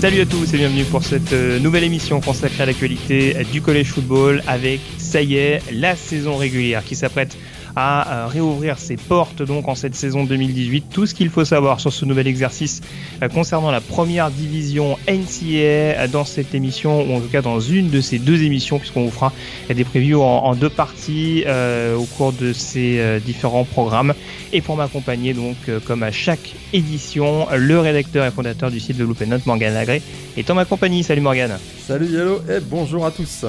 Salut 0.00 0.20
à 0.20 0.26
tous 0.26 0.54
et 0.54 0.58
bienvenue 0.58 0.84
pour 0.84 1.02
cette 1.02 1.32
euh, 1.32 1.58
nouvelle 1.58 1.82
émission 1.82 2.20
consacrée 2.20 2.62
à 2.62 2.66
l'actualité 2.66 3.34
du 3.50 3.60
collège 3.60 3.88
football 3.88 4.44
avec, 4.46 4.80
ça 4.96 5.22
y 5.22 5.34
est, 5.34 5.60
la 5.72 5.96
saison 5.96 6.36
régulière 6.36 6.84
qui 6.84 6.94
s'apprête 6.94 7.36
à 7.76 8.24
euh, 8.24 8.26
réouvrir 8.26 8.78
ses 8.78 8.96
portes 8.96 9.42
donc 9.42 9.68
en 9.68 9.74
cette 9.74 9.94
saison 9.94 10.24
2018. 10.24 10.86
Tout 10.92 11.06
ce 11.06 11.14
qu'il 11.14 11.30
faut 11.30 11.44
savoir 11.44 11.80
sur 11.80 11.92
ce 11.92 12.04
nouvel 12.04 12.26
exercice 12.26 12.80
euh, 13.22 13.28
concernant 13.28 13.70
la 13.70 13.80
première 13.80 14.30
division 14.30 14.96
NCAA 15.08 16.08
dans 16.08 16.24
cette 16.24 16.54
émission 16.54 17.02
ou 17.02 17.16
en 17.16 17.20
tout 17.20 17.28
cas 17.28 17.42
dans 17.42 17.60
une 17.60 17.90
de 17.90 18.00
ces 18.00 18.18
deux 18.18 18.42
émissions 18.42 18.78
puisqu'on 18.78 19.04
vous 19.04 19.10
fera 19.10 19.32
des 19.68 19.84
previews 19.84 20.22
en, 20.22 20.44
en 20.44 20.54
deux 20.54 20.70
parties 20.70 21.44
euh, 21.46 21.96
au 21.96 22.04
cours 22.04 22.32
de 22.32 22.52
ces 22.52 22.98
euh, 22.98 23.18
différents 23.18 23.64
programmes. 23.64 24.14
Et 24.52 24.60
pour 24.60 24.76
m'accompagner 24.76 25.34
donc 25.34 25.56
euh, 25.68 25.80
comme 25.80 26.02
à 26.02 26.10
chaque 26.10 26.54
édition, 26.72 27.46
le 27.56 27.80
rédacteur 27.80 28.24
et 28.26 28.30
fondateur 28.30 28.70
du 28.70 28.80
site 28.80 28.96
de 28.96 29.04
Loop 29.04 29.20
Note, 29.22 29.46
Morgan 29.46 29.74
Lagré, 29.74 30.02
est 30.36 30.50
en 30.50 30.54
ma 30.54 30.64
compagnie. 30.64 31.02
Salut 31.02 31.20
Morgan. 31.20 31.58
Salut 31.78 32.06
Yellow 32.06 32.40
et 32.48 32.60
bonjour 32.60 33.06
à 33.06 33.10
tous. 33.10 33.44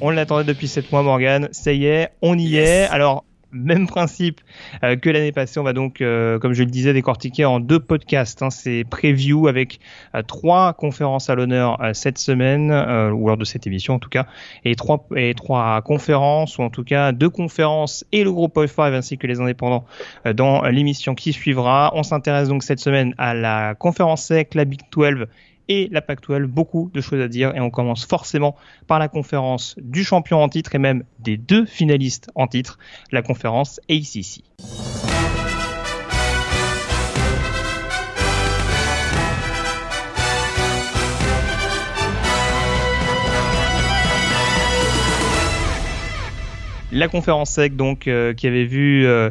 On 0.00 0.10
l'attendait 0.10 0.44
depuis 0.44 0.68
7 0.68 0.92
mois 0.92 1.02
Morgan, 1.02 1.48
ça 1.50 1.72
y 1.72 1.86
est, 1.86 2.10
on 2.22 2.38
y 2.38 2.56
est. 2.56 2.86
Alors 2.90 3.24
même 3.52 3.86
principe 3.86 4.40
euh, 4.84 4.96
que 4.96 5.10
l'année 5.10 5.32
passée. 5.32 5.58
On 5.60 5.64
va 5.64 5.72
donc, 5.72 6.00
euh, 6.00 6.38
comme 6.38 6.52
je 6.52 6.62
le 6.62 6.70
disais, 6.70 6.92
décortiquer 6.92 7.44
en 7.44 7.60
deux 7.60 7.80
podcasts. 7.80 8.42
Hein, 8.42 8.50
ces 8.50 8.84
previews 8.84 9.48
avec 9.48 9.80
euh, 10.14 10.22
trois 10.22 10.72
conférences 10.72 11.30
à 11.30 11.34
l'honneur 11.34 11.78
cette 11.92 12.18
semaine, 12.18 12.70
ou 12.70 13.28
lors 13.28 13.36
de 13.36 13.44
cette 13.44 13.66
émission 13.66 13.94
en 13.94 13.98
tout 13.98 14.08
cas, 14.08 14.26
et 14.64 14.74
trois, 14.74 15.82
conférences, 15.82 16.58
ou 16.58 16.62
en 16.62 16.70
tout 16.70 16.84
cas 16.84 17.12
deux 17.12 17.30
conférences 17.30 18.04
et 18.12 18.24
le 18.24 18.32
groupe 18.32 18.56
of 18.56 18.70
five 18.70 18.94
ainsi 18.94 19.18
que 19.18 19.26
les 19.26 19.40
indépendants 19.40 19.84
dans 20.34 20.62
l'émission 20.62 21.14
qui 21.14 21.32
suivra. 21.32 21.92
On 21.94 22.02
s'intéresse 22.02 22.48
donc 22.48 22.62
cette 22.62 22.80
semaine 22.80 23.14
à 23.18 23.34
la 23.34 23.74
conférence 23.74 24.22
sec, 24.24 24.54
la 24.54 24.64
Big 24.64 24.80
12 24.90 25.26
et 25.68 25.88
la 25.90 26.00
Pac-12, 26.00 26.44
beaucoup 26.44 26.90
de 26.92 27.00
choses 27.00 27.20
à 27.20 27.28
dire 27.28 27.54
et 27.54 27.60
on 27.60 27.70
commence 27.70 28.06
forcément 28.06 28.56
par 28.86 28.98
la 28.98 29.08
conférence 29.08 29.74
du 29.78 30.04
champion 30.04 30.42
en 30.42 30.48
titre 30.48 30.74
et 30.74 30.78
même 30.78 31.04
des 31.18 31.36
deux 31.36 31.66
finalistes 31.66 32.30
en 32.34 32.46
titre, 32.46 32.78
la 33.12 33.22
conférence 33.22 33.80
ACC. 33.90 34.42
La 46.90 47.06
conférence 47.06 47.50
sec 47.50 47.76
donc 47.76 48.08
euh, 48.08 48.32
qui 48.32 48.46
avait 48.46 48.64
vu 48.64 49.06
euh, 49.06 49.30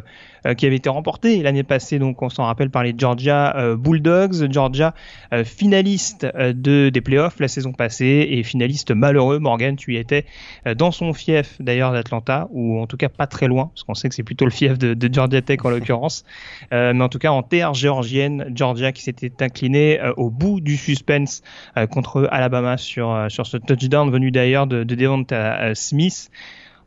qui 0.56 0.66
avait 0.66 0.76
été 0.76 0.88
remportée 0.88 1.42
l'année 1.42 1.62
passée. 1.62 1.98
Donc 1.98 2.22
on 2.22 2.28
s'en 2.28 2.44
rappelle 2.44 2.70
par 2.70 2.82
les 2.82 2.94
Georgia 2.96 3.56
euh, 3.56 3.76
Bulldogs. 3.76 4.50
Georgia 4.50 4.94
euh, 5.32 5.44
finaliste 5.44 6.26
euh, 6.34 6.52
de 6.52 6.88
des 6.88 7.00
playoffs 7.00 7.40
la 7.40 7.48
saison 7.48 7.72
passée 7.72 8.26
et 8.30 8.42
finaliste 8.42 8.90
malheureux. 8.90 9.38
Morgan 9.38 9.76
tu 9.76 9.94
y 9.94 9.96
étais 9.96 10.24
euh, 10.66 10.74
dans 10.74 10.90
son 10.90 11.12
fief 11.12 11.60
d'ailleurs 11.60 11.92
d'Atlanta 11.92 12.48
ou 12.50 12.80
en 12.80 12.86
tout 12.86 12.96
cas 12.96 13.08
pas 13.08 13.26
très 13.26 13.46
loin 13.46 13.70
parce 13.74 13.84
qu'on 13.84 13.94
sait 13.94 14.08
que 14.08 14.14
c'est 14.14 14.22
plutôt 14.22 14.44
le 14.44 14.50
fief 14.50 14.78
de, 14.78 14.94
de 14.94 15.12
Georgia 15.12 15.42
Tech 15.42 15.58
en 15.64 15.70
l'occurrence. 15.70 16.24
Euh, 16.72 16.92
mais 16.92 17.02
en 17.02 17.08
tout 17.08 17.18
cas 17.18 17.30
en 17.30 17.42
terre 17.42 17.72
géorgienne 17.72 18.52
Georgia 18.54 18.92
qui 18.92 19.02
s'était 19.02 19.42
incliné 19.42 20.00
euh, 20.00 20.12
au 20.16 20.28
bout 20.28 20.60
du 20.60 20.76
suspense 20.76 21.42
euh, 21.76 21.86
contre 21.86 22.28
Alabama 22.30 22.76
sur 22.76 23.10
euh, 23.12 23.28
sur 23.28 23.46
ce 23.46 23.56
touchdown 23.56 24.10
venu 24.10 24.30
d'ailleurs 24.30 24.66
de, 24.66 24.84
de 24.84 24.94
Devonta 24.94 25.60
euh, 25.60 25.74
Smith 25.74 26.30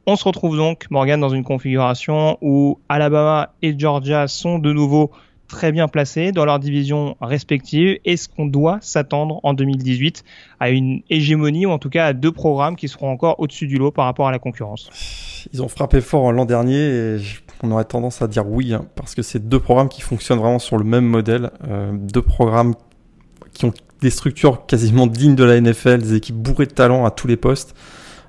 on 0.07 0.15
se 0.15 0.23
retrouve 0.23 0.57
donc, 0.57 0.85
Morgan, 0.89 1.19
dans 1.19 1.29
une 1.29 1.43
configuration 1.43 2.37
où 2.41 2.79
Alabama 2.89 3.53
et 3.61 3.77
Georgia 3.77 4.27
sont 4.27 4.59
de 4.59 4.73
nouveau 4.73 5.11
très 5.47 5.71
bien 5.71 5.87
placés 5.87 6.31
dans 6.31 6.45
leurs 6.45 6.59
divisions 6.59 7.17
respectives. 7.19 7.99
Est-ce 8.05 8.29
qu'on 8.29 8.45
doit 8.45 8.79
s'attendre 8.81 9.39
en 9.43 9.53
2018 9.53 10.23
à 10.59 10.69
une 10.69 11.01
hégémonie 11.09 11.65
ou 11.65 11.71
en 11.71 11.77
tout 11.77 11.89
cas 11.89 12.05
à 12.05 12.13
deux 12.13 12.31
programmes 12.31 12.75
qui 12.75 12.87
seront 12.87 13.11
encore 13.11 13.39
au-dessus 13.39 13.67
du 13.67 13.77
lot 13.77 13.91
par 13.91 14.05
rapport 14.05 14.27
à 14.27 14.31
la 14.31 14.39
concurrence? 14.39 14.89
Ils 15.53 15.61
ont 15.61 15.67
frappé 15.67 15.99
fort 15.99 16.31
l'an 16.31 16.45
dernier 16.45 16.77
et 16.77 17.17
on 17.63 17.71
aurait 17.71 17.85
tendance 17.85 18.21
à 18.21 18.27
dire 18.27 18.47
oui 18.47 18.73
hein, 18.73 18.85
parce 18.95 19.13
que 19.13 19.21
c'est 19.21 19.49
deux 19.49 19.59
programmes 19.59 19.89
qui 19.89 20.01
fonctionnent 20.01 20.39
vraiment 20.39 20.59
sur 20.59 20.77
le 20.77 20.85
même 20.85 21.05
modèle. 21.05 21.51
Euh, 21.67 21.91
deux 21.93 22.21
programmes 22.21 22.73
qui 23.53 23.65
ont 23.65 23.73
des 23.99 24.09
structures 24.09 24.65
quasiment 24.65 25.05
dignes 25.05 25.35
de 25.35 25.43
la 25.43 25.59
NFL, 25.59 26.01
des 26.01 26.15
équipes 26.15 26.37
bourrées 26.37 26.65
de 26.65 26.71
talent 26.71 27.05
à 27.05 27.11
tous 27.11 27.27
les 27.27 27.37
postes. 27.37 27.75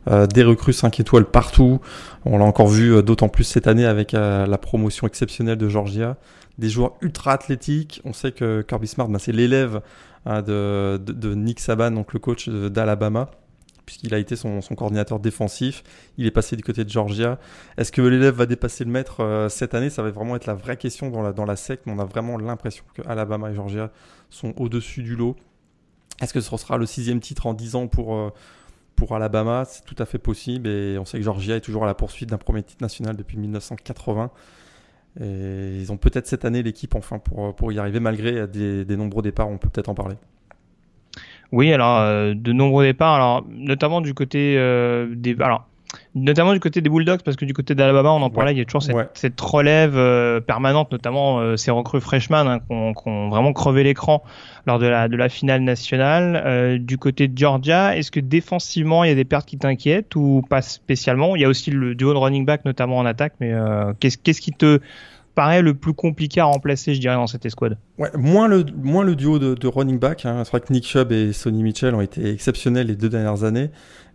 Euh, 0.08 0.26
des 0.26 0.42
recrues 0.42 0.72
5 0.72 0.98
étoiles 1.00 1.26
partout. 1.26 1.80
On 2.24 2.38
l'a 2.38 2.44
encore 2.44 2.68
vu 2.68 2.92
euh, 2.94 3.02
d'autant 3.02 3.28
plus 3.28 3.44
cette 3.44 3.68
année 3.68 3.86
avec 3.86 4.14
euh, 4.14 4.46
la 4.46 4.58
promotion 4.58 5.06
exceptionnelle 5.06 5.58
de 5.58 5.68
Georgia. 5.68 6.16
Des 6.58 6.68
joueurs 6.68 6.94
ultra 7.00 7.32
athlétiques. 7.32 8.00
On 8.04 8.12
sait 8.12 8.32
que 8.32 8.62
Kirby 8.62 8.88
Smart, 8.88 9.08
bah, 9.08 9.18
c'est 9.20 9.32
l'élève 9.32 9.80
hein, 10.26 10.42
de, 10.42 10.98
Nick 11.34 11.60
Saban, 11.60 11.92
donc 11.92 12.12
le 12.12 12.18
coach 12.18 12.48
d'Alabama, 12.48 13.30
puisqu'il 13.86 14.12
a 14.12 14.18
été 14.18 14.34
son, 14.36 14.60
coordinateur 14.76 15.20
défensif. 15.20 15.84
Il 16.18 16.26
est 16.26 16.32
passé 16.32 16.56
du 16.56 16.62
côté 16.62 16.84
de 16.84 16.90
Georgia. 16.90 17.38
Est-ce 17.78 17.92
que 17.92 18.02
l'élève 18.02 18.34
va 18.34 18.46
dépasser 18.46 18.84
le 18.84 18.90
maître 18.90 19.46
cette 19.48 19.74
année? 19.74 19.88
Ça 19.88 20.02
va 20.02 20.10
vraiment 20.10 20.36
être 20.36 20.46
la 20.46 20.54
vraie 20.54 20.76
question 20.76 21.10
dans 21.10 21.22
la, 21.22 21.32
dans 21.32 21.46
la 21.46 21.56
SEC, 21.56 21.80
mais 21.86 21.92
on 21.92 21.98
a 21.98 22.04
vraiment 22.04 22.36
l'impression 22.36 22.84
que 22.92 23.02
Alabama 23.08 23.50
et 23.50 23.54
Georgia 23.54 23.90
sont 24.28 24.52
au-dessus 24.58 25.02
du 25.02 25.16
lot. 25.16 25.36
Est-ce 26.20 26.34
que 26.34 26.40
ce 26.40 26.56
sera 26.56 26.76
le 26.76 26.86
sixième 26.86 27.20
titre 27.20 27.46
en 27.46 27.54
10 27.54 27.76
ans 27.76 27.86
pour, 27.86 28.32
pour 29.02 29.16
Alabama 29.16 29.64
C'est 29.66 29.84
tout 29.84 29.96
à 29.98 30.06
fait 30.06 30.18
possible 30.18 30.68
et 30.68 30.96
on 30.96 31.04
sait 31.04 31.18
que 31.18 31.24
Georgia 31.24 31.56
est 31.56 31.60
toujours 31.60 31.82
à 31.82 31.86
la 31.86 31.94
poursuite 31.94 32.28
d'un 32.28 32.38
premier 32.38 32.62
titre 32.62 32.82
national 32.82 33.16
depuis 33.16 33.36
1980. 33.36 34.30
Et 35.20 35.78
ils 35.80 35.90
ont 35.90 35.96
peut-être 35.96 36.28
cette 36.28 36.44
année 36.44 36.62
l'équipe 36.62 36.94
enfin 36.94 37.18
pour, 37.18 37.52
pour 37.56 37.72
y 37.72 37.80
arriver 37.80 37.98
malgré 37.98 38.46
des, 38.46 38.96
nombreux 38.96 39.24
départs, 39.24 39.48
on 39.48 39.58
peut 39.58 39.68
peut-être 39.68 39.88
en 39.88 39.96
parler. 39.96 40.14
Oui, 41.50 41.72
alors 41.72 41.98
euh, 41.98 42.32
de 42.36 42.52
nombreux 42.52 42.84
départs, 42.84 43.14
alors 43.14 43.44
notamment 43.50 44.02
du 44.02 44.14
côté 44.14 44.54
euh, 44.56 45.12
des, 45.16 45.34
notamment 46.14 46.52
du 46.52 46.60
côté 46.60 46.80
des 46.80 46.88
Bulldogs 46.88 47.22
parce 47.24 47.36
que 47.36 47.44
du 47.44 47.52
côté 47.54 47.74
d'Alabama, 47.74 48.10
on 48.10 48.22
en 48.22 48.30
parlait, 48.30 48.52
il 48.52 48.58
y 48.58 48.60
a 48.60 48.64
toujours 48.64 48.82
cette, 48.82 48.94
Ouais. 48.94 49.08
cette 49.14 49.40
relève 49.40 49.96
euh, 49.96 50.40
permanente, 50.40 50.90
notamment 50.92 51.40
euh, 51.40 51.56
ces 51.56 51.70
recrues 51.70 52.00
freshman 52.00 52.46
hein, 52.46 52.58
qui 52.60 53.08
ont 53.08 53.28
vraiment 53.28 53.52
crevé 53.52 53.82
l'écran 53.82 54.22
lors 54.66 54.78
de 54.78 54.86
la 54.86 55.08
de 55.08 55.16
la 55.16 55.28
finale 55.28 55.62
nationale. 55.62 56.42
Euh, 56.44 56.78
du 56.78 56.98
côté 56.98 57.28
de 57.28 57.36
Georgia, 57.36 57.96
est-ce 57.96 58.10
que 58.10 58.20
défensivement 58.20 59.04
il 59.04 59.08
y 59.08 59.12
a 59.12 59.16
des 59.16 59.24
pertes 59.24 59.46
qui 59.46 59.58
t'inquiètent 59.58 60.14
ou 60.16 60.42
pas 60.48 60.62
spécialement? 60.62 61.36
Il 61.36 61.42
y 61.42 61.44
a 61.44 61.48
aussi 61.48 61.70
le 61.70 61.94
duo 61.94 62.12
de 62.12 62.18
running 62.18 62.44
back 62.46 62.64
notamment 62.64 62.98
en 62.98 63.06
attaque, 63.06 63.34
mais 63.40 63.52
qu'est-ce 64.00 64.40
qui 64.40 64.52
te 64.52 64.80
paraît 65.34 65.62
le 65.62 65.72
plus 65.72 65.94
compliqué 65.94 66.40
à 66.40 66.44
remplacer, 66.44 66.94
je 66.94 67.00
dirais, 67.00 67.14
dans 67.14 67.26
cette 67.26 67.46
escouade? 67.46 67.78
Ouais, 67.98 68.10
moins 68.18 68.48
le, 68.48 68.66
moins 68.82 69.02
le 69.02 69.16
duo 69.16 69.38
de, 69.38 69.54
de 69.54 69.66
running 69.66 69.98
back. 69.98 70.26
Hein. 70.26 70.42
C'est 70.44 70.50
vrai 70.50 70.60
que 70.60 70.70
Nick 70.72 70.86
Chubb 70.86 71.10
et 71.10 71.32
Sonny 71.32 71.62
Mitchell 71.62 71.94
ont 71.94 72.02
été 72.02 72.30
exceptionnels 72.30 72.88
les 72.88 72.96
deux 72.96 73.08
dernières 73.08 73.42
années. 73.44 73.70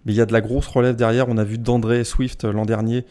Mais 0.06 0.14
il 0.14 0.16
y 0.16 0.22
a 0.22 0.26
de 0.26 0.34
la 0.34 0.42
grosse 0.42 0.68
relève 0.68 0.96
derrière. 0.96 1.28
On 1.30 1.38
a 1.38 1.44
vu 1.44 1.58
d'André 1.58 2.04
Swift 2.04 2.46
euh, 2.46 2.52
l'an 2.52 2.66
dernier 2.66 3.06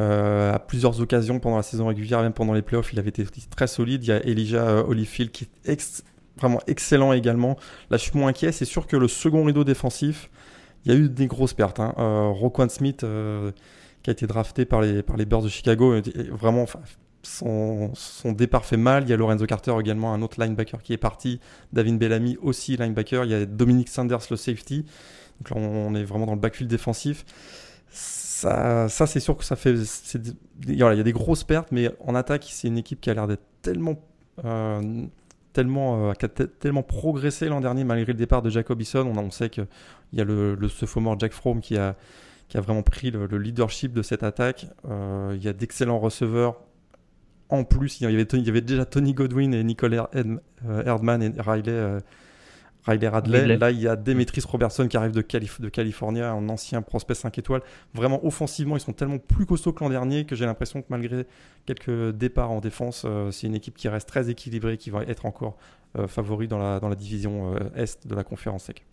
euh, 0.00 0.52
à 0.52 0.58
plusieurs 0.58 1.00
occasions 1.00 1.38
pendant 1.40 1.56
la 1.56 1.62
saison 1.62 1.86
régulière, 1.86 2.22
même 2.22 2.32
pendant 2.32 2.52
les 2.52 2.62
playoffs. 2.62 2.92
Il 2.92 2.98
avait 2.98 3.10
été 3.10 3.24
très 3.50 3.66
solide. 3.66 4.04
Il 4.04 4.08
y 4.08 4.12
a 4.12 4.26
Elijah 4.26 4.68
euh, 4.68 4.84
Holyfield 4.84 5.30
qui 5.30 5.48
est 5.64 6.04
vraiment 6.36 6.60
excellent 6.66 7.12
également. 7.12 7.56
Là, 7.90 7.96
je 7.96 8.02
suis 8.02 8.18
moins 8.18 8.28
inquiet. 8.28 8.52
C'est 8.52 8.64
sûr 8.64 8.86
que 8.86 8.96
le 8.96 9.08
second 9.08 9.44
rideau 9.44 9.64
défensif, 9.64 10.30
il 10.84 10.92
y 10.92 10.94
a 10.94 10.98
eu 10.98 11.08
des 11.08 11.26
grosses 11.26 11.54
pertes. 11.54 11.80
Hein. 11.80 11.92
Roquan 12.34 12.68
Smith, 12.68 13.04
qui 14.02 14.10
a 14.10 14.12
été 14.12 14.26
drafté 14.26 14.64
par 14.64 14.80
les, 14.80 15.02
par 15.02 15.16
les 15.16 15.26
Bears 15.26 15.42
de 15.42 15.48
Chicago, 15.48 15.94
vraiment 16.30 16.66
son, 17.22 17.90
son 17.94 18.32
départ 18.32 18.64
fait 18.64 18.76
mal. 18.76 19.04
Il 19.04 19.10
y 19.10 19.12
a 19.12 19.16
Lorenzo 19.16 19.46
Carter 19.46 19.74
également, 19.78 20.12
un 20.12 20.22
autre 20.22 20.42
linebacker 20.42 20.82
qui 20.82 20.92
est 20.92 20.98
parti. 20.98 21.40
David 21.72 21.98
Bellamy 21.98 22.36
aussi 22.42 22.76
linebacker. 22.76 23.24
Il 23.24 23.30
y 23.30 23.34
a 23.34 23.46
Dominic 23.46 23.88
Sanders, 23.88 24.26
le 24.30 24.36
safety. 24.36 24.84
Donc 25.42 25.50
là, 25.50 25.56
on 25.56 25.94
est 25.94 26.04
vraiment 26.04 26.26
dans 26.26 26.34
le 26.34 26.40
backfield 26.40 26.70
défensif. 26.70 27.24
Ça, 27.90 28.88
c'est 28.88 29.20
sûr 29.20 29.36
que 29.36 29.44
ça 29.44 29.56
fait. 29.56 29.74
il 30.66 30.76
y 30.76 30.82
a 30.82 31.02
des 31.02 31.12
grosses 31.12 31.44
pertes, 31.44 31.70
mais 31.72 31.90
en 32.00 32.14
attaque, 32.14 32.46
c'est 32.48 32.68
une 32.68 32.78
équipe 32.78 33.00
qui 33.00 33.10
a 33.10 33.14
l'air 33.14 33.26
d'être 33.26 33.44
tellement. 33.62 33.96
euh, 34.44 35.06
tellement, 35.52 36.10
euh, 36.10 36.12
tellement 36.60 36.82
progressé 36.82 37.46
l'an 37.48 37.60
dernier 37.60 37.84
malgré 37.84 38.12
le 38.12 38.18
départ 38.18 38.40
de 38.40 38.48
Jacob 38.50 38.80
Eason. 38.80 39.06
On, 39.06 39.18
on 39.18 39.30
sait 39.30 39.50
qu'il 39.50 39.66
y 40.14 40.20
a 40.20 40.24
le, 40.24 40.56
sophomore 40.68 41.18
Jack 41.20 41.32
Fromm 41.32 41.60
qui 41.60 41.76
a, 41.76 41.94
vraiment 42.54 42.82
pris 42.82 43.10
le, 43.10 43.26
le 43.26 43.38
leadership 43.38 43.92
de 43.92 44.02
cette 44.02 44.22
attaque. 44.22 44.66
Euh, 44.88 45.34
il 45.36 45.44
y 45.44 45.48
a 45.48 45.52
d'excellents 45.52 45.98
receveurs 45.98 46.60
en 47.48 47.64
plus, 47.64 48.00
il 48.00 48.10
y 48.10 48.48
avait, 48.48 48.62
déjà 48.62 48.86
Tony 48.86 49.12
Godwin 49.12 49.52
et 49.52 49.62
Nicole 49.62 50.06
Erdman 50.86 51.22
et 51.22 51.32
Riley 51.38 52.00
Riley 52.86 53.08
Radley. 53.08 53.56
Là, 53.56 53.70
il 53.70 53.80
y 53.80 53.88
a 53.88 53.96
Demetris 53.96 54.42
Robertson 54.46 54.88
qui 54.88 54.96
arrive 54.96 55.12
de, 55.12 55.22
de 55.22 55.68
Californie, 55.68 56.20
un 56.20 56.48
ancien 56.48 56.82
prospect 56.82 57.14
5 57.14 57.38
étoiles. 57.38 57.62
Vraiment, 57.94 58.24
offensivement, 58.24 58.76
ils 58.76 58.80
sont 58.80 58.92
tellement 58.92 59.18
plus 59.18 59.46
costauds 59.46 59.72
que 59.72 59.84
l'an 59.84 59.90
dernier 59.90 60.24
que 60.24 60.34
j'ai 60.34 60.46
l'impression 60.46 60.82
que 60.82 60.86
malgré 60.88 61.26
quelques 61.66 62.10
départs 62.10 62.50
en 62.50 62.60
défense, 62.60 63.04
euh, 63.06 63.30
c'est 63.30 63.46
une 63.46 63.54
équipe 63.54 63.76
qui 63.76 63.88
reste 63.88 64.08
très 64.08 64.30
équilibrée, 64.30 64.76
qui 64.76 64.90
va 64.90 65.02
être 65.02 65.26
encore 65.26 65.56
euh, 65.98 66.08
favori 66.08 66.48
dans 66.48 66.58
la, 66.58 66.80
dans 66.80 66.88
la 66.88 66.96
division 66.96 67.54
euh, 67.54 67.82
Est 67.82 68.06
de 68.06 68.14
la 68.14 68.24
conférence 68.24 68.64
SEC. 68.64 68.84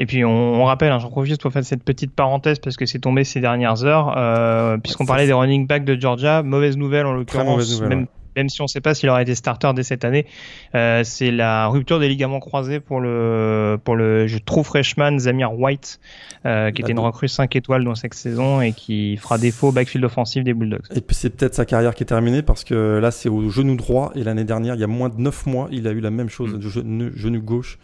Et 0.00 0.06
puis 0.06 0.24
on, 0.24 0.64
rappelle, 0.64 0.92
hein, 0.92 1.00
j'en 1.00 1.10
profite 1.10 1.42
pour 1.42 1.52
faire 1.52 1.64
cette 1.64 1.82
petite 1.82 2.14
parenthèse 2.14 2.60
parce 2.60 2.76
que 2.76 2.86
c'est 2.86 3.00
tombé 3.00 3.24
ces 3.24 3.40
dernières 3.40 3.84
heures, 3.84 4.80
puisqu'on 4.80 5.06
parlait 5.06 5.26
des 5.26 5.32
running 5.32 5.66
backs 5.66 5.84
de 5.84 6.00
Georgia. 6.00 6.44
Mauvaise 6.44 6.76
nouvelle 6.76 7.04
en 7.04 7.14
l'occurrence, 7.14 7.80
même, 7.80 8.06
même 8.38 8.48
si 8.48 8.60
on 8.60 8.64
ne 8.64 8.68
sait 8.68 8.80
pas 8.80 8.94
s'il 8.94 9.08
aura 9.08 9.20
été 9.20 9.34
starter 9.34 9.72
dès 9.74 9.82
cette 9.82 10.04
année. 10.04 10.26
Euh, 10.74 11.02
c'est 11.04 11.30
la 11.30 11.66
rupture 11.66 11.98
des 11.98 12.08
ligaments 12.08 12.40
croisés 12.40 12.80
pour 12.80 13.00
le, 13.00 13.78
pour 13.82 13.96
le 13.96 14.26
je 14.26 14.38
trouve 14.38 14.66
freshman 14.66 15.18
Zamir 15.18 15.58
White, 15.58 16.00
euh, 16.46 16.70
qui 16.70 16.82
était 16.82 16.92
une 16.92 17.00
recrue 17.00 17.28
5 17.28 17.54
étoiles 17.56 17.84
dans 17.84 17.94
cette 17.94 18.14
saison 18.14 18.60
et 18.60 18.72
qui 18.72 19.16
fera 19.16 19.38
défaut 19.38 19.68
au 19.68 19.72
backfield 19.72 20.04
offensif 20.04 20.44
des 20.44 20.54
Bulldogs. 20.54 20.86
Et 20.94 21.00
puis 21.00 21.16
c'est 21.16 21.30
peut-être 21.30 21.54
sa 21.54 21.64
carrière 21.64 21.94
qui 21.94 22.04
est 22.04 22.06
terminée 22.06 22.42
parce 22.42 22.64
que 22.64 22.98
là 22.98 23.10
c'est 23.10 23.28
au 23.28 23.50
genou 23.50 23.76
droit 23.76 24.12
et 24.14 24.22
l'année 24.22 24.44
dernière, 24.44 24.74
il 24.74 24.80
y 24.80 24.84
a 24.84 24.88
moins 24.88 25.08
de 25.08 25.20
9 25.20 25.46
mois, 25.46 25.68
il 25.72 25.86
a 25.88 25.90
eu 25.90 26.00
la 26.00 26.10
même 26.10 26.28
chose, 26.28 26.54
mm. 26.54 26.60
genou, 26.60 27.10
genou, 27.14 27.42
gauche. 27.42 27.78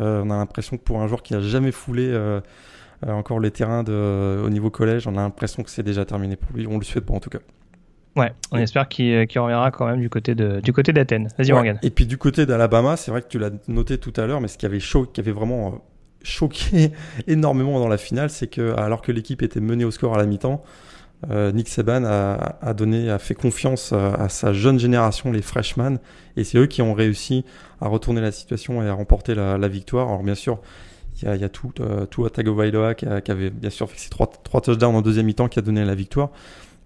Euh, 0.00 0.22
on 0.24 0.30
a 0.30 0.36
l'impression 0.36 0.76
que 0.76 0.82
pour 0.82 1.00
un 1.00 1.06
joueur 1.06 1.22
qui 1.22 1.34
n'a 1.34 1.40
jamais 1.40 1.70
foulé 1.70 2.12
encore 3.06 3.38
les 3.38 3.50
terrains 3.50 3.82
de, 3.82 4.42
au 4.44 4.48
niveau 4.48 4.70
collège, 4.70 5.06
on 5.06 5.12
a 5.12 5.20
l'impression 5.20 5.62
que 5.62 5.70
c'est 5.70 5.82
déjà 5.82 6.04
terminé 6.04 6.36
pour 6.36 6.56
lui. 6.56 6.66
On 6.66 6.78
le 6.78 6.84
souhaite 6.84 7.04
pas 7.04 7.14
en 7.14 7.20
tout 7.20 7.30
cas. 7.30 7.40
Ouais, 8.16 8.32
on 8.52 8.58
espère 8.58 8.88
qu'il 8.88 9.18
reviendra 9.18 9.70
quand 9.72 9.86
même 9.86 10.00
du 10.00 10.08
côté 10.08 10.34
de 10.34 10.60
du 10.60 10.72
côté 10.72 10.92
d'Athènes. 10.92 11.28
Vas-y 11.36 11.52
Morgan. 11.52 11.78
Et 11.82 11.90
puis 11.90 12.06
du 12.06 12.16
côté 12.16 12.46
d'Alabama, 12.46 12.96
c'est 12.96 13.10
vrai 13.10 13.22
que 13.22 13.28
tu 13.28 13.38
l'as 13.38 13.50
noté 13.66 13.98
tout 13.98 14.12
à 14.16 14.26
l'heure, 14.26 14.40
mais 14.40 14.48
ce 14.48 14.56
qui 14.56 14.66
avait 14.66 14.80
chaud, 14.80 15.04
qui 15.06 15.20
avait 15.20 15.32
vraiment 15.32 15.66
euh, 15.66 15.70
choqué 16.22 16.92
énormément 17.26 17.80
dans 17.80 17.88
la 17.88 17.98
finale, 17.98 18.30
c'est 18.30 18.46
que 18.46 18.74
alors 18.76 19.02
que 19.02 19.10
l'équipe 19.10 19.42
était 19.42 19.60
menée 19.60 19.84
au 19.84 19.90
score 19.90 20.14
à 20.14 20.18
la 20.18 20.26
mi-temps, 20.26 20.62
euh, 21.30 21.50
Nick 21.50 21.68
Saban 21.68 22.04
a, 22.04 22.56
a, 22.60 22.74
donné, 22.74 23.10
a 23.10 23.18
fait 23.18 23.34
confiance 23.34 23.92
à, 23.92 24.28
sa 24.28 24.52
jeune 24.52 24.78
génération, 24.78 25.32
les 25.32 25.42
freshmen, 25.42 25.98
et 26.36 26.44
c'est 26.44 26.58
eux 26.58 26.66
qui 26.66 26.82
ont 26.82 26.94
réussi 26.94 27.44
à 27.80 27.88
retourner 27.88 28.20
la 28.20 28.30
situation 28.30 28.82
et 28.82 28.88
à 28.88 28.92
remporter 28.92 29.34
la, 29.34 29.58
la 29.58 29.68
victoire. 29.68 30.08
Alors 30.08 30.22
bien 30.22 30.34
sûr, 30.34 30.60
il 31.20 31.28
y 31.28 31.30
a, 31.30 31.36
y 31.36 31.44
a, 31.44 31.48
tout, 31.48 31.72
euh, 31.80 32.06
tout 32.06 32.28
Tagovailoa 32.28 32.94
qui, 32.94 33.06
qui, 33.24 33.30
avait 33.30 33.50
bien 33.50 33.70
sûr 33.70 33.88
fait 33.90 33.98
ses 33.98 34.10
trois, 34.10 34.26
trois 34.26 34.60
touchdowns 34.60 34.94
en 34.94 35.02
deuxième 35.02 35.26
mi-temps 35.26 35.48
qui 35.48 35.58
a 35.58 35.62
donné 35.62 35.84
la 35.84 35.94
victoire. 35.94 36.30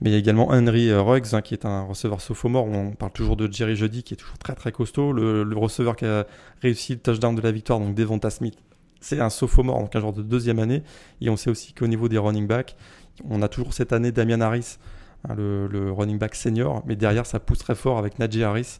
Mais 0.00 0.10
il 0.10 0.12
y 0.12 0.16
a 0.16 0.18
également 0.18 0.48
Henry 0.50 0.90
euh, 0.90 1.02
Ruggs, 1.02 1.34
hein, 1.34 1.42
qui 1.42 1.54
est 1.54 1.64
un 1.64 1.82
receveur 1.82 2.20
sophomore. 2.20 2.66
On 2.66 2.92
parle 2.92 3.12
toujours 3.12 3.36
de 3.36 3.52
Jerry 3.52 3.74
Jeudy, 3.74 4.02
qui 4.02 4.14
est 4.14 4.16
toujours 4.16 4.38
très 4.38 4.54
très 4.54 4.70
costaud. 4.70 5.12
Le, 5.12 5.56
receveur 5.56 5.96
qui 5.96 6.04
a 6.04 6.26
réussi 6.62 6.92
le 6.92 7.00
touchdown 7.00 7.34
de 7.34 7.40
la 7.40 7.50
victoire, 7.50 7.80
donc 7.80 7.94
Devonta 7.94 8.30
Smith, 8.30 8.54
c'est 9.00 9.20
un 9.20 9.30
sophomore, 9.30 9.80
donc 9.80 9.94
un 9.96 10.00
genre 10.00 10.12
de 10.12 10.22
deuxième 10.22 10.60
année. 10.60 10.82
Et 11.20 11.30
on 11.30 11.36
sait 11.36 11.50
aussi 11.50 11.72
qu'au 11.72 11.88
niveau 11.88 12.08
des 12.08 12.18
running 12.18 12.46
backs, 12.46 12.76
on 13.28 13.42
a 13.42 13.48
toujours 13.48 13.74
cette 13.74 13.92
année 13.92 14.12
Damian 14.12 14.40
Harris, 14.40 14.78
hein, 15.28 15.34
le, 15.36 15.90
running 15.90 16.18
back 16.18 16.36
senior. 16.36 16.82
Mais 16.86 16.94
derrière, 16.94 17.26
ça 17.26 17.40
pousse 17.40 17.58
très 17.58 17.74
fort 17.74 17.98
avec 17.98 18.20
Najee 18.20 18.44
Harris, 18.44 18.78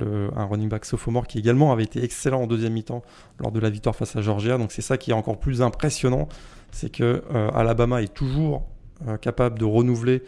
un 0.00 0.44
running 0.44 0.68
back 0.68 0.84
sophomore 0.84 1.26
qui 1.26 1.38
également 1.38 1.72
avait 1.72 1.82
été 1.82 2.04
excellent 2.04 2.42
en 2.42 2.46
deuxième 2.46 2.72
mi-temps 2.72 3.02
lors 3.40 3.50
de 3.50 3.58
la 3.58 3.70
victoire 3.70 3.96
face 3.96 4.14
à 4.16 4.20
Georgia. 4.20 4.58
Donc 4.58 4.70
c'est 4.70 4.82
ça 4.82 4.98
qui 4.98 5.10
est 5.10 5.14
encore 5.14 5.40
plus 5.40 5.62
impressionnant, 5.62 6.28
c'est 6.70 6.90
que 6.90 7.24
euh, 7.34 7.50
Alabama 7.52 8.02
est 8.02 8.12
toujours 8.12 8.66
euh, 9.06 9.16
capable 9.16 9.58
de 9.58 9.64
renouveler 9.64 10.22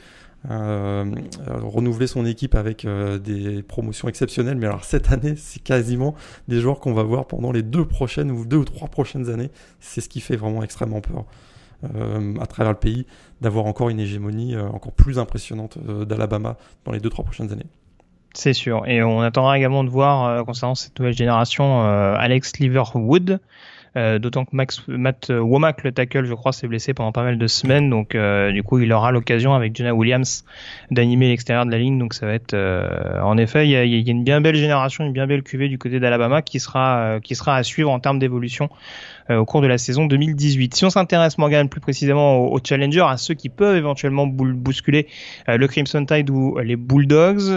euh, 0.49 1.05
renouveler 1.49 2.07
son 2.07 2.25
équipe 2.25 2.55
avec 2.55 2.85
euh, 2.85 3.19
des 3.19 3.63
promotions 3.63 4.09
exceptionnelles. 4.09 4.57
Mais 4.57 4.67
alors 4.67 4.85
cette 4.85 5.13
année, 5.13 5.35
c'est 5.37 5.63
quasiment 5.63 6.15
des 6.49 6.61
joueurs 6.61 6.81
qu'on 6.81 6.95
va 6.95 7.03
voir 7.03 7.27
pendant 7.27 7.53
les 7.53 7.63
deux 7.63 7.85
prochaines 7.85 8.31
ou 8.31 8.47
deux 8.47 8.57
ou 8.57 8.65
trois 8.65 8.89
prochaines 8.89 9.29
années. 9.29 9.51
C'est 9.81 10.01
ce 10.01 10.09
qui 10.09 10.21
fait 10.21 10.37
vraiment 10.37 10.63
extrêmement 10.63 11.03
peur 11.03 11.27
euh, 11.95 12.35
à 12.41 12.47
travers 12.47 12.73
le 12.73 12.79
pays 12.79 13.07
d'avoir 13.43 13.67
encore 13.67 13.91
une 13.91 14.01
hégémonie 14.01 14.57
encore 14.57 14.93
plus 14.93 15.19
impressionnante 15.19 15.79
d'Alabama 15.79 16.57
dans 16.85 16.93
les 16.93 17.01
deux 17.01 17.11
trois 17.11 17.25
prochaines 17.25 17.53
années. 17.53 17.67
C'est 18.33 18.53
sûr. 18.53 18.87
Et 18.87 19.03
on 19.03 19.21
attendra 19.21 19.59
également 19.59 19.83
de 19.85 19.91
voir 19.91 20.45
concernant 20.47 20.75
cette 20.75 20.99
nouvelle 20.99 21.17
génération 21.17 21.83
Alex 21.83 22.59
Liverwood. 22.59 23.41
Euh, 23.97 24.21
d'autant 24.21 24.45
que 24.45 24.55
Max, 24.55 24.83
Matt 24.87 25.31
Womack, 25.31 25.83
le 25.83 25.91
tackle, 25.91 26.25
je 26.25 26.35
crois, 26.35 26.53
s'est 26.53 26.69
blessé 26.69 26.95
pendant 26.95 27.13
pas 27.13 27.25
mal 27.25 27.39
de 27.39 27.47
semaines. 27.47 27.91
Donc, 27.91 28.15
euh, 28.15 28.53
du 28.53 28.63
coup, 28.63 28.79
il 28.79 28.93
aura 28.93 29.11
l'occasion 29.11 29.55
avec 29.55 29.77
Jonah 29.77 29.95
Williams 29.95 30.45
d'animer 30.91 31.29
l'extérieur 31.29 31.67
de 31.67 31.71
la 31.71 31.79
ligne. 31.79 31.99
Donc, 31.99 32.15
ça 32.15 32.27
va 32.27 32.35
être, 32.35 32.55
euh, 32.55 33.21
en 33.21 33.37
effet, 33.37 33.67
il 33.67 33.71
y 33.71 33.77
a, 33.77 33.85
y 33.85 33.97
a, 33.97 34.11
une 34.11 34.23
bien 34.23 34.41
belle 34.41 34.55
génération, 34.55 35.05
une 35.05 35.13
bien 35.13 35.27
belle 35.27 35.43
cuvée 35.43 35.69
du 35.69 35.79
côté 35.79 35.99
d'Alabama 35.99 36.43
qui 36.43 36.61
sera, 36.61 37.19
qui 37.23 37.35
sera 37.35 37.57
à 37.57 37.63
suivre 37.63 37.91
en 37.91 37.99
termes 37.99 38.19
d'évolution 38.19 38.71
au 39.29 39.45
cours 39.45 39.61
de 39.61 39.69
la 39.69 39.79
saison 39.79 40.07
2018. 40.07 40.75
Si 40.75 40.85
on 40.85 40.91
s'intéresse, 40.91 41.39
Morgan, 41.39 41.69
plus 41.69 41.81
précisément 41.81 42.39
aux, 42.39 42.57
aux, 42.57 42.61
challengers, 42.65 43.07
à 43.07 43.17
ceux 43.17 43.35
qui 43.35 43.49
peuvent 43.49 43.77
éventuellement 43.77 44.27
bousculer 44.27 45.07
le 45.47 45.67
Crimson 45.69 46.05
Tide 46.05 46.31
ou 46.31 46.59
les 46.59 46.75
Bulldogs. 46.75 47.49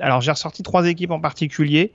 alors, 0.00 0.20
j'ai 0.20 0.30
ressorti 0.30 0.62
trois 0.62 0.86
équipes 0.86 1.10
en 1.10 1.18
particulier. 1.18 1.92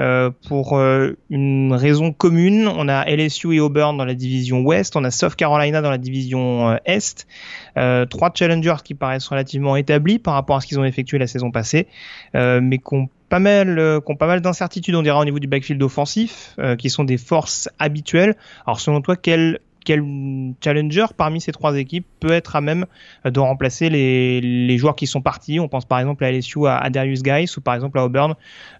Euh, 0.00 0.30
pour 0.48 0.76
euh, 0.76 1.16
une 1.30 1.72
raison 1.72 2.12
commune. 2.12 2.66
On 2.66 2.88
a 2.88 3.04
LSU 3.04 3.54
et 3.54 3.60
Auburn 3.60 3.96
dans 3.96 4.04
la 4.04 4.14
division 4.14 4.62
Ouest, 4.62 4.96
on 4.96 5.04
a 5.04 5.12
South 5.12 5.36
Carolina 5.36 5.82
dans 5.82 5.90
la 5.90 5.98
division 5.98 6.70
euh, 6.70 6.76
Est. 6.84 7.28
trois 8.10 8.32
challengers 8.34 8.82
qui 8.82 8.94
paraissent 8.94 9.28
relativement 9.28 9.76
établis 9.76 10.18
par 10.18 10.34
rapport 10.34 10.56
à 10.56 10.60
ce 10.60 10.66
qu'ils 10.66 10.80
ont 10.80 10.84
effectué 10.84 11.18
la 11.18 11.28
saison 11.28 11.52
passée, 11.52 11.86
mais 12.34 12.78
qui 12.78 12.94
ont 12.94 13.08
pas 13.28 13.38
mal, 13.38 14.00
qui 14.04 14.12
ont 14.12 14.16
pas 14.16 14.26
mal 14.26 14.40
d'incertitudes, 14.40 14.94
on 14.94 15.02
dira, 15.02 15.20
au 15.20 15.24
niveau 15.24 15.38
du 15.38 15.46
backfield 15.46 15.82
offensif, 15.82 16.56
qui 16.78 16.90
sont 16.90 17.04
des 17.04 17.16
forces 17.16 17.68
habituelles. 17.78 18.36
Alors 18.66 18.80
selon 18.80 19.00
toi, 19.00 19.16
quelle 19.16 19.60
quel 19.84 20.02
challenger 20.62 21.06
parmi 21.16 21.40
ces 21.40 21.52
trois 21.52 21.76
équipes 21.76 22.06
peut 22.20 22.32
être 22.32 22.56
à 22.56 22.60
même 22.60 22.86
de 23.24 23.40
remplacer 23.40 23.90
les, 23.90 24.78
joueurs 24.78 24.96
qui 24.96 25.06
sont 25.06 25.22
partis? 25.22 25.60
On 25.60 25.68
pense 25.68 25.84
par 25.84 25.98
exemple 25.98 26.24
à 26.24 26.32
LSU, 26.32 26.66
à, 26.66 26.88
Darius 26.90 27.22
Guys 27.22 27.54
ou 27.56 27.60
par 27.60 27.74
exemple 27.74 27.98
à 27.98 28.04
Auburn, 28.04 28.34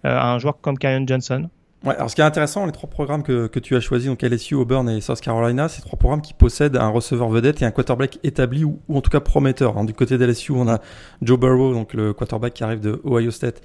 euh, 0.05 0.17
à 0.17 0.33
un 0.33 0.39
joueur 0.39 0.59
comme 0.61 0.77
Kyan 0.77 1.05
Johnson. 1.07 1.49
Ouais, 1.85 1.95
alors 1.95 2.09
ce 2.09 2.15
qui 2.15 2.21
est 2.21 2.25
intéressant, 2.25 2.65
les 2.65 2.71
trois 2.71 2.89
programmes 2.89 3.21
que, 3.21 3.45
que 3.45 3.59
tu 3.59 3.75
as 3.75 3.79
choisis, 3.79 4.09
donc 4.09 4.23
LSU, 4.23 4.55
Auburn 4.55 4.89
et 4.89 5.01
South 5.01 5.21
Carolina, 5.21 5.69
c'est 5.69 5.81
trois 5.81 5.99
programmes 5.99 6.21
qui 6.21 6.33
possèdent 6.33 6.77
un 6.77 6.87
receveur 6.89 7.29
vedette 7.29 7.61
et 7.61 7.65
un 7.65 7.69
quarterback 7.69 8.17
établi 8.23 8.63
ou, 8.63 8.79
en 8.89 9.01
tout 9.01 9.11
cas 9.11 9.19
prometteur. 9.19 9.77
Hein. 9.77 9.85
Du 9.85 9.93
côté 9.93 10.17
de 10.17 10.25
LSU, 10.25 10.51
on 10.53 10.67
a 10.67 10.79
Joe 11.21 11.39
Burrow, 11.39 11.73
donc 11.73 11.93
le 11.93 12.13
quarterback 12.13 12.55
qui 12.55 12.63
arrive 12.63 12.79
de 12.79 12.99
Ohio 13.05 13.29
State, 13.29 13.61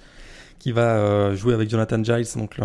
qui 0.60 0.72
va 0.72 0.96
euh, 0.96 1.34
jouer 1.34 1.54
avec 1.54 1.68
Jonathan 1.70 2.04
Giles, 2.04 2.26
donc 2.36 2.56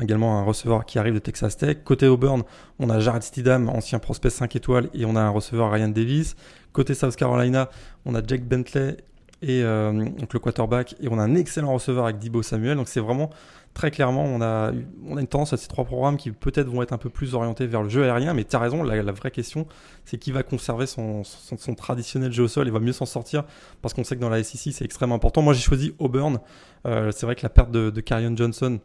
également 0.00 0.40
un 0.40 0.44
receveur 0.44 0.86
qui 0.86 0.98
arrive 0.98 1.14
de 1.14 1.18
Texas 1.18 1.56
Tech. 1.58 1.76
Côté 1.84 2.08
Auburn, 2.08 2.42
on 2.80 2.88
a 2.90 2.98
Jared 2.98 3.22
Stidham, 3.22 3.68
ancien 3.68 3.98
prospect 3.98 4.30
5 4.30 4.56
étoiles, 4.56 4.88
et 4.94 5.04
on 5.04 5.14
a 5.14 5.20
un 5.20 5.28
receveur 5.28 5.70
Ryan 5.70 5.90
Davis. 5.90 6.34
Côté 6.72 6.94
South 6.94 7.14
Carolina, 7.16 7.68
on 8.06 8.14
a 8.14 8.22
Jake 8.26 8.44
Bentley 8.48 8.96
et 9.40 9.62
euh, 9.62 9.92
donc 9.92 10.34
le 10.34 10.40
quarterback, 10.40 10.96
et 11.00 11.08
on 11.08 11.18
a 11.18 11.22
un 11.22 11.34
excellent 11.34 11.72
receveur 11.72 12.04
avec 12.04 12.18
Dibo 12.18 12.42
Samuel. 12.42 12.76
Donc 12.76 12.88
c'est 12.88 13.00
vraiment 13.00 13.30
très 13.74 13.92
clairement, 13.92 14.24
on 14.24 14.40
a, 14.40 14.72
on 15.06 15.16
a 15.16 15.20
une 15.20 15.28
tendance 15.28 15.52
à 15.52 15.56
ces 15.56 15.68
trois 15.68 15.84
programmes 15.84 16.16
qui 16.16 16.32
peut-être 16.32 16.66
vont 16.66 16.82
être 16.82 16.92
un 16.92 16.98
peu 16.98 17.10
plus 17.10 17.34
orientés 17.34 17.66
vers 17.66 17.82
le 17.82 17.88
jeu 17.88 18.02
aérien, 18.02 18.34
mais 18.34 18.42
tu 18.42 18.56
as 18.56 18.58
raison, 18.58 18.82
la, 18.82 19.12
vraie 19.12 19.30
question, 19.30 19.66
c'est 20.04 20.18
qui 20.18 20.32
va 20.32 20.42
conserver 20.42 20.86
son, 20.86 21.22
son, 21.22 21.74
traditionnel 21.76 22.32
jeu 22.32 22.44
au 22.44 22.48
sol 22.48 22.66
et 22.66 22.72
va 22.72 22.80
mieux 22.80 22.92
s'en 22.92 23.06
sortir, 23.06 23.44
parce 23.80 23.94
qu'on 23.94 24.02
sait 24.02 24.16
que 24.16 24.20
dans 24.20 24.30
la 24.30 24.42
SEC, 24.42 24.72
c'est 24.72 24.84
extrêmement 24.84 25.14
important. 25.14 25.42
Moi, 25.42 25.54
j'ai 25.54 25.62
choisi 25.62 25.94
Auburn. 26.00 26.40
Euh, 26.86 27.12
c'est 27.12 27.24
vrai 27.24 27.36
que 27.36 27.42
la 27.44 27.50
perte 27.50 27.70
de, 27.70 27.90
de 27.90 28.02
Johnson, 28.36 28.80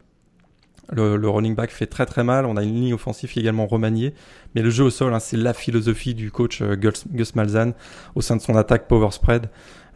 le, 0.91 1.29
running 1.29 1.55
back 1.55 1.71
fait 1.71 1.87
très 1.87 2.05
très 2.05 2.23
mal. 2.23 2.45
On 2.45 2.57
a 2.57 2.63
une 2.63 2.75
ligne 2.75 2.93
offensive 2.93 3.31
qui 3.31 3.39
est 3.39 3.41
également 3.41 3.67
remaniée. 3.67 4.13
Mais 4.55 4.61
le 4.61 4.69
jeu 4.69 4.83
au 4.83 4.89
sol, 4.89 5.13
hein, 5.13 5.19
c'est 5.19 5.37
la 5.37 5.53
philosophie 5.53 6.13
du 6.13 6.31
coach 6.31 6.61
euh, 6.61 6.75
Gus, 6.75 7.05
Gus 7.09 7.35
Malzahn 7.35 7.73
au 8.15 8.21
sein 8.21 8.35
de 8.35 8.41
son 8.41 8.55
attaque 8.55 8.87
power 8.87 9.11
spread. 9.11 9.49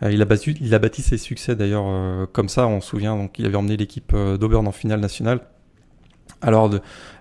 Euh, 0.03 0.11
il, 0.11 0.21
a 0.21 0.79
bâti 0.79 1.01
ses 1.01 1.17
succès 1.17 1.55
d'ailleurs 1.55 1.85
euh, 1.87 2.25
comme 2.31 2.49
ça, 2.49 2.67
on 2.67 2.81
se 2.81 2.89
souvient. 2.89 3.15
Donc, 3.15 3.39
il 3.39 3.45
avait 3.45 3.55
emmené 3.55 3.77
l'équipe 3.77 4.11
euh, 4.13 4.37
d'Auburn 4.37 4.67
en 4.67 4.71
finale 4.71 4.99
nationale. 4.99 5.41
Alors, 6.41 6.71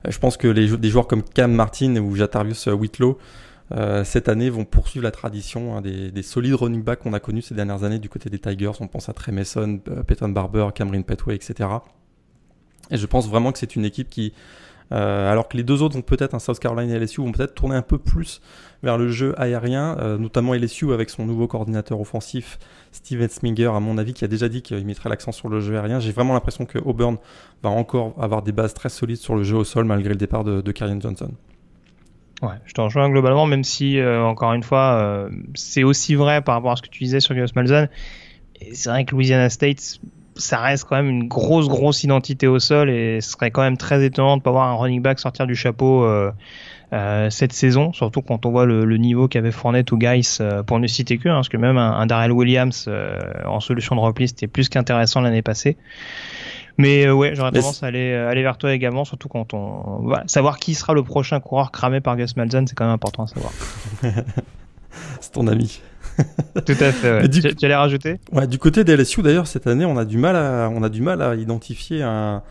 je 0.07 0.19
pense 0.19 0.37
que 0.37 0.47
les, 0.47 0.77
des 0.77 0.91
joueurs 0.91 1.07
comme 1.07 1.23
Cam 1.23 1.51
Martin 1.51 1.97
ou 1.97 2.17
Jatarius 2.17 2.67
Whitlow, 2.67 3.17
cette 4.05 4.29
année, 4.29 4.51
vont 4.51 4.67
poursuivre 4.67 5.05
la 5.05 5.11
tradition 5.11 5.75
hein, 5.75 5.81
des, 5.81 6.11
des, 6.11 6.23
solides 6.23 6.55
running 6.55 6.83
backs 6.83 6.99
qu'on 6.99 7.15
a 7.15 7.21
connus 7.21 7.41
ces 7.41 7.55
dernières 7.55 7.83
années 7.83 7.99
du 7.99 8.11
côté 8.11 8.29
des 8.29 8.39
Tigers. 8.39 8.73
On 8.81 8.89
pense 8.89 9.09
à 9.09 9.15
Trey 9.15 9.33
Mason, 9.33 9.81
Peyton 10.07 10.29
Barber, 10.29 10.69
Cameron 10.75 11.03
Petway, 11.03 11.35
etc. 11.35 11.71
Et 12.91 12.99
je 12.99 13.07
pense 13.07 13.27
vraiment 13.27 13.53
que 13.53 13.59
c'est 13.59 13.75
une 13.75 13.87
équipe 13.87 14.11
qui, 14.11 14.35
euh, 14.93 15.31
alors 15.31 15.49
que 15.49 15.57
les 15.57 15.63
deux 15.63 15.83
autres 15.83 15.95
vont 15.95 16.03
peut-être, 16.03 16.35
un 16.35 16.39
South 16.39 16.59
Carolina 16.59 16.95
et 16.95 16.99
LSU, 16.99 17.21
vont 17.21 17.33
peut-être 17.33 17.55
tourner 17.55 17.77
un 17.77 17.83
peu 17.83 17.99
plus 17.99 18.41
vers 18.83 18.99
le 18.99 19.09
jeu 19.09 19.35
aérien, 19.41 19.97
euh, 19.99 20.19
notamment 20.19 20.55
LSU 20.55 20.93
avec 20.93 21.11
son 21.11 21.27
nouveau 21.27 21.47
coordinateur 21.47 22.01
offensif, 22.01 22.59
Steven 22.93 23.29
Sminger, 23.29 23.73
à 23.75 23.81
mon 23.81 23.99
avis, 23.99 24.15
qui 24.15 24.25
a 24.25 24.29
déjà 24.29 24.49
dit 24.49 24.63
qu'il 24.63 24.85
mettrait 24.87 25.09
l'accent 25.09 25.33
sur 25.33 25.49
le 25.49 25.61
jeu 25.61 25.75
aérien. 25.77 25.99
J'ai 26.01 26.13
vraiment 26.13 26.35
l'impression 26.35 26.67
que 26.67 26.79
Auburn 26.79 27.17
va 27.63 27.71
encore 27.71 28.15
avoir 28.21 28.43
des 28.43 28.53
bases 28.53 28.75
très 28.75 28.89
solides 28.89 29.17
sur 29.17 29.35
le 29.35 29.43
jeu 29.43 29.57
au 29.57 29.65
sol 29.65 29.85
malgré 29.85 30.11
le 30.11 30.17
départ 30.17 30.45
de, 30.45 30.61
de 30.61 30.75
Johnson. 30.77 31.31
Ouais, 32.43 32.57
je 32.67 32.75
te 32.75 32.81
rejoins 32.83 33.09
globalement, 33.09 33.47
même 33.47 33.65
si, 33.65 33.99
euh, 33.99 34.23
encore 34.23 34.53
une 34.53 34.63
fois, 34.63 35.29
c'est 35.55 35.85
aussi 35.85 36.15
vrai 36.15 36.43
par 36.43 36.55
rapport 36.57 36.73
à 36.73 36.77
ce 36.77 36.83
que 36.83 36.89
tu 36.89 37.03
disais 37.03 37.21
sur 37.21 37.35
Gus 37.35 37.55
Malzahn 37.55 37.89
c'est 38.73 38.91
vrai 38.91 39.05
que 39.05 39.15
Louisiana 39.15 39.49
State, 39.51 40.01
ça 40.37 40.59
reste 40.59 40.85
quand 40.89 40.97
même 40.97 41.09
une 41.09 41.29
grosse, 41.29 41.69
grosse 41.69 42.05
identité 42.05 42.47
au 42.47 42.59
sol 42.59 42.91
et 42.91 43.21
ce 43.21 43.33
serait 43.33 43.51
quand 43.51 43.63
même 43.63 43.77
très 43.77 44.05
étonnant 44.05 44.37
de 44.37 44.43
pas 44.43 44.51
voir 44.51 44.69
un 44.69 44.75
running 44.75 45.03
back 45.03 45.19
sortir 45.19 45.47
du 45.47 45.55
chapeau 45.55 46.05
euh, 46.05 46.31
euh, 46.93 47.31
cette 47.31 47.53
saison, 47.53 47.93
surtout 47.93 48.23
quand 48.23 48.47
on 48.47 48.51
voit 48.51 48.67
le, 48.67 48.85
niveau 48.97 49.29
qu'avait 49.29 49.51
Fournette 49.51 49.91
ou 49.93 49.99
Geis 49.99 50.39
euh, 50.41 50.63
pour 50.63 50.79
ne 50.79 50.87
citer 50.87 51.19
que, 51.19 51.29
hein, 51.29 51.37
parce 51.37 51.49
que 51.49 51.57
même 51.57 51.79
un, 51.79 51.93
un 51.93 52.07
Darrell 52.07 52.33
Williams 52.33 52.89
en 53.45 53.61
solution 53.61 53.97
de 53.97 54.01
repli, 54.01 54.29
c'était 54.29 54.47
plus 54.47 54.69
qu'intéressant 54.69 55.21
l'année 55.21 55.43
passée. 55.43 55.77
Mais 56.79 57.09
ouais, 57.11 57.35
j'aurais 57.35 57.53
tendance 57.53 57.83
à 57.83 57.87
aller, 57.87 58.13
aller 58.13 58.43
vers 58.43 58.59
toi 58.59 58.75
également, 58.75 59.07
surtout 59.07 59.29
quand 59.29 59.55
on... 59.55 60.01
Voilà, 60.03 60.25
savoir 60.27 60.59
qui 60.59 60.75
sera 60.75 60.93
le 60.93 61.03
prochain 61.03 61.41
coureur 61.41 61.73
cramé 61.73 62.03
par 62.03 62.17
Gus 62.17 62.37
Malzahn, 62.37 62.67
c'est 62.67 62.75
quand 62.75 62.85
même 62.85 62.93
important 62.93 63.25
à 63.25 63.27
savoir. 63.29 63.53
c'est 65.21 65.33
ton 65.33 65.47
ami. 65.47 65.81
Tout 66.67 66.73
à 66.81 66.93
fait. 66.93 67.21
Ouais. 67.21 67.29
Du... 67.29 67.41
Tu, 67.41 67.65
allais 67.65 67.75
rajouter 67.75 68.19
ouais, 68.33 68.47
Du 68.47 68.59
côté 68.59 68.85
des 68.85 68.97
LSU, 68.97 69.23
d'ailleurs, 69.23 69.47
cette 69.47 69.67
année, 69.67 69.85
on 69.85 69.97
a 69.97 70.05
du 70.05 70.19
mal 70.19 70.37
à, 70.37 70.71
on 70.73 70.83
a 70.83 70.89
du 70.89 71.03
mal 71.03 71.23
à 71.23 71.35
identifier 71.35 72.03
un, 72.03 72.43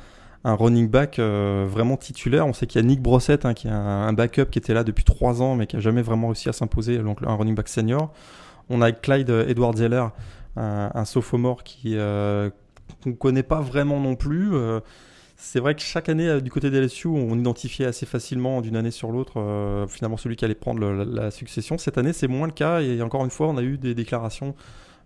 un 0.44 0.54
running 0.54 0.90
back 0.90 1.20
euh, 1.20 1.66
vraiment 1.70 1.98
titulaire. 1.98 2.46
On 2.48 2.54
sait 2.54 2.68
qu'il 2.68 2.82
y 2.82 2.84
a 2.84 2.88
Nick 2.88 3.02
Brossette, 3.02 3.46
hein, 3.46 3.54
qui 3.54 3.68
est 3.68 3.72
un, 3.72 4.14
backup 4.14 4.46
qui 4.46 4.60
était 4.60 4.74
là 4.74 4.84
depuis 4.84 5.04
trois 5.04 5.42
ans, 5.42 5.56
mais 5.56 5.68
qui 5.68 5.76
a 5.76 5.80
jamais 5.80 6.02
vraiment 6.02 6.28
réussi 6.28 6.50
à 6.50 6.54
s'imposer, 6.54 6.98
donc 7.00 7.20
un 7.26 7.36
running 7.36 7.56
back 7.56 7.68
senior. 7.68 8.14
On 8.70 8.82
a 8.82 8.92
Clyde 8.92 9.30
Edward 9.30 9.78
Zeller, 9.78 10.06
un, 10.56 10.92
un 10.94 11.06
sophomore 11.06 11.64
qui 11.64 11.98
euh, 11.98 12.50
qu'on 13.04 13.14
connaît 13.14 13.44
pas 13.44 13.62
vraiment 13.62 14.00
non 14.00 14.16
plus. 14.16 14.54
Euh, 14.54 14.80
c'est 15.38 15.60
vrai 15.60 15.76
que 15.76 15.82
chaque 15.82 16.08
année, 16.08 16.28
euh, 16.28 16.40
du 16.40 16.50
côté 16.50 16.70
des 16.72 16.80
LSU, 16.80 17.08
on 17.08 17.38
identifiait 17.38 17.86
assez 17.86 18.06
facilement 18.06 18.62
d'une 18.62 18.78
année 18.78 18.92
sur 18.92 19.12
l'autre 19.12 19.34
euh, 19.38 19.86
finalement 19.88 20.18
celui 20.18 20.38
qui 20.38 20.46
allait 20.46 20.56
prendre 20.56 20.80
la, 20.90 21.32
succession. 21.32 21.78
Cette 21.78 21.98
année, 21.98 22.14
c'est 22.14 22.28
moins 22.28 22.48
le 22.48 22.54
cas. 22.54 22.82
Et 22.82 23.02
encore 23.02 23.24
une 23.24 23.32
fois, 23.32 23.48
on 23.48 23.58
a 23.58 23.62
eu 23.62 23.78
des 23.78 23.94
déclarations 23.94 24.56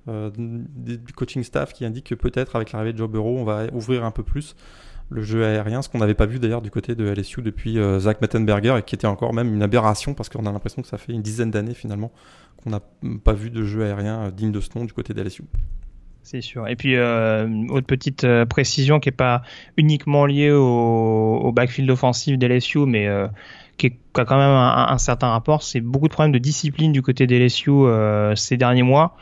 euh, 0.07 0.29
du 0.35 1.13
coaching 1.13 1.43
staff 1.43 1.73
qui 1.73 1.83
indiquent 1.83 2.07
que 2.07 2.15
peut-être 2.15 2.55
avec 2.55 2.71
l'arrivée 2.71 2.93
de 2.93 2.97
Joe 2.97 3.09
on 3.15 3.43
va 3.43 3.65
ouvrir 3.73 4.05
un 4.05 4.11
peu 4.11 4.23
plus 4.23 4.55
le 5.11 5.23
jeu 5.23 5.43
aérien, 5.43 5.81
ce 5.81 5.89
qu'on 5.89 5.97
n'avait 5.97 6.13
pas 6.13 6.27
vu 6.27 6.37
d'ailleurs 6.37 6.61
du 6.61 6.69
côté 6.69 6.93
de 6.93 7.03
LSU 7.05 7.41
depuis 7.41 7.79
Zach 7.97 8.21
Mettenberger 8.21 8.77
et 8.77 8.83
qui 8.83 8.93
était 8.93 9.07
encore 9.07 9.33
même 9.33 9.51
une 9.51 9.63
aberration 9.63 10.13
parce 10.13 10.29
qu'on 10.29 10.45
a 10.45 10.51
l'impression 10.51 10.83
que 10.83 10.87
ça 10.87 10.99
fait 10.99 11.13
une 11.13 11.23
dizaine 11.23 11.49
d'années 11.49 11.73
finalement 11.73 12.11
qu'on 12.57 12.69
n'a 12.69 12.79
pas 13.23 13.33
vu 13.33 13.49
de 13.49 13.63
jeu 13.63 13.83
aérien 13.83 14.29
digne 14.29 14.51
de 14.51 14.59
ce 14.59 14.69
nom 14.77 14.85
du 14.85 14.93
côté 14.93 15.15
des 15.15 15.23
LSU. 15.23 15.45
C'est 16.23 16.41
sûr. 16.41 16.67
Et 16.67 16.75
puis, 16.75 16.95
euh, 16.95 17.47
autre 17.69 17.87
petite 17.87 18.23
euh, 18.23 18.45
précision 18.45 18.99
qui 18.99 19.09
n'est 19.09 19.15
pas 19.15 19.41
uniquement 19.77 20.25
liée 20.25 20.51
au, 20.51 21.37
au 21.41 21.51
backfield 21.51 21.89
offensif 21.89 22.37
d'LSU, 22.37 22.79
mais 22.85 23.07
euh, 23.07 23.27
qui, 23.77 23.93
a 24.19 24.25
quand 24.25 24.37
même 24.37 24.49
un, 24.49 24.97
certain 24.97 25.29
rapport, 25.29 25.63
c'est 25.63 25.81
beaucoup 25.81 26.07
de 26.07 26.13
problèmes 26.13 26.31
de 26.31 26.39
discipline 26.39 26.91
du 26.91 27.01
côté 27.01 27.27
des 27.27 27.39
LSU 27.39 27.69
euh, 27.69 28.35
ces 28.35 28.57
derniers 28.57 28.83
mois. 28.83 29.15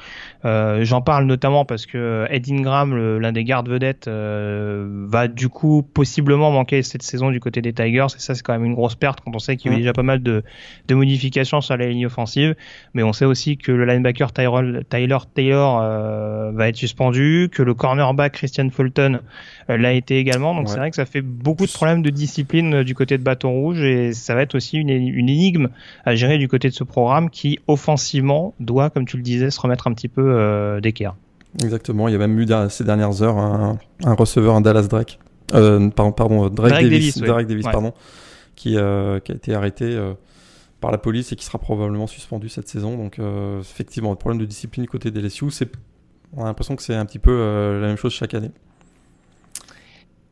Euh, 0.45 0.83
J'en 0.83 1.01
parle 1.01 1.25
notamment 1.25 1.65
parce 1.65 1.85
que 1.85 2.25
Ed 2.29 2.49
Ingram, 2.49 2.95
l'un 3.17 3.31
des 3.31 3.43
gardes 3.43 3.69
vedettes, 3.69 4.07
euh, 4.07 5.05
va 5.09 5.27
du 5.27 5.49
coup 5.49 5.83
possiblement 5.83 6.51
manquer 6.51 6.83
cette 6.83 7.03
saison 7.03 7.31
du 7.31 7.39
côté 7.39 7.61
des 7.61 7.73
Tigers. 7.73 8.07
Et 8.15 8.19
ça, 8.19 8.35
c'est 8.35 8.43
quand 8.43 8.53
même 8.53 8.65
une 8.65 8.75
grosse 8.75 8.95
perte 8.95 9.21
quand 9.21 9.35
on 9.35 9.39
sait 9.39 9.57
qu'il 9.57 9.71
y 9.71 9.75
a 9.75 9.77
déjà 9.77 9.93
pas 9.93 10.03
mal 10.03 10.21
de, 10.21 10.43
de, 10.87 10.95
modifications 10.95 11.61
sur 11.61 11.75
la 11.77 11.87
ligne 11.87 12.05
offensive. 12.05 12.55
Mais 12.93 13.03
on 13.03 13.13
sait 13.13 13.25
aussi 13.25 13.57
que 13.57 13.71
le 13.71 13.85
linebacker 13.85 14.31
Tyler, 14.31 14.81
Tyler 14.89 15.17
Taylor 15.33 16.53
va 16.53 16.69
être 16.69 16.75
suspendu, 16.75 17.49
que 17.51 17.63
le 17.63 17.73
cornerback 17.73 18.33
Christian 18.33 18.69
Fulton 18.69 19.19
l'a 19.67 19.93
été 19.93 20.17
également. 20.17 20.55
Donc 20.55 20.69
c'est 20.69 20.77
vrai 20.77 20.89
que 20.89 20.95
ça 20.95 21.05
fait 21.05 21.21
beaucoup 21.21 21.65
de 21.65 21.71
problèmes 21.71 22.01
de 22.01 22.09
discipline 22.09 22.83
du 22.83 22.95
côté 22.95 23.17
de 23.17 23.23
Bâton 23.23 23.51
Rouge 23.51 23.81
et 23.81 24.13
ça 24.13 24.35
va 24.35 24.41
être 24.41 24.55
aussi 24.55 24.77
une, 24.77 24.86
une 24.89 25.29
énigme 25.29 25.69
à 26.05 26.15
gérer 26.15 26.37
du 26.37 26.47
côté 26.47 26.69
de 26.69 26.73
ce 26.73 26.83
programme 26.83 27.29
qui 27.29 27.59
offensivement 27.67 28.53
doit, 28.59 28.89
comme 28.89 29.05
tu 29.05 29.17
le 29.17 29.23
disais, 29.23 29.49
se 29.49 29.59
remettre 29.59 29.87
un 29.87 29.93
petit 29.93 30.07
peu 30.07 30.23
euh, 30.25 30.79
d'équerre. 30.79 31.15
Exactement, 31.63 32.07
il 32.07 32.11
y 32.11 32.15
a 32.15 32.17
même 32.17 32.37
eu 32.39 32.47
ces 32.69 32.83
dernières 32.83 33.21
heures 33.21 33.37
un, 33.37 33.79
receveur, 34.03 34.55
un 34.55 34.61
Dallas 34.61 34.87
Drake, 34.87 35.19
euh, 35.53 35.89
pardon, 35.89 36.49
Drake, 36.49 36.73
Davis, 36.73 37.17
Davis 37.17 37.63
pardon, 37.63 37.93
qui, 38.55 38.77
euh, 38.77 39.19
qui, 39.19 39.31
a 39.31 39.35
été 39.35 39.55
arrêté 39.55 39.97
par 40.81 40.91
la 40.91 40.97
police 40.97 41.31
et 41.31 41.35
qui 41.35 41.45
sera 41.45 41.57
probablement 41.57 42.05
suspendu 42.05 42.49
cette 42.49 42.67
saison. 42.67 42.95
Donc 42.97 43.19
effectivement, 43.61 44.11
le 44.11 44.17
problème 44.17 44.39
de 44.39 44.45
discipline 44.45 44.83
du 44.83 44.89
côté 44.89 45.09
des 45.09 45.21
LSU, 45.21 45.49
c'est 45.49 45.71
on 46.35 46.43
a 46.43 46.45
l'impression 46.45 46.75
que 46.75 46.83
c'est 46.83 46.95
un 46.95 47.05
petit 47.05 47.19
peu 47.19 47.31
la 47.81 47.87
même 47.87 47.97
chose 47.97 48.11
chaque 48.11 48.33
année. 48.33 48.51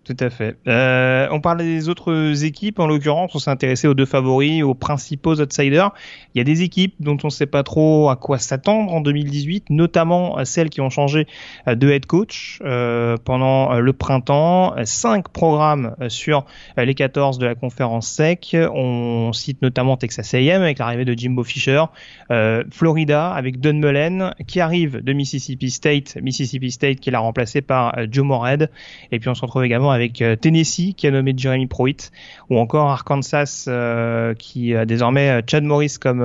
Tout 0.05 0.17
à 0.19 0.29
fait. 0.29 0.55
Euh, 0.67 1.27
on 1.31 1.41
parle 1.41 1.57
des 1.57 1.89
autres 1.89 2.45
équipes, 2.45 2.77
en 2.77 2.85
l'occurrence, 2.85 3.33
on 3.33 3.39
s'est 3.39 3.49
intéressé 3.49 3.87
aux 3.87 3.95
deux 3.95 4.05
favoris, 4.05 4.61
aux 4.61 4.75
principaux 4.75 5.41
outsiders. 5.41 5.91
Il 6.35 6.37
y 6.37 6.41
a 6.41 6.43
des 6.43 6.61
équipes 6.61 6.93
dont 6.99 7.17
on 7.23 7.27
ne 7.27 7.31
sait 7.31 7.47
pas 7.47 7.63
trop 7.63 8.09
à 8.11 8.15
quoi 8.15 8.37
s'attendre 8.37 8.93
en 8.93 9.01
2018, 9.01 9.71
notamment 9.71 10.45
celles 10.45 10.69
qui 10.69 10.79
ont 10.79 10.91
changé 10.91 11.25
de 11.65 11.89
head 11.89 12.05
coach 12.05 12.59
euh, 12.63 13.17
pendant 13.17 13.73
le 13.79 13.93
printemps. 13.93 14.75
Cinq 14.83 15.29
programmes 15.29 15.95
sur 16.07 16.45
les 16.77 16.93
14 16.93 17.39
de 17.39 17.47
la 17.47 17.55
conférence 17.55 18.07
SEC. 18.07 18.55
On 18.75 19.33
cite 19.33 19.63
notamment 19.63 19.97
Texas 19.97 20.35
A&M 20.35 20.61
avec 20.61 20.77
l'arrivée 20.77 21.05
de 21.05 21.17
Jimbo 21.17 21.43
Fisher, 21.43 21.83
euh, 22.29 22.63
Florida 22.71 23.31
avec 23.31 23.59
Don 23.59 23.73
Mullen 23.73 24.35
qui 24.45 24.59
arrive 24.59 25.03
de 25.03 25.13
Mississippi 25.13 25.71
State, 25.71 26.17
Mississippi 26.21 26.69
State 26.69 26.99
qui 26.99 27.09
l'a 27.09 27.19
remplacé 27.19 27.61
par 27.61 27.95
Joe 28.11 28.23
Morehead. 28.23 28.69
Et 29.11 29.17
puis 29.17 29.29
on 29.29 29.33
se 29.33 29.41
retrouve 29.41 29.63
également 29.63 29.94
avec 29.95 30.21
euh, 30.21 30.35
Tennessee 30.35 30.93
qui 30.95 31.07
a 31.07 31.11
nommé 31.11 31.33
Jeremy 31.35 31.65
Pruitt 31.65 32.11
ou 32.49 32.59
encore 32.59 32.89
Arkansas 32.89 33.65
euh, 33.67 34.35
qui 34.35 34.75
a 34.75 34.85
désormais 34.85 35.29
euh, 35.29 35.41
Chad 35.45 35.63
Morris 35.63 35.95
comme 35.99 36.21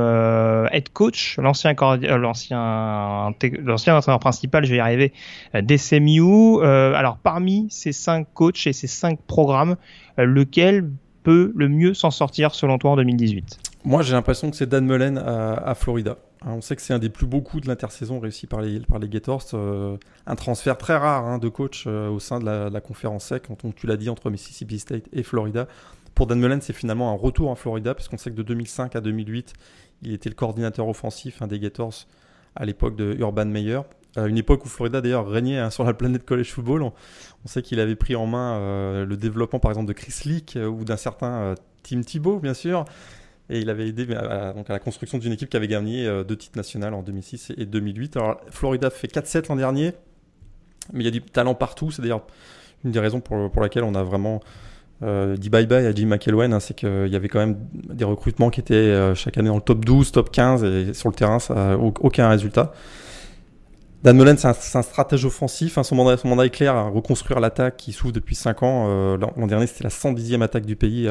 head 0.72 0.90
coach, 0.90 1.38
l'ancien 1.38 1.74
entraîneur 3.96 4.18
principal, 4.20 4.64
je 4.64 4.70
vais 4.70 4.76
y 4.76 4.80
arriver, 4.80 5.12
d'SMU. 5.54 6.62
alors 6.62 7.18
parmi 7.22 7.68
ces 7.70 7.92
cinq 7.92 8.26
coachs 8.34 8.66
et 8.66 8.72
ces 8.72 8.86
cinq 8.86 9.18
programmes, 9.26 9.76
lequel 10.18 10.90
peut 11.22 11.52
le 11.54 11.68
mieux 11.68 11.94
s'en 11.94 12.10
sortir 12.10 12.54
selon 12.54 12.78
toi 12.78 12.90
en 12.92 12.96
2018 12.96 13.69
Moi 13.84 14.02
j'ai 14.02 14.12
l'impression 14.12 14.50
que 14.50 14.56
c'est 14.56 14.68
Dan 14.68 14.86
Mullen 14.86 15.18
à 15.18 15.74
Florida. 15.74 16.16
Hein, 16.42 16.52
on 16.52 16.60
sait 16.62 16.74
que 16.74 16.82
c'est 16.82 16.94
un 16.94 16.98
des 16.98 17.10
plus 17.10 17.26
beaux 17.26 17.42
coups 17.42 17.64
de 17.64 17.68
l'intersaison 17.68 18.18
réussi 18.18 18.46
par 18.46 18.62
les, 18.62 18.80
par 18.80 18.98
les 18.98 19.08
Gators. 19.08 19.44
Euh, 19.52 19.96
un 20.26 20.36
transfert 20.36 20.78
très 20.78 20.96
rare 20.96 21.26
hein, 21.26 21.38
de 21.38 21.48
coach 21.48 21.84
euh, 21.86 22.08
au 22.08 22.18
sein 22.18 22.38
de 22.38 22.44
la, 22.46 22.80
conférence 22.80 23.26
SEC, 23.26 23.46
quand 23.46 23.74
tu 23.74 23.86
l'as 23.86 23.96
dit, 23.96 24.08
entre 24.08 24.30
Mississippi 24.30 24.78
State 24.78 25.04
et 25.12 25.22
Florida. 25.22 25.68
Pour 26.14 26.26
Dan 26.26 26.40
Mullen, 26.40 26.60
c'est 26.60 26.72
finalement 26.72 27.10
un 27.12 27.16
retour 27.16 27.50
en 27.50 27.54
Florida, 27.54 27.94
parce 27.94 28.08
qu'on 28.08 28.16
sait 28.16 28.30
que 28.30 28.36
de 28.36 28.42
2005 28.42 28.96
à 28.96 29.00
2008, 29.00 29.52
il 30.02 30.12
était 30.12 30.30
le 30.30 30.34
coordinateur 30.34 30.88
offensif 30.88 31.42
hein, 31.42 31.46
des 31.46 31.58
Gators 31.58 32.06
à 32.56 32.64
l'époque 32.64 32.96
de 32.96 33.14
Urban 33.18 33.46
Meyer. 33.46 33.80
À 34.16 34.26
une 34.26 34.38
époque 34.38 34.64
où 34.64 34.68
Florida 34.68 35.00
d'ailleurs 35.00 35.28
régnait 35.28 35.70
sur 35.70 35.84
la 35.84 35.94
planète 35.94 36.24
college 36.24 36.50
football. 36.50 36.82
On, 36.82 36.92
sait 37.44 37.62
qu'il 37.62 37.78
avait 37.78 37.94
pris 37.94 38.16
en 38.16 38.26
main 38.26 38.56
euh, 38.56 39.06
le 39.06 39.16
développement 39.16 39.60
par 39.60 39.70
exemple 39.70 39.86
de 39.86 39.92
Chris 39.92 40.14
Leak 40.24 40.58
ou 40.68 40.84
d'un 40.84 40.96
certain 40.96 41.54
Tim 41.84 42.00
Thibault, 42.00 42.40
bien 42.40 42.54
sûr. 42.54 42.86
Et 43.50 43.58
il 43.58 43.68
avait 43.68 43.88
aidé 43.88 44.06
à, 44.14 44.52
donc 44.52 44.70
à 44.70 44.72
la 44.72 44.78
construction 44.78 45.18
d'une 45.18 45.32
équipe 45.32 45.50
qui 45.50 45.56
avait 45.56 45.66
gagné 45.66 46.06
euh, 46.06 46.22
deux 46.22 46.36
titres 46.36 46.56
nationaux 46.56 46.86
en 46.86 47.02
2006 47.02 47.52
et 47.58 47.66
2008. 47.66 48.16
Alors, 48.16 48.40
Florida 48.48 48.90
fait 48.90 49.12
4-7 49.12 49.48
l'an 49.48 49.56
dernier, 49.56 49.92
mais 50.92 51.00
il 51.00 51.04
y 51.04 51.08
a 51.08 51.10
du 51.10 51.20
talent 51.20 51.56
partout. 51.56 51.90
C'est 51.90 52.00
d'ailleurs 52.00 52.22
une 52.84 52.92
des 52.92 53.00
raisons 53.00 53.20
pour, 53.20 53.50
pour 53.50 53.60
laquelle 53.60 53.82
on 53.82 53.96
a 53.96 54.04
vraiment 54.04 54.40
euh, 55.02 55.36
dit 55.36 55.50
bye-bye 55.50 55.84
à 55.84 55.92
Jim 55.92 56.06
McElwain. 56.06 56.52
Hein, 56.52 56.60
c'est 56.60 56.74
qu'il 56.74 57.08
y 57.08 57.16
avait 57.16 57.26
quand 57.26 57.40
même 57.40 57.58
des 57.72 58.04
recrutements 58.04 58.50
qui 58.50 58.60
étaient 58.60 58.74
euh, 58.74 59.16
chaque 59.16 59.36
année 59.36 59.48
dans 59.48 59.56
le 59.56 59.62
top 59.62 59.84
12, 59.84 60.12
top 60.12 60.30
15, 60.30 60.62
et 60.62 60.94
sur 60.94 61.08
le 61.08 61.14
terrain, 61.16 61.40
ça 61.40 61.76
aucun 61.76 62.28
résultat. 62.28 62.72
Dan 64.04 64.16
Mullen, 64.16 64.38
c'est 64.38 64.46
un, 64.46 64.82
stratège 64.82 65.24
offensif. 65.24 65.76
Hein, 65.76 65.82
son, 65.82 65.96
mandat, 65.96 66.46
est 66.46 66.50
clair 66.50 66.76
à 66.76 66.88
reconstruire 66.88 67.40
l'attaque 67.40 67.76
qui 67.78 67.92
souffre 67.92 68.14
depuis 68.14 68.36
5 68.36 68.62
ans. 68.62 69.16
L'an 69.16 69.46
dernier, 69.46 69.66
c'était 69.66 69.84
la 69.84 69.90
110e 69.90 70.40
attaque 70.40 70.64
du 70.64 70.74
pays 70.74 71.10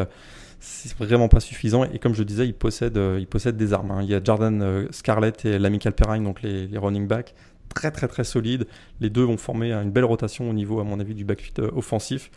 c'est 0.59 0.97
vraiment 0.97 1.29
pas 1.29 1.39
suffisant. 1.39 1.85
Et 1.85 1.99
comme 1.99 2.13
je 2.13 2.23
disais, 2.23 2.45
il 2.45 2.53
possède, 2.53 2.97
euh, 2.97 3.23
des 3.51 3.73
armes. 3.73 3.91
Hein. 3.91 3.99
Il 4.03 4.09
y 4.09 4.15
a 4.15 4.21
Jordan 4.23 4.61
euh, 4.61 4.87
Scarlett 4.91 5.45
et 5.45 5.57
l'amical 5.57 5.93
Perrine, 5.93 6.23
donc 6.23 6.41
les, 6.41 6.69
running 6.77 7.07
backs, 7.07 7.33
très 7.73 7.91
très 7.91 8.07
très 8.07 8.23
solides. 8.23 8.67
Les 8.99 9.09
deux 9.09 9.23
vont 9.23 9.37
former 9.37 9.71
une 9.71 9.91
belle 9.91 10.05
rotation 10.05 10.49
au 10.49 10.53
niveau, 10.53 10.79
à 10.79 10.83
mon 10.83 10.99
avis, 10.99 11.15
du 11.15 11.23
backfield 11.23 11.59
euh, 11.59 11.71
offensif. 11.75 12.29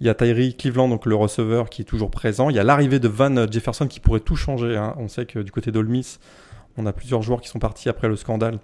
Il 0.00 0.06
y 0.06 0.10
a 0.10 0.14
Tyree 0.14 0.54
Cleveland, 0.54 0.88
donc 0.88 1.06
le 1.06 1.14
receveur, 1.14 1.70
qui 1.70 1.80
est 1.82 1.86
toujours 1.86 2.10
présent. 2.10 2.50
Il 2.50 2.56
y 2.56 2.58
a 2.58 2.64
l'arrivée 2.64 2.98
de 2.98 3.08
Van 3.08 3.50
Jefferson 3.50 3.86
qui 3.86 4.00
pourrait 4.00 4.20
tout 4.20 4.36
changer. 4.36 4.76
Hein. 4.76 4.94
On 4.98 5.08
sait 5.08 5.24
que 5.24 5.38
du 5.38 5.50
côté 5.50 5.72
d'Olmis, 5.72 6.18
on 6.76 6.84
a 6.84 6.92
plusieurs 6.92 7.22
joueurs 7.22 7.40
qui 7.40 7.48
sont 7.48 7.58
partis 7.58 7.88
après 7.88 8.08
le 8.08 8.16
scandale. 8.16 8.58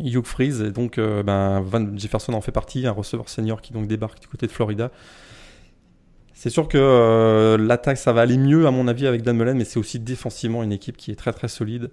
Hugh 0.00 0.24
Freeze, 0.24 0.60
et 0.60 0.72
donc 0.72 0.98
ben, 0.98 1.60
Van 1.60 1.96
Jefferson 1.96 2.32
en 2.32 2.40
fait 2.40 2.52
partie, 2.52 2.86
un 2.86 2.92
receveur 2.92 3.28
senior 3.28 3.60
qui 3.60 3.72
débarque 3.72 4.20
du 4.20 4.26
côté 4.26 4.46
de 4.46 4.52
Florida. 4.52 4.90
C'est 6.40 6.48
sûr 6.48 6.68
que 6.68 6.78
euh, 6.80 7.58
l'attaque, 7.58 7.98
ça 7.98 8.14
va 8.14 8.22
aller 8.22 8.38
mieux, 8.38 8.66
à 8.66 8.70
mon 8.70 8.88
avis, 8.88 9.06
avec 9.06 9.20
Dan 9.20 9.36
Mullen, 9.36 9.58
mais 9.58 9.66
c'est 9.66 9.78
aussi 9.78 9.98
défensivement 9.98 10.62
une 10.62 10.72
équipe 10.72 10.96
qui 10.96 11.10
est 11.10 11.14
très 11.14 11.34
très 11.34 11.48
solide. 11.48 11.90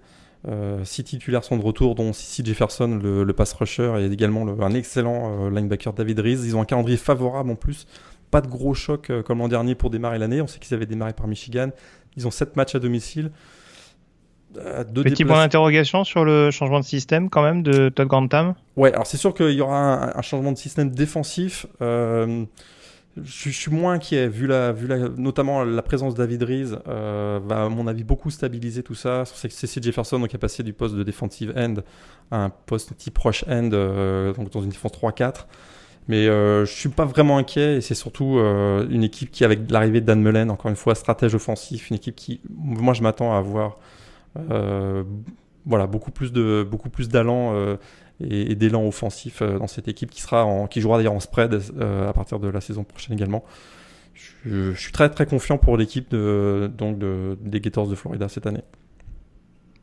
Euh, 0.48 0.86
six 0.86 1.04
titulaires 1.04 1.44
sont 1.44 1.58
de 1.58 1.62
retour, 1.62 1.96
dont 1.96 2.14
Sissy 2.14 2.46
Jefferson, 2.46 2.98
le, 3.04 3.34
pass 3.34 3.52
rusher, 3.52 3.92
et 4.00 4.06
également 4.06 4.48
un 4.62 4.74
excellent 4.74 5.48
euh, 5.48 5.50
linebacker 5.50 5.92
David 5.92 6.22
Reese. 6.22 6.46
Ils 6.46 6.56
ont 6.56 6.62
un 6.62 6.66
calendrier 6.66 6.96
favorable 6.96 7.52
en 7.52 7.56
plus. 7.56 7.88
Pas 8.32 8.40
de 8.40 8.48
gros 8.48 8.74
choc 8.74 9.12
comme 9.26 9.40
l'an 9.40 9.50
dernier 9.50 9.76
pour 9.76 9.90
démarrer 9.90 10.18
l'année. 10.18 10.42
On 10.42 10.48
sait 10.48 10.60
qu'ils 10.60 10.74
avaient 10.74 10.86
démarré 10.86 11.12
par 11.12 11.28
Michigan. 11.28 11.72
Ils 12.16 12.26
ont 12.26 12.32
sept 12.32 12.56
matchs 12.56 12.76
à 12.76 12.80
domicile. 12.80 13.32
Petit 14.54 15.26
point 15.26 15.44
d'interrogation 15.44 16.06
sur 16.06 16.24
le 16.24 16.52
changement 16.52 16.80
de 16.80 16.86
système 16.86 17.30
quand 17.30 17.44
même 17.44 17.64
de 17.64 17.90
Todd 17.90 18.08
Grantham? 18.08 18.56
Ouais, 18.78 18.94
alors 18.94 19.08
c'est 19.08 19.18
sûr 19.18 19.34
qu'il 19.34 19.52
y 19.52 19.62
aura 19.62 20.18
un, 20.18 20.22
changement 20.22 20.54
de 20.54 20.58
système 20.58 20.90
défensif. 20.90 21.66
Je, 23.24 23.50
suis 23.50 23.72
moins 23.72 23.94
inquiet, 23.94 24.28
vu, 24.28 24.48
la, 24.48 24.72
vu 24.72 24.88
la, 24.88 25.10
notamment 25.10 25.64
la 25.64 25.82
présence 25.82 26.14
de 26.14 26.20
David 26.20 26.44
Rees, 26.44 26.76
euh, 26.88 27.40
va 27.46 27.66
à 27.66 27.70
mon 27.70 27.88
avis 27.88 28.04
beaucoup 28.04 28.30
stabiliser 28.30 28.84
tout 28.84 28.96
ça. 28.96 29.24
C'est. 29.26 29.84
Jefferson 29.84 30.20
donc, 30.20 30.30
qui 30.30 30.36
a 30.36 30.40
passé 30.40 30.64
du 30.64 30.74
poste 30.74 30.96
de 30.96 31.04
defensive 31.04 31.54
end 31.56 31.76
à 32.32 32.44
un 32.46 32.50
poste 32.50 32.98
type 32.98 33.18
rush 33.18 33.44
end, 33.48 33.70
euh, 33.74 34.34
donc 34.34 34.52
dans 34.52 34.62
une 34.62 34.70
défense 34.70 34.92
3-4. 34.92 35.46
Mais 36.08 36.28
euh, 36.28 36.66
je 36.66 36.72
suis 36.72 36.90
pas 36.90 37.06
vraiment 37.06 37.38
inquiet 37.38 37.78
et 37.78 37.82
c'est 37.82 37.96
surtout 37.96 38.38
euh, 38.38 38.88
une 38.90 39.04
équipe 39.04 39.30
qui, 39.30 39.44
avec 39.44 39.70
l'arrivée 39.70 40.00
de 40.00 40.06
Dan 40.06 40.22
Mullen, 40.22 40.50
encore 40.50 40.70
une 40.70 40.78
fois, 40.78 40.96
stratège 40.96 41.36
offensif, 41.36 41.90
une 41.90 41.98
équipe 41.98 42.16
qui, 42.16 42.40
moi, 42.50 42.94
je 42.94 43.02
m'attends 43.04 43.34
à 43.34 43.38
avoir 43.38 43.78
voilà, 45.66 45.86
beaucoup 45.86 46.12
plus 46.12 46.32
de 46.32 46.66
beaucoup 46.70 46.90
plus 46.90 47.10
euh, 48.22 48.46
et, 48.50 48.56
d'élan 48.56 48.86
offensif 48.86 49.42
euh, 49.42 49.58
dans 49.60 49.68
cette 49.68 49.88
équipe 49.88 50.12
qui 50.12 50.22
sera 50.22 50.68
qui 50.70 50.82
jouera 50.82 50.98
d'ailleurs 50.98 51.14
en 51.14 51.20
spread 51.20 51.60
à 51.82 52.14
partir 52.14 52.40
de 52.40 52.48
la 52.48 52.62
saison 52.62 52.84
prochaine 52.84 53.16
également. 53.16 53.44
Je, 54.46 54.74
suis 54.74 54.92
très 54.92 55.10
très 55.10 55.26
confiant 55.26 55.58
pour 55.58 55.78
l'équipe 55.78 56.10
donc 56.12 56.98
de, 56.98 57.38
des 57.42 57.60
Gators 57.60 57.88
de 57.88 57.96
Florida 57.96 58.28
cette 58.30 58.48
année. 58.48 58.64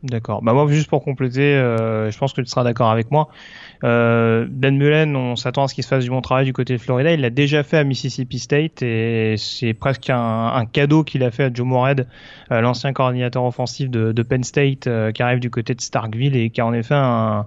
D'accord. 0.04 0.42
Bah 0.42 0.52
moi, 0.52 0.66
juste 0.68 0.90
pour 0.90 1.02
compléter, 1.02 1.56
euh, 1.56 2.10
je 2.10 2.18
pense 2.18 2.34
que 2.34 2.42
tu 2.42 2.46
seras 2.46 2.62
d'accord 2.62 2.90
avec 2.90 3.10
moi. 3.10 3.30
Euh, 3.84 4.46
Dan 4.50 4.76
Mullen, 4.76 5.16
on 5.16 5.34
s'attend 5.34 5.64
à 5.64 5.68
ce 5.68 5.74
qu'il 5.74 5.82
se 5.82 5.88
fasse 5.88 6.04
du 6.04 6.10
bon 6.10 6.20
travail 6.20 6.44
du 6.44 6.52
côté 6.52 6.74
de 6.74 6.78
Florida. 6.78 7.12
Il 7.12 7.22
l'a 7.22 7.30
déjà 7.30 7.62
fait 7.62 7.78
à 7.78 7.84
Mississippi 7.84 8.38
State 8.38 8.82
et 8.82 9.36
c'est 9.38 9.72
presque 9.72 10.10
un, 10.10 10.66
cadeau 10.70 11.04
qu'il 11.04 11.22
a 11.22 11.30
fait 11.30 11.44
à 11.44 11.50
Joe 11.52 11.66
Morehead, 11.66 12.06
euh, 12.52 12.60
l'ancien 12.60 12.92
coordinateur 12.92 13.44
offensif 13.44 13.88
de, 13.88 14.12
de 14.12 14.22
Penn 14.22 14.44
State, 14.44 14.88
euh, 14.88 15.10
qui 15.10 15.22
arrive 15.22 15.40
du 15.40 15.48
côté 15.48 15.74
de 15.74 15.80
Starkville 15.80 16.36
et 16.36 16.50
qui 16.50 16.60
a 16.60 16.66
en 16.66 16.74
effet 16.74 16.94
un 16.94 17.46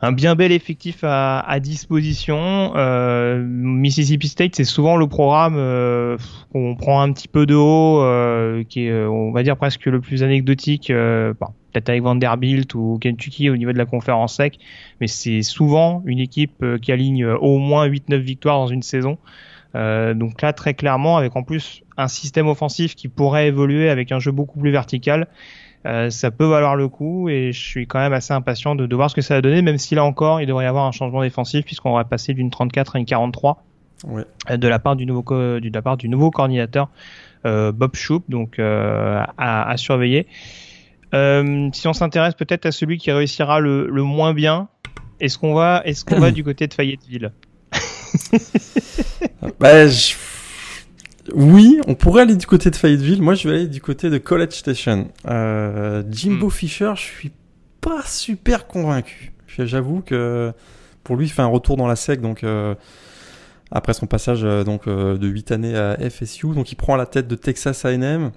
un 0.00 0.12
bien 0.12 0.34
bel 0.34 0.52
effectif 0.52 1.04
à, 1.04 1.40
à 1.40 1.58
disposition. 1.58 2.72
Euh, 2.76 3.42
Mississippi 3.46 4.28
State, 4.28 4.54
c'est 4.54 4.64
souvent 4.64 4.96
le 4.96 5.06
programme 5.06 5.56
euh, 5.56 6.18
qu'on 6.52 6.76
prend 6.76 7.00
un 7.00 7.12
petit 7.12 7.28
peu 7.28 7.46
de 7.46 7.54
haut, 7.54 8.02
euh, 8.02 8.62
qui 8.64 8.86
est, 8.86 8.90
euh, 8.90 9.08
on 9.08 9.32
va 9.32 9.42
dire, 9.42 9.56
presque 9.56 9.86
le 9.86 10.00
plus 10.00 10.22
anecdotique, 10.22 10.90
euh, 10.90 11.32
bon, 11.40 11.46
peut-être 11.72 11.88
avec 11.88 12.02
Vanderbilt 12.02 12.74
ou 12.74 12.98
Kentucky 13.00 13.48
au 13.48 13.56
niveau 13.56 13.72
de 13.72 13.78
la 13.78 13.86
conférence 13.86 14.36
sec, 14.36 14.58
mais 15.00 15.06
c'est 15.06 15.42
souvent 15.42 16.02
une 16.04 16.18
équipe 16.18 16.62
euh, 16.62 16.78
qui 16.78 16.92
aligne 16.92 17.24
au 17.24 17.58
moins 17.58 17.88
8-9 17.88 18.16
victoires 18.18 18.58
dans 18.58 18.68
une 18.68 18.82
saison. 18.82 19.18
donc 19.74 20.40
là, 20.42 20.52
très 20.52 20.74
clairement, 20.74 21.18
avec 21.18 21.36
en 21.36 21.42
plus 21.42 21.82
un 21.98 22.08
système 22.08 22.48
offensif 22.48 22.94
qui 22.94 23.08
pourrait 23.08 23.48
évoluer 23.48 23.88
avec 23.90 24.12
un 24.12 24.18
jeu 24.18 24.32
beaucoup 24.32 24.58
plus 24.58 24.70
vertical, 24.70 25.26
euh, 25.86 26.10
ça 26.10 26.30
peut 26.30 26.44
valoir 26.44 26.76
le 26.76 26.88
coup 26.88 27.28
et 27.28 27.52
je 27.52 27.60
suis 27.60 27.86
quand 27.86 27.98
même 27.98 28.12
assez 28.12 28.32
impatient 28.32 28.74
de, 28.74 28.86
de 28.86 28.96
voir 28.96 29.08
ce 29.10 29.14
que 29.14 29.22
ça 29.22 29.34
va 29.34 29.40
donner, 29.40 29.62
même 29.62 29.78
si 29.78 29.94
là 29.94 30.04
encore 30.04 30.40
il 30.40 30.46
devrait 30.46 30.64
y 30.64 30.68
avoir 30.68 30.84
un 30.84 30.92
changement 30.92 31.22
défensif 31.22 31.64
puisqu'on 31.64 31.94
va 31.94 32.04
passer 32.04 32.34
d'une 32.34 32.50
34 32.50 32.96
à 32.96 32.98
une 32.98 33.04
43 33.04 33.62
ouais. 34.08 34.24
Euh, 34.50 34.56
de 34.56 34.68
la 34.68 34.78
part 34.78 34.96
du 34.96 35.06
nouveau 35.06 35.22
de 35.22 35.70
la 35.72 35.82
part 35.82 35.96
du 35.96 36.08
nouveau 36.08 36.30
coordinateur 36.30 36.88
euh, 37.44 37.70
Bob 37.70 37.94
Shoop, 37.94 38.24
donc 38.28 38.58
euh, 38.58 39.22
à, 39.38 39.70
à, 39.70 39.76
surveiller. 39.76 40.26
Si 41.12 41.88
on 41.88 41.92
s'intéresse 41.92 42.34
peut-être 42.34 42.66
à 42.66 42.72
celui 42.72 42.98
qui 42.98 43.12
réussira 43.12 43.60
le, 43.60 43.88
le 43.88 44.02
moins 44.02 44.34
bien, 44.34 44.68
est-ce 45.20 45.38
qu'on 45.38 45.54
va 45.54 45.82
est-ce 45.84 46.04
qu'on 46.04 46.18
va 46.18 46.30
du 46.32 46.42
côté 46.42 46.66
de 46.66 46.74
Fayetteville? 46.74 47.32
Bah, 49.60 49.86
je 49.86 50.14
oui, 51.34 51.80
on 51.86 51.94
pourrait 51.94 52.22
aller 52.22 52.36
du 52.36 52.46
côté 52.46 52.70
de 52.70 52.76
Fayetteville. 52.76 53.22
Moi, 53.22 53.34
je 53.34 53.48
vais 53.48 53.56
aller 53.56 53.66
du 53.68 53.80
côté 53.80 54.10
de 54.10 54.18
College 54.18 54.52
Station. 54.52 55.08
Euh, 55.26 56.02
Jimbo 56.10 56.46
hmm. 56.46 56.50
Fisher, 56.50 56.92
je 56.96 57.02
suis 57.02 57.32
pas 57.80 58.02
super 58.04 58.66
convaincu. 58.66 59.32
J'avoue 59.58 60.02
que 60.02 60.52
pour 61.04 61.16
lui, 61.16 61.26
il 61.26 61.30
fait 61.30 61.42
un 61.42 61.46
retour 61.46 61.76
dans 61.76 61.86
la 61.86 61.96
SEC, 61.96 62.20
donc 62.20 62.44
euh, 62.44 62.74
après 63.70 63.94
son 63.94 64.06
passage 64.06 64.44
euh, 64.44 64.64
donc 64.64 64.86
euh, 64.86 65.16
de 65.16 65.26
8 65.26 65.52
années 65.52 65.76
à 65.76 65.96
FSU, 66.10 66.48
donc 66.54 66.72
il 66.72 66.76
prend 66.76 66.96
la 66.96 67.06
tête 67.06 67.28
de 67.28 67.36
Texas 67.36 67.84
A&M. 67.84 68.30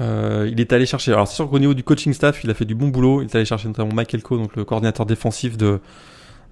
Euh, 0.00 0.48
il 0.50 0.60
est 0.60 0.72
allé 0.72 0.86
chercher. 0.86 1.12
Alors 1.12 1.28
c'est 1.28 1.34
sûr 1.34 1.48
qu'au 1.48 1.58
niveau 1.58 1.74
du 1.74 1.84
coaching 1.84 2.12
staff, 2.12 2.42
il 2.42 2.50
a 2.50 2.54
fait 2.54 2.64
du 2.64 2.74
bon 2.74 2.88
boulot. 2.88 3.22
Il 3.22 3.26
est 3.26 3.34
allé 3.34 3.44
chercher 3.44 3.68
notamment 3.68 3.92
Michael 3.94 4.22
Coe, 4.22 4.38
donc 4.38 4.56
le 4.56 4.64
coordinateur 4.64 5.06
défensif 5.06 5.56
de 5.56 5.80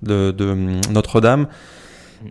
de, 0.03 0.31
de 0.31 0.45
hum, 0.45 0.81
Notre-Dame. 0.91 1.49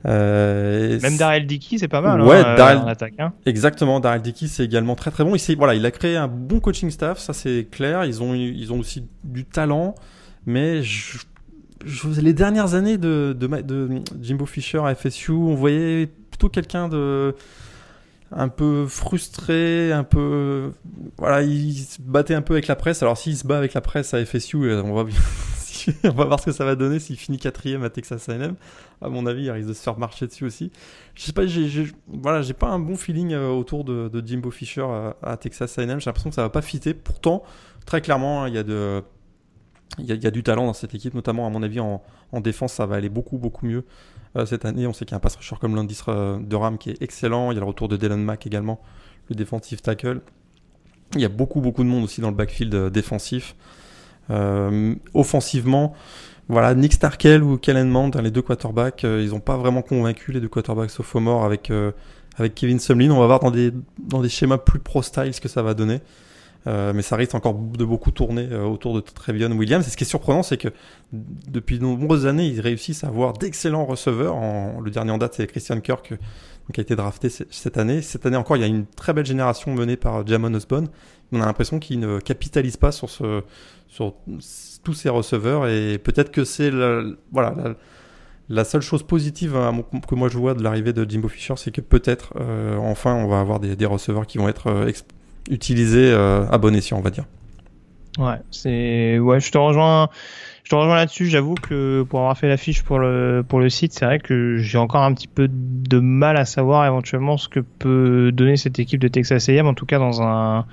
Euh, 0.05 0.99
Même 1.01 1.17
Daryl 1.17 1.45
Dickey, 1.45 1.77
c'est 1.77 1.87
pas 1.87 2.01
mal. 2.01 2.21
Ouais, 2.21 2.37
hein, 2.37 2.55
Daryl... 2.55 2.79
en 2.79 2.87
attaque. 2.87 3.13
Hein. 3.19 3.33
Exactement, 3.45 3.99
Daryl 3.99 4.21
Dickey, 4.21 4.47
c'est 4.47 4.63
également 4.63 4.95
très 4.95 5.11
très 5.11 5.23
bon. 5.23 5.35
Il, 5.35 5.57
voilà, 5.57 5.75
il 5.75 5.85
a 5.85 5.91
créé 5.91 6.17
un 6.17 6.27
bon 6.27 6.59
coaching 6.59 6.89
staff, 6.89 7.19
ça 7.19 7.33
c'est 7.33 7.67
clair. 7.69 8.05
Ils 8.05 8.21
ont, 8.21 8.33
ils 8.33 8.71
ont 8.73 8.79
aussi 8.79 9.07
du 9.23 9.45
talent, 9.45 9.95
mais 10.45 10.83
je, 10.83 11.19
je, 11.85 12.21
les 12.21 12.33
dernières 12.33 12.73
années 12.75 12.97
de, 12.97 13.35
de, 13.37 13.47
de, 13.61 14.01
Jimbo 14.21 14.45
Fisher 14.45 14.81
à 14.85 14.95
FSU, 14.95 15.31
on 15.31 15.55
voyait 15.55 16.07
plutôt 16.29 16.49
quelqu'un 16.49 16.87
de 16.87 17.35
un 18.35 18.47
peu 18.47 18.87
frustré, 18.87 19.91
un 19.91 20.03
peu 20.03 20.71
voilà, 21.17 21.43
il 21.43 21.75
se 21.75 22.01
battait 22.01 22.33
un 22.33 22.41
peu 22.41 22.53
avec 22.53 22.67
la 22.67 22.75
presse. 22.75 23.03
Alors 23.03 23.17
s'il 23.17 23.37
se 23.37 23.45
bat 23.45 23.57
avec 23.57 23.73
la 23.73 23.81
presse 23.81 24.13
à 24.13 24.25
FSU, 24.25 24.63
euh, 24.63 24.81
on 24.83 24.93
va 24.93 25.03
on 26.03 26.11
va 26.11 26.25
voir 26.25 26.39
ce 26.39 26.45
que 26.45 26.51
ça 26.51 26.65
va 26.65 26.75
donner 26.75 26.99
s'il 26.99 27.17
finit 27.17 27.37
quatrième 27.37 27.83
à 27.83 27.89
Texas 27.89 28.29
A&M. 28.29 28.55
À 29.01 29.09
mon 29.09 29.25
avis, 29.25 29.43
il 29.43 29.51
risque 29.51 29.67
de 29.67 29.73
se 29.73 29.81
faire 29.81 29.97
marcher 29.97 30.27
dessus 30.27 30.45
aussi. 30.45 30.71
Je 31.15 31.23
sais 31.23 31.33
pas, 31.33 31.45
j'ai, 31.45 31.87
voilà, 32.07 32.41
j'ai 32.41 32.53
pas 32.53 32.67
un 32.67 32.79
bon 32.79 32.95
feeling 32.95 33.33
euh, 33.33 33.49
autour 33.49 33.83
de, 33.83 34.23
Jimbo 34.25 34.51
Fisher 34.51 34.85
à, 35.21 35.37
Texas 35.37 35.77
A&M. 35.77 35.99
J'ai 35.99 36.05
l'impression 36.05 36.29
que 36.29 36.35
ça 36.35 36.43
va 36.43 36.49
pas 36.49 36.61
fitter. 36.61 36.93
Pourtant, 36.93 37.43
très 37.85 38.01
clairement, 38.01 38.45
il 38.45 38.53
y 38.53 38.57
a 38.57 38.63
de, 38.63 39.03
il 39.99 40.05
y 40.05 40.27
a, 40.27 40.31
du 40.31 40.43
talent 40.43 40.65
dans 40.65 40.73
cette 40.73 40.95
équipe, 40.95 41.13
notamment 41.13 41.45
à 41.45 41.49
mon 41.49 41.63
avis 41.63 41.79
en, 41.79 42.01
en 42.31 42.41
défense, 42.41 42.73
ça 42.73 42.85
va 42.85 42.95
aller 42.95 43.09
beaucoup 43.09 43.37
beaucoup 43.37 43.65
mieux 43.65 43.85
euh, 44.35 44.45
cette 44.45 44.65
année. 44.65 44.87
On 44.87 44.93
sait 44.93 45.05
qu'il 45.05 45.11
y 45.11 45.15
a 45.15 45.17
un 45.17 45.21
pass 45.21 45.35
rusher 45.35 45.55
comme 45.59 45.75
Landis 45.75 45.99
euh, 46.07 46.39
de 46.39 46.55
Ram 46.55 46.77
qui 46.77 46.89
est 46.89 47.01
excellent. 47.01 47.51
Il 47.51 47.55
y 47.55 47.57
a 47.57 47.61
le 47.61 47.67
retour 47.67 47.87
de 47.87 47.97
Dylan 47.97 48.21
Mack 48.23 48.47
également, 48.47 48.81
le 49.29 49.35
defensive 49.35 49.81
tackle. 49.81 50.21
Il 51.15 51.21
y 51.21 51.25
a 51.25 51.29
beaucoup 51.29 51.61
beaucoup 51.61 51.83
de 51.83 51.89
monde 51.89 52.03
aussi 52.03 52.21
dans 52.21 52.29
le 52.29 52.35
backfield 52.35 52.89
défensif. 52.89 53.55
Euh, 54.29 54.95
offensivement, 55.13 55.93
voilà, 56.49 56.73
Nick 56.75 56.93
Starkel 56.93 57.43
ou 57.43 57.57
Kellen 57.57 57.89
Mond, 57.89 58.11
hein, 58.15 58.21
les 58.21 58.31
deux 58.31 58.41
quarterbacks, 58.41 59.03
euh, 59.03 59.21
ils 59.23 59.31
n'ont 59.31 59.39
pas 59.39 59.57
vraiment 59.57 59.81
convaincu 59.81 60.31
les 60.31 60.39
deux 60.39 60.47
quarterbacks 60.47 60.91
sophomores 60.91 61.43
avec 61.45 61.71
euh, 61.71 61.91
avec 62.37 62.55
Kevin 62.55 62.79
Sumlin. 62.79 63.11
On 63.11 63.19
va 63.19 63.27
voir 63.27 63.39
dans 63.39 63.51
des 63.51 63.71
dans 63.99 64.21
des 64.21 64.29
schémas 64.29 64.57
plus 64.57 64.79
pro 64.79 65.01
style 65.01 65.33
ce 65.33 65.41
que 65.41 65.49
ça 65.49 65.61
va 65.61 65.73
donner. 65.73 66.01
Mais 66.65 67.01
ça 67.01 67.17
risque 67.17 67.35
encore 67.35 67.55
de 67.55 67.83
beaucoup 67.83 68.11
tourner 68.11 68.55
autour 68.55 68.95
de 68.95 69.01
Trevion 69.01 69.51
Williams. 69.51 69.85
Et 69.85 69.89
ce 69.89 69.97
qui 69.97 70.05
est 70.05 70.07
surprenant, 70.07 70.43
c'est 70.43 70.55
que 70.55 70.69
depuis 71.11 71.77
de 71.77 71.83
nombreuses 71.83 72.25
années, 72.25 72.47
ils 72.47 72.61
réussissent 72.61 73.03
à 73.03 73.07
avoir 73.07 73.33
d'excellents 73.33 73.83
receveurs. 73.83 74.37
En, 74.37 74.79
le 74.79 74.89
dernier 74.89 75.11
en 75.11 75.17
date, 75.17 75.33
c'est 75.33 75.45
Christian 75.45 75.81
Kirk, 75.81 76.13
qui 76.73 76.79
a 76.79 76.81
été 76.81 76.95
drafté 76.95 77.27
cette 77.29 77.77
année. 77.77 78.01
Cette 78.01 78.25
année 78.25 78.37
encore, 78.37 78.55
il 78.55 78.61
y 78.61 78.63
a 78.63 78.67
une 78.67 78.85
très 78.85 79.11
belle 79.11 79.25
génération 79.25 79.73
menée 79.73 79.97
par 79.97 80.25
Jamon 80.25 80.53
Osborne. 80.53 80.87
On 81.33 81.41
a 81.41 81.45
l'impression 81.45 81.79
qu'ils 81.79 81.99
ne 81.99 82.19
capitalisent 82.19 82.77
pas 82.77 82.91
sur 82.91 83.09
ce, 83.09 83.41
sur 83.87 84.13
tous 84.83 84.93
ces 84.93 85.09
receveurs 85.09 85.67
et 85.67 85.97
peut-être 85.97 86.31
que 86.31 86.43
c'est 86.43 86.71
la, 86.71 87.03
la, 87.33 87.53
la, 88.49 88.63
seule 88.63 88.81
chose 88.81 89.03
positive 89.03 89.55
hein, 89.55 89.83
que 90.07 90.15
moi 90.15 90.29
je 90.29 90.37
vois 90.37 90.53
de 90.53 90.63
l'arrivée 90.63 90.93
de 90.93 91.09
Jimbo 91.09 91.27
Fisher, 91.27 91.53
c'est 91.57 91.71
que 91.71 91.81
peut-être 91.81 92.33
euh, 92.39 92.77
enfin 92.77 93.13
on 93.13 93.27
va 93.27 93.39
avoir 93.39 93.59
des, 93.59 93.85
receveurs 93.85 94.27
qui 94.27 94.37
vont 94.37 94.49
être 94.49 94.67
euh, 94.67 94.91
utilisés 95.49 96.11
euh, 96.11 96.45
à 96.49 96.57
bon 96.57 96.75
escient, 96.75 96.97
on 96.97 97.01
va 97.01 97.09
dire. 97.09 97.25
Ouais, 98.19 98.39
c'est 98.51 99.17
ouais, 99.17 99.39
je 99.39 99.51
te 99.51 99.57
rejoins. 99.57 100.09
Je 100.63 100.69
te 100.69 100.75
rejoins 100.75 100.95
là-dessus. 100.95 101.27
J'avoue 101.27 101.55
que 101.55 102.03
pour 102.07 102.19
avoir 102.19 102.37
fait 102.37 102.47
l'affiche 102.47 102.83
pour 102.83 102.99
le 102.99 103.43
pour 103.47 103.59
le 103.59 103.69
site, 103.69 103.93
c'est 103.93 104.05
vrai 104.05 104.19
que 104.19 104.57
j'ai 104.57 104.77
encore 104.77 105.01
un 105.01 105.13
petit 105.13 105.27
peu 105.27 105.49
de 105.49 105.99
mal 105.99 106.37
à 106.37 106.45
savoir 106.45 106.85
éventuellement 106.85 107.37
ce 107.37 107.49
que 107.49 107.59
peut 107.59 108.31
donner 108.31 108.55
cette 108.55 108.79
équipe 108.79 109.01
de 109.01 109.07
Texas 109.07 109.49
A&M, 109.49 109.65
en 109.65 109.73
tout 109.73 109.85
cas 109.85 109.99
dans 109.99 110.21
un 110.21 110.65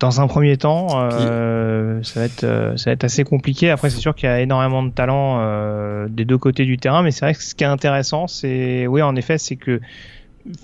dans 0.00 0.20
un 0.20 0.26
premier 0.26 0.56
temps, 0.56 0.88
euh, 0.92 2.02
ça 2.02 2.20
va 2.20 2.26
être 2.26 2.44
euh, 2.44 2.76
ça 2.76 2.90
va 2.90 2.94
être 2.94 3.04
assez 3.04 3.24
compliqué. 3.24 3.70
Après, 3.70 3.90
c'est 3.90 4.00
sûr 4.00 4.14
qu'il 4.14 4.28
y 4.28 4.32
a 4.32 4.40
énormément 4.40 4.82
de 4.82 4.90
talent 4.90 5.38
euh, 5.38 6.08
des 6.08 6.24
deux 6.24 6.38
côtés 6.38 6.64
du 6.64 6.78
terrain, 6.78 7.02
mais 7.02 7.10
c'est 7.10 7.24
vrai 7.24 7.34
que 7.34 7.42
ce 7.42 7.54
qui 7.54 7.64
est 7.64 7.68
intéressant, 7.68 8.26
c'est 8.26 8.86
oui, 8.86 9.02
en 9.02 9.14
effet, 9.16 9.38
c'est 9.38 9.56
que 9.56 9.80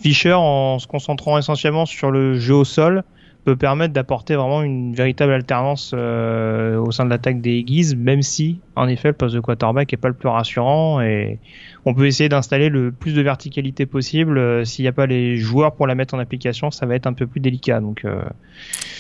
Fischer, 0.02 0.34
en 0.34 0.78
se 0.78 0.86
concentrant 0.86 1.38
essentiellement 1.38 1.86
sur 1.86 2.10
le 2.10 2.38
jeu 2.38 2.54
au 2.54 2.64
sol, 2.64 3.02
peut 3.44 3.56
permettre 3.56 3.94
d'apporter 3.94 4.36
vraiment 4.36 4.62
une 4.62 4.94
véritable 4.94 5.32
alternance 5.32 5.92
euh, 5.94 6.76
au 6.76 6.90
sein 6.90 7.04
de 7.04 7.10
l'attaque 7.10 7.40
des 7.40 7.64
Eagles, 7.66 7.96
même 7.96 8.22
si, 8.22 8.60
en 8.76 8.86
effet, 8.86 9.08
le 9.08 9.14
poste 9.14 9.34
de 9.34 9.40
quarterback 9.40 9.92
est 9.92 9.96
pas 9.96 10.08
le 10.08 10.14
plus 10.14 10.28
rassurant 10.28 11.00
et 11.00 11.38
on 11.86 11.94
peut 11.94 12.06
essayer 12.06 12.28
d'installer 12.28 12.68
le 12.68 12.92
plus 12.92 13.14
de 13.14 13.22
verticalité 13.22 13.86
possible. 13.86 14.38
Euh, 14.38 14.64
S'il 14.64 14.84
n'y 14.84 14.88
a 14.88 14.92
pas 14.92 15.06
les 15.06 15.36
joueurs 15.36 15.74
pour 15.74 15.86
la 15.86 15.94
mettre 15.94 16.14
en 16.14 16.18
application, 16.18 16.70
ça 16.70 16.84
va 16.86 16.94
être 16.94 17.06
un 17.06 17.14
peu 17.14 17.26
plus 17.26 17.40
délicat. 17.40 17.80
Donc, 17.80 18.04
euh... 18.04 18.22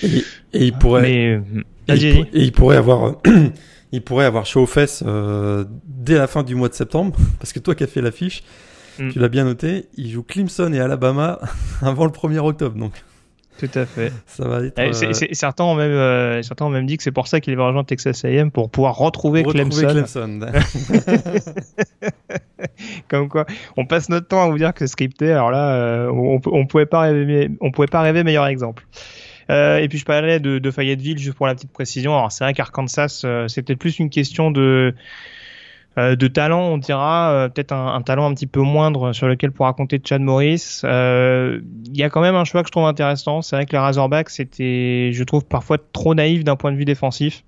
et, 0.02 0.24
et, 0.54 0.64
il 0.64 0.72
pourrait, 0.72 1.02
Mais, 1.02 1.40
et, 1.88 1.94
il, 1.94 2.04
et, 2.04 2.26
il, 2.32 2.52
pourrait 2.52 2.78
avoir, 2.78 3.16
il 3.92 4.00
pourrait 4.02 4.24
avoir 4.24 4.46
chaud 4.46 4.62
aux 4.62 4.66
fesses 4.66 5.04
dès 5.86 6.16
la 6.16 6.26
fin 6.26 6.42
du 6.42 6.54
mois 6.54 6.68
de 6.68 6.74
septembre, 6.74 7.18
parce 7.38 7.52
que 7.52 7.58
toi 7.58 7.74
qui 7.74 7.84
as 7.84 7.88
fait 7.88 8.00
l'affiche, 8.00 8.42
mm. 8.98 9.10
tu 9.10 9.18
l'as 9.18 9.28
bien 9.28 9.44
noté, 9.44 9.86
il 9.96 10.10
joue 10.10 10.22
Clemson 10.22 10.72
et 10.72 10.80
Alabama 10.80 11.40
avant 11.82 12.06
le 12.06 12.10
1er 12.10 12.38
octobre, 12.38 12.78
donc. 12.78 13.04
Tout 13.60 13.68
à 13.78 13.84
fait. 13.86 14.10
Ça 14.26 14.48
va 14.48 14.64
être. 14.64 14.78
Eh, 14.78 14.92
c'est- 14.94 15.06
euh, 15.08 15.12
c'est- 15.12 15.34
certains, 15.34 15.64
ont 15.64 15.74
même, 15.74 15.90
euh, 15.90 16.42
certains 16.42 16.64
ont 16.64 16.70
même 16.70 16.86
dit 16.86 16.96
que 16.96 17.02
c'est 17.02 17.12
pour 17.12 17.28
ça 17.28 17.40
qu'il 17.40 17.54
va 17.56 17.66
rejoindre 17.66 17.86
Texas 17.86 18.24
A&M 18.24 18.50
pour 18.50 18.70
pouvoir 18.70 18.96
retrouver, 18.96 19.42
retrouver 19.42 19.86
Clemson. 19.86 20.40
Clemson. 20.40 20.40
Comme 23.08 23.28
quoi, 23.28 23.46
on 23.76 23.86
passe 23.86 24.08
notre 24.08 24.28
temps 24.28 24.42
à 24.42 24.48
vous 24.50 24.58
dire 24.58 24.72
que 24.72 24.80
c'est 24.80 24.86
scripté. 24.92 25.30
Alors 25.32 25.50
là, 25.50 25.74
euh, 25.74 26.08
on, 26.10 26.40
on 26.46 26.66
pouvait 26.66 26.86
pas 26.86 27.00
rêver, 27.00 27.50
on 27.60 27.70
pouvait 27.70 27.86
pas 27.88 28.00
rêver 28.00 28.24
meilleur 28.24 28.46
exemple. 28.46 28.86
Euh, 29.50 29.78
et 29.78 29.88
puis 29.88 29.98
je 29.98 30.04
parlais 30.04 30.38
de, 30.38 30.58
de 30.58 30.70
Fayetteville 30.70 31.18
juste 31.18 31.36
pour 31.36 31.46
la 31.46 31.54
petite 31.54 31.72
précision. 31.72 32.16
Alors 32.16 32.30
c'est 32.32 32.44
vrai 32.44 32.54
qu'Arkansas, 32.54 33.22
euh, 33.24 33.48
c'est 33.48 33.62
peut-être 33.62 33.78
plus 33.80 33.98
une 33.98 34.08
question 34.10 34.50
de 34.50 34.94
euh, 35.98 36.14
de 36.16 36.28
talent, 36.28 36.60
on 36.60 36.78
dira, 36.78 37.32
euh, 37.32 37.48
peut-être 37.48 37.72
un, 37.72 37.94
un 37.94 38.02
talent 38.02 38.30
un 38.30 38.34
petit 38.34 38.46
peu 38.46 38.60
moindre 38.60 39.12
sur 39.12 39.26
lequel 39.26 39.50
pourra 39.50 39.72
compter 39.72 40.00
Chad 40.02 40.22
Morris. 40.22 40.80
Euh, 40.84 41.60
Il 41.86 41.96
y 41.96 42.02
a 42.04 42.10
quand 42.10 42.20
même 42.20 42.36
un 42.36 42.44
choix 42.44 42.62
que 42.62 42.68
je 42.68 42.72
trouve 42.72 42.86
intéressant. 42.86 43.42
C'est 43.42 43.56
vrai 43.56 43.66
que 43.66 43.72
les 43.72 43.78
Razorbacks, 43.78 44.30
c'était, 44.30 45.10
je 45.12 45.24
trouve, 45.24 45.44
parfois 45.44 45.78
trop 45.92 46.14
naïf 46.14 46.44
d'un 46.44 46.56
point 46.56 46.70
de 46.70 46.76
vue 46.76 46.84
défensif. 46.84 47.42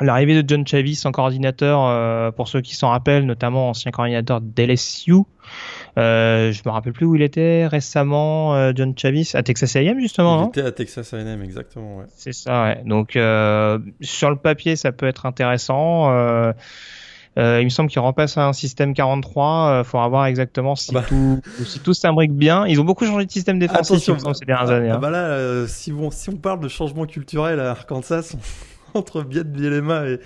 L'arrivée 0.00 0.40
de 0.40 0.48
John 0.48 0.64
Chavis 0.66 1.02
en 1.04 1.12
coordinateur, 1.12 1.84
euh, 1.84 2.30
pour 2.30 2.46
ceux 2.46 2.60
qui 2.60 2.76
s'en 2.76 2.90
rappellent, 2.90 3.26
notamment 3.26 3.70
ancien 3.70 3.90
coordinateur 3.90 4.40
d'LSU. 4.40 5.14
Euh, 5.98 6.52
je 6.52 6.62
me 6.64 6.70
rappelle 6.70 6.92
plus 6.92 7.04
où 7.04 7.16
il 7.16 7.22
était 7.22 7.66
récemment, 7.66 8.54
euh, 8.54 8.72
John 8.74 8.96
Chavis, 8.96 9.32
à 9.34 9.42
Texas 9.42 9.74
A&M 9.74 9.98
justement. 10.00 10.44
Il 10.54 10.60
était 10.60 10.68
à 10.68 10.72
Texas 10.72 11.12
A&M, 11.14 11.42
exactement. 11.42 11.98
Ouais. 11.98 12.04
c'est 12.14 12.32
ça, 12.32 12.62
ouais. 12.62 12.82
Donc 12.86 13.16
euh, 13.16 13.78
sur 14.00 14.30
le 14.30 14.36
papier, 14.36 14.76
ça 14.76 14.92
peut 14.92 15.06
être 15.06 15.26
intéressant. 15.26 16.12
Euh, 17.38 17.60
il 17.60 17.64
me 17.64 17.68
semble 17.70 17.88
qu'il 17.88 18.00
repasse 18.00 18.36
à 18.36 18.46
un 18.46 18.52
système 18.52 18.94
43. 18.94 19.80
Il 19.80 19.84
faudra 19.84 20.08
voir 20.08 20.26
exactement 20.26 20.74
si 20.74 20.92
Bah. 20.92 21.04
tout 21.08 21.40
si 21.64 21.78
tout 21.80 21.94
s'imbrique 21.94 22.32
bien. 22.32 22.66
Ils 22.66 22.80
ont 22.80 22.84
beaucoup 22.84 23.06
changé 23.06 23.26
de 23.26 23.30
système 23.30 23.58
défensif 23.58 24.06
il 24.08 24.14
me 24.14 24.18
semble, 24.18 24.34
ces 24.34 24.44
dernières 24.44 24.70
ah, 24.70 24.74
années. 24.74 24.90
ah 24.90 24.94
hein. 24.96 24.98
bah 24.98 25.10
là, 25.10 25.18
euh, 25.28 25.66
si, 25.68 25.92
on, 25.92 26.10
si 26.10 26.30
on 26.30 26.36
parle 26.36 26.60
de 26.60 26.68
changement 26.68 27.06
culturel 27.06 27.60
à 27.60 27.70
Arkansas, 27.70 28.34
entre 28.94 29.22
Biet 29.22 29.44
Bielema 29.44 30.06
et, 30.06 30.18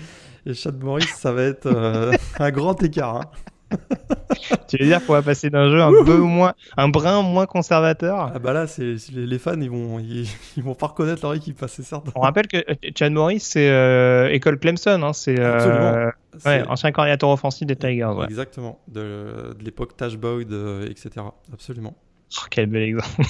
et 0.46 0.54
Chad 0.54 0.82
Morris, 0.82 1.04
ça 1.14 1.32
va 1.32 1.42
être 1.42 1.66
euh, 1.66 2.12
un 2.38 2.50
grand 2.50 2.82
écart. 2.82 3.16
hein. 3.16 3.24
Tu 4.68 4.78
veux 4.78 4.86
dire 4.86 5.04
qu'on 5.04 5.12
va 5.12 5.22
passer 5.22 5.50
d'un 5.50 5.70
jeu 5.70 5.80
un 5.80 5.92
peu 6.04 6.16
moins, 6.16 6.54
un 6.76 6.88
brin 6.88 7.22
moins 7.22 7.46
conservateur? 7.46 8.32
Ah 8.34 8.38
bah 8.38 8.52
là, 8.52 8.66
c'est 8.66 8.96
les, 9.12 9.38
fans, 9.38 9.60
ils 9.60 9.70
vont, 9.70 9.98
ils, 9.98 10.26
ils 10.56 10.62
vont 10.62 10.74
pas 10.74 10.88
reconnaître 10.88 11.22
leur 11.22 11.34
équipe, 11.34 11.62
hein, 11.62 11.66
c'est 11.68 11.82
certain. 11.82 12.12
On 12.14 12.20
rappelle 12.20 12.46
que 12.46 12.56
euh, 12.56 12.74
Chad 12.96 13.12
Morris, 13.12 13.40
c'est 13.40 13.68
euh, 13.68 14.30
école 14.30 14.58
Clemson, 14.58 15.02
hein, 15.02 15.12
c'est 15.12 15.38
euh, 15.38 16.10
ouais, 16.46 16.62
ancien 16.68 16.92
coordinateur 16.92 17.30
offensif 17.30 17.66
des 17.66 17.76
Tigers. 17.76 18.04
Ouais. 18.06 18.26
Exactement, 18.26 18.80
de, 18.88 19.54
de 19.58 19.64
l'époque 19.64 19.96
Tash 19.96 20.16
Boyd, 20.16 20.52
euh, 20.52 20.88
etc. 20.88 21.26
Absolument. 21.52 21.94
Oh, 22.38 22.46
quel 22.50 22.66
bel 22.66 22.82
exemple. 22.82 23.08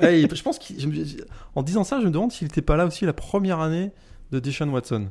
Hey, 0.00 0.26
je 0.28 0.42
pense 0.42 0.58
qu'en 0.58 1.62
disant 1.62 1.84
ça, 1.84 2.00
je 2.00 2.06
me 2.06 2.10
demande 2.10 2.32
s'il 2.32 2.48
n'était 2.48 2.60
pas 2.60 2.76
là 2.76 2.86
aussi 2.86 3.06
la 3.06 3.12
première 3.12 3.60
année 3.60 3.92
de 4.32 4.40
Deshaun 4.40 4.68
Watson. 4.70 5.10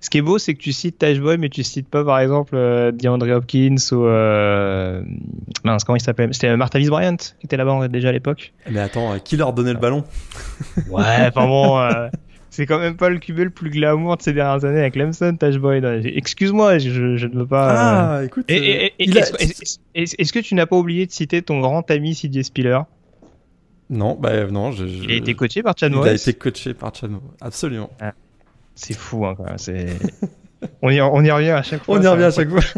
Ce 0.00 0.10
qui 0.10 0.18
est 0.18 0.22
beau, 0.22 0.38
c'est 0.38 0.54
que 0.54 0.60
tu 0.60 0.72
cites 0.72 0.98
Taj 0.98 1.18
Boy, 1.20 1.38
mais 1.38 1.48
tu 1.48 1.62
cites 1.62 1.88
pas, 1.88 2.04
par 2.04 2.18
exemple, 2.20 2.54
euh, 2.56 2.92
DeAndre 2.92 3.28
Hopkins 3.30 3.76
ou 3.92 4.04
euh... 4.04 5.02
mince, 5.64 5.84
comment 5.84 5.96
il 5.96 6.02
s'appelle 6.02 6.32
C'était 6.34 6.56
Martavis 6.56 6.88
Bryant 6.88 7.16
qui 7.16 7.44
était 7.46 7.56
là-bas 7.56 7.88
déjà 7.88 8.10
à 8.10 8.12
l'époque. 8.12 8.52
Mais 8.70 8.80
attends, 8.80 9.12
euh, 9.14 9.18
qui 9.18 9.36
leur 9.36 9.52
donnait 9.52 9.72
le 9.72 9.78
ballon? 9.78 10.04
Ouais, 10.90 11.02
enfin 11.28 11.46
bon, 11.46 11.78
euh, 11.78 12.08
c'est 12.50 12.66
quand 12.66 12.78
même 12.78 12.96
pas 12.96 13.08
le 13.08 13.18
QB 13.18 13.38
le 13.38 13.50
plus 13.50 13.70
glamour 13.70 14.16
de 14.16 14.22
ces 14.22 14.32
dernières 14.32 14.64
années 14.64 14.80
avec 14.80 14.92
Clemson, 14.94 15.36
Taj 15.36 15.56
Boy. 15.58 15.80
Non, 15.80 16.00
Excuse-moi, 16.04 16.78
je, 16.78 17.16
je 17.16 17.26
ne 17.26 17.38
veux 17.38 17.46
pas. 17.46 17.70
euh, 17.70 18.18
Ah, 18.20 18.24
écoute, 18.24 18.44
euh, 18.50 18.88
est-ce 19.94 20.32
que 20.32 20.38
tu 20.40 20.54
n'as 20.54 20.66
pas 20.66 20.76
oublié 20.76 21.06
de 21.06 21.12
citer 21.12 21.42
ton 21.42 21.60
grand 21.60 21.90
ami 21.90 22.14
CJ 22.14 22.42
Spiller? 22.42 22.80
Non, 23.90 24.16
bah 24.18 24.46
non, 24.46 24.72
je, 24.72 24.86
je- 24.86 25.04
Il 25.04 25.10
a 25.12 25.14
été 25.16 25.34
coaché 25.34 25.62
par 25.62 25.74
Chad 25.78 25.92
il 25.92 25.98
a 26.08 26.12
été 26.14 26.32
coaché 26.34 26.72
par 26.74 26.94
Chad 26.94 27.10
Morris. 27.10 27.24
Absolument. 27.40 27.90
C'est 28.74 28.94
fou, 28.94 29.24
hein. 29.24 29.36
C'est... 29.56 29.86
on, 30.82 30.90
y, 30.90 31.00
on 31.00 31.22
y 31.22 31.30
revient 31.30 31.50
à 31.50 31.62
chaque 31.62 31.84
fois. 31.84 31.98
On 31.98 32.02
y 32.02 32.06
revient 32.06 32.24
à 32.24 32.30
chaque 32.30 32.48
fois. 32.48 32.60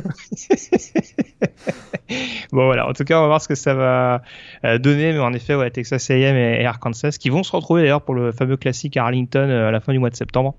Bon 2.52 2.66
voilà, 2.66 2.88
en 2.88 2.92
tout 2.92 3.02
cas 3.02 3.18
on 3.18 3.22
va 3.22 3.26
voir 3.26 3.40
ce 3.40 3.48
que 3.48 3.56
ça 3.56 3.74
va 3.74 4.22
euh, 4.64 4.78
donner, 4.78 5.12
mais 5.12 5.18
en 5.18 5.32
effet 5.32 5.56
ouais, 5.56 5.68
Texas 5.70 6.08
A&M 6.08 6.36
et, 6.36 6.64
Arkansas 6.64 7.16
qui 7.18 7.28
vont 7.28 7.42
se 7.42 7.50
retrouver 7.50 7.82
d'ailleurs 7.82 8.02
pour 8.02 8.14
le 8.14 8.30
fameux 8.30 8.56
classique 8.56 8.96
à 8.96 9.02
Arlington 9.02 9.48
euh, 9.48 9.68
à 9.68 9.70
la 9.72 9.80
fin 9.80 9.92
du 9.92 9.98
mois 9.98 10.10
de 10.10 10.14
septembre. 10.14 10.54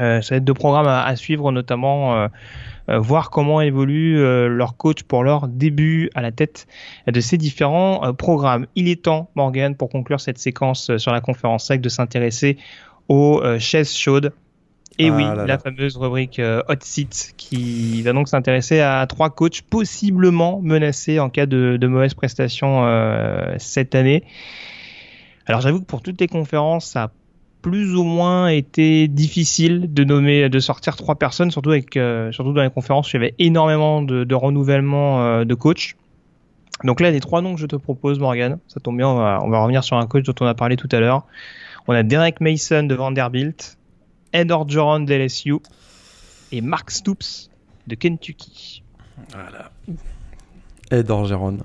Euh, 0.00 0.20
ça 0.20 0.34
va 0.34 0.36
être 0.36 0.44
deux 0.44 0.54
programmes 0.54 0.86
à, 0.86 1.02
à 1.02 1.16
suivre, 1.16 1.50
notamment 1.50 2.14
euh, 2.14 2.28
euh, 2.88 2.98
voir 2.98 3.30
comment 3.30 3.60
évolue 3.60 4.18
leur 4.48 4.76
coach 4.76 5.02
pour 5.02 5.24
leur 5.24 5.48
début 5.48 6.10
à 6.14 6.22
la 6.22 6.30
tête 6.30 6.66
de 7.06 7.20
ces 7.20 7.38
différents 7.38 8.14
programmes. 8.14 8.66
Il 8.76 8.88
est 8.88 9.02
temps, 9.02 9.30
Morgan, 9.34 9.74
pour 9.74 9.88
conclure 9.88 10.20
cette 10.20 10.38
séquence 10.38 10.96
sur 10.96 11.12
la 11.12 11.20
conférence 11.20 11.66
SEC, 11.66 11.80
de 11.80 11.88
s'intéresser 11.88 12.56
aux 13.10 13.42
euh, 13.42 13.58
chaises 13.58 13.92
chaudes. 13.94 14.32
Et 14.98 15.08
Ah 15.08 15.14
oui, 15.16 15.22
là 15.24 15.34
la 15.34 15.46
là. 15.46 15.58
fameuse 15.58 15.96
rubrique 15.96 16.38
euh, 16.38 16.62
Hot 16.68 16.74
Seat 16.80 17.32
qui 17.36 18.02
va 18.02 18.12
donc 18.12 18.28
s'intéresser 18.28 18.80
à 18.80 19.06
trois 19.06 19.30
coachs 19.30 19.62
possiblement 19.62 20.60
menacés 20.62 21.18
en 21.18 21.28
cas 21.28 21.46
de, 21.46 21.76
de 21.76 21.86
mauvaise 21.86 22.14
prestation 22.14 22.84
euh, 22.84 23.54
cette 23.58 23.94
année. 23.94 24.22
Alors 25.46 25.60
j'avoue 25.60 25.80
que 25.80 25.86
pour 25.86 26.02
toutes 26.02 26.20
les 26.20 26.28
conférences, 26.28 26.86
ça 26.86 27.04
a 27.04 27.10
plus 27.62 27.96
ou 27.96 28.04
moins 28.04 28.48
été 28.48 29.08
difficile 29.08 29.92
de 29.92 30.04
nommer, 30.04 30.48
de 30.48 30.58
sortir 30.60 30.96
trois 30.96 31.16
personnes, 31.16 31.50
surtout 31.50 31.70
avec, 31.70 31.96
euh, 31.96 32.30
surtout 32.32 32.52
dans 32.52 32.62
les 32.62 32.70
conférences 32.70 33.12
où 33.12 33.16
il 33.16 33.20
y 33.20 33.24
avait 33.24 33.34
énormément 33.38 34.02
de, 34.02 34.24
de 34.24 34.34
renouvellement 34.34 35.22
euh, 35.22 35.44
de 35.44 35.54
coachs. 35.54 35.96
Donc 36.84 37.00
là, 37.00 37.10
les 37.10 37.20
trois 37.20 37.42
noms 37.42 37.54
que 37.54 37.60
je 37.60 37.66
te 37.66 37.76
propose, 37.76 38.18
Morgan, 38.18 38.58
ça 38.68 38.80
tombe 38.80 38.96
bien, 38.96 39.08
on 39.08 39.16
va, 39.16 39.40
on 39.42 39.50
va 39.50 39.60
revenir 39.60 39.84
sur 39.84 39.96
un 39.98 40.06
coach 40.06 40.24
dont 40.24 40.34
on 40.40 40.46
a 40.46 40.54
parlé 40.54 40.76
tout 40.76 40.88
à 40.92 41.00
l'heure. 41.00 41.26
On 41.88 41.92
a 41.94 42.02
Derek 42.02 42.40
Mason 42.40 42.84
de 42.84 42.94
Vanderbilt, 42.94 43.76
Ed 44.32 44.50
Orgeron 44.50 45.00
de 45.00 45.14
LSU 45.14 45.56
et 46.52 46.60
Mark 46.60 46.90
Stoops 46.90 47.50
de 47.86 47.94
Kentucky. 47.94 48.82
Voilà. 49.32 49.70
Ed 50.90 51.10
Orgeron. 51.10 51.58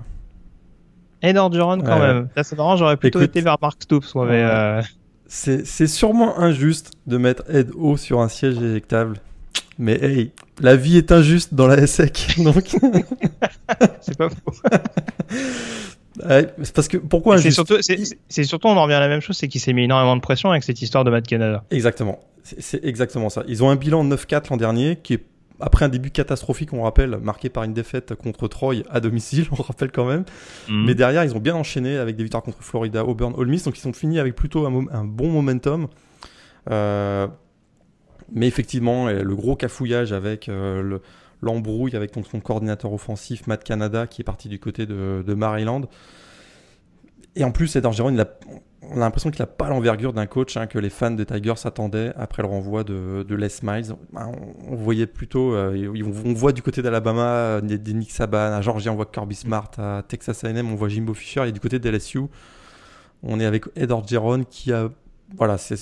Ed 1.22 1.36
Orgeron 1.36 1.80
quand 1.80 1.98
Ouais. 2.00 2.14
même. 2.14 2.28
Là, 2.36 2.44
c'est 2.44 2.56
marrant, 2.56 2.76
j'aurais 2.76 2.96
plutôt 2.96 3.20
Écoute. 3.20 3.30
été 3.30 3.40
vers 3.40 3.56
Mark 3.60 3.82
Stoops, 3.82 4.14
moi, 4.14 4.26
mais 4.26 4.44
Ouais. 4.44 4.50
euh, 4.50 4.82
C'est 5.28 5.66
c'est 5.66 5.88
sûrement 5.88 6.38
injuste 6.38 6.92
de 7.06 7.16
mettre 7.16 7.42
Ed 7.52 7.70
O 7.76 7.96
sur 7.96 8.20
un 8.20 8.28
siège 8.28 8.58
éjectable. 8.58 9.18
Mais 9.78 9.94
hey, 10.02 10.30
la 10.60 10.76
vie 10.76 10.96
est 10.98 11.10
injuste 11.12 11.52
dans 11.54 11.66
la 11.66 11.86
SEC. 11.86 12.36
Donc, 12.38 12.64
c'est 14.00 14.16
pas 14.16 14.28
faux. 14.30 14.52
Ouais, 16.24 16.46
parce 16.74 16.88
que 16.88 16.96
pourquoi 16.96 17.38
C'est 17.38 17.50
surtout, 17.50 17.76
c'est- 17.80 18.44
surtout, 18.44 18.68
on 18.68 18.76
en 18.76 18.82
revient 18.84 18.94
à 18.94 19.00
la 19.00 19.08
même 19.08 19.20
chose, 19.20 19.36
c'est 19.36 19.48
qu'il 19.48 19.60
s'est 19.60 19.72
mis 19.72 19.84
énormément 19.84 20.16
de 20.16 20.20
pression 20.20 20.50
avec 20.50 20.62
cette 20.64 20.80
histoire 20.80 21.04
de 21.04 21.10
Matt 21.10 21.26
Canada. 21.26 21.64
Exactement. 21.70 22.20
C'est- 22.42 22.84
exactement 22.84 23.28
ça. 23.28 23.42
Ils 23.48 23.62
ont 23.64 23.70
un 23.70 23.76
bilan 23.76 24.04
9-4 24.04 24.50
l'an 24.50 24.56
dernier 24.56 24.96
qui 25.02 25.14
est 25.14 25.24
après 25.58 25.86
un 25.86 25.88
début 25.88 26.10
catastrophique, 26.10 26.74
on 26.74 26.82
rappelle, 26.82 27.16
marqué 27.22 27.48
par 27.48 27.64
une 27.64 27.72
défaite 27.72 28.14
contre 28.14 28.46
Troy 28.46 28.82
à 28.90 29.00
domicile, 29.00 29.46
on 29.52 29.62
rappelle 29.62 29.90
quand 29.90 30.04
même. 30.04 30.24
Mm. 30.68 30.84
Mais 30.84 30.94
derrière, 30.94 31.24
ils 31.24 31.34
ont 31.34 31.40
bien 31.40 31.54
enchaîné 31.56 31.96
avec 31.96 32.14
des 32.16 32.22
victoires 32.24 32.42
contre 32.42 32.62
Florida, 32.62 33.04
Auburn, 33.04 33.32
Ole 33.36 33.48
Miss, 33.48 33.64
donc 33.64 33.76
ils 33.78 33.80
sont 33.80 33.92
finis 33.94 34.18
avec 34.18 34.34
plutôt 34.36 34.66
un, 34.66 35.04
bon 35.04 35.30
momentum. 35.30 35.88
Euh, 36.70 37.26
mais 38.32 38.46
effectivement, 38.48 39.06
le 39.08 39.34
gros 39.36 39.56
cafouillage 39.56 40.12
avec 40.12 40.48
euh, 40.48 40.82
le- 40.82 41.00
l'embrouille 41.40 41.94
avec 41.96 42.12
son 42.30 42.40
coordinateur 42.40 42.92
offensif, 42.92 43.46
Matt 43.46 43.64
Canada, 43.64 44.06
qui 44.06 44.22
est 44.22 44.24
parti 44.24 44.48
du 44.48 44.58
côté 44.58 44.86
de, 44.86 45.34
Maryland. 45.34 45.82
Et 47.34 47.44
en 47.44 47.50
plus, 47.50 47.76
Ed 47.76 47.84
Orgeron, 47.84 48.10
il 48.10 48.24
on 48.88 48.98
a 48.98 49.00
l'impression 49.00 49.30
qu'il 49.30 49.42
n'a 49.42 49.46
pas 49.46 49.68
l'envergure 49.68 50.12
d'un 50.12 50.26
coach 50.26 50.56
hein, 50.56 50.66
que 50.66 50.78
les 50.78 50.90
fans 50.90 51.10
des 51.10 51.26
Tigers 51.26 51.56
s'attendaient 51.56 52.12
après 52.16 52.42
le 52.42 52.48
renvoi 52.48 52.84
de, 52.84 53.24
Les 53.28 53.48
Miles. 53.62 53.94
Ben, 54.12 54.30
On, 54.68 54.76
voyait 54.76 55.06
plutôt, 55.06 55.54
euh, 55.54 55.92
on, 56.24 56.32
voit 56.34 56.52
du 56.52 56.62
côté 56.62 56.82
d'Alabama 56.82 57.22
euh, 57.22 57.60
des, 57.60 58.02
Saban, 58.02 58.52
à 58.52 58.60
Georgia, 58.60 58.92
on 58.92 58.96
voit 58.96 59.06
Kirby 59.06 59.34
Smart, 59.34 59.70
à 59.78 60.02
Texas 60.06 60.44
A&M, 60.44 60.70
on 60.70 60.76
voit 60.76 60.88
Jimbo 60.88 61.14
Fisher, 61.14 61.48
et 61.48 61.52
du 61.52 61.60
côté 61.60 61.78
de 61.78 61.90
LSU, 61.90 62.20
on 63.22 63.40
est 63.40 63.46
avec 63.46 63.64
Ed 63.74 63.90
Orgeron 63.90 64.44
qui 64.48 64.72
a 64.72 64.88
voilà, 65.36 65.58
c'est 65.58 65.74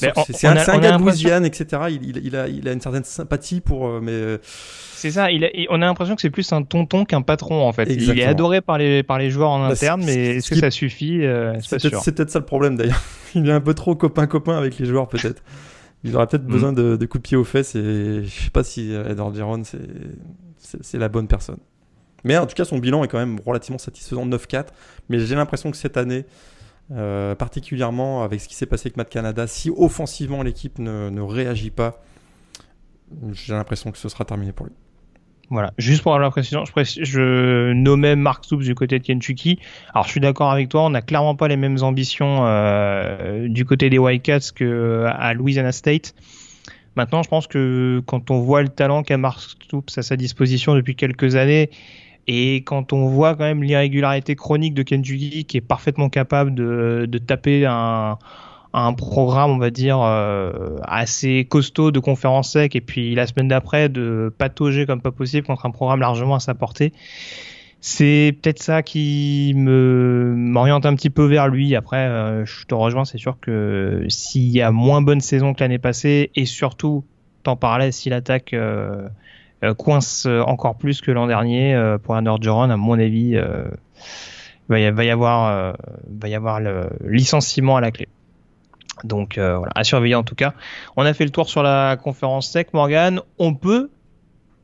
un, 0.47 0.57
a- 0.57 0.73
un 0.73 0.79
gars 0.79 0.97
de 0.97 1.03
Louisiane, 1.03 1.45
etc. 1.45 1.83
Il, 1.91 2.09
il- 2.17 2.27
il 2.27 2.35
a, 2.37 2.49
il 2.49 2.67
a 2.69 2.73
une 2.73 2.81
certaine 2.81 3.05
sympathie 3.05 3.61
pour, 3.61 3.87
euh, 3.87 4.01
mais 4.03 4.13
euh, 4.13 4.39
C'est 4.43 5.11
ça, 5.11 5.31
il 5.31 5.45
a- 5.45 5.51
et 5.55 5.67
on 5.71 5.75
a 5.83 5.85
l'impression 5.85 6.15
que 6.15 6.23
c'est 6.23 6.31
plus 6.31 6.51
un 6.53 6.63
tonton 6.63 7.05
qu'un 7.05 7.21
patron 7.23 7.63
en 7.67 7.73
fait. 7.73 7.85
Il 7.91 8.19
est 8.19 8.25
adoré 8.25 8.61
par 8.63 8.79
les, 8.79 9.03
par 9.03 9.19
les 9.19 9.31
joueurs 9.31 9.51
en 9.51 9.61
Bah, 9.67 9.73
interne, 9.73 10.03
mais 10.05 10.37
est-ce 10.37 10.49
ce 10.49 10.55
que 10.55 10.61
ça 10.61 10.71
suffit 10.71 11.23
euh, 11.25 11.55
C'est 11.61 11.79
peut-être 12.15 12.31
ça 12.31 12.39
le 12.39 12.45
problème 12.47 12.77
d'ailleurs. 12.77 13.03
Il 13.35 13.49
est 13.49 13.53
un 13.53 13.61
peu 13.61 13.75
trop 13.75 13.95
copain-copain 13.95 14.57
avec 14.57 14.79
les 14.79 14.87
joueurs 14.87 15.09
peut-être. 15.09 15.43
Il 16.05 16.15
aurait 16.17 16.27
peut-être 16.27 16.45
Mhm. 16.45 16.51
besoin 16.53 16.73
de, 16.73 16.97
de 16.97 17.07
coups 17.07 17.23
de 17.23 17.29
pied 17.29 17.37
aux 17.37 17.45
fesses 17.45 17.75
et 17.75 18.25
je 18.25 18.29
sais 18.45 18.51
pas 18.51 18.65
si 18.65 18.93
Ed 18.93 19.19
Orgeron 19.21 19.63
c'est 20.59 20.99
la 20.99 21.09
bonne 21.09 21.29
personne. 21.29 21.59
Mais 22.25 22.39
en 22.39 22.47
tout 22.47 22.55
cas, 22.55 22.65
son 22.65 22.79
bilan 22.79 23.05
est 23.05 23.09
quand 23.09 23.19
même 23.19 23.39
relativement 23.45 23.77
satisfaisant, 23.79 24.25
9-4. 24.27 24.69
Mais 25.11 25.19
j'ai 25.19 25.35
l'impression 25.35 25.71
que 25.71 25.77
cette 25.77 25.99
année, 25.99 26.25
euh, 26.93 27.35
particulièrement 27.35 28.23
avec 28.23 28.41
ce 28.41 28.49
qui 28.49 28.55
s'est 28.55 28.67
passé 28.67 28.89
avec 28.89 28.97
Matt 28.97 29.09
Canada, 29.09 29.47
si 29.47 29.71
offensivement 29.75 30.43
l'équipe 30.43 30.79
ne, 30.79 31.21
réagit 31.21 31.71
pas, 31.71 32.03
j'ai 33.33 33.55
l'impression 33.55 33.91
que 33.91 33.99
ce 33.99 34.09
sera 34.09 34.25
terminé 34.25 34.53
pour 34.53 34.67
lui. 34.67 34.75
Voilà, 35.51 35.73
juste 35.77 36.03
pour 36.03 36.13
avoir 36.13 36.27
la 36.27 36.31
précision, 36.31 36.65
je, 36.65 37.73
nommais 37.73 38.17
Mark 38.17 38.45
Stoops 38.45 38.65
du 38.65 38.75
côté 38.75 38.99
de 38.99 39.05
Kentucky. 39.05 39.59
Alors 39.93 40.05
je 40.07 40.11
suis 40.11 40.21
d'accord 40.21 40.51
avec 40.51 40.69
toi, 40.69 40.83
on 40.85 40.91
n'a 40.91 41.03
clairement 41.03 41.37
pas 41.37 41.49
les 41.49 41.57
mêmes 41.57 41.83
ambitions 41.83 42.47
euh, 42.47 43.47
du 43.49 43.65
côté 43.65 43.91
des 43.91 43.99
Wildcats 43.99 44.53
que 44.55 45.05
à 45.07 45.35
Louisiana 45.35 45.73
State. 45.73 46.15
Maintenant, 46.97 47.23
je 47.23 47.29
pense 47.29 47.47
que 47.47 48.03
quand 48.07 48.31
on 48.31 48.41
voit 48.41 48.63
le 48.63 48.69
talent 48.69 49.03
qu'a 49.03 49.17
Mark 49.17 49.41
Stoops 49.41 49.99
à 49.99 50.03
sa 50.03 50.17
disposition 50.17 50.75
depuis 50.75 50.95
quelques 50.95 51.35
années, 51.35 51.71
et 52.27 52.57
quand 52.57 52.93
on 52.93 53.07
voit 53.07 53.35
quand 53.35 53.45
même 53.45 53.63
l'irrégularité 53.63 54.37
chronique 54.37 54.75
de 54.75 54.83
Kentucky, 54.83 55.45
qui 55.45 55.57
est 55.57 55.61
parfaitement 55.61 56.09
capable 56.09 56.55
de, 56.55 57.07
de 57.09 57.19
taper 57.19 57.67
un, 57.67 58.19
un 58.73 58.93
programme, 58.93 59.53
on 59.53 59.59
va 59.59 59.71
dire, 59.71 60.01
euh, 60.03 60.79
assez 60.83 61.47
costaud 61.49 61.93
de 61.93 62.01
conférence 62.01 62.53
sec, 62.53 62.75
et 62.75 62.81
puis 62.81 63.15
la 63.15 63.27
semaine 63.27 63.49
d'après 63.49 63.89
de 63.89 64.35
patauger 64.37 64.85
comme 64.85 65.01
pas 65.01 65.13
possible 65.13 65.47
contre 65.47 65.65
un 65.67 65.71
programme 65.71 66.01
largement 66.01 66.35
à 66.35 66.41
sa 66.41 66.55
portée. 66.55 66.93
C'est 67.81 68.37
peut-être 68.41 68.63
ça 68.63 68.83
qui 68.83 69.53
me 69.55 70.35
m'oriente 70.35 70.87
un 70.87 70.95
petit 70.95 71.11
peu 71.11 71.27
vers 71.27 71.49
lui. 71.49 71.77
Après, 71.77 72.09
euh, 72.09 72.45
je 72.47 72.65
te 72.65 72.75
rejoins, 72.75 73.05
c'est 73.05 73.19
sûr 73.19 73.37
que 73.41 74.07
s'il 74.09 74.49
y 74.49 74.63
a 74.63 74.73
moins 74.73 75.03
bonne 75.03 75.21
saison 75.21 75.55
que 75.55 75.61
l'année 75.61 75.79
passée, 75.79 76.31
et 76.35 76.47
surtout, 76.47 77.05
t'en 77.45 77.57
parlais, 77.57 77.93
si 77.93 78.09
l'attaque 78.09 78.55
euh, 78.55 79.07
coince 79.79 80.27
encore 80.27 80.77
plus 80.77 81.01
que 81.01 81.11
l'an 81.11 81.27
dernier 81.27 81.97
pour 82.03 82.17
un 82.17 82.27
Orgeron, 82.27 82.71
à 82.71 82.77
mon 82.77 82.99
avis, 82.99 83.39
va 84.69 84.79
y, 84.79 85.11
avoir, 85.11 85.75
va 86.09 86.29
y 86.29 86.35
avoir 86.35 86.61
le 86.61 86.91
licenciement 87.05 87.77
à 87.77 87.81
la 87.81 87.91
clé. 87.91 88.09
Donc 89.03 89.39
euh, 89.39 89.57
voilà, 89.57 89.73
à 89.75 89.83
surveiller 89.83 90.15
en 90.15 90.23
tout 90.23 90.35
cas. 90.35 90.55
On 90.97 91.05
a 91.05 91.13
fait 91.15 91.25
le 91.25 91.31
tour 91.31 91.49
sur 91.49 91.63
la 91.63 91.97
conférence 91.97 92.49
sec, 92.49 92.73
Morgan. 92.73 93.21
On 93.39 93.55
peut 93.55 93.91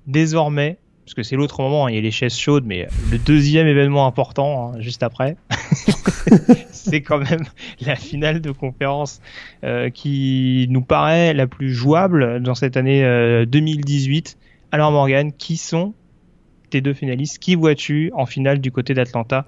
désormais, 0.06 0.78
parce 1.04 1.14
que 1.14 1.22
c'est 1.22 1.36
l'autre 1.36 1.60
moment, 1.60 1.86
hein, 1.86 1.90
il 1.90 1.96
y 1.96 1.98
a 1.98 2.02
les 2.02 2.10
chaises 2.10 2.36
chaudes, 2.36 2.64
mais 2.64 2.86
le 3.10 3.18
deuxième 3.18 3.66
événement 3.66 4.06
important, 4.06 4.72
hein, 4.74 4.80
juste 4.80 5.02
après, 5.02 5.36
c'est 6.70 7.02
quand 7.02 7.18
même 7.18 7.44
la 7.80 7.96
finale 7.96 8.40
de 8.40 8.52
conférence 8.52 9.20
euh, 9.64 9.90
qui 9.90 10.66
nous 10.70 10.82
paraît 10.82 11.34
la 11.34 11.46
plus 11.46 11.74
jouable 11.74 12.40
dans 12.40 12.54
cette 12.54 12.76
année 12.76 13.02
2018. 13.46 14.38
Alors 14.72 14.92
Morgan, 14.92 15.32
qui 15.32 15.56
sont 15.56 15.94
tes 16.70 16.80
deux 16.80 16.94
finalistes? 16.94 17.38
Qui 17.38 17.54
vois-tu 17.56 18.12
en 18.14 18.26
finale 18.26 18.60
du 18.60 18.70
côté 18.70 18.94
d'Atlanta 18.94 19.44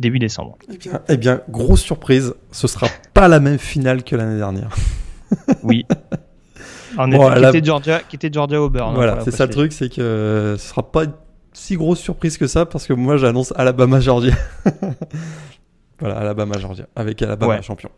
début 0.00 0.18
décembre? 0.18 0.58
Eh 0.72 0.76
bien, 0.76 1.00
eh 1.08 1.16
bien, 1.16 1.40
grosse 1.48 1.82
surprise, 1.82 2.34
ce 2.50 2.66
sera 2.66 2.88
pas 3.12 3.28
la 3.28 3.40
même 3.40 3.58
finale 3.58 4.02
que 4.02 4.16
l'année 4.16 4.38
dernière. 4.38 4.74
oui. 5.62 5.86
En 6.96 7.10
effet, 7.10 7.40
qui, 7.40 7.46
était 7.46 7.64
Georgia, 7.64 8.00
qui 8.00 8.16
était 8.16 8.30
Georgia 8.32 8.60
Auburn. 8.60 8.90
Hein, 8.90 8.94
voilà, 8.94 9.20
c'est 9.24 9.30
ça 9.30 9.46
le 9.46 9.52
truc, 9.52 9.72
c'est 9.72 9.88
que 9.88 10.56
ce 10.58 10.68
sera 10.68 10.90
pas 10.90 11.04
si 11.52 11.76
grosse 11.76 12.00
surprise 12.00 12.36
que 12.36 12.46
ça 12.46 12.66
parce 12.66 12.86
que 12.86 12.92
moi 12.92 13.16
j'annonce 13.16 13.52
Alabama 13.56 14.00
Georgia. 14.00 14.34
voilà, 15.98 16.18
Alabama 16.18 16.58
Georgia 16.58 16.86
avec 16.94 17.22
Alabama 17.22 17.62
champion. 17.62 17.90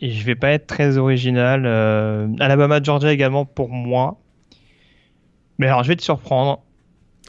Et 0.00 0.10
je 0.10 0.24
vais 0.24 0.34
pas 0.34 0.50
être 0.50 0.66
très 0.66 0.96
original. 0.96 1.64
Euh, 1.66 2.26
Alabama 2.40 2.82
Georgia 2.82 3.12
également 3.12 3.44
pour 3.44 3.68
moi. 3.68 4.18
Mais 5.60 5.66
alors 5.66 5.82
je 5.82 5.88
vais 5.88 5.96
te 5.96 6.02
surprendre. 6.02 6.62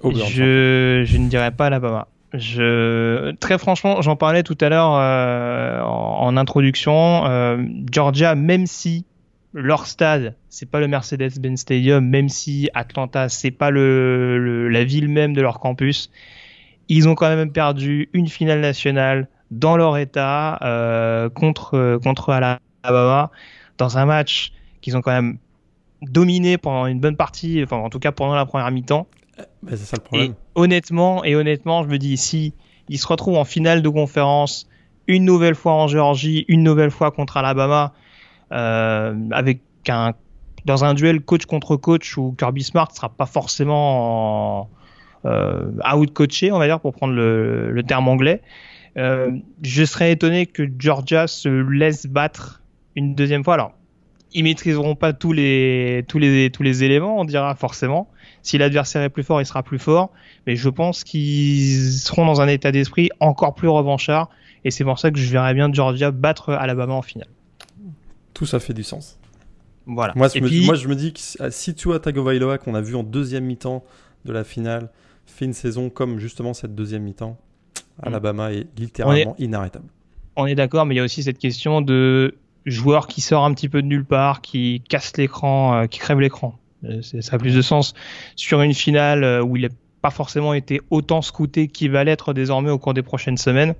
je, 0.03 1.03
je 1.05 1.17
ne 1.17 1.27
dirais 1.27 1.51
pas 1.51 1.65
Alabama. 1.65 2.07
Je 2.33 3.35
très 3.35 3.57
franchement, 3.57 4.01
j'en 4.01 4.15
parlais 4.15 4.41
tout 4.41 4.57
à 4.61 4.69
l'heure 4.69 4.95
euh, 4.95 5.81
en, 5.81 6.37
introduction. 6.37 7.25
Euh, 7.25 7.61
Georgia, 7.91 8.35
même 8.35 8.67
si 8.67 9.05
leur 9.53 9.85
stade, 9.85 10.35
c'est 10.47 10.69
pas 10.71 10.79
le 10.79 10.87
Mercedes-Benz 10.87 11.59
Stadium, 11.59 12.07
même 12.07 12.29
si 12.29 12.69
Atlanta, 12.73 13.27
c'est 13.27 13.51
pas 13.51 13.69
le, 13.69 14.69
la 14.69 14.85
ville 14.85 15.09
même 15.09 15.33
de 15.33 15.41
leur 15.41 15.59
campus, 15.59 16.09
ils 16.87 17.09
ont 17.09 17.15
quand 17.15 17.27
même 17.35 17.51
perdu 17.51 18.07
une 18.13 18.29
finale 18.29 18.61
nationale 18.61 19.27
dans 19.51 19.75
leur 19.75 19.97
état 19.97 20.57
euh, 20.61 21.29
contre 21.29 21.99
contre 22.01 22.29
Alabama 22.29 23.29
dans 23.77 23.97
un 23.97 24.05
match 24.05 24.53
qu'ils 24.79 24.95
ont 24.95 25.01
quand 25.01 25.11
même 25.11 25.37
dominé 26.01 26.57
pendant 26.57 26.85
une 26.87 26.99
bonne 26.99 27.15
partie, 27.15 27.61
enfin 27.63 27.77
en 27.77 27.89
tout 27.89 27.99
cas 27.99 28.11
pendant 28.11 28.35
la 28.35 28.45
première 28.45 28.69
mi-temps. 28.71 29.07
Bah, 29.63 29.71
c'est 29.71 29.77
ça 29.77 29.97
le 29.97 30.03
problème. 30.03 30.31
Et 30.31 30.35
honnêtement, 30.55 31.23
et 31.23 31.35
honnêtement, 31.35 31.83
je 31.83 31.87
me 31.89 31.97
dis 31.97 32.17
si 32.17 32.53
ils 32.89 32.97
se 32.97 33.07
retrouvent 33.07 33.37
en 33.37 33.45
finale 33.45 33.81
de 33.81 33.89
conférence 33.89 34.67
une 35.07 35.25
nouvelle 35.25 35.55
fois 35.55 35.73
en 35.73 35.87
Géorgie, 35.87 36.45
une 36.47 36.63
nouvelle 36.63 36.91
fois 36.91 37.11
contre 37.11 37.37
Alabama, 37.37 37.93
euh, 38.51 39.15
avec 39.31 39.61
un 39.87 40.13
dans 40.65 40.85
un 40.85 40.93
duel 40.93 41.21
coach 41.21 41.45
contre 41.45 41.75
coach 41.75 42.17
où 42.17 42.35
Kirby 42.37 42.63
Smart 42.63 42.91
sera 42.91 43.09
pas 43.09 43.25
forcément 43.25 44.69
euh, 45.25 45.71
out 45.91 46.13
coaché, 46.13 46.51
on 46.51 46.59
va 46.59 46.67
dire 46.67 46.79
pour 46.79 46.93
prendre 46.93 47.13
le, 47.13 47.71
le 47.71 47.83
terme 47.83 48.07
anglais. 48.07 48.41
Euh, 48.97 49.31
je 49.63 49.83
serais 49.85 50.11
étonné 50.11 50.45
que 50.45 50.69
Georgia 50.77 51.27
se 51.27 51.49
laisse 51.49 52.05
battre 52.05 52.61
une 52.95 53.15
deuxième 53.15 53.43
fois. 53.43 53.55
Alors, 53.55 53.71
ils 54.33 54.43
maîtriseront 54.43 54.95
pas 54.95 55.13
tous 55.13 55.33
les 55.33 56.05
tous 56.07 56.19
les 56.19 56.49
tous 56.49 56.63
les 56.63 56.83
éléments, 56.83 57.19
on 57.19 57.25
dira 57.25 57.55
forcément. 57.55 58.09
Si 58.43 58.57
l'adversaire 58.57 59.03
est 59.03 59.09
plus 59.09 59.23
fort, 59.23 59.41
il 59.41 59.45
sera 59.45 59.63
plus 59.63 59.79
fort. 59.79 60.11
Mais 60.47 60.55
je 60.55 60.69
pense 60.69 61.03
qu'ils 61.03 61.91
seront 61.91 62.25
dans 62.25 62.41
un 62.41 62.47
état 62.47 62.71
d'esprit 62.71 63.09
encore 63.19 63.53
plus 63.53 63.67
revanchard. 63.67 64.29
Et 64.63 64.71
c'est 64.71 64.83
pour 64.83 64.99
ça 64.99 65.11
que 65.11 65.17
je 65.17 65.31
verrais 65.31 65.53
bien 65.53 65.71
Georgia 65.71 66.11
battre 66.11 66.49
Alabama 66.49 66.93
en 66.93 67.01
finale. 67.01 67.27
Tout 68.33 68.45
ça 68.45 68.59
fait 68.59 68.73
du 68.73 68.83
sens. 68.83 69.19
Voilà. 69.85 70.13
Moi, 70.15 70.27
je, 70.33 70.39
me, 70.39 70.65
moi 70.65 70.75
je 70.75 70.87
me 70.87 70.95
dis 70.95 71.13
que 71.13 71.19
si 71.49 71.75
Tua 71.75 71.99
Tagovailoa, 71.99 72.57
qu'on 72.57 72.75
a 72.75 72.81
vu 72.81 72.95
en 72.95 73.03
deuxième 73.03 73.45
mi-temps 73.45 73.83
de 74.25 74.31
la 74.31 74.43
finale, 74.43 74.89
fait 75.25 75.45
une 75.45 75.53
saison 75.53 75.89
comme 75.89 76.19
justement 76.19 76.53
cette 76.53 76.75
deuxième 76.75 77.03
mi-temps, 77.03 77.37
mm. 77.97 78.07
Alabama 78.07 78.53
est 78.53 78.67
littéralement 78.77 79.35
inarrêtable. 79.39 79.87
On 80.35 80.45
est 80.45 80.55
d'accord, 80.55 80.85
mais 80.85 80.95
il 80.95 80.97
y 80.97 81.01
a 81.01 81.03
aussi 81.03 81.23
cette 81.23 81.39
question 81.39 81.81
de 81.81 82.35
joueur 82.65 83.07
qui 83.07 83.21
sort 83.21 83.45
un 83.45 83.53
petit 83.53 83.69
peu 83.69 83.81
de 83.81 83.87
nulle 83.87 84.05
part, 84.05 84.41
qui 84.41 84.83
casse 84.87 85.15
l'écran, 85.17 85.75
euh, 85.75 85.85
qui 85.87 85.99
crève 85.99 86.19
l'écran. 86.19 86.57
Euh, 86.83 87.01
ça 87.01 87.35
a 87.35 87.39
plus 87.39 87.55
de 87.55 87.61
sens 87.61 87.93
sur 88.35 88.61
une 88.61 88.73
finale 88.73 89.23
euh, 89.23 89.41
où 89.41 89.55
il 89.55 89.63
n'a 89.63 89.69
pas 90.01 90.09
forcément 90.09 90.53
été 90.53 90.81
autant 90.89 91.21
scouté 91.21 91.67
qu'il 91.67 91.91
va 91.91 92.03
l'être 92.03 92.33
désormais 92.33 92.71
au 92.71 92.79
cours 92.79 92.93
des 92.93 93.03
prochaines 93.03 93.37
semaines. 93.37 93.75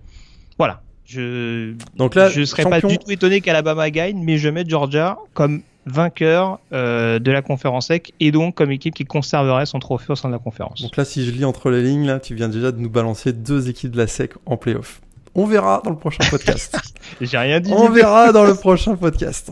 Voilà. 0.57 0.81
Je 1.05 1.73
Donc 1.95 2.15
là, 2.15 2.29
je 2.29 2.43
serais 2.43 2.63
pas 2.63 2.79
du 2.79 2.97
tout 2.97 3.11
étonné 3.11 3.41
qu'Alabama 3.41 3.89
gagne, 3.89 4.21
mais 4.23 4.37
je 4.37 4.49
mets 4.49 4.63
Georgia 4.67 5.17
comme 5.33 5.63
vainqueur 5.85 6.59
euh, 6.73 7.19
de 7.19 7.31
la 7.31 7.41
conférence 7.41 7.87
SEC 7.87 8.13
et 8.19 8.31
donc 8.31 8.55
comme 8.55 8.71
équipe 8.71 8.93
qui 8.93 9.05
conserverait 9.05 9.65
son 9.65 9.79
trophée 9.79 10.13
au 10.13 10.15
sein 10.15 10.29
de 10.29 10.33
la 10.33 10.39
conférence. 10.39 10.81
Donc 10.81 10.95
là, 10.95 11.05
si 11.05 11.25
je 11.25 11.31
lis 11.31 11.43
entre 11.43 11.71
les 11.71 11.81
lignes, 11.81 12.05
là, 12.05 12.19
tu 12.19 12.35
viens 12.35 12.49
déjà 12.49 12.71
de 12.71 12.79
nous 12.79 12.89
balancer 12.89 13.33
deux 13.33 13.69
équipes 13.69 13.91
de 13.91 13.97
la 13.97 14.07
SEC 14.07 14.33
en 14.45 14.57
playoff. 14.57 15.01
On 15.33 15.45
verra 15.45 15.81
dans 15.83 15.91
le 15.91 15.97
prochain 15.97 16.23
podcast. 16.29 16.77
J'ai 17.21 17.37
rien 17.37 17.59
dit. 17.59 17.71
On 17.73 17.89
verra 17.89 18.31
dans 18.31 18.43
le 18.43 18.55
prochain 18.55 18.95
podcast. 18.95 19.51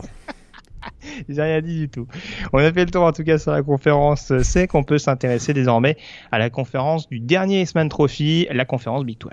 J'ai 1.28 1.42
rien 1.42 1.60
dit 1.60 1.78
du 1.78 1.88
tout. 1.88 2.06
On 2.52 2.58
a 2.58 2.72
fait 2.72 2.84
le 2.84 2.90
tour 2.90 3.02
en 3.02 3.12
tout 3.12 3.24
cas 3.24 3.38
sur 3.38 3.52
la 3.52 3.62
conférence 3.62 4.32
C'est 4.42 4.66
qu'on 4.66 4.82
peut 4.82 4.98
s'intéresser 4.98 5.52
désormais 5.52 5.96
à 6.32 6.38
la 6.38 6.50
conférence 6.50 7.08
du 7.08 7.20
dernier 7.20 7.62
S-Man 7.62 7.88
Trophy, 7.88 8.46
la 8.50 8.64
conférence 8.64 9.04
Big 9.04 9.18
12. 9.18 9.30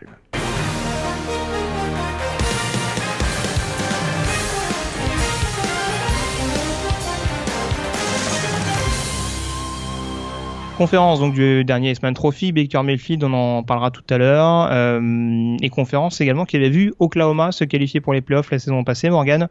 Conférence 10.78 11.20
donc 11.20 11.34
du 11.34 11.66
dernier 11.66 11.90
S-Man 11.90 12.14
Trophy, 12.14 12.52
Baker 12.52 12.84
Mayfield, 12.84 13.24
on 13.24 13.34
en 13.34 13.64
parlera 13.64 13.90
tout 13.90 14.04
à 14.12 14.20
l'heure, 14.20 14.70
euh, 14.72 15.58
et 15.60 15.70
conférence 15.70 16.22
également 16.22 16.46
qui 16.46 16.56
avait 16.56 16.70
vu 16.70 16.94
Oklahoma 17.00 17.52
se 17.52 17.64
qualifier 17.64 18.00
pour 18.00 18.14
les 18.14 18.22
playoffs 18.22 18.52
la 18.52 18.60
saison 18.60 18.84
passée, 18.84 19.10
Morgan, 19.10 19.50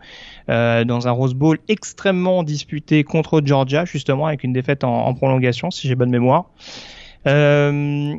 euh, 0.49 0.85
dans 0.85 1.09
un 1.09 1.11
Rose 1.11 1.35
Bowl 1.35 1.59
extrêmement 1.67 2.45
disputé 2.45 3.03
contre 3.03 3.43
Georgia, 3.45 3.85
justement 3.85 4.27
avec 4.27 4.45
une 4.45 4.53
défaite 4.53 4.85
en, 4.85 5.13
prolongation, 5.15 5.73
si 5.73 5.89
j'ai 5.89 5.97
bonne 5.97 6.11
mémoire. 6.11 6.45
Euh, 7.27 8.15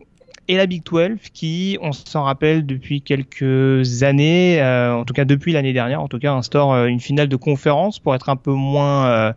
et 0.49 0.57
la 0.57 0.65
Big 0.65 0.83
12 0.83 1.29
qui, 1.33 1.77
on 1.81 1.93
s'en 1.93 2.23
rappelle 2.23 2.65
depuis 2.65 3.01
quelques 3.01 4.03
années, 4.03 4.61
en 4.61 5.05
tout 5.05 5.13
cas 5.13 5.23
depuis 5.23 5.53
l'année 5.53 5.73
dernière, 5.73 6.01
en 6.01 6.09
tout 6.09 6.19
cas 6.19 6.33
instaure 6.33 6.85
une 6.85 6.99
finale 6.99 7.29
de 7.29 7.35
conférence 7.37 7.99
pour 7.99 8.15
être 8.15 8.27
un 8.27 8.35
peu 8.35 8.51
moins 8.51 9.33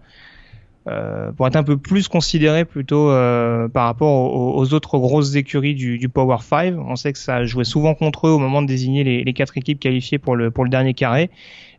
euh, 0.87 1.31
pour 1.33 1.47
être 1.47 1.57
un 1.57 1.63
peu 1.63 1.77
plus 1.77 2.09
considéré 2.09 2.65
plutôt 2.65 3.11
euh, 3.11 3.69
par 3.69 3.85
rapport 3.85 4.35
aux, 4.35 4.73
autres 4.73 4.99
grosses 4.99 5.35
écuries 5.35 5.75
du, 5.75 6.09
Power 6.09 6.39
5. 6.41 6.75
On 6.79 6.97
sait 6.97 7.13
que 7.13 7.19
ça 7.19 7.45
jouait 7.45 7.65
souvent 7.65 7.95
contre 7.95 8.29
eux 8.29 8.31
au 8.31 8.39
moment 8.39 8.63
de 8.63 8.67
désigner 8.67 9.05
les, 9.05 9.23
les, 9.23 9.33
quatre 9.35 9.59
équipes 9.59 9.79
qualifiées 9.79 10.19
pour 10.19 10.37
le, 10.37 10.51
dernier 10.69 10.95
carré. 10.95 11.31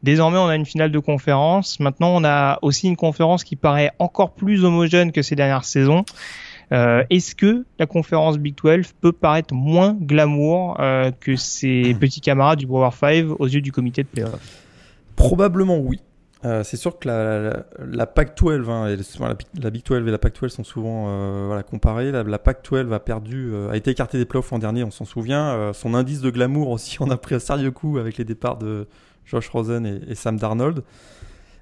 Désormais, 0.04 0.38
on 0.38 0.46
a 0.46 0.56
une 0.56 0.68
finale 0.68 0.92
de 0.92 1.00
conférence. 1.00 1.80
Maintenant, 1.80 2.10
on 2.16 2.24
a 2.24 2.60
aussi 2.62 2.88
une 2.88 2.96
conférence 2.96 3.44
qui 3.44 3.56
paraît 3.56 3.92
encore 3.98 4.34
plus 4.34 4.64
homogène 4.66 5.12
que 5.12 5.24
ces 5.24 5.36
dernières 5.36 5.66
saisons. 5.66 6.06
Euh, 6.72 7.04
Est-ce 7.10 7.34
que 7.34 7.66
la 7.80 7.88
conférence 7.88 8.38
Big 8.38 8.56
12 8.56 8.94
peut 9.02 9.12
paraître 9.12 9.56
moins 9.56 9.98
glamour 10.00 10.78
que 11.20 11.36
ses 11.36 11.96
petits 12.00 12.22
camarades 12.22 12.60
du 12.60 12.68
Power 12.68 12.92
5 12.92 13.40
aux 13.40 13.48
yeux 13.48 13.62
du 13.62 13.72
comité 13.72 14.04
de 14.04 14.08
playoff? 14.08 14.40
Probablement 15.16 15.80
oui. 15.80 16.00
Euh, 16.44 16.64
c'est 16.64 16.78
sûr 16.78 16.98
que 16.98 17.08
la, 17.08 17.66
la, 17.78 18.08
Pac-12, 18.08 18.68
hein, 18.68 18.98
la, 19.60 19.70
Big 19.70 19.84
12 19.86 20.08
et 20.08 20.12
la 20.12 20.18
Pac-12 20.18 20.50
sont 20.50 20.64
souvent 20.64 21.06
euh, 21.08 21.44
voilà, 21.46 21.62
comparées. 21.62 22.12
La, 22.12 22.40
Pac-12 22.40 22.92
a 22.92 23.00
perdu, 23.00 23.52
euh, 23.54 23.70
a 23.70 23.78
été 23.78 23.92
écartée 23.92 24.18
des 24.18 24.26
playoffs 24.26 24.50
l'an 24.50 24.58
dernier, 24.58 24.84
on 24.84 24.92
s'en 24.92 25.06
souvient. 25.06 25.72
son 25.74 25.94
indice 25.94 26.22
de 26.22 26.32
glamour 26.32 26.70
aussi, 26.70 26.98
on 27.02 27.12
a 27.12 27.18
pris 27.18 27.36
un 27.36 27.40
sérieux 27.40 27.72
coup 27.72 28.00
avec 28.00 28.18
les 28.18 28.26
départs 28.26 28.58
de 28.58 28.88
Josh 29.26 29.50
Rosen 29.50 29.86
et, 29.86 30.16
Sam 30.16 30.38
Darnold. 30.38 30.84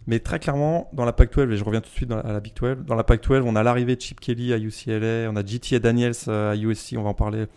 Mais 0.07 0.19
très 0.19 0.39
clairement, 0.39 0.89
dans 0.93 1.05
la 1.05 1.11
Pac-12, 1.11 1.51
et 1.51 1.57
je 1.57 1.63
reviens 1.63 1.81
tout 1.81 1.89
de 1.89 1.95
suite 1.95 2.09
la, 2.09 2.19
à 2.19 2.31
la 2.31 2.39
Big 2.39 2.53
12, 2.55 2.77
dans 2.85 2.95
la 2.95 3.03
Pac-12, 3.03 3.41
on 3.45 3.57
a 3.57 3.63
l'arrivée 3.63 3.97
de 3.97 4.01
Chip 4.01 4.21
Kelly 4.21 4.53
à 4.53 4.57
UCLA, 4.57 5.29
on 5.29 5.35
a 5.35 5.45
JT 5.45 5.81
Daniels 5.81 6.15
à 6.27 6.55
USC, 6.55 6.95
on 6.97 7.03
va 7.03 7.09
en 7.09 7.13
parler 7.13 7.47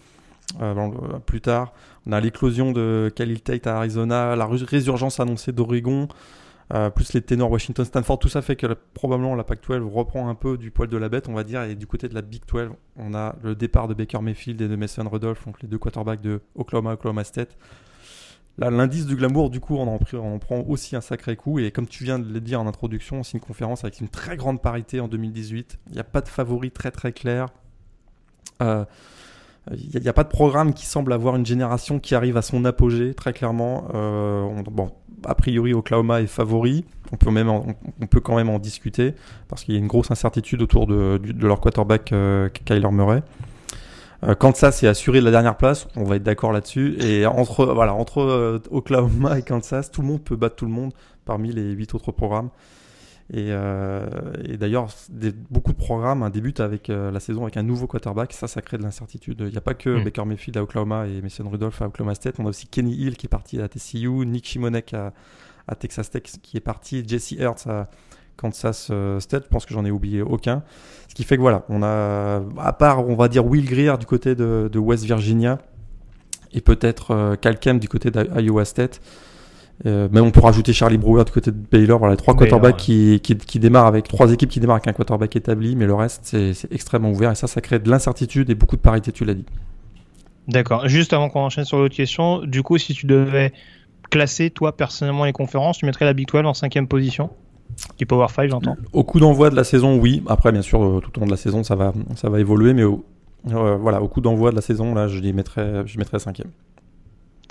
plus 1.24 1.40
tard. 1.40 1.72
On 2.04 2.12
a 2.12 2.20
l'éclosion 2.20 2.72
de 2.72 3.12
Khalil 3.14 3.40
Tate 3.42 3.68
à 3.68 3.76
Arizona, 3.76 4.34
la 4.34 4.44
résurgence 4.46 5.20
annoncée 5.20 5.52
d'Oregon. 5.52 6.08
Euh, 6.72 6.90
plus 6.90 7.12
les 7.12 7.20
ténors 7.20 7.50
Washington, 7.50 7.84
Stanford, 7.84 8.18
tout 8.18 8.28
ça 8.28 8.40
fait 8.40 8.56
que 8.56 8.66
probablement 8.94 9.34
la 9.34 9.44
Pac-12 9.44 9.82
reprend 9.82 10.28
un 10.28 10.34
peu 10.34 10.56
du 10.56 10.70
poil 10.70 10.88
de 10.88 10.96
la 10.96 11.08
bête, 11.08 11.28
on 11.28 11.34
va 11.34 11.44
dire. 11.44 11.62
Et 11.64 11.74
du 11.74 11.86
côté 11.86 12.08
de 12.08 12.14
la 12.14 12.22
Big 12.22 12.42
12, 12.46 12.70
on 12.96 13.14
a 13.14 13.36
le 13.42 13.54
départ 13.54 13.88
de 13.88 13.94
Baker 13.94 14.20
Mayfield 14.20 14.60
et 14.60 14.68
de 14.68 14.76
Mason 14.76 15.06
Rudolph, 15.08 15.44
donc 15.44 15.60
les 15.60 15.68
deux 15.68 15.78
quarterbacks 15.78 16.22
de 16.22 16.40
Oklahoma, 16.54 16.92
Oklahoma 16.92 17.24
State. 17.24 17.56
Là, 18.58 18.70
l'indice 18.70 19.06
du 19.06 19.16
glamour, 19.16 19.48
du 19.48 19.60
coup, 19.60 19.76
on 19.76 19.88
en, 19.88 19.98
en, 20.18 20.38
prend 20.38 20.60
aussi 20.68 20.94
un 20.94 21.00
sacré 21.00 21.36
coup. 21.36 21.58
Et 21.58 21.70
comme 21.70 21.86
tu 21.86 22.04
viens 22.04 22.18
de 22.18 22.30
le 22.30 22.40
dire 22.40 22.60
en 22.60 22.66
introduction, 22.66 23.22
c'est 23.22 23.32
une 23.32 23.40
conférence 23.40 23.84
avec 23.84 24.00
une 24.00 24.08
très 24.08 24.36
grande 24.36 24.60
parité 24.60 25.00
en 25.00 25.08
2018. 25.08 25.78
Il 25.88 25.92
n'y 25.94 26.00
a 26.00 26.04
pas 26.04 26.20
de 26.20 26.28
favori 26.28 26.70
très 26.70 26.90
très 26.90 27.12
clair. 27.12 27.48
Euh, 28.60 28.84
il 29.70 30.00
n'y 30.00 30.08
a, 30.08 30.12
pas 30.12 30.24
de 30.24 30.28
programme 30.28 30.74
qui 30.74 30.86
semble 30.86 31.12
avoir 31.12 31.36
une 31.36 31.46
génération 31.46 32.00
qui 32.00 32.14
arrive 32.14 32.36
à 32.36 32.42
son 32.42 32.64
apogée, 32.64 33.14
très 33.14 33.32
clairement. 33.32 33.84
Euh, 33.94 34.62
bon, 34.70 34.90
a 35.24 35.34
priori, 35.34 35.72
Oklahoma 35.72 36.20
est 36.20 36.26
favori. 36.26 36.84
On 37.12 37.16
peut, 37.16 37.30
même 37.30 37.48
on 37.48 38.06
peut 38.06 38.20
quand 38.20 38.36
même 38.36 38.48
en 38.48 38.58
discuter 38.58 39.14
parce 39.48 39.64
qu'il 39.64 39.74
y 39.74 39.76
a 39.76 39.80
une 39.80 39.86
grosse 39.86 40.10
incertitude 40.10 40.62
autour 40.62 40.86
de, 40.86 41.20
leur 41.40 41.60
quarterback 41.60 42.12
euh, 42.12 42.48
Kyler 42.48 42.90
Murray. 42.90 43.22
Euh, 44.24 44.34
Kansas 44.34 44.82
est 44.82 44.88
assuré 44.88 45.18
de 45.18 45.24
la 45.24 45.32
dernière 45.32 45.56
place, 45.56 45.88
on 45.96 46.04
va 46.04 46.16
être 46.16 46.22
d'accord 46.22 46.52
là-dessus. 46.52 46.96
Et 47.00 47.26
entre, 47.26 47.66
voilà, 47.66 47.92
entre 47.94 48.20
euh, 48.20 48.58
Oklahoma 48.70 49.38
et 49.38 49.42
Kansas, 49.42 49.90
tout 49.90 50.00
le 50.00 50.08
monde 50.08 50.22
peut 50.22 50.36
battre 50.36 50.56
tout 50.56 50.66
le 50.66 50.70
monde 50.70 50.92
parmi 51.24 51.52
les 51.52 51.72
huit 51.72 51.94
autres 51.94 52.12
programmes. 52.12 52.50
Et, 53.30 53.48
euh, 53.50 54.06
et 54.44 54.56
d'ailleurs, 54.56 54.88
beaucoup 55.50 55.72
de 55.72 55.76
programmes 55.76 56.22
hein, 56.22 56.30
débutent 56.30 56.60
avec 56.60 56.90
euh, 56.90 57.10
la 57.10 57.20
saison 57.20 57.42
avec 57.42 57.56
un 57.56 57.62
nouveau 57.62 57.86
quarterback. 57.86 58.32
Ça, 58.32 58.48
ça 58.48 58.60
crée 58.62 58.78
de 58.78 58.82
l'incertitude. 58.82 59.38
Il 59.40 59.52
n'y 59.52 59.56
a 59.56 59.62
pas 59.62 59.74
que 59.74 59.88
mm. 59.88 60.04
Baker 60.04 60.24
Mayfield 60.24 60.56
à 60.56 60.62
Oklahoma 60.62 61.06
et 61.06 61.22
Mason 61.22 61.48
Rudolph 61.48 61.80
à 61.80 61.86
Oklahoma 61.86 62.14
State. 62.14 62.36
On 62.38 62.46
a 62.46 62.48
aussi 62.48 62.66
Kenny 62.66 62.94
Hill 62.94 63.16
qui 63.16 63.26
est 63.26 63.28
parti 63.28 63.60
à 63.60 63.68
TCU, 63.68 64.26
Nick 64.26 64.46
Shimonek 64.46 64.92
à, 64.94 65.12
à 65.68 65.74
Texas 65.74 66.10
Tech 66.10 66.24
qui 66.42 66.56
est 66.56 66.60
parti, 66.60 67.04
Jesse 67.06 67.32
Hurts 67.32 67.66
à 67.66 67.88
Kansas 68.36 68.88
euh, 68.90 69.20
State. 69.20 69.44
Je 69.44 69.48
pense 69.48 69.66
que 69.66 69.74
j'en 69.74 69.84
ai 69.84 69.90
oublié 69.90 70.22
aucun. 70.22 70.62
Ce 71.08 71.14
qui 71.14 71.24
fait 71.24 71.36
que 71.36 71.42
voilà, 71.42 71.64
on 71.68 71.82
a, 71.82 72.42
à 72.58 72.72
part, 72.72 73.08
on 73.08 73.14
va 73.14 73.28
dire 73.28 73.46
Will 73.46 73.64
Greer 73.64 73.98
du 73.98 74.06
côté 74.06 74.34
de, 74.34 74.68
de 74.70 74.78
West 74.78 75.04
Virginia 75.04 75.58
et 76.52 76.60
peut-être 76.60 77.12
euh, 77.12 77.36
Cal 77.36 77.78
du 77.78 77.88
côté 77.88 78.10
d'Iowa 78.10 78.64
State. 78.64 79.00
Euh, 79.84 80.08
même 80.12 80.24
on 80.24 80.30
peut 80.30 80.40
rajouter 80.40 80.72
Charlie 80.72 80.98
Brewer 80.98 81.24
du 81.24 81.32
côté 81.32 81.50
de 81.50 81.56
Baylor. 81.56 81.98
Voilà, 81.98 82.16
trois 82.16 82.36
quarterbacks 82.36 82.76
qui, 82.76 83.20
qui, 83.20 83.36
qui, 83.36 83.58
démarrent 83.58 83.86
avec 83.86 84.06
trois 84.06 84.32
équipes 84.32 84.50
qui 84.50 84.60
démarrent 84.60 84.76
avec 84.76 84.88
un 84.88 84.92
quarterback 84.92 85.34
établi, 85.34 85.74
mais 85.74 85.86
le 85.86 85.94
reste 85.94 86.20
c'est 86.22 86.72
extrêmement 86.72 87.10
ouvert 87.10 87.32
et 87.32 87.34
ça, 87.34 87.46
ça 87.46 87.60
crée 87.60 87.78
de 87.78 87.90
l'incertitude 87.90 88.48
et 88.50 88.54
beaucoup 88.54 88.76
de 88.76 88.80
parité, 88.80 89.10
tu 89.10 89.24
l'as 89.24 89.34
dit. 89.34 89.46
D'accord. 90.48 90.88
Juste 90.88 91.12
avant 91.12 91.28
qu'on 91.28 91.40
enchaîne 91.40 91.64
sur 91.64 91.78
l'autre 91.78 91.94
question, 91.94 92.44
du 92.44 92.62
coup, 92.62 92.78
si 92.78 92.94
tu 92.94 93.06
devais 93.06 93.52
classer 94.10 94.50
toi 94.50 94.76
personnellement 94.76 95.24
les 95.24 95.32
conférences, 95.32 95.78
tu 95.78 95.86
mettrais 95.86 96.04
la 96.04 96.12
Big 96.12 96.28
12 96.28 96.46
en 96.46 96.54
cinquième 96.54 96.86
position? 96.86 97.30
Du 97.98 98.06
Power 98.06 98.26
5, 98.28 98.50
j'entends. 98.50 98.76
Au 98.92 99.02
coup 99.02 99.18
d'envoi 99.18 99.50
de 99.50 99.56
la 99.56 99.64
saison, 99.64 99.98
oui. 99.98 100.22
Après, 100.28 100.52
bien 100.52 100.62
sûr, 100.62 100.82
euh, 100.82 101.00
tout 101.00 101.16
au 101.16 101.20
long 101.20 101.26
de 101.26 101.30
la 101.30 101.38
saison, 101.38 101.62
ça 101.62 101.74
va, 101.74 101.92
ça 102.16 102.28
va 102.28 102.38
évoluer, 102.38 102.74
mais 102.74 102.84
au, 102.84 103.04
euh, 103.50 103.76
voilà, 103.76 104.02
au 104.02 104.08
coup 104.08 104.20
d'envoi 104.20 104.50
de 104.50 104.56
la 104.56 104.62
saison, 104.62 104.94
là, 104.94 105.08
je 105.08 105.18
les 105.18 105.32
mettrais, 105.32 105.82
je 105.86 105.98
mettrais 105.98 106.18
cinquième. 106.18 106.50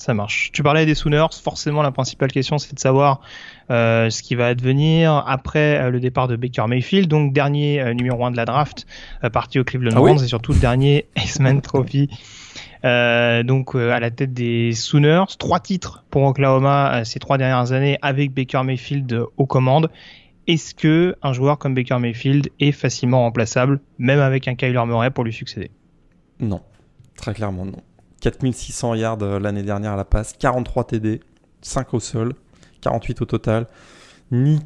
Ça 0.02 0.16
marche. 0.16 0.50
Tu 0.52 0.64
parlais 0.64 0.88
des 0.88 0.96
Sooners. 0.96 1.28
Forcément, 1.44 1.84
la 1.84 1.92
principale 1.92 2.32
question, 2.32 2.58
c'est 2.58 2.74
de 2.74 2.80
savoir 2.80 3.22
euh, 3.70 4.10
ce 4.10 4.24
qui 4.24 4.34
va 4.34 4.48
advenir 4.48 5.24
après 5.28 5.78
euh, 5.78 5.90
le 5.92 6.00
départ 6.00 6.28
de 6.28 6.36
Baker 6.36 6.66
Mayfield, 6.68 7.08
donc 7.08 7.34
dernier 7.34 7.80
euh, 7.80 7.94
numéro 7.94 8.26
1 8.26 8.32
de 8.32 8.36
la 8.36 8.46
draft, 8.46 8.88
parti 9.32 9.60
au 9.60 9.64
Cleveland 9.64 9.92
ah 9.94 10.00
Browns 10.00 10.24
et 10.24 10.28
surtout 10.28 10.56
dernier 10.56 11.06
Iceman 11.18 11.62
Trophy. 11.62 12.10
donc 12.84 13.76
à 13.76 14.00
la 14.00 14.10
tête 14.10 14.34
des 14.34 14.72
Sooners, 14.72 15.26
trois 15.38 15.60
titres 15.60 16.04
pour 16.10 16.24
Oklahoma 16.24 17.06
ces 17.06 17.20
trois 17.20 17.38
dernières 17.38 17.72
années 17.72 18.00
avec 18.02 18.34
Baker 18.34 18.64
Mayfield 18.64 19.26
aux 19.38 19.46
commandes. 19.46 19.92
Est-ce 20.48 20.74
que 20.74 21.16
un 21.22 21.32
joueur 21.32 21.60
comme 21.60 21.76
Baker 21.76 22.00
Mayfield 22.00 22.50
est 22.60 22.72
facilement 22.72 23.20
remplaçable, 23.20 23.82
même 24.00 24.20
avec 24.20 24.48
un 24.48 24.56
Kyler 24.56 24.84
Murray 24.88 25.12
pour 25.12 25.24
lui 25.24 25.32
succéder? 25.32 25.70
Non, 26.40 26.62
très 27.16 27.36
clairement 27.36 27.66
non. 27.66 27.84
4600 28.22 28.96
yards 28.96 29.18
euh, 29.22 29.40
l'année 29.40 29.64
dernière 29.64 29.94
à 29.94 29.98
la 29.98 30.06
passe, 30.06 30.34
43 30.40 30.86
TD, 30.86 31.20
5 31.62 31.94
au 31.94 32.00
sol, 32.00 32.34
48 32.82 33.22
au 33.22 33.26
total. 33.26 33.68
Ni 34.32 34.62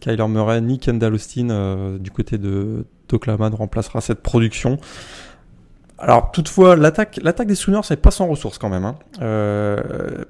Kyler 0.00 0.28
Murray, 0.28 0.60
ni 0.60 0.78
Kendall 0.78 1.14
Austin 1.14 1.48
euh, 1.48 1.98
du 1.98 2.10
côté 2.10 2.36
de 2.36 2.84
d'Oklahoma 3.08 3.48
remplacera 3.50 4.00
cette 4.00 4.20
production. 4.20 4.78
Alors 5.98 6.32
toutefois, 6.32 6.76
l'attaque, 6.76 7.46
des 7.46 7.54
Sooners 7.54 7.80
n'est 7.88 7.96
pas 7.96 8.10
sans 8.10 8.26
ressources 8.26 8.58
quand 8.58 8.68
même. 8.68 8.84
Hein. 8.84 8.96
Euh, 9.22 10.24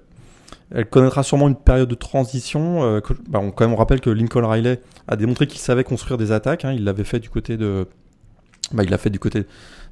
elle 0.71 0.87
connaîtra 0.87 1.23
sûrement 1.23 1.49
une 1.49 1.57
période 1.57 1.89
de 1.89 1.95
transition. 1.95 3.01
Bah, 3.29 3.41
on, 3.41 3.51
quand 3.51 3.65
même, 3.65 3.73
on 3.73 3.77
rappelle 3.77 4.01
que 4.01 4.11
Lincoln 4.11 4.47
Riley 4.47 4.81
a 5.09 5.17
démontré 5.17 5.47
qu'il 5.47 5.59
savait 5.59 5.85
construire 5.85 6.19
des 6.19 6.33
attaques. 6.33 6.67
Hein. 6.67 6.73
Il 6.73 6.85
l'avait 6.85 7.05
fait 7.05 7.19
du 7.19 7.31
côté 7.31 7.57
de, 7.57 7.89
bah, 8.73 8.83
il 8.85 8.91
l'a 8.91 8.99
fait 8.99 9.11
du 9.11 9.19
côté 9.19 9.47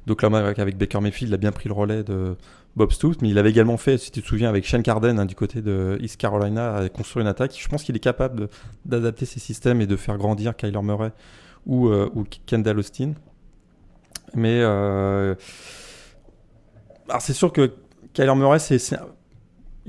d'Oklahoma 0.05 0.39
avec 0.39 0.77
Baker 0.77 1.01
Mayfield. 1.01 1.31
Il 1.31 1.33
a 1.33 1.37
bien 1.37 1.51
pris 1.51 1.67
le 1.67 1.73
relais 1.73 2.03
de, 2.03 2.35
Bob 2.75 2.91
Stoops, 2.91 3.21
mais 3.21 3.29
il 3.29 3.37
avait 3.37 3.49
également 3.49 3.77
fait, 3.77 3.97
si 3.97 4.11
tu 4.11 4.21
te 4.21 4.27
souviens, 4.27 4.49
avec 4.49 4.65
Shane 4.65 4.83
Carden 4.83 5.19
hein, 5.19 5.25
du 5.25 5.35
côté 5.35 5.61
de 5.61 5.97
East 6.01 6.17
Carolina, 6.17 6.89
construire 6.93 7.21
une 7.21 7.29
attaque. 7.29 7.55
Je 7.57 7.67
pense 7.67 7.83
qu'il 7.83 7.95
est 7.95 7.99
capable 7.99 8.49
d'adapter 8.83 9.25
ses 9.25 9.39
systèmes 9.39 9.79
et 9.81 9.87
de 9.87 9.95
faire 9.95 10.17
grandir 10.17 10.55
Kyler 10.55 10.81
Murray 10.81 11.11
ou, 11.65 11.87
euh, 11.87 12.09
Kendall 12.45 12.79
Austin. 12.79 13.13
Mais 14.33 14.59
euh, 14.61 15.35
alors 17.07 17.21
c'est 17.21 17.33
sûr 17.33 17.53
que 17.53 17.73
Kyler 18.13 18.35
Murray, 18.35 18.59
c'est 18.59 18.79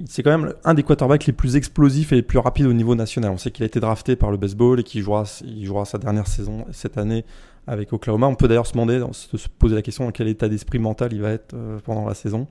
c'est 0.05 0.22
quand 0.22 0.37
même 0.37 0.53
un 0.64 0.75
des 0.75 0.83
quarterbacks 0.83 1.25
les 1.25 1.33
plus 1.33 1.57
explosifs 1.57 2.12
et 2.12 2.16
les 2.16 2.22
plus 2.22 2.38
rapides 2.38 2.66
au 2.66 2.72
niveau 2.75 2.94
national. 2.94 3.31
On 3.31 3.38
sait 3.38 3.51
qu'il 3.51 3.62
a 3.62 3.66
été 3.66 3.81
drafté 3.81 4.14
par 4.14 4.31
le 4.31 4.37
baseball 4.37 4.79
et 4.79 4.83
qu'il 4.83 5.01
jouera, 5.01 5.25
il 5.42 5.64
jouera 5.64 5.87
sa 5.87 5.96
dernière 5.96 6.27
saison 6.27 6.66
cette 6.70 6.99
année 6.99 7.25
avec 7.67 7.93
Oklahoma. 7.93 8.27
On 8.27 8.35
peut 8.35 8.49
d'ailleurs 8.49 8.67
se 8.67 8.73
demander, 8.73 9.03
se 9.13 9.49
poser 9.59 9.75
la 9.75 9.83
question 9.83 10.05
dans 10.05 10.13
quel 10.13 10.29
état 10.29 10.49
d'esprit 10.49 10.79
mental 10.79 11.13
il 11.13 11.21
va 11.21 11.31
être 11.31 11.55
euh, 11.55 11.79
pendant 11.85 12.07
la 12.07 12.15
saison. 12.15 12.47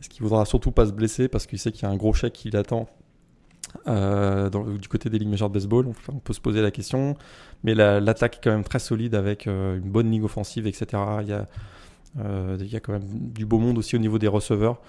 Est-ce 0.00 0.08
qu'il 0.08 0.22
voudra 0.22 0.44
surtout 0.44 0.72
pas 0.72 0.86
se 0.86 0.92
blesser 0.92 1.28
parce 1.28 1.46
qu'il 1.46 1.58
sait 1.58 1.72
qu'il 1.72 1.84
y 1.84 1.86
a 1.86 1.90
un 1.90 1.96
gros 1.96 2.12
chèque 2.12 2.32
qui 2.32 2.50
l'attend 2.50 2.88
euh, 3.86 4.50
du 4.50 4.88
côté 4.88 5.08
des 5.08 5.18
ligues 5.18 5.28
majeures 5.28 5.48
de 5.48 5.54
baseball? 5.54 5.86
On, 6.08 6.18
peut 6.18 6.32
se 6.32 6.40
poser 6.40 6.60
la 6.60 6.70
question. 6.70 7.16
Mais 7.62 7.74
l'attaque 7.74 8.36
est 8.36 8.40
quand 8.42 8.50
même 8.50 8.64
très 8.64 8.80
solide 8.80 9.14
avec 9.14 9.46
euh, 9.46 9.78
une 9.78 9.90
bonne 9.90 10.10
ligue 10.10 10.24
offensive, 10.24 10.66
etc. 10.66 11.02
Il 11.22 11.28
y 11.28 12.76
a 12.76 12.80
quand 12.80 12.92
même 12.92 13.06
du 13.06 13.46
beau 13.46 13.58
monde 13.58 13.78
aussi 13.78 13.96
au 13.96 14.00
niveau 14.00 14.18
des 14.18 14.28
receveurs. 14.28 14.80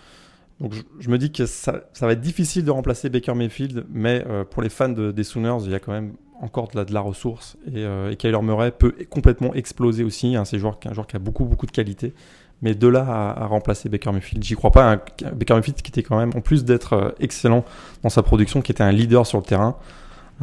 Donc 0.60 0.74
je, 1.00 1.10
me 1.10 1.18
dis 1.18 1.32
que 1.32 1.46
ça, 1.46 1.84
va 2.00 2.12
être 2.14 2.22
difficile 2.22 2.64
de 2.64 2.72
remplacer 2.72 3.10
Baker 3.10 3.34
Mayfield, 3.34 3.86
mais 3.92 4.26
pour 4.52 4.62
les 4.62 4.70
fans 4.70 4.90
des 4.90 5.24
Sooners, 5.24 5.66
il 5.66 5.72
y 5.72 5.76
a 5.76 5.80
quand 5.80 5.92
même 5.92 6.14
encore 6.44 6.68
de 6.68 6.94
la, 6.94 7.02
ressource. 7.02 7.58
Et, 7.68 7.86
euh, 7.86 8.12
et, 8.12 8.18
Kyler 8.18 8.42
Murray 8.42 8.72
peut 8.72 8.94
complètement 9.10 9.54
exploser 9.54 10.04
aussi. 10.04 10.36
Hein, 10.36 10.46
c'est 10.46 10.58
un 10.58 10.60
joueur, 10.60 10.78
un 10.86 10.94
joueur 10.94 11.08
qui 11.08 11.16
a 11.16 11.20
beaucoup, 11.20 11.46
beaucoup 11.46 11.66
de 11.66 11.72
qualité. 11.72 12.14
Mais 12.62 12.76
de 12.76 12.88
là 12.88 13.34
à, 13.38 13.46
remplacer 13.48 13.90
Baker 13.90 14.12
Mayfield, 14.12 14.44
j'y 14.44 14.56
crois 14.56 14.72
pas. 14.72 14.92
Hein. 14.92 15.02
Baker 15.34 15.56
Mayfield 15.56 15.82
qui 15.82 15.90
était 15.90 16.04
quand 16.04 16.18
même, 16.18 16.32
en 16.36 16.42
plus 16.42 16.66
d'être 16.66 16.94
euh, 16.94 17.12
excellent 17.20 17.64
dans 18.04 18.10
sa 18.10 18.24
production, 18.24 18.62
qui 18.62 18.72
était 18.72 18.84
un 18.84 18.92
leader 18.92 19.26
sur 19.26 19.38
le 19.38 19.44
terrain. 19.44 19.78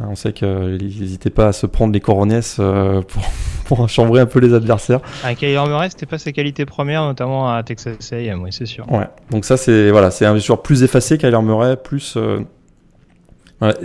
Hein, 0.01 0.07
on 0.09 0.15
sait 0.15 0.33
qu'il 0.33 0.77
n'hésitait 0.77 1.29
pas 1.29 1.47
à 1.47 1.53
se 1.53 1.65
prendre 1.65 1.93
les 1.93 1.99
coronets 1.99 2.39
euh, 2.59 3.01
pour, 3.07 3.23
pour 3.65 3.79
enchambrer 3.81 4.21
un 4.21 4.25
peu 4.25 4.39
les 4.39 4.53
adversaires. 4.53 5.01
Un 5.23 5.35
Kyler 5.35 5.63
Murray, 5.67 5.89
c'était 5.89 6.05
pas 6.05 6.17
ses 6.17 6.33
qualités 6.33 6.65
premières, 6.65 7.03
notamment 7.03 7.53
à 7.53 7.63
Texas 7.63 8.11
A&M, 8.13 8.41
oui, 8.41 8.51
c'est 8.51 8.65
sûr. 8.65 8.91
Ouais. 8.91 9.07
Donc 9.29 9.45
ça, 9.45 9.57
c'est 9.57 9.91
voilà, 9.91 10.11
c'est 10.11 10.25
un 10.25 10.37
joueur 10.37 10.61
plus 10.61 10.83
effacé, 10.83 11.17
Kyler 11.17 11.41
Murray, 11.41 11.77
plus 11.77 12.17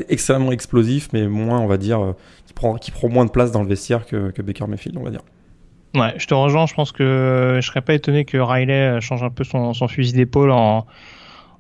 extrêmement 0.09 0.53
explosif, 0.53 1.09
mais 1.13 1.27
moins, 1.27 1.61
on 1.61 1.67
va 1.67 1.77
dire, 1.77 2.03
euh, 2.03 2.13
qui 2.47 2.55
prend, 2.55 2.77
qui 2.77 2.91
prend 2.91 3.09
moins 3.09 3.27
de 3.27 3.31
place 3.31 3.53
dans 3.53 3.63
le 3.63 3.69
vestiaire 3.69 4.07
que, 4.07 4.31
que 4.31 4.43
Baker 4.43 4.67
Mayfield, 4.67 4.97
on 4.97 5.03
va 5.03 5.11
dire. 5.11 5.23
Ouais, 5.95 6.15
je 6.17 6.27
te 6.27 6.35
rejoins. 6.35 6.67
Je 6.67 6.75
pense 6.75 6.93
que 6.93 7.59
je 7.61 7.67
serais 7.67 7.83
pas 7.83 7.95
étonné 7.95 8.25
que 8.25 8.39
Riley 8.39 9.01
change 9.01 9.23
un 9.23 9.31
peu 9.31 9.45
son, 9.45 9.73
son 9.73 9.89
fusil 9.89 10.13
d'épaule 10.13 10.51
en, 10.51 10.87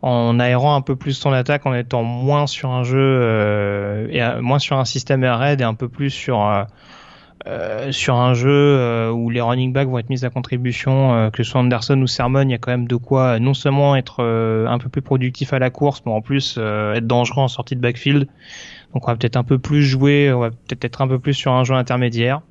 en 0.07 0.38
aérant 0.38 0.76
un 0.76 0.82
peu 0.82 0.94
plus 0.94 1.14
son 1.14 1.32
attaque, 1.32 1.66
en 1.66 1.74
étant 1.74 2.04
moins 2.04 2.46
sur 2.46 2.70
un 2.70 2.84
jeu 2.84 2.96
euh, 3.00 4.07
et 4.11 4.40
moins 4.40 4.61
sur 4.61 4.78
un 4.78 4.84
système 4.84 5.24
air 5.24 5.38
raid 5.40 5.61
et 5.61 5.64
un 5.64 5.74
peu 5.74 5.88
plus 5.88 6.11
sur 6.11 6.46
euh, 6.46 6.62
euh, 7.48 7.90
sur 7.90 8.14
un 8.14 8.32
jeu 8.34 8.48
euh, 8.50 9.11
où 9.11 9.30
les 9.30 9.40
running 9.40 9.72
backs 9.72 9.88
vont 9.88 9.98
être 9.98 10.09
mis 10.09 10.24
à 10.24 10.30
contribution, 10.30 11.12
euh, 11.12 11.30
que 11.30 11.42
ce 11.42 11.50
soit 11.50 11.61
Anderson 11.61 12.00
ou 12.00 12.07
Sermon, 12.07 12.42
il 12.42 12.50
y 12.50 12.54
a 12.54 12.59
quand 12.59 12.70
même 12.70 12.86
de 12.86 12.94
quoi 12.94 13.40
non 13.40 13.52
seulement 13.52 13.96
être 13.96 14.22
un 14.22 14.78
peu 14.78 14.88
plus 14.88 15.02
productif 15.02 15.52
à 15.52 15.59
la 15.59 15.70
course, 15.70 16.02
mais 16.07 16.12
en 16.12 16.20
plus 16.20 16.57
être 16.57 17.07
dangereux 17.07 17.42
en 17.42 17.48
sortie 17.48 17.74
de 17.74 17.80
backfield. 17.80 18.28
Donc 18.94 19.09
on 19.09 19.11
va 19.11 19.16
peut-être 19.16 19.36
un 19.36 19.44
peu 19.44 19.59
plus 19.59 19.82
jouer, 19.82 20.32
on 20.32 20.38
va 20.38 20.50
peut-être 20.50 20.84
être 20.84 21.02
un 21.02 21.09
peu 21.09 21.18
plus 21.18 21.34
sur 21.34 21.52
un 21.52 21.64
jeu 21.64 21.74
intermédiaire 21.74 22.42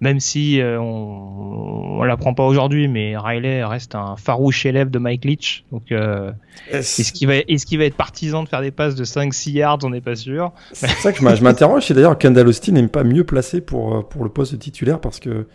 même 0.00 0.18
si 0.18 0.60
euh, 0.60 0.80
on, 0.80 2.00
on 2.00 2.04
l'apprend 2.04 2.32
pas 2.32 2.44
aujourd'hui, 2.44 2.88
mais 2.88 3.16
Riley 3.16 3.62
reste 3.62 3.94
un 3.94 4.16
farouche 4.16 4.64
élève 4.64 4.90
de 4.90 4.98
Mike 4.98 5.24
Leach. 5.26 5.64
Donc, 5.70 5.92
euh, 5.92 6.32
est-ce 6.70 7.12
qu'il 7.12 7.28
va, 7.28 7.34
est-ce 7.36 7.66
qu'il 7.66 7.78
va 7.78 7.84
être 7.84 7.96
partisan 7.96 8.42
de 8.42 8.48
faire 8.48 8.62
des 8.62 8.70
passes 8.70 8.94
de 8.94 9.04
5-6 9.04 9.50
yards? 9.50 9.78
On 9.82 9.90
n'est 9.90 10.00
pas 10.00 10.16
sûr. 10.16 10.52
C'est 10.72 10.88
ça 10.88 11.12
que 11.12 11.18
je 11.18 11.42
m'interroge. 11.44 11.90
Et 11.90 11.94
d'ailleurs, 11.94 12.16
Kendall 12.16 12.48
Austin 12.48 12.72
n'est 12.72 12.88
pas 12.88 13.04
mieux 13.04 13.24
placé 13.24 13.60
pour 13.60 13.94
euh, 13.94 14.02
pour 14.02 14.24
le 14.24 14.30
poste 14.30 14.52
de 14.52 14.58
titulaire 14.58 15.00
parce 15.00 15.20
que 15.20 15.46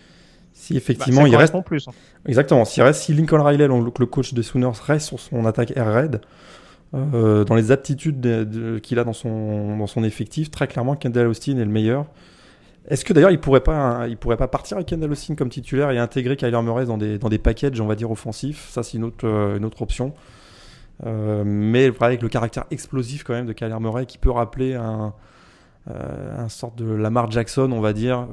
si 0.53 0.77
effectivement 0.77 1.23
bah, 1.23 1.29
il 1.29 1.35
reste 1.35 1.55
plus. 1.65 1.87
Hein. 1.87 1.91
Exactement. 2.27 2.65
Si 2.65 2.81
reste, 2.81 3.01
si 3.01 3.13
Lincoln 3.13 3.41
Riley, 3.41 3.67
le 3.67 4.05
coach 4.05 4.33
des 4.33 4.43
Sooners, 4.43 4.71
reste 4.85 5.07
sur 5.07 5.19
son 5.19 5.45
attaque 5.45 5.75
air 5.75 5.91
raid. 5.91 6.21
Euh, 6.93 7.43
dans 7.43 7.55
les 7.55 7.71
aptitudes 7.71 8.79
qu'il 8.81 8.99
a 8.99 9.03
dans 9.03 9.13
son, 9.13 9.77
dans 9.77 9.87
son 9.87 10.03
effectif, 10.03 10.51
très 10.51 10.67
clairement, 10.67 10.95
Kendall 10.95 11.27
Austin 11.27 11.57
est 11.57 11.65
le 11.65 11.71
meilleur. 11.71 12.05
Est-ce 12.87 13.03
que 13.03 13.13
d'ailleurs 13.13 13.31
il 13.31 13.39
pourrait 13.39 13.61
pas 13.61 14.07
il 14.07 14.17
pourrait 14.17 14.37
pas 14.37 14.47
partir 14.47 14.77
avec 14.77 14.87
Kendall 14.87 15.11
Austin 15.11 15.35
comme 15.35 15.49
titulaire 15.49 15.89
et 15.89 15.97
intégrer 15.97 16.35
Kyler 16.35 16.61
Murray 16.61 16.85
dans 16.85 16.97
des 16.97 17.17
dans 17.17 17.29
des 17.29 17.39
packages 17.39 17.79
on 17.81 17.87
va 17.87 17.95
dire 17.95 18.11
offensifs? 18.11 18.69
Ça 18.69 18.83
c'est 18.83 18.97
une 18.97 19.05
autre 19.05 19.27
euh, 19.27 19.57
une 19.57 19.65
autre 19.65 19.81
option. 19.81 20.13
Euh, 21.05 21.43
mais 21.45 21.91
avec 21.99 22.21
le 22.21 22.29
caractère 22.29 22.65
explosif 22.71 23.23
quand 23.23 23.33
même 23.33 23.47
de 23.47 23.53
Kyler 23.53 23.79
Murray 23.79 24.05
qui 24.05 24.17
peut 24.17 24.29
rappeler 24.29 24.75
un 24.75 25.13
euh, 25.89 26.37
un 26.37 26.49
sorte 26.49 26.77
de 26.77 26.85
Lamar 26.85 27.29
Jackson 27.31 27.71
on 27.71 27.81
va 27.81 27.93
dire 27.93 28.27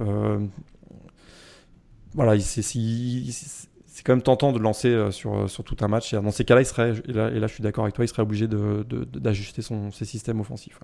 voilà 2.14 2.38
c'est 2.38 2.62
c'est 2.62 4.04
quand 4.04 4.12
même 4.12 4.22
tentant 4.22 4.52
de 4.52 4.58
lancer 4.58 5.10
sur, 5.12 5.48
sur 5.48 5.64
tout 5.64 5.76
un 5.80 5.88
match. 5.88 6.14
Dans 6.14 6.30
ces 6.30 6.44
cas-là 6.44 6.60
il 6.60 6.66
serait 6.66 6.92
et 7.08 7.12
là, 7.12 7.46
je 7.46 7.54
suis 7.54 7.62
d'accord 7.62 7.84
avec 7.84 7.94
toi 7.94 8.04
il 8.04 8.08
serait 8.08 8.22
obligé 8.22 8.48
d'ajuster 8.48 9.62
de, 9.62 9.66
son 9.66 9.90
ses 9.90 10.04
systèmes 10.04 10.40
offensifs 10.40 10.78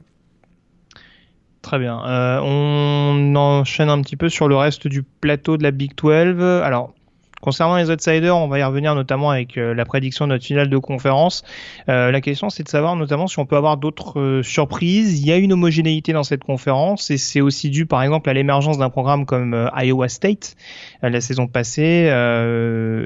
Très 1.63 1.79
bien. 1.79 2.01
Euh, 2.07 2.41
on 2.43 3.35
enchaîne 3.35 3.91
un 3.91 4.01
petit 4.01 4.17
peu 4.17 4.29
sur 4.29 4.49
le 4.49 4.57
reste 4.57 4.87
du 4.87 5.03
plateau 5.03 5.57
de 5.57 5.65
la 5.65 5.73
Big 5.73 5.93
12. 5.97 6.63
Alors, 6.63 6.95
concernant 7.41 7.77
les 7.77 7.91
outsiders, 7.91 8.37
on 8.37 8.47
va 8.47 8.61
y 8.61 8.63
revenir 8.63 8.95
notamment 8.95 9.31
avec 9.31 9.59
euh, 9.59 9.75
la 9.75 9.85
prédiction 9.85 10.27
de 10.27 10.35
notre 10.35 10.45
finale 10.45 10.71
de 10.71 10.79
conférence. 10.79 11.43
Euh, 11.89 12.13
la 12.13 12.21
question, 12.21 12.49
c'est 12.49 12.63
de 12.63 12.69
savoir 12.69 12.95
notamment 12.95 13.27
si 13.27 13.41
on 13.41 13.45
peut 13.45 13.57
avoir 13.57 13.77
d'autres 13.77 14.41
surprises. 14.45 15.21
Il 15.21 15.27
y 15.27 15.33
a 15.33 15.37
une 15.37 15.53
homogénéité 15.53 16.13
dans 16.13 16.23
cette 16.23 16.45
conférence 16.45 17.11
et 17.11 17.19
c'est 17.19 17.41
aussi 17.41 17.71
dû, 17.71 17.87
par 17.87 18.05
exemple, 18.05 18.31
à 18.31 18.35
l'émergence 18.35 18.79
d'un 18.79 18.91
programme 18.91 19.27
comme 19.27 19.69
Iowa 19.77 20.09
State 20.09 20.55
la 21.03 21.21
saison 21.21 21.49
passée, 21.49 22.09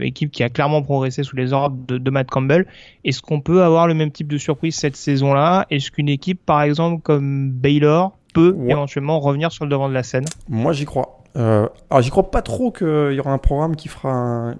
équipe 0.02 0.30
qui 0.30 0.42
a 0.42 0.50
clairement 0.50 0.82
progressé 0.82 1.22
sous 1.22 1.36
les 1.36 1.54
ordres 1.54 1.78
de, 1.88 1.96
de 1.96 2.10
Matt 2.10 2.28
Campbell. 2.28 2.66
Est-ce 3.04 3.22
qu'on 3.22 3.40
peut 3.40 3.62
avoir 3.62 3.88
le 3.88 3.94
même 3.94 4.12
type 4.12 4.28
de 4.28 4.38
surprise 4.38 4.76
cette 4.76 4.96
saison-là? 4.96 5.66
Est-ce 5.70 5.90
qu'une 5.90 6.10
équipe, 6.10 6.44
par 6.44 6.62
exemple, 6.62 7.00
comme 7.02 7.50
Baylor 7.50 8.12
peut 8.32 8.56
éventuellement 8.68 9.20
revenir 9.20 9.52
sur 9.52 9.64
le 9.64 9.70
devant 9.70 9.88
de 9.88 9.94
la 9.94 10.02
scène 10.02 10.24
Moi, 10.48 10.72
j'y 10.72 10.84
crois. 10.84 11.22
Euh, 11.36 11.68
alors, 11.90 12.02
j'y 12.02 12.10
crois 12.10 12.30
pas 12.30 12.42
trop 12.42 12.70
qu'il 12.70 13.12
y 13.12 13.20
aura 13.20 13.32
un 13.32 13.38
programme 13.38 13.76
qui 13.76 13.88
fera 13.88 14.12
un, 14.12 14.54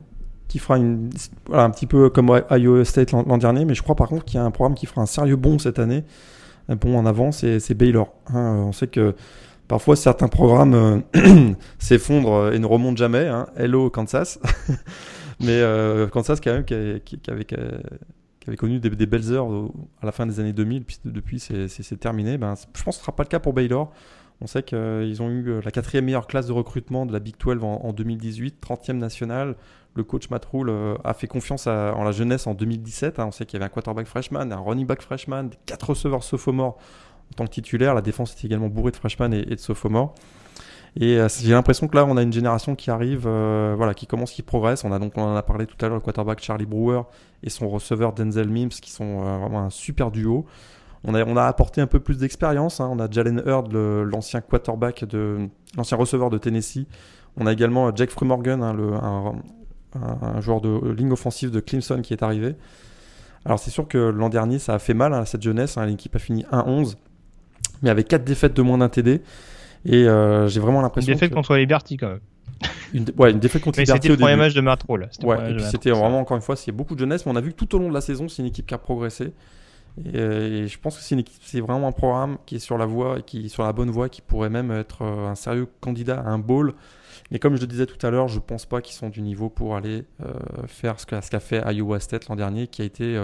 qui 0.49 0.59
fera 0.59 0.79
une, 0.79 1.11
voilà, 1.47 1.65
un 1.65 1.71
petit 1.71 1.87
peu 1.87 2.11
comme 2.11 2.43
Iowa 2.51 2.85
State 2.85 3.13
l'an 3.13 3.39
dernier, 3.39 3.65
mais 3.65 3.75
je 3.75 3.83
crois 3.83 3.95
par 3.95 4.09
contre 4.09 4.25
qu'il 4.25 4.37
y 4.37 4.39
a 4.39 4.45
un 4.45 4.51
programme 4.51 4.75
qui 4.75 4.87
fera 4.87 5.03
un 5.03 5.07
sérieux 5.07 5.37
bond 5.37 5.59
cette 5.59 5.79
année. 5.79 6.05
Un 6.69 6.77
bond 6.77 6.97
en 6.97 7.07
avant, 7.07 7.33
c'est 7.33 7.75
Baylor. 7.75 8.13
Hein. 8.33 8.65
on 8.67 8.73
sait 8.73 8.87
que 8.87 9.15
parfois 9.69 9.97
certains 9.97 10.29
programmes 10.29 11.03
euh, 11.17 11.53
s'effondrent 11.79 12.53
et 12.53 12.59
ne 12.59 12.67
remontent 12.67 12.97
jamais. 12.97 13.27
Hein. 13.27 13.47
Hello 13.57 13.91
Kansas. 13.91 14.39
mais 15.41 15.61
euh, 15.61 16.07
Kansas 16.07 16.41
quand 16.41 16.53
même 16.53 16.65
qui, 16.65 17.01
qui, 17.05 17.19
qui 17.19 17.31
avait 17.31 17.47
qui 18.43 18.51
avait 18.51 18.57
connu 18.57 18.81
des, 18.81 19.07
belles 19.07 19.33
heures 19.33 19.47
à 20.01 20.07
la 20.07 20.11
fin 20.11 20.27
des 20.27 20.41
années 20.41 20.53
2000, 20.53 20.85
puis 20.85 20.99
depuis 21.05 21.39
c'est 21.39 22.01
terminé. 22.01 22.39
Ben, 22.39 22.55
je 22.75 22.83
pense 22.83 22.97
que 22.97 22.99
ce 22.99 22.99
ne 22.99 23.03
sera 23.05 23.15
pas 23.15 23.23
le 23.23 23.29
cas 23.29 23.39
pour 23.39 23.53
Baylor. 23.53 23.93
On 24.41 24.49
sait 24.49 24.65
qu'ils 24.65 25.23
ont 25.23 25.31
eu 25.31 25.49
euh, 25.49 25.61
la 25.65 25.71
quatrième 25.71 26.07
meilleure 26.07 26.27
classe 26.27 26.49
de 26.49 26.53
recrutement 26.53 27.07
de 27.07 27.13
la 27.13 27.21
Big 27.21 27.37
12 27.39 27.63
en, 27.63 27.93
2018, 27.93 28.57
30e 28.61 28.95
nationale. 28.95 29.55
Le 29.95 30.03
coach 30.03 30.29
Matt 30.31 30.45
Rule 30.47 30.71
euh, 30.71 30.97
a 31.05 31.15
fait 31.15 31.29
confiance 31.29 31.69
en 31.69 32.03
la 32.03 32.11
jeunesse 32.11 32.49
en 32.49 32.55
2017. 32.55 33.21
Hein. 33.21 33.27
On 33.29 33.31
sait 33.31 33.47
qu'il 33.47 33.61
y 33.61 33.63
avait 33.63 33.67
un 33.67 33.73
quarterback 33.73 34.09
freshman, 34.09 34.51
un 34.51 34.57
running 34.57 34.87
back 34.87 35.03
freshman, 35.03 35.51
quatre 35.65 35.91
receveurs 35.91 36.25
sophomores 36.25 36.79
en 37.31 37.35
tant 37.37 37.47
que 37.47 37.53
titulaire. 37.53 37.95
La 37.95 38.03
défense 38.03 38.33
était 38.33 38.49
également 38.49 38.69
bourrée 38.69 38.91
de 38.91 38.97
freshmen 38.97 39.33
et, 39.33 39.43
et 39.43 39.55
de 39.55 39.61
sophomores. 39.61 40.17
Et 40.97 41.17
euh, 41.17 41.29
j'ai 41.29 41.53
l'impression 41.53 41.89
que 41.89 41.97
là, 41.97 42.05
on 42.05 42.17
a 42.17 42.23
une 42.23 42.33
génération 42.33 42.75
qui 42.75 42.91
arrive, 42.91 43.25
euh, 43.27 43.75
voilà, 43.77 43.95
qui 43.95 44.07
commence, 44.07 44.33
qui 44.33 44.43
progresse. 44.43 44.85
On 44.85 44.93
a 44.93 44.99
donc, 44.99 45.13
on 45.17 45.23
en 45.23 45.37
a 45.37 45.43
parlé 45.43 45.67
tout 45.67 45.77
à 45.81 45.89
l'heure, 45.89 45.97
le 45.97 46.03
quarterback 46.03 46.43
Charlie 46.43 46.67
Brewer 46.67 47.03
et 47.43 47.51
son 47.51 47.69
receveur 47.69 48.13
Denzel 48.13 48.49
Mims, 48.49 48.69
qui 48.69 48.91
sont 48.91 49.25
euh, 49.25 49.39
vraiment 49.39 49.63
un 49.63 49.71
super 49.71 50.11
duo. 50.11 50.45
On 51.05 51.15
a, 51.15 51.25
on 51.25 51.37
a 51.37 51.45
apporté 51.45 51.81
un 51.81 51.87
peu 51.87 51.99
plus 51.99 52.19
d'expérience. 52.19 52.81
Hein. 52.81 52.89
On 52.93 52.99
a 52.99 53.11
Jalen 53.11 53.43
Hurd, 53.47 53.73
l'ancien 53.73 54.41
quarterback 54.41 55.05
de, 55.05 55.49
l'ancien 55.77 55.97
receveur 55.97 56.31
de 56.31 56.39
Tennessee. 56.39 56.87
On 57.37 57.47
a 57.47 57.53
également 57.53 57.95
Jack 57.97 58.11
Frumorgan, 58.11 58.63
hein, 58.63 58.75
le, 58.75 58.93
un, 58.93 60.41
joueur 60.41 60.61
de 60.61 60.91
ligne 60.93 61.13
offensive 61.13 61.51
de 61.51 61.61
Clemson 61.61 62.03
qui 62.03 62.13
est 62.13 62.23
arrivé. 62.23 62.55
Alors 63.45 63.59
c'est 63.59 63.71
sûr 63.71 63.89
que 63.89 63.99
l'an 63.99 64.29
dernier, 64.29 64.59
ça 64.59 64.75
a 64.75 64.79
fait 64.79 64.95
mal 64.95 65.15
à 65.15 65.19
hein, 65.19 65.25
cette 65.25 65.43
jeunesse. 65.43 65.77
L'équipe 65.79 66.15
a 66.15 66.19
fini 66.19 66.45
1-11, 66.53 66.95
mais 67.83 67.91
avec 67.91 68.07
4 68.09 68.23
défaites 68.23 68.55
de 68.55 68.63
moins 68.63 68.79
d'un 68.79 68.89
TD. 68.89 69.23
Et 69.85 70.07
euh, 70.07 70.49
j'ai 70.49 70.61
vraiment 70.61 70.81
l'impression. 70.81 71.13
Une 71.13 71.19
défaite 71.19 71.35
contre 71.35 71.57
Liberty 71.57 71.97
quand 71.97 72.09
même. 72.09 72.21
Une, 72.95 73.07
ouais, 73.17 73.33
une 73.33 73.41
défaite 73.41 73.63
contre 73.63 73.81
Liberty. 73.81 74.03
C'était 74.03 74.15
le 74.15 74.19
premier 74.19 74.37
match 74.37 74.55
de 74.55 74.61
Matro 74.61 74.97
là. 74.97 75.09
Ouais, 75.23 75.51
et 75.51 75.55
puis 75.55 75.65
c'était 75.65 75.91
vraiment 75.91 76.21
encore 76.21 76.37
une 76.37 76.43
fois, 76.43 76.55
a 76.55 76.73
beaucoup 76.73 76.95
de 76.95 77.01
jeunesse, 77.01 77.27
mais 77.27 77.33
on 77.33 77.37
a 77.37 77.41
vu 77.41 77.53
que 77.53 77.57
tout 77.57 77.75
au 77.75 77.79
long 77.79 77.89
de 77.89 77.95
la 77.95 78.01
saison, 78.01 78.29
c'est 78.29 78.43
une 78.43 78.49
équipe 78.49 78.67
qui 78.67 78.75
a 78.75 78.79
progressé. 78.79 79.33
Et, 80.05 80.17
euh, 80.17 80.67
je 80.67 80.79
pense 80.79 80.97
que 80.97 81.03
c'est, 81.03 81.17
c'est 81.43 81.61
vraiment 81.61 81.89
un 81.89 81.93
programme 81.93 82.39
qui 82.47 82.57
est 82.57 82.61
sur 82.61 82.79
la 82.79 82.87
voie 82.87 83.19
et 83.19 83.23
qui 83.23 83.49
sur 83.51 83.63
la 83.63 83.73
bonne 83.73 83.91
voie, 83.91 84.09
qui 84.09 84.23
pourrait 84.23 84.49
même 84.49 84.71
être 84.71 85.03
euh, 85.03 85.29
un 85.29 85.35
sérieux 85.35 85.67
candidat 85.81 86.21
à 86.21 86.31
un 86.31 86.39
bowl. 86.39 86.75
Mais 87.31 87.39
comme 87.39 87.57
je 87.57 87.61
le 87.61 87.67
disais 87.67 87.87
tout 87.87 88.07
à 88.07 88.11
l'heure, 88.11 88.29
je 88.29 88.39
pense 88.39 88.67
pas 88.67 88.81
qu'ils 88.81 88.95
sont 88.95 89.09
du 89.09 89.23
niveau 89.23 89.49
pour 89.49 89.75
aller 89.75 90.05
faire 90.67 91.01
ce 91.01 91.07
qu'a, 91.07 91.23
ce 91.23 91.31
qu'a 91.31 91.41
fait 91.41 91.63
Iowa 91.75 91.99
State 91.99 92.29
l'an 92.29 92.37
dernier, 92.37 92.67
qui 92.67 92.83
a 92.83 92.85
été 92.85 93.19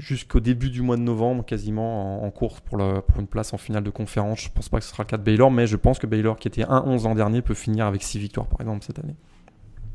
jusqu'au 0.00 0.40
début 0.40 0.70
du 0.70 0.82
mois 0.82 0.96
de 0.96 1.02
novembre, 1.02 1.44
quasiment 1.44 2.24
en, 2.24 2.30
course 2.30 2.60
pour, 2.60 2.78
pour, 2.78 3.20
une 3.20 3.26
place 3.26 3.52
en 3.52 3.58
finale 3.58 3.84
de 3.84 3.90
conférence. 3.90 4.40
Je 4.40 4.48
pense 4.48 4.68
pas 4.68 4.78
que 4.78 4.84
ce 4.84 4.90
sera 4.90 5.02
le 5.02 5.08
cas 5.08 5.18
de 5.18 5.22
Baylor, 5.22 5.50
mais 5.50 5.66
je 5.66 5.76
pense 5.76 5.98
que 5.98 6.06
Baylor, 6.06 6.38
qui 6.38 6.48
était 6.48 6.64
1-11 6.64 7.04
l'an 7.04 7.14
dernier, 7.14 7.42
peut 7.42 7.54
finir 7.54 7.86
avec 7.86 8.02
6 8.02 8.18
victoires, 8.18 8.46
par 8.46 8.60
exemple, 8.60 8.84
cette 8.84 8.98
année. 8.98 9.14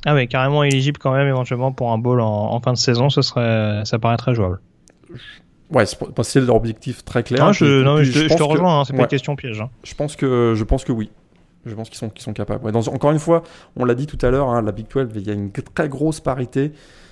Ah 0.06 0.14
ouais, 0.14 0.28
carrément 0.28 0.64
éligible 0.64 1.00
quand 1.00 1.12
même, 1.12 1.28
éventuellement, 1.28 1.72
pour 1.72 1.92
un 1.92 1.98
bowl 1.98 2.22
en, 2.22 2.60
fin 2.62 2.74
de 2.74 2.78
saison, 2.78 3.10
ce 3.10 3.24
serait, 3.24 3.82
ça 3.86 3.98
paraît 3.98 4.18
très 4.18 4.36
jouable. 4.36 4.62
Ouais, 5.72 5.86
c'est 5.86 6.42
leur 6.42 6.56
objectif 6.56 7.04
très 7.04 7.24
clair. 7.24 7.44
Non, 7.44 7.52
je, 7.52 8.04
je, 8.04 8.28
te 8.28 8.44
rejoins, 8.44 8.82
hein, 8.82 8.86
c'est 8.86 8.94
pas 8.94 9.02
une 9.02 9.08
question 9.08 9.36
piège. 9.36 9.60
Hein. 9.62 9.72
Je, 9.84 9.96
pense 9.96 10.16
que, 10.16 10.54
je 10.56 10.64
pense 10.64 10.86
que 10.86 10.92
oui. 10.92 11.10
Je 11.66 11.74
pense 11.74 11.90
qu'ils 11.90 11.98
sont, 11.98 12.10
qu'ils 12.10 12.24
sont 12.24 12.34
capables. 12.34 12.72
Dans, 12.72 12.88
encore 12.90 13.12
une 13.12 13.20
fois, 13.20 13.42
on 13.76 13.86
l'a 13.86 13.96
dit 13.96 14.06
tout 14.06 14.24
à 14.24 14.30
l'heure, 14.30 14.50
hein, 14.50 14.62
la 14.62 14.72
Big 14.72 14.86
12, 14.88 15.08
il 15.16 15.24
y 15.24 15.32
a 15.32 15.34
une 15.34 15.52
très 15.52 15.90
grosse 15.90 16.20
parité. 16.20 16.72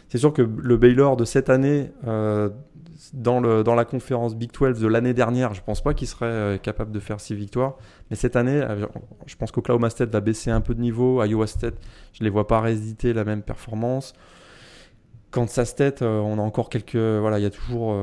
C'est 0.10 0.20
sûr 0.20 0.32
que 0.32 0.44
le 0.44 0.78
Baylor 0.78 1.18
de 1.18 1.26
cette 1.26 1.50
année, 1.50 1.90
euh, 2.08 2.50
dans, 3.12 3.42
la 3.42 3.86
conférence 3.86 4.36
Big 4.36 4.52
12 4.52 4.80
de 4.80 4.88
l'année 4.88 5.14
dernière, 5.14 5.54
je 5.54 5.62
pense 5.62 5.82
pas 5.82 5.94
qu'il 5.94 6.08
serait 6.08 6.26
euh, 6.26 6.58
capable 6.58 6.92
de 6.92 7.00
faire 7.00 7.20
6 7.20 7.36
victoires. 7.36 7.76
Mais 8.10 8.16
cette 8.16 8.36
année, 8.36 8.62
euh, 8.62 8.86
je 9.26 9.36
pense 9.36 9.52
qu'Oklahoma 9.52 9.90
State 9.90 10.10
va 10.10 10.22
baisser 10.22 10.52
un 10.52 10.62
peu 10.62 10.74
de 10.74 10.82
niveau. 10.82 11.24
Iowa 11.24 11.48
State, 11.48 11.76
je 12.14 12.22
ne 12.22 12.26
les 12.26 12.30
vois 12.30 12.48
pas 12.48 12.62
résister 12.62 13.14
la 13.14 13.26
même 13.26 13.42
performance. 13.42 14.14
Kansas 15.32 15.70
State, 15.70 16.02
euh, 16.02 16.20
on 16.20 16.38
a 16.38 16.42
encore 16.42 16.70
quelques. 16.70 16.96
Voilà, 16.96 17.40
il 17.40 17.44
y 17.44 17.48
a 17.48 17.50
toujours. 17.50 17.96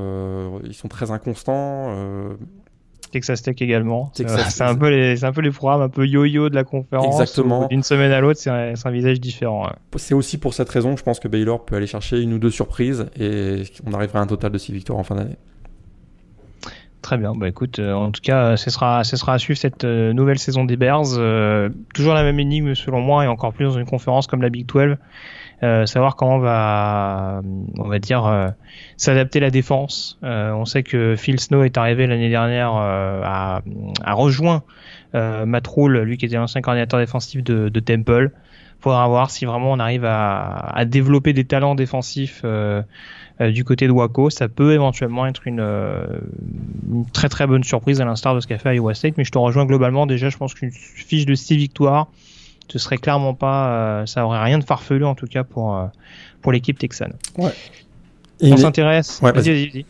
ils 0.65 0.75
sont 0.75 0.89
très 0.89 1.11
inconstants. 1.11 2.37
Texas 3.11 3.43
Tech 3.43 3.57
également. 3.61 4.11
C'est 4.15 4.63
un, 4.63 4.75
peu 4.75 4.89
les, 4.89 5.25
un 5.25 5.33
peu 5.33 5.41
les 5.41 5.51
programmes 5.51 5.83
un 5.83 5.89
peu 5.89 6.07
yo-yo 6.07 6.49
de 6.49 6.55
la 6.55 6.65
conférence. 6.65 7.07
Exactement. 7.07 7.67
D'une 7.69 7.83
semaine 7.83 8.13
à 8.13 8.21
l'autre, 8.21 8.41
c'est 8.41 8.51
un, 8.51 8.75
un, 8.83 8.91
visage 8.91 9.21
différent. 9.21 9.69
C'est 9.97 10.15
aussi 10.15 10.39
pour 10.39 10.55
cette 10.55 10.69
raison 10.69 10.95
que 10.95 10.99
je 10.99 11.05
pense 11.05 11.21
que 11.21 11.29
Baylor 11.29 11.65
peut 11.65 11.77
aller 11.77 11.87
chercher 11.87 12.21
une 12.21 12.33
ou 12.33 12.39
deux 12.39 12.51
surprises 12.51 13.07
et 13.19 13.63
on 13.87 13.93
arrivera 13.93 14.21
à 14.21 14.23
un 14.23 14.27
total 14.27 14.53
de 14.53 14.59
6 14.59 14.73
victoires 14.73 14.99
en 14.99 15.05
fin 15.05 15.17
d'année. 15.17 15.37
Très 17.03 17.17
bien. 17.17 17.33
Bah 17.35 17.49
écoute, 17.49 17.79
euh, 17.79 17.95
en 17.95 18.11
tout 18.11 18.21
cas, 18.21 18.57
ce 18.57 18.71
sera, 18.71 19.05
ce 19.05 19.17
sera 19.17 19.35
à 19.35 19.39
suivre 19.39 19.59
cette 19.59 19.85
euh, 19.85 20.13
nouvelle 20.13 20.39
saison 20.39 20.65
des 20.65 20.77
Bears. 20.77 21.17
Euh, 21.17 21.71
toujours 21.95 22.15
la 22.15 22.23
même 22.23 22.39
énigme 22.39 22.75
selon 22.75 23.01
moi 23.01 23.25
et 23.25 23.27
encore 23.27 23.53
plus 23.53 23.65
dans 23.65 23.79
une 23.79 23.87
conférence 23.87 24.27
comme 24.27 24.43
la 24.43 24.51
Big 24.51 24.67
12. 24.67 24.97
Euh, 25.63 25.85
savoir 25.85 26.17
comment 26.17 26.37
on 26.37 26.39
va, 26.39 27.43
on 27.77 27.89
va 27.89 27.99
dire, 27.99 28.25
euh, 28.27 28.49
s'adapter 28.97 29.41
la 29.41 29.51
défense. 29.51 30.19
Euh, 30.25 30.53
on 30.53 30.65
sait 30.65 30.83
que 30.83 31.17
Phil 31.17 31.39
Snow 31.39 31.65
est 31.65 31.77
arrivé 31.77 32.07
l'année 32.07 32.31
dernière 32.31 32.73
à, 32.73 33.61
à 34.03 34.13
rejoint 34.15 34.63
Matt 35.13 35.67
Rule, 35.67 35.99
lui 36.01 36.17
qui 36.17 36.27
était 36.27 36.37
l'ancien 36.37 36.61
coordinateur 36.61 36.99
défensif 37.01 37.43
de, 37.43 37.69
de 37.69 37.81
Temple. 37.81 38.31
Faudra 38.81 39.07
voir 39.09 39.31
si 39.31 39.45
vraiment 39.45 39.73
on 39.73 39.79
arrive 39.79 40.07
à, 40.07 40.71
à 40.75 40.85
développer 40.87 41.35
des 41.35 41.45
talents 41.45 41.75
défensifs 41.75 42.43
du 43.41 43.65
côté 43.65 43.87
de 43.87 43.93
Waco. 43.93 44.31
Ça 44.31 44.49
peut 44.49 44.73
éventuellement 44.73 45.27
être 45.27 45.47
une, 45.47 45.61
une 45.61 47.05
très 47.13 47.29
très 47.29 47.47
bonne 47.47 47.65
surprise 47.65 48.01
à 48.01 48.07
l'instar 48.07 48.35
de 48.35 48.41
ce 48.41 48.47
qu'a 48.47 48.57
fait 48.57 48.77
Iowa 48.77 48.95
State. 48.95 49.19
Mais 49.19 49.25
je 49.25 49.33
te 49.33 49.39
rejoins 49.39 49.67
globalement. 49.67 50.07
Déjà, 50.07 50.31
je 50.31 50.39
pense 50.39 50.55
qu'une 50.55 50.71
fiche 50.71 51.27
de 51.27 51.35
6 51.35 51.57
victoires 51.57 52.07
ce 52.73 52.79
serait 52.79 52.97
clairement 52.99 53.35
pas, 53.35 53.69
euh, 53.71 54.07
ça 54.07 54.25
aurait 54.25 54.43
rien 54.43 54.59
de 54.59 54.65
farfelu 54.65 55.05
en 55.05 55.15
tout 55.15 55.27
cas 55.27 55.45
pour 55.45 55.77
euh, 55.77 55.87
pour 56.43 56.53
l'équipe 56.53 56.79
texane. 56.79 57.15
Ouais. 57.39 57.53
on 58.43 58.57
s'intéresse. 58.57 59.21
vas-y, 59.23 59.33
vas-y, 59.35 59.85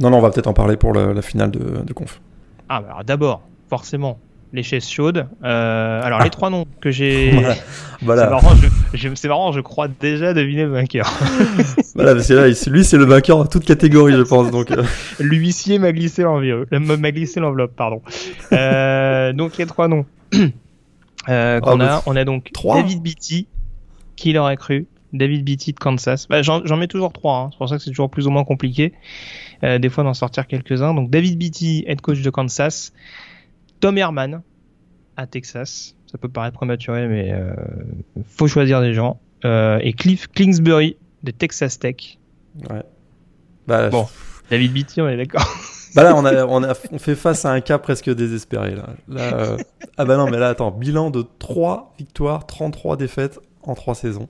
Non, 0.00 0.10
non, 0.10 0.18
on 0.18 0.20
va 0.22 0.30
peut-être 0.30 0.46
en 0.46 0.52
parler 0.54 0.76
pour 0.76 0.92
la 0.92 1.22
finale 1.22 1.50
de, 1.50 1.92
conf. 1.92 2.20
Ah, 2.68 2.80
bah, 2.80 2.88
alors 2.90 3.04
d'abord, 3.04 3.42
forcément 3.68 4.18
les 4.52 4.62
chaises 4.64 4.88
chaudes. 4.88 5.26
Euh, 5.44 6.02
alors 6.02 6.22
les 6.24 6.30
trois 6.30 6.50
noms 6.50 6.66
que 6.80 6.90
j'ai. 6.90 7.32
Voilà. 8.02 8.24
C'est 8.24 8.30
marrant, 8.30 8.54
je, 8.56 8.96
je- 8.96 9.14
c'est 9.14 9.28
marrant, 9.28 9.52
je 9.52 9.60
crois 9.60 9.86
déjà 9.86 10.32
deviner 10.32 10.62
le 10.62 10.70
vainqueur. 10.70 11.04
voilà 11.94 12.14
parce 12.14 12.28
que 12.28 12.32
là, 12.32 12.48
il- 12.48 12.72
lui, 12.72 12.82
c'est 12.82 12.96
le 12.96 13.04
vainqueur 13.04 13.36
dans 13.36 13.44
toute 13.44 13.66
catégorie, 13.66 14.14
je 14.14 14.22
pense. 14.22 14.50
Donc, 14.50 14.70
euh, 14.70 14.82
L'huissier 15.20 15.78
m'a 15.78 15.92
glissé 15.92 16.22
l'enveloppe, 16.22 16.70
m'a 16.72 17.10
glissé 17.12 17.40
l'enveloppe, 17.40 17.76
pardon. 17.76 18.00
Euh, 18.52 19.34
donc 19.34 19.58
les 19.58 19.66
trois 19.66 19.86
noms 19.88 20.06
euh, 21.28 21.60
qu'on 21.60 21.76
bah, 21.76 21.96
a, 21.96 22.02
on 22.06 22.16
a 22.16 22.24
donc 22.24 22.50
trois 22.52 22.76
David 22.80 23.02
Beatty, 23.02 23.46
qui 24.16 24.32
l'aurait 24.32 24.56
cru, 24.56 24.86
David 25.12 25.44
Beatty 25.44 25.72
de 25.72 25.78
Kansas. 25.78 26.26
Bah, 26.28 26.42
J'en 26.42 26.64
j'en 26.64 26.76
mets 26.76 26.86
toujours 26.88 27.12
trois, 27.12 27.38
hein. 27.38 27.48
c'est 27.52 27.58
pour 27.58 27.68
ça 27.68 27.76
que 27.76 27.82
c'est 27.82 27.90
toujours 27.90 28.10
plus 28.10 28.26
ou 28.26 28.30
moins 28.30 28.44
compliqué, 28.44 28.92
euh, 29.62 29.78
des 29.78 29.88
fois 29.88 30.04
d'en 30.04 30.14
sortir 30.14 30.46
quelques-uns. 30.46 30.94
Donc 30.94 31.10
David 31.10 31.38
Beatty, 31.38 31.84
head 31.86 32.00
coach 32.00 32.20
de 32.22 32.30
Kansas, 32.30 32.92
Tom 33.80 33.98
Herman 33.98 34.42
à 35.16 35.26
Texas, 35.26 35.96
ça 36.10 36.18
peut 36.18 36.28
paraître 36.28 36.56
prématuré, 36.56 37.06
mais 37.06 37.30
euh, 37.32 37.54
faut 38.26 38.48
choisir 38.48 38.80
des 38.80 38.94
gens, 38.94 39.20
euh, 39.44 39.78
et 39.82 39.92
Cliff 39.92 40.28
Kingsbury 40.28 40.96
de 41.22 41.30
Texas 41.30 41.78
Tech. 41.78 42.18
ouais. 42.70 42.82
Bah, 43.66 43.90
Bon. 43.90 44.06
David 44.50 44.72
Beatty, 44.72 45.00
on 45.00 45.08
est 45.08 45.16
d'accord. 45.16 45.46
Bah 45.96 46.04
là, 46.04 46.14
on, 46.14 46.24
a, 46.24 46.46
on, 46.46 46.62
a, 46.62 46.72
on 46.92 46.98
fait 47.00 47.16
face 47.16 47.44
à 47.44 47.50
un 47.50 47.60
cas 47.60 47.78
presque 47.78 48.08
désespéré. 48.14 48.76
Là. 48.76 48.90
Là, 49.08 49.34
euh, 49.34 49.56
Ah 49.98 50.04
bah 50.04 50.16
non, 50.16 50.30
mais 50.30 50.38
là, 50.38 50.50
attends, 50.50 50.70
bilan 50.70 51.10
de 51.10 51.24
3 51.40 51.94
victoires, 51.98 52.46
33 52.46 52.96
défaites 52.96 53.40
en 53.64 53.74
3 53.74 53.96
saisons. 53.96 54.28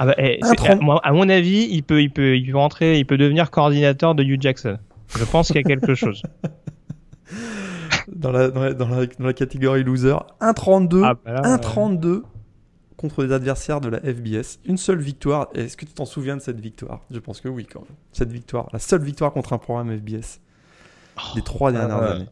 Ah 0.00 0.06
bah, 0.06 0.14
eh, 0.18 0.40
à, 0.42 0.98
à 1.04 1.12
mon 1.12 1.28
avis, 1.28 1.68
il 1.70 1.84
peut, 1.84 2.02
il 2.02 2.10
peut, 2.10 2.36
il 2.36 2.50
peut 2.50 2.58
rentrer, 2.58 2.98
il 2.98 3.04
peut 3.06 3.18
devenir 3.18 3.52
coordinateur 3.52 4.16
de 4.16 4.24
Hugh 4.24 4.42
Jackson. 4.42 4.78
Je 5.16 5.22
pense 5.22 5.46
qu'il 5.46 5.56
y 5.56 5.60
a 5.60 5.62
quelque 5.62 5.94
chose. 5.94 6.22
Dans 8.12 8.32
la, 8.32 8.48
dans 8.48 8.60
la, 8.60 8.74
dans 8.74 8.88
la, 8.88 9.06
dans 9.06 9.26
la 9.26 9.32
catégorie 9.32 9.84
loser, 9.84 10.16
1-32, 10.40 11.02
Ah, 11.04 11.14
bah 11.24 11.32
là, 11.32 11.56
1-32 11.56 12.22
contre 13.00 13.24
des 13.24 13.32
adversaires 13.32 13.80
de 13.80 13.88
la 13.88 13.98
FBS. 13.98 14.58
Une 14.66 14.76
seule 14.76 15.00
victoire. 15.00 15.48
Est-ce 15.54 15.76
que 15.76 15.86
tu 15.86 15.92
t'en 15.92 16.04
souviens 16.04 16.36
de 16.36 16.42
cette 16.42 16.60
victoire? 16.60 17.00
Je 17.10 17.18
pense 17.18 17.40
que 17.40 17.48
oui, 17.48 17.66
quand 17.66 17.80
même. 17.80 17.96
Cette 18.12 18.30
victoire, 18.30 18.68
la 18.74 18.78
seule 18.78 19.02
victoire 19.02 19.32
contre 19.32 19.54
un 19.54 19.58
programme 19.58 19.96
FBS 19.96 20.40
des 21.34 21.42
trois 21.42 21.72
dernières 21.72 22.02
euh, 22.02 22.14
années. 22.14 22.28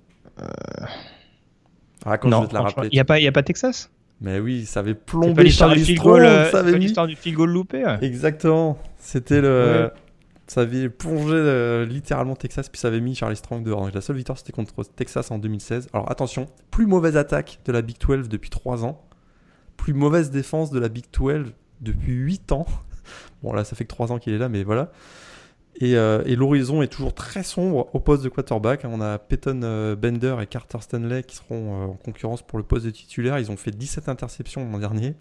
Ah, 2.04 2.18
quand 2.18 2.30
je 2.30 2.42
vais 2.42 2.48
te 2.48 2.54
la 2.54 2.60
rappeler. 2.60 2.88
il 2.92 2.96
y 2.96 3.00
a 3.00 3.04
pas, 3.04 3.18
y 3.18 3.26
a 3.26 3.32
pas 3.32 3.42
Texas? 3.42 3.90
Mais 4.20 4.40
oui, 4.40 4.66
ça 4.66 4.80
avait 4.80 4.94
plombé 4.94 5.44
l'histoire 5.44 5.70
du 5.70 5.76
Charlie 5.76 5.84
field 5.84 6.00
Strong. 6.00 6.20
goal, 6.20 6.26
euh, 6.26 6.76
l'histoire 6.76 7.06
du 7.06 7.16
field 7.16 7.36
goal 7.36 7.50
loupé. 7.50 7.84
ouais. 7.84 7.98
Exactement. 8.02 8.78
C'était 8.98 9.40
le. 9.40 9.90
Ça 10.46 10.62
avait 10.62 10.88
plongé 10.88 11.34
euh, 11.34 11.84
littéralement 11.84 12.34
Texas, 12.34 12.70
puis 12.70 12.80
ça 12.80 12.88
avait 12.88 13.00
mis 13.00 13.14
Charlie 13.14 13.36
Strong 13.36 13.64
dehors. 13.64 13.82
Donc, 13.82 13.94
la 13.94 14.00
seule 14.00 14.16
victoire, 14.16 14.38
c'était 14.38 14.52
contre 14.52 14.82
Texas 14.82 15.30
en 15.30 15.38
2016. 15.38 15.88
Alors 15.92 16.10
attention, 16.10 16.46
plus 16.70 16.86
mauvaise 16.86 17.18
attaque 17.18 17.58
de 17.66 17.72
la 17.72 17.82
Big 17.82 17.98
12 17.98 18.28
depuis 18.30 18.48
3 18.48 18.84
ans. 18.84 19.07
Plus 19.78 19.94
mauvaise 19.94 20.30
défense 20.30 20.70
de 20.70 20.78
la 20.78 20.90
Big 20.90 21.06
12 21.10 21.54
depuis 21.80 22.12
8 22.12 22.52
ans. 22.52 22.66
Bon, 23.42 23.54
là, 23.54 23.64
ça 23.64 23.74
fait 23.74 23.84
que 23.84 23.88
3 23.88 24.12
ans 24.12 24.18
qu'il 24.18 24.34
est 24.34 24.38
là, 24.38 24.50
mais 24.50 24.64
voilà. 24.64 24.90
Et, 25.80 25.96
euh, 25.96 26.22
et 26.26 26.34
l'horizon 26.34 26.82
est 26.82 26.88
toujours 26.88 27.14
très 27.14 27.44
sombre 27.44 27.88
au 27.94 28.00
poste 28.00 28.24
de 28.24 28.28
quarterback. 28.28 28.84
On 28.84 29.00
a 29.00 29.18
Peyton 29.18 29.60
euh, 29.62 29.94
Bender 29.94 30.36
et 30.42 30.46
Carter 30.46 30.78
Stanley 30.80 31.22
qui 31.22 31.36
seront 31.36 31.82
euh, 31.82 31.86
en 31.86 31.94
concurrence 31.94 32.42
pour 32.42 32.58
le 32.58 32.64
poste 32.64 32.84
de 32.84 32.90
titulaire. 32.90 33.38
Ils 33.38 33.50
ont 33.50 33.56
fait 33.56 33.70
17 33.70 34.08
interceptions 34.08 34.68
l'an 34.70 34.78
dernier. 34.78 35.14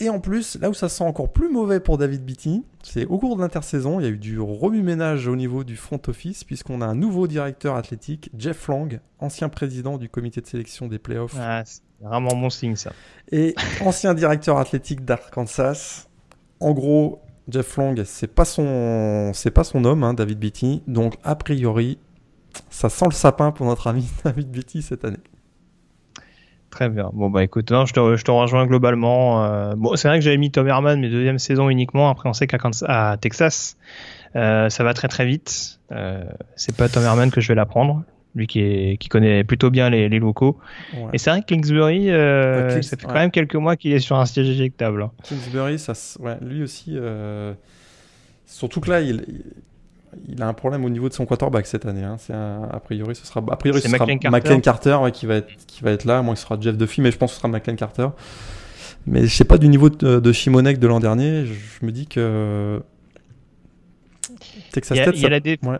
Et 0.00 0.10
en 0.10 0.20
plus, 0.20 0.56
là 0.60 0.70
où 0.70 0.74
ça 0.74 0.88
sent 0.88 1.02
encore 1.02 1.32
plus 1.32 1.50
mauvais 1.50 1.80
pour 1.80 1.98
David 1.98 2.24
Beatty, 2.24 2.62
c'est 2.84 3.06
au 3.06 3.18
cours 3.18 3.34
de 3.36 3.40
l'intersaison, 3.40 3.98
il 3.98 4.04
y 4.04 4.06
a 4.06 4.10
eu 4.10 4.18
du 4.18 4.38
remue-ménage 4.38 5.26
au 5.26 5.34
niveau 5.34 5.64
du 5.64 5.74
front 5.76 6.00
office, 6.06 6.44
puisqu'on 6.44 6.82
a 6.82 6.86
un 6.86 6.94
nouveau 6.94 7.26
directeur 7.26 7.74
athlétique, 7.74 8.30
Jeff 8.38 8.68
Lang, 8.68 9.00
ancien 9.18 9.48
président 9.48 9.98
du 9.98 10.08
comité 10.08 10.40
de 10.40 10.46
sélection 10.46 10.86
des 10.86 11.00
playoffs 11.00 11.34
Ah, 11.36 11.64
vraiment 12.00 12.34
bon 12.34 12.50
signe 12.50 12.76
ça. 12.76 12.92
et 13.32 13.54
ancien 13.80 14.14
directeur 14.14 14.58
athlétique 14.58 15.04
d'Arkansas. 15.04 16.06
En 16.60 16.72
gros, 16.72 17.20
Jeff 17.48 17.76
Long, 17.76 17.94
c'est 18.04 18.34
pas 18.34 18.44
son, 18.44 19.30
c'est 19.34 19.50
pas 19.50 19.64
son 19.64 19.84
homme, 19.84 20.02
hein, 20.04 20.14
David 20.14 20.38
Beatty. 20.38 20.82
Donc 20.86 21.14
a 21.24 21.34
priori, 21.34 21.98
ça 22.70 22.88
sent 22.88 23.06
le 23.06 23.12
sapin 23.12 23.52
pour 23.52 23.66
notre 23.66 23.86
ami 23.86 24.06
David 24.24 24.50
Beatty 24.50 24.82
cette 24.82 25.04
année. 25.04 25.18
Très 26.70 26.90
bien. 26.90 27.10
Bon 27.14 27.30
bah 27.30 27.42
écoute, 27.42 27.70
non, 27.70 27.86
je 27.86 27.94
te, 27.94 28.16
je 28.16 28.24
te 28.24 28.30
rejoins 28.30 28.66
globalement. 28.66 29.44
euh, 29.44 29.74
bon, 29.74 29.96
c'est 29.96 30.08
vrai 30.08 30.18
que 30.18 30.24
j'avais 30.24 30.36
mis 30.36 30.50
Tom 30.50 30.68
Herman, 30.68 31.00
mais 31.00 31.08
deuxième 31.08 31.38
saison 31.38 31.70
uniquement. 31.70 32.10
Après, 32.10 32.28
on 32.28 32.34
sait 32.34 32.46
qu'à 32.46 32.58
Texas, 33.18 33.78
euh, 34.36 34.68
ça 34.68 34.84
va 34.84 34.92
très 34.92 35.08
très 35.08 35.24
vite. 35.24 35.80
Euh, 35.92 36.24
c'est 36.56 36.76
pas 36.76 36.88
Tom 36.90 37.02
Herman 37.04 37.30
que 37.30 37.40
je 37.40 37.48
vais 37.48 37.54
l'apprendre. 37.54 38.02
Lui 38.38 38.46
qui, 38.46 38.60
est, 38.60 38.96
qui 38.98 39.08
connaît 39.08 39.42
plutôt 39.44 39.68
bien 39.70 39.90
les, 39.90 40.08
les 40.08 40.18
locaux. 40.18 40.56
Ouais. 40.94 41.10
Et 41.12 41.18
c'est 41.18 41.28
vrai 41.30 41.40
que 41.42 41.46
Kingsbury, 41.46 42.08
euh, 42.10 42.68
Ouais, 42.68 42.74
Kings- 42.74 42.82
ça 42.82 42.96
fait 42.96 43.04
ouais. 43.06 43.12
quand 43.12 43.18
même 43.18 43.30
quelques 43.30 43.56
mois 43.56 43.76
qu'il 43.76 43.92
est 43.92 43.98
sur 43.98 44.16
un 44.16 44.24
siège 44.26 44.48
éjectable. 44.48 45.02
hein. 45.02 45.10
Kingsbury, 45.24 45.78
ça, 45.78 45.92
lui 46.40 46.62
aussi. 46.62 46.92
euh, 46.94 47.52
Surtout 48.46 48.80
que 48.80 48.90
là, 48.90 49.00
il, 49.00 49.22
a 50.40 50.46
un 50.48 50.54
problème 50.54 50.84
au 50.84 50.88
niveau 50.88 51.08
de 51.08 51.14
son 51.14 51.26
quarterback 51.26 51.66
cette 51.66 51.84
année. 51.84 52.02
hein. 52.04 52.16
C'est 52.18 52.32
un- 52.32 52.62
a 52.72 52.80
priori, 52.80 53.14
ce 53.14 53.26
sera, 53.26 53.40
a 53.50 53.56
priori, 53.56 53.80
ce 53.82 53.88
sera 53.88 53.98
McLean 54.06 54.18
Carter. 54.18 54.36
McLean 54.36 54.60
Carter 54.60 54.98
qui 55.12 55.26
va 55.26 55.34
être, 55.36 55.48
qui 55.66 55.82
va 55.82 55.90
être 55.90 56.04
là. 56.04 56.22
Moi, 56.22 56.34
ce 56.36 56.42
sera 56.44 56.56
Jeff 56.60 56.76
Duffy, 56.78 57.00
mais 57.00 57.10
je 57.10 57.18
pense 57.18 57.30
que 57.32 57.34
ce 57.34 57.40
sera 57.40 57.48
McLean 57.48 57.74
Carter. 57.76 58.08
Mais 59.06 59.22
je 59.26 59.34
sais 59.34 59.44
pas 59.44 59.58
du 59.58 59.68
niveau 59.68 59.90
de, 59.90 60.20
de 60.20 60.32
Shimonek 60.32 60.78
de 60.78 60.86
l'an 60.86 61.00
dernier. 61.00 61.44
Je, 61.44 61.52
je 61.54 61.84
me 61.86 61.90
dis 61.92 62.06
que 62.06 62.80
Texas 64.72 64.96
Il 64.96 65.00
y 65.00 65.02
a, 65.02 65.04
Tech, 65.06 65.14
il 65.16 65.20
y 65.20 65.24
a 65.24 65.26
ça- 65.26 65.30
la 65.30 65.40
dé- 65.40 65.58
ouais. 65.62 65.78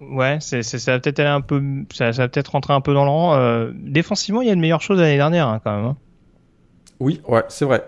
Ouais, 0.00 0.38
c'est, 0.40 0.62
c'est- 0.62 0.78
ça 0.78 0.92
va 0.92 0.98
peut-être 1.00 1.18
aller 1.20 1.28
un 1.28 1.40
peu, 1.42 1.62
ça, 1.92 2.12
ça 2.12 2.22
va 2.22 2.28
peut-être 2.28 2.48
rentrer 2.52 2.72
un 2.72 2.80
peu 2.80 2.94
dans 2.94 3.04
le 3.04 3.10
rang. 3.10 3.36
Euh, 3.36 3.70
défensivement, 3.74 4.40
il 4.42 4.48
y 4.48 4.50
a 4.50 4.54
de 4.54 4.60
meilleures 4.60 4.80
choses 4.82 4.98
l'année 4.98 5.16
dernière 5.16 5.46
hein, 5.48 5.60
quand 5.62 5.76
même. 5.76 5.84
hein. 5.86 5.96
Oui, 7.00 7.20
ouais, 7.28 7.42
c'est 7.48 7.64
vrai. 7.64 7.84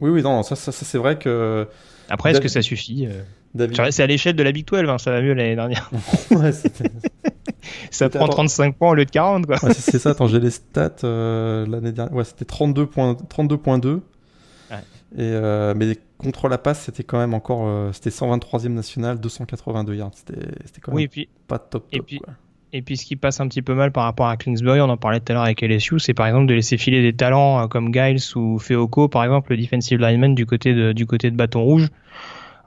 Oui, 0.00 0.10
oui, 0.10 0.22
non, 0.22 0.42
ça, 0.42 0.56
ça, 0.56 0.72
ça, 0.72 0.84
c'est 0.84 0.98
vrai 0.98 1.18
que 1.18 1.66
Après, 2.08 2.30
est-ce 2.30 2.40
que 2.40 2.48
ça 2.48 2.62
suffit 2.62 3.06
euh? 3.06 3.22
David. 3.54 3.76
C'est 3.90 4.02
à 4.02 4.06
l'échelle 4.06 4.36
de 4.36 4.42
la 4.42 4.52
Big 4.52 4.66
12, 4.66 4.88
hein, 4.88 4.98
ça 4.98 5.10
va 5.10 5.20
mieux 5.20 5.34
l'année 5.34 5.56
dernière. 5.56 5.90
Ouais, 6.30 6.52
c'était- 6.52 6.90
Ça 7.90 8.08
prend 8.08 8.26
35 8.28 8.76
points 8.76 8.90
au 8.90 8.94
lieu 8.94 9.04
de 9.04 9.10
40, 9.10 9.44
quoi. 9.46 9.56
Ouais, 9.62 9.74
c'est 9.74 9.98
ça, 9.98 10.10
attends, 10.10 10.28
j'ai 10.28 10.40
les 10.40 10.50
stats 10.50 10.90
euh, 11.04 11.66
l'année 11.66 11.92
dernière. 11.92 12.14
Ouais, 12.14 12.24
c'était 12.24 12.44
32 12.44 12.86
points- 12.86 13.16
32.2. 13.28 13.94
Ouais. 13.94 14.00
Et 15.16 15.22
euh, 15.22 15.74
mais 15.76 15.96
contre 16.18 16.48
la 16.48 16.58
passe, 16.58 16.82
c'était 16.82 17.02
quand 17.02 17.18
même 17.18 17.34
encore. 17.34 17.66
euh, 17.66 17.90
c'était 17.92 18.10
123e 18.10 18.68
national, 18.74 19.18
282 19.20 19.94
yards. 19.96 20.12
C'était 20.14 20.80
quand 20.80 20.92
même 20.92 20.96
Oui, 20.96 21.02
et 21.04 21.08
puis, 21.08 21.28
pas 21.48 21.58
top. 21.58 21.86
et 21.92 21.96
top, 21.98 22.06
puis- 22.06 22.18
quoi. 22.18 22.34
et 22.72 22.82
puis 22.82 22.96
ce 22.96 23.04
qui 23.04 23.16
passe 23.16 23.40
un 23.40 23.48
petit 23.48 23.62
peu 23.62 23.74
mal 23.74 23.90
par 23.90 24.04
rapport 24.04 24.28
à 24.28 24.36
Kingsbury, 24.36 24.80
on 24.80 24.88
en 24.88 24.96
parlait 24.96 25.18
tout 25.18 25.32
à 25.32 25.34
l'heure 25.34 25.42
avec 25.42 25.62
LSU, 25.62 25.98
c'est 25.98 26.14
par 26.14 26.26
exemple 26.28 26.46
de 26.46 26.54
laisser 26.54 26.76
filer 26.76 27.02
des 27.02 27.12
talents 27.12 27.60
euh, 27.64 27.66
comme 27.66 27.92
Giles 27.92 28.20
ou 28.36 28.58
Feoko, 28.60 29.08
par 29.08 29.24
exemple, 29.24 29.50
le 29.50 29.56
defensive 29.56 29.98
lineman 29.98 30.34
du 30.36 30.46
côté 30.46 30.74
de, 30.74 30.92
du 30.92 31.06
côté 31.06 31.30
de 31.32 31.36
Bâton 31.36 31.62
Rouge. 31.62 31.88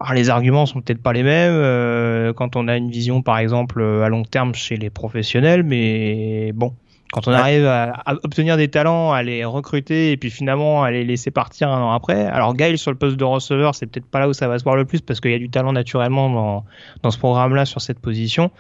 Alors 0.02 0.14
les 0.16 0.30
arguments 0.30 0.66
sont 0.66 0.82
peut-être 0.82 1.02
pas 1.02 1.14
les 1.14 1.24
mêmes 1.24 1.54
euh, 1.54 2.34
quand 2.34 2.58
on 2.58 2.68
a 2.68 2.76
une 2.76 2.90
vision, 2.92 3.22
par 3.22 3.38
exemple, 3.38 3.82
à 3.82 4.10
long 4.10 4.24
terme 4.24 4.54
chez 4.54 4.76
les 4.76 4.90
professionnels, 4.90 5.64
mais 5.64 6.52
bon, 6.54 6.74
quand 7.14 7.28
on 7.28 7.32
Ouais. 7.32 7.38
arrive 7.38 7.66
à, 7.66 7.94
à 8.06 8.14
obtenir 8.24 8.58
des 8.58 8.68
talents, 8.68 9.12
à 9.14 9.22
les 9.24 9.46
recruter 9.46 10.12
et 10.12 10.18
puis 10.18 10.30
finalement 10.32 10.84
à 10.84 10.92
les 10.92 11.06
laisser 11.06 11.32
partir 11.32 11.70
un 11.70 11.82
an 11.82 11.92
après. 11.92 12.26
Alors 12.26 12.58
Giles 12.58 12.78
sur 12.78 12.92
le 12.92 12.98
poste 12.98 13.16
de 13.18 13.24
receveur, 13.24 13.76
c'est 13.76 13.86
peut-être 13.86 14.08
pas 14.08 14.20
là 14.20 14.28
où 14.28 14.34
ça 14.34 14.48
va 14.48 14.58
se 14.60 14.64
voir 14.64 14.76
le 14.76 14.86
plus 14.86 15.00
parce 15.02 15.22
qu'il 15.22 15.32
y 15.32 15.36
a 15.36 15.40
du 15.40 15.50
talent 15.50 15.72
naturellement 15.72 16.30
dans, 16.30 16.66
dans 17.04 17.12
ce 17.12 17.18
programme-là 17.20 17.66
sur 17.66 17.80
cette 17.82 18.00
position. 18.00 18.52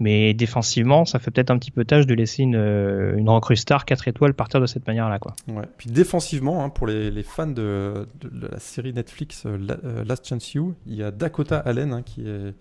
Mais 0.00 0.32
défensivement, 0.32 1.04
ça 1.04 1.18
fait 1.18 1.32
peut-être 1.32 1.50
un 1.50 1.58
petit 1.58 1.72
peu 1.72 1.84
tâche 1.84 2.06
de 2.06 2.14
laisser 2.14 2.44
une, 2.44 2.54
euh, 2.54 3.16
une 3.16 3.28
recrue 3.28 3.56
star 3.56 3.84
4 3.84 4.06
étoiles 4.06 4.32
partir 4.32 4.60
de 4.60 4.66
cette 4.66 4.86
manière-là. 4.86 5.18
Quoi. 5.18 5.34
Ouais. 5.48 5.64
Puis 5.76 5.90
défensivement, 5.90 6.62
hein, 6.64 6.68
pour 6.68 6.86
les, 6.86 7.10
les 7.10 7.24
fans 7.24 7.48
de, 7.48 8.06
la 8.22 8.60
série 8.60 8.92
Netflix 8.92 9.42
euh, 9.44 9.58
euh, 9.84 10.04
Last 10.04 10.28
Chance 10.28 10.52
You, 10.54 10.76
il 10.86 10.94
y 10.94 11.02
a 11.02 11.10
Dakota 11.10 11.58
Allen 11.58 11.92
hein, 11.92 12.02
qui 12.06 12.20
est 12.20 12.54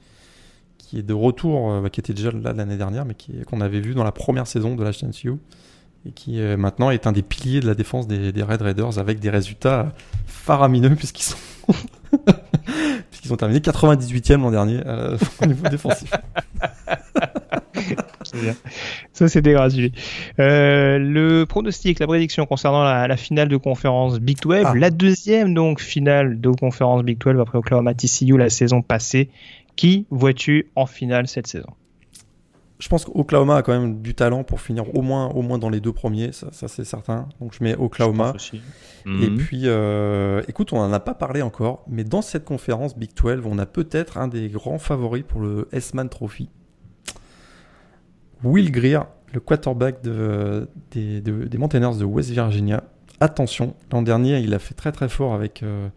qui 0.87 0.99
est 0.99 1.03
de 1.03 1.13
retour, 1.13 1.71
euh, 1.71 1.81
bah, 1.81 1.89
qui 1.89 1.99
était 1.99 2.13
déjà 2.13 2.31
là 2.31 2.53
l'année 2.53 2.77
dernière, 2.77 3.03
mais 3.05 3.15
qu'on 3.45 3.59
avait 3.59 3.81
vu 3.81 3.93
dans 3.93 4.05
la 4.05 4.13
première 4.13 4.47
saison 4.47 4.75
de 4.75 4.91
Chance 4.91 5.21
You 5.23 5.37
et 6.05 6.11
qui 6.11 6.39
euh, 6.39 6.55
maintenant 6.57 6.91
est 6.91 7.07
un 7.07 7.11
des 7.11 7.21
piliers 7.21 7.59
de 7.59 7.67
la 7.67 7.75
défense 7.75 8.07
des, 8.07 8.31
des 8.31 8.43
Red 8.43 8.61
Raiders 8.61 8.97
avec 8.97 9.19
des 9.19 9.29
résultats 9.29 9.93
faramineux 10.25 10.95
puisqu'ils 10.95 11.23
sont 11.23 11.37
puisqu'ils 13.11 13.33
ont 13.33 13.37
terminé 13.37 13.59
98e 13.59 14.41
l'an 14.41 14.51
dernier 14.51 14.79
euh, 14.85 15.17
au 15.41 15.45
niveau 15.45 15.67
défensif. 15.67 16.11
Ça, 19.13 19.27
c'était 19.27 19.53
gratuit. 19.53 19.93
Euh, 20.39 20.99
le 20.99 21.45
pronostic, 21.45 21.99
la 21.99 22.07
prédiction 22.07 22.45
concernant 22.45 22.83
la, 22.83 23.07
la 23.07 23.17
finale 23.17 23.47
de 23.47 23.57
conférence 23.57 24.19
Big 24.19 24.37
12, 24.39 24.63
Ah. 24.65 24.73
la 24.75 24.91
deuxième 24.91 25.53
donc 25.53 25.81
finale 25.81 26.39
de 26.39 26.49
conférence 26.49 27.03
Big 27.03 27.17
12 27.17 27.39
après 27.39 27.57
Oklahoma 27.57 27.93
TCU 27.93 28.37
la 28.37 28.49
saison 28.49 28.81
passée. 28.81 29.29
Qui 29.77 30.05
vois-tu 30.09 30.69
en 30.75 30.85
finale 30.85 31.27
cette 31.29 31.47
saison? 31.47 31.69
Je 32.79 32.89
pense 32.89 33.05
qu'Oklahoma 33.05 33.55
a 33.55 33.61
quand 33.63 33.71
même 33.79 34.01
du 34.01 34.13
talent 34.13 34.43
pour 34.43 34.61
finir 34.61 34.93
au 34.95 35.01
moins, 35.01 35.29
au 35.29 35.41
moins 35.41 35.57
dans 35.57 35.69
les 35.69 35.79
deux 35.79 35.93
premiers, 35.93 36.31
ça, 36.31 36.49
ça 36.51 36.67
c'est 36.67 36.83
certain. 36.83 37.27
Donc 37.39 37.53
je 37.57 37.63
mets 37.63 37.75
Oklahoma. 37.75 38.33
Et 39.05 39.29
Mhm. 39.29 39.37
puis, 39.37 39.61
euh, 39.65 40.43
écoute, 40.47 40.73
on 40.73 40.77
n'en 40.77 40.91
a 40.93 40.99
pas 40.99 41.13
parlé 41.15 41.41
encore, 41.41 41.83
mais 41.87 42.03
dans 42.03 42.21
cette 42.21 42.43
conférence 42.45 42.95
Big 42.97 43.11
12, 43.15 43.43
on 43.45 43.57
a 43.57 43.65
peut-être 43.65 44.17
un 44.19 44.27
des 44.27 44.49
grands 44.49 44.77
favoris 44.77 45.23
pour 45.27 45.39
le 45.41 45.67
S-Man 45.71 46.09
Trophy. 46.09 46.49
Will 48.43 48.71
Greer, 48.71 48.99
le 49.33 49.39
quarterback 49.39 50.03
de, 50.03 50.69
des, 50.91 51.21
de, 51.21 51.45
des 51.45 51.57
Mountaineers 51.57 51.97
de 51.97 52.05
West 52.05 52.29
Virginia. 52.29 52.83
Attention, 53.19 53.75
l'an 53.91 54.03
dernier, 54.03 54.39
il 54.39 54.53
a 54.53 54.59
fait 54.59 54.75
très 54.75 54.91
très 54.91 55.09
fort 55.09 55.33
avec, 55.33 55.63
euh, 55.63 55.87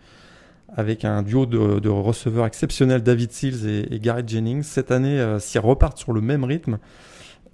avec 0.77 1.05
un 1.05 1.23
duo 1.23 1.47
de, 1.47 1.79
de, 1.81 1.89
receveurs 1.89 2.47
exceptionnels, 2.47 3.03
David 3.03 3.33
Seals 3.33 3.67
et, 3.67 3.95
et 3.95 3.99
Garrett 3.99 4.29
Jennings. 4.29 4.63
Cette 4.63 4.91
année, 4.91 5.19
euh, 5.19 5.39
s'ils 5.39 5.61
repartent 5.61 5.99
sur 5.99 6.13
le 6.13 6.21
même 6.21 6.45
rythme, 6.45 6.79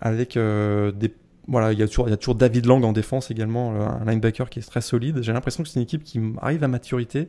avec 0.01 0.37
euh, 0.37 0.93
des 0.93 1.13
voilà, 1.49 1.73
il 1.73 1.79
y, 1.79 1.83
a 1.83 1.87
toujours, 1.87 2.09
il 2.09 2.11
y 2.11 2.15
a 2.15 2.17
toujours 2.17 2.35
David 2.35 2.67
Lang 2.67 2.85
en 2.85 2.93
défense 2.93 3.31
également, 3.31 3.73
un 3.81 4.05
linebacker 4.05 4.51
qui 4.51 4.59
est 4.59 4.63
très 4.69 4.81
solide. 4.81 5.23
J'ai 5.23 5.33
l'impression 5.33 5.63
que 5.63 5.69
c'est 5.69 5.79
une 5.79 5.85
équipe 5.85 6.03
qui 6.03 6.21
arrive 6.43 6.65
à 6.65 6.69
maturité. 6.69 7.29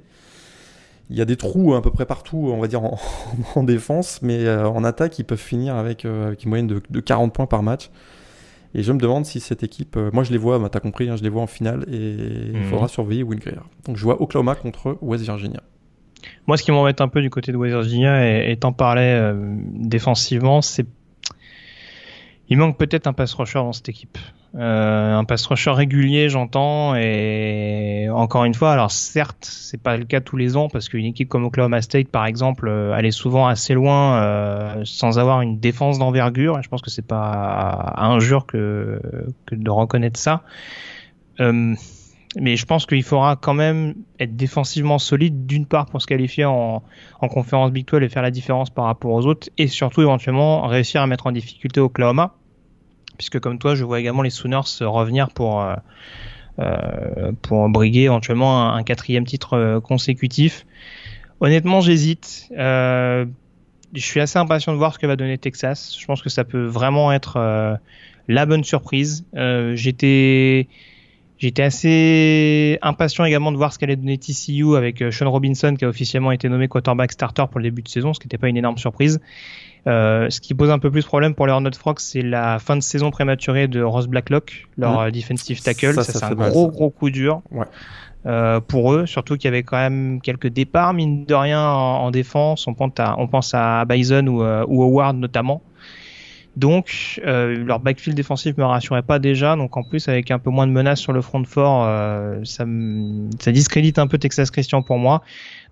Il 1.11 1.15
y 1.15 1.21
a 1.21 1.25
des 1.25 1.35
trous 1.38 1.75
à 1.75 1.83
peu 1.83 1.91
près 1.91 2.07
partout, 2.07 2.49
on 2.51 2.59
va 2.59 2.67
dire, 2.67 2.83
en, 2.83 2.97
en 3.55 3.63
défense, 3.63 4.19
mais 4.23 4.49
en 4.49 4.83
attaque, 4.83 5.19
ils 5.19 5.23
peuvent 5.23 5.38
finir 5.38 5.75
avec, 5.75 6.03
avec 6.03 6.43
une 6.43 6.49
moyenne 6.49 6.65
de, 6.67 6.81
de 6.89 6.99
40 6.99 7.31
points 7.31 7.45
par 7.45 7.61
match. 7.61 7.91
Et 8.73 8.81
je 8.83 8.91
me 8.91 8.97
demande 8.99 9.25
si 9.25 9.39
cette 9.39 9.63
équipe, 9.63 9.95
euh, 9.97 10.09
moi 10.13 10.23
je 10.23 10.31
les 10.31 10.38
vois, 10.38 10.59
bah, 10.59 10.69
t'as 10.69 10.79
compris, 10.79 11.09
hein, 11.09 11.15
je 11.15 11.23
les 11.23 11.29
vois 11.29 11.41
en 11.43 11.47
finale 11.47 11.85
et 11.88 11.95
il 12.53 12.57
Mhm. 12.57 12.63
faudra 12.65 12.88
surveiller 12.88 13.23
Will 13.23 13.39
Greer. 13.39 13.61
Donc 13.85 13.97
je 13.97 14.03
vois 14.03 14.21
Oklahoma 14.21 14.55
contre 14.55 14.97
West 15.01 15.23
Virginia. 15.23 15.61
Moi, 16.47 16.57
ce 16.57 16.63
qui 16.63 16.72
m'embête 16.72 17.01
un 17.01 17.07
peu 17.07 17.22
du 17.22 17.30
côté 17.30 17.51
de 17.51 17.57
West 17.57 17.74
Virginia, 17.74 18.49
et, 18.49 18.55
t'en 18.57 18.74
parlais 18.74 19.13
euh, 19.13 19.34
défensivement, 19.74 20.61
c'est 20.61 20.86
il 22.49 22.57
manque 22.57 22.78
peut-être 22.78 23.07
un 23.07 23.13
pass 23.13 23.34
rusher 23.34 23.59
dans 23.59 23.74
cette 23.74 23.89
équipe. 23.89 24.18
Euh, 24.55 25.15
un 25.15 25.26
pass 25.26 25.45
rusher 25.45 25.72
régulier, 25.72 26.30
j'entends, 26.30 26.95
et 26.95 28.07
encore 28.09 28.45
une 28.45 28.53
fois, 28.53 28.72
alors 28.72 28.89
certes, 28.89 29.45
c'est 29.49 29.82
pas 29.82 29.97
le 29.97 30.05
cas 30.05 30.22
tous 30.22 30.38
les 30.38 30.55
ans 30.55 30.70
parce 30.70 30.88
qu'une 30.88 31.05
équipe 31.05 31.28
comme 31.28 31.43
Oklahoma 31.43 31.82
State, 31.82 32.07
par 32.07 32.26
exemple, 32.26 32.70
euh, 32.70 32.95
elle 32.97 33.05
est 33.05 33.11
souvent 33.11 33.47
assez 33.47 33.74
loin 33.74 34.22
euh, 34.22 34.82
sans 34.86 35.20
avoir 35.20 35.41
une 35.41 35.59
défense 35.59 35.99
d'envergure. 35.99 36.57
Et 36.57 36.63
je 36.63 36.70
pense 36.70 36.82
que 36.82 36.89
c'est 36.89 37.05
pas 37.05 37.32
à 37.32 38.05
injure 38.05 38.45
que, 38.45 39.01
que 39.45 39.55
de 39.55 39.70
reconnaître 39.70 40.20
ça. 40.20 40.43
Euh, 41.41 41.76
mais 42.36 42.55
je 42.55 42.65
pense 42.65 42.86
qu'il 42.86 43.03
faudra 43.03 43.36
quand 43.36 43.53
même 43.53 43.95
être 44.19 44.36
défensivement 44.36 44.99
solide, 44.99 45.45
d'une 45.45 45.65
part 45.65 45.86
pour 45.86 46.01
se 46.01 46.07
qualifier 46.07 46.45
en, 46.45 46.84
en 47.21 47.28
conférence 47.28 47.71
Big 47.71 47.88
12 47.88 48.03
et 48.03 48.09
faire 48.09 48.21
la 48.21 48.32
différence 48.32 48.69
par 48.69 48.86
rapport 48.86 49.11
aux 49.11 49.25
autres, 49.25 49.49
et 49.57 49.67
surtout 49.67 50.01
éventuellement 50.01 50.67
réussir 50.67 51.01
à 51.01 51.07
mettre 51.07 51.28
en 51.28 51.32
difficulté 51.32 51.80
Oklahoma, 51.80 52.36
puisque 53.17 53.39
comme 53.39 53.59
toi, 53.59 53.75
je 53.75 53.84
vois 53.84 53.99
également 53.99 54.21
les 54.21 54.30
Sooners 54.30 54.61
revenir 54.82 55.30
pour, 55.30 55.61
euh, 55.61 55.75
euh, 56.59 57.32
pour 57.41 57.67
briguer 57.69 58.03
éventuellement 58.03 58.73
un, 58.73 58.84
quatrième 58.84 59.25
titre 59.25 59.53
euh, 59.53 59.80
consécutif. 59.80 60.65
Honnêtement, 61.39 61.82
j'hésite. 61.82 62.49
Je 63.93 64.01
suis 64.01 64.19
assez 64.19 64.38
impatient 64.38 64.73
de 64.73 64.78
voir 64.78 64.93
ce 64.93 64.99
que 64.99 65.07
va 65.07 65.15
donner 65.15 65.38
Texas. 65.38 65.95
Je 65.97 66.05
pense 66.05 66.21
que 66.21 66.30
ça 66.30 66.43
peut 66.43 66.65
vraiment 66.65 67.13
être 67.13 67.80
la 68.28 68.45
bonne 68.45 68.63
surprise. 68.63 69.25
J'étais 69.73 70.67
J'étais 71.39 71.63
assez 71.63 72.79
impatient 72.81 73.23
également 73.25 73.51
de 73.51 73.57
voir 73.57 73.71
ce 73.71 73.77
qu'allait 73.79 73.95
donner 73.95 74.17
TCU 74.17 74.75
avec 74.75 75.01
euh, 75.01 75.11
Sean 75.11 75.29
Robinson 75.29 75.75
qui 75.77 75.85
a 75.85 75.88
officiellement 75.88 76.31
été 76.31 76.49
nommé 76.49 76.67
quarterback 76.67 77.11
starter 77.11 77.43
pour 77.51 77.59
le 77.59 77.63
début 77.65 77.83
de 77.83 77.88
saison, 77.89 78.13
ce 78.13 78.19
qui 78.19 78.25
n'était 78.27 78.38
pas 78.39 78.47
une 78.49 78.57
énorme 78.57 78.77
surprise. 78.77 79.19
Euh, 79.85 80.29
ce 80.29 80.41
qui 80.41 80.53
pose 80.53 80.69
un 80.71 80.79
peu 80.79 80.91
plus 80.91 81.05
problème 81.05 81.33
pour 81.35 81.45
les 81.47 81.53
Hornets 81.53 81.69
Frogs, 81.77 81.99
c'est 81.99 82.21
la 82.23 82.59
fin 82.59 82.75
de 82.75 82.81
saison 82.81 83.09
prématurée 83.11 83.67
de 83.67 83.81
Ross 83.81 84.07
Blacklock, 84.07 84.67
leur 84.77 84.93
Mmh. 84.99 85.03
euh, 85.05 85.11
defensive 85.11 85.61
tackle. 85.61 85.93
Ça, 85.93 86.03
Ça, 86.03 86.11
ça 86.13 86.19
c'est 86.19 86.25
un 86.25 86.35
mal, 86.35 86.51
gros 86.51 86.65
ça. 86.65 86.71
gros 86.71 86.89
coup 86.89 87.09
dur 87.09 87.41
Ouais. 87.51 87.65
euh, 88.25 88.59
pour 88.59 88.91
eux, 88.93 89.05
surtout 89.05 89.35
qu'il 89.38 89.45
y 89.45 89.47
avait 89.47 89.63
quand 89.63 89.77
même 89.77 90.19
quelques 90.21 90.47
départs 90.47 90.93
mine 90.93 91.23
de 91.25 91.33
rien 91.35 91.61
en, 91.61 92.03
en 92.03 92.11
défense. 92.11 92.67
On 92.67 92.73
pense 92.73 92.93
à, 92.99 93.15
on 93.19 93.27
pense 93.27 93.53
à 93.53 93.85
Bison 93.85 94.25
ou, 94.27 94.41
euh, 94.43 94.65
ou 94.67 94.83
Howard 94.83 95.15
notamment. 95.15 95.61
Donc, 96.58 97.22
euh, 97.24 97.64
leur 97.64 97.80
backfield 97.80 98.18
défensif 98.18 98.58
me 98.58 98.66
rassurait 98.66 99.03
pas 99.03 99.20
déjà. 99.20 99.55
Donc, 99.55 99.78
en 99.78 99.84
plus, 99.84 100.08
avec 100.10 100.32
un 100.32 100.39
peu 100.39 100.49
moins 100.49 100.66
de 100.66 100.72
menaces 100.72 100.99
sur 100.99 101.14
le 101.14 101.22
front 101.22 101.43
fort, 101.43 101.86
euh, 101.86 102.39
ça, 102.45 102.66
ça 103.39 103.51
discrédite 103.51 103.99
un 103.99 104.08
peu 104.08 104.18
Texas 104.18 104.49
Christian 104.49 104.82
pour 104.82 104.97
moi. 104.97 105.22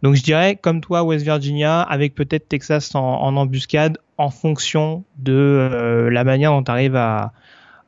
Donc, 0.04 0.14
je 0.14 0.22
dirais, 0.22 0.60
comme 0.62 0.82
toi, 0.82 1.02
West 1.02 1.26
Virginia, 1.26 1.82
avec 1.82 2.14
peut-être 2.14 2.48
Texas 2.48 2.94
en, 2.94 3.02
en 3.02 3.36
embuscade, 3.36 3.98
en 4.20 4.30
fonction 4.30 5.04
de 5.18 5.34
euh, 5.34 6.12
la 6.12 6.24
manière 6.24 6.52
dont 6.52 6.62
tu 6.62 6.70
arrives 6.70 6.96
à, 6.96 7.34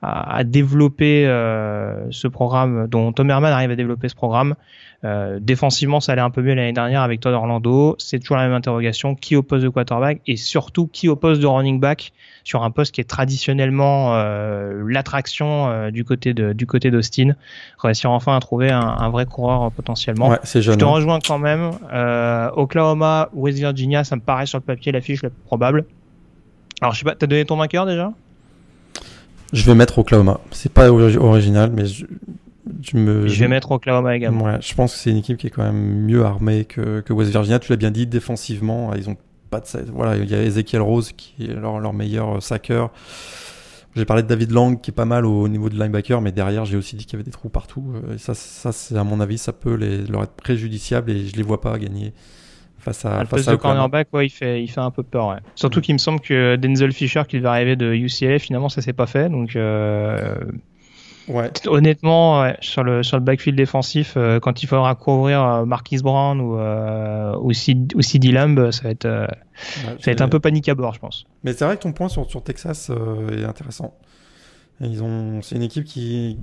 à, 0.02 0.38
à 0.38 0.44
développer 0.44 1.26
euh, 1.26 2.10
ce 2.12 2.28
programme, 2.28 2.88
dont 2.88 3.12
Tom 3.12 3.30
Herman 3.30 3.52
arrive 3.52 3.72
à 3.72 3.76
développer 3.76 4.10
ce 4.10 4.16
programme. 4.16 4.56
Euh, 5.04 5.38
défensivement, 5.40 6.00
ça 6.00 6.14
allait 6.14 6.22
un 6.22 6.32
peu 6.32 6.42
mieux 6.42 6.56
l'année 6.56 6.74
dernière 6.74 7.02
avec 7.02 7.20
Todd 7.20 7.34
Orlando. 7.34 7.96
C'est 8.00 8.18
toujours 8.18 8.38
la 8.38 8.44
même 8.44 8.56
interrogation 8.56 9.14
qui 9.14 9.36
au 9.36 9.44
poste 9.44 9.64
de 9.64 9.70
quarterback? 9.70 10.22
Et 10.26 10.38
surtout 10.38 10.88
qui 10.88 11.08
au 11.08 11.16
poste 11.16 11.40
de 11.40 11.46
running 11.46 11.80
back 11.80 12.14
sur 12.44 12.64
un 12.64 12.72
poste 12.72 12.96
qui 12.96 13.02
est 13.02 13.10
traditionnellement 13.10 14.16
euh, 14.16 14.84
l'attraction 14.88 15.68
euh, 15.68 15.92
du 15.92 16.04
côté 16.04 16.34
de 16.34 16.52
du 16.54 16.66
côté 16.66 16.90
d'Austin? 16.90 17.36
Réussir 17.78 18.10
enfin 18.10 18.36
à 18.36 18.40
trouver 18.40 18.72
un, 18.72 18.80
un 18.80 19.10
vrai 19.10 19.28
coureur 19.28 19.72
potentiellement. 19.72 20.30
Ouais, 20.30 20.40
c'est 20.44 20.64
Je 20.64 20.72
te 20.72 20.84
hein. 20.84 20.88
rejoins 20.88 21.20
quand 21.20 21.38
même. 21.38 21.72
Euh, 21.94 22.50
Oklahoma, 22.56 23.30
West 23.34 23.60
Virginia, 23.60 24.04
ça 24.04 24.16
me 24.16 24.22
paraît 24.22 24.48
sur 24.48 24.58
le 24.58 24.64
papier 24.64 24.92
l'affiche 24.92 25.22
la 25.22 25.30
plus 25.30 25.44
probable. 25.44 25.86
Alors 26.82 26.94
je 26.94 27.00
sais 27.00 27.06
pas, 27.06 27.14
t'as 27.14 27.28
donné 27.28 27.46
ton 27.46 27.58
vainqueur 27.58 27.86
déjà? 27.86 28.14
Je 29.54 29.64
vais 29.64 29.76
mettre 29.76 30.00
Oklahoma. 30.00 30.40
C'est 30.52 30.72
pas 30.72 30.90
ori- 30.92 31.18
original, 31.18 31.72
mais 31.74 31.86
je, 31.86 32.06
je 32.82 32.98
me. 32.98 33.28
Je 33.28 33.40
vais 33.40 33.48
mettre 33.48 33.72
Oklahoma 33.72 34.16
également. 34.16 34.46
Ouais, 34.46 34.58
je 34.62 34.74
pense 34.74 34.94
que 34.94 35.00
c'est 35.00 35.12
une 35.12 35.18
équipe 35.18 35.38
qui 35.38 35.48
est 35.48 35.52
quand 35.52 35.64
même 35.64 36.06
mieux 36.06 36.24
armée 36.26 36.66
que, 36.66 37.00
que 37.02 37.14
West 37.14 37.32
Virginia. 37.32 37.60
Tu 37.60 37.72
l'as 37.72 37.78
bien 37.78 37.92
dit, 37.92 38.08
défensivement, 38.08 38.94
ils 38.94 39.10
ont 39.10 39.18
pas 39.50 39.60
de. 39.62 39.66
Voilà, 39.94 40.18
il 40.18 40.30
y 40.30 40.36
a 40.36 40.44
Ezekiel 40.44 40.82
Rose 40.82 41.12
qui 41.16 41.46
est 41.46 41.54
leur, 41.54 41.80
leur 41.80 41.94
meilleur 41.94 42.38
euh, 42.38 42.40
sacker. 42.42 42.90
J'ai 43.96 44.06
parlé 44.06 44.22
de 44.22 44.28
David 44.28 44.52
Lang 44.52 44.80
qui 44.80 44.92
est 44.92 44.94
pas 44.94 45.06
mal 45.06 45.26
au 45.26 45.48
niveau 45.48 45.70
de 45.70 45.80
linebacker, 45.80 46.22
mais 46.22 46.32
derrière 46.32 46.66
j'ai 46.66 46.78
aussi 46.78 46.96
dit 46.96 47.06
qu'il 47.06 47.14
y 47.14 47.16
avait 47.16 47.24
des 47.24 47.32
trous 47.32 47.50
partout. 47.50 47.86
Euh, 47.96 48.14
Et 48.16 48.18
ça, 48.20 48.36
ça 48.36 48.72
c'est 48.72 48.96
à 48.96 49.04
mon 49.04 49.20
avis, 49.20 49.40
ça 49.40 49.54
peut 49.54 49.74
les, 49.74 50.06
leur 50.06 50.22
être 50.24 50.34
préjudiciable 50.34 51.10
et 51.10 51.26
je 51.26 51.36
les 51.36 51.42
vois 51.42 51.62
pas 51.62 51.80
gagner 51.80 52.14
face 52.94 53.06
à, 53.06 53.16
Ah, 53.18 53.20
le 53.20 53.26
face 53.26 53.30
poste 53.40 53.48
à 53.48 53.52
de 53.52 53.56
Oklahoma. 53.56 53.76
cornerback, 53.80 54.08
ouais, 54.14 54.26
il 54.28 54.30
fait, 54.30 54.64
il 54.64 54.68
fait 54.68 54.80
un 54.82 54.92
peu 54.92 55.04
peur. 55.04 55.28
Ouais. 55.30 55.38
Surtout 55.56 55.82
qu'il 55.82 55.94
me 55.94 56.00
semble 56.00 56.20
que 56.22 56.56
Denzel 56.56 56.92
Fisher, 56.94 57.24
qui 57.28 57.38
devait 57.38 57.50
arriver 57.50 57.76
de 57.76 57.94
UCLA, 57.94 58.40
finalement, 58.40 58.70
ça 58.70 58.82
s'est 58.82 58.94
pas 58.94 59.08
fait. 59.08 59.30
Donc, 59.30 59.56
euh, 59.56 60.36
Ouais. 61.28 61.52
honnêtement, 61.68 62.42
ouais, 62.42 62.56
sur 62.62 62.84
le 62.86 63.04
sur 63.04 63.18
le 63.18 63.24
backfield 63.24 63.58
défensif, 63.58 64.14
euh, 64.16 64.40
quand 64.40 64.64
il 64.64 64.68
faudra 64.68 64.96
couvrir 64.96 65.44
euh, 65.44 65.66
Marquis 65.66 65.98
Brown 65.98 66.40
ou 66.40 66.58
euh, 66.58 67.36
ou 67.42 67.52
Sid- 67.52 67.94
ou 67.96 68.02
CD 68.02 68.32
Lamb, 68.32 68.72
ça 68.72 68.84
va 68.84 68.90
être 68.92 69.06
euh, 69.06 69.28
Ouais, 69.28 69.96
ça 70.00 70.06
va 70.06 70.12
être 70.14 70.22
un 70.22 70.30
peu 70.30 70.40
panique 70.40 70.70
à 70.70 70.76
bord, 70.76 70.94
je 70.94 71.00
pense. 71.00 71.26
Mais 71.44 71.52
c'est 71.52 71.66
vrai 71.66 71.76
que 71.76 71.82
ton 71.82 71.92
point 71.92 72.08
sur, 72.08 72.30
sur 72.30 72.42
Texas 72.44 72.90
euh, 72.92 73.42
est 73.42 73.44
intéressant. 73.46 73.94
Ils 74.80 75.04
ont, 75.04 75.42
c'est 75.42 75.56
une 75.56 75.64
équipe 75.64 75.84
qui, 75.84 76.38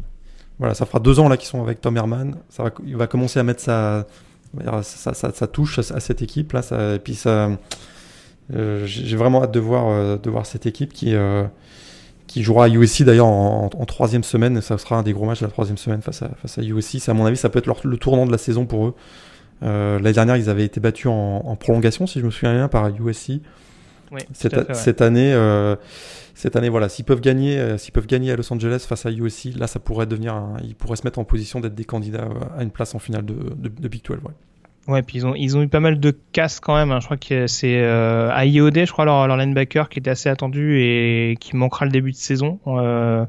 voilà, 0.59 0.74
ça 0.74 0.84
fera 0.84 0.99
deux 0.99 1.18
ans 1.20 1.28
là 1.28 1.36
qu'ils 1.38 1.47
sont 1.49 1.62
avec 1.62 1.80
Tom 1.80 1.97
Herman. 1.97 2.34
Ça 2.51 2.64
va, 2.64 2.70
il 2.84 2.97
va 2.97 3.07
commencer 3.07 3.38
à 3.38 3.42
mettre 3.45 3.61
sa, 3.61 4.07
sa- 4.83 5.15
sa 5.15 5.47
touche 5.47 5.79
à, 5.79 6.01
cette 6.01 6.23
équipe 6.23 6.53
là. 6.53 6.63
Ça, 6.63 6.95
et 6.95 6.99
puis 6.99 7.15
ça, 7.15 7.51
euh, 8.53 8.85
j'ai 8.87 9.17
vraiment 9.17 9.43
hâte 9.43 9.53
de 9.53 9.61
voir, 9.61 9.89
euh, 9.89 10.17
de 10.17 10.31
voir 10.31 10.47
cette 10.47 10.67
équipe 10.67 10.93
qui, 10.93 11.15
euh, 11.15 11.45
jouera 12.37 12.65
à 12.65 12.69
USC 12.69 13.05
d'ailleurs 13.05 13.27
en, 13.29 13.69
troisième 13.87 14.25
semaine. 14.25 14.61
Ça 14.61 14.77
sera 14.77 14.97
un 14.97 15.03
des 15.03 15.13
gros 15.13 15.25
matchs 15.25 15.41
de 15.41 15.47
la 15.47 15.53
troisième 15.53 15.79
semaine 15.79 16.03
face 16.03 16.23
à, 16.23 16.63
USC. 16.63 16.99
Ça, 16.99 17.13
à 17.13 17.15
mon 17.15 17.27
avis, 17.27 17.37
ça 17.37 17.49
peut 17.49 17.61
être 17.61 17.73
le 17.85 17.97
tournant 17.97 18.27
de 18.27 18.33
la 18.33 18.39
saison 18.39 18.67
pour 18.67 18.87
eux. 18.87 18.95
Euh, 19.63 19.99
L'année 19.99 20.15
dernière, 20.15 20.37
ils 20.37 20.51
avaient 20.51 20.65
été 20.65 20.81
battus 20.81 21.07
en, 21.07 21.43
en 21.45 21.57
prolongation, 21.57 22.07
si 22.07 22.21
je 22.21 22.25
me 22.25 22.31
souviens 22.31 22.55
bien, 22.55 22.69
par 22.69 22.89
USC. 22.89 23.41
Oui, 24.15 24.21
Cette, 24.33 24.53
tout 24.53 24.61
à 24.61 24.62
fait, 24.65 24.69
ouais. 24.69 24.75
cette 24.75 25.01
année, 25.03 25.33
euh, 25.35 25.77
cette 26.35 26.57
année, 26.57 26.69
voilà, 26.69 26.89
s'ils 26.89 27.05
peuvent 27.05 27.21
gagner, 27.21 27.59
euh, 27.59 27.79
s'ils 27.79 27.93
peuvent 27.93 28.07
gagner 28.07 28.31
à 28.33 28.37
Los 28.37 28.53
Angeles 28.53 28.85
face 28.89 29.07
à 29.07 29.11
USC, 29.11 29.51
là, 29.57 29.67
ça 29.67 29.79
pourrait 29.81 30.07
devenir, 30.07 30.35
un- 30.35 30.57
ils 30.62 30.75
pourraient 30.75 30.97
se 30.97 31.05
mettre 31.05 31.19
en 31.19 31.25
position 31.25 31.61
d'être 31.61 31.75
des 31.75 31.85
candidats 31.85 32.23
euh, 32.31 32.59
à 32.59 32.62
une 32.62 32.71
place 32.71 32.95
en 32.95 32.99
finale 32.99 33.25
de, 33.25 33.35
de, 33.35 33.69
de 33.69 33.89
Big 33.89 34.03
12. 34.05 34.19
Ouais. 34.25 34.31
Ouais, 34.87 35.01
puis 35.03 35.17
ils 35.17 35.27
ont, 35.27 35.35
ils 35.35 35.57
ont 35.57 35.62
eu 35.62 35.69
pas 35.69 35.81
mal 35.81 35.99
de 35.99 36.15
casses 36.33 36.61
quand 36.61 36.75
même. 36.77 36.93
hein. 36.93 37.01
Je 37.01 37.07
crois 37.07 37.17
que 37.17 37.47
c'est 37.47 37.79
euh, 37.81 38.31
AIOD, 38.37 38.85
je 38.85 38.93
crois, 38.93 39.07
leur, 39.07 39.27
leur 39.27 39.39
linebacker 39.39 39.89
qui 39.89 39.99
était 39.99 40.11
assez 40.11 40.29
attendu 40.29 40.79
et 40.79 41.37
qui 41.41 41.57
manquera 41.57 41.87
le 41.87 41.91
début 41.91 42.11
de 42.12 42.17
saison. 42.17 42.59
Euh, 42.67 43.25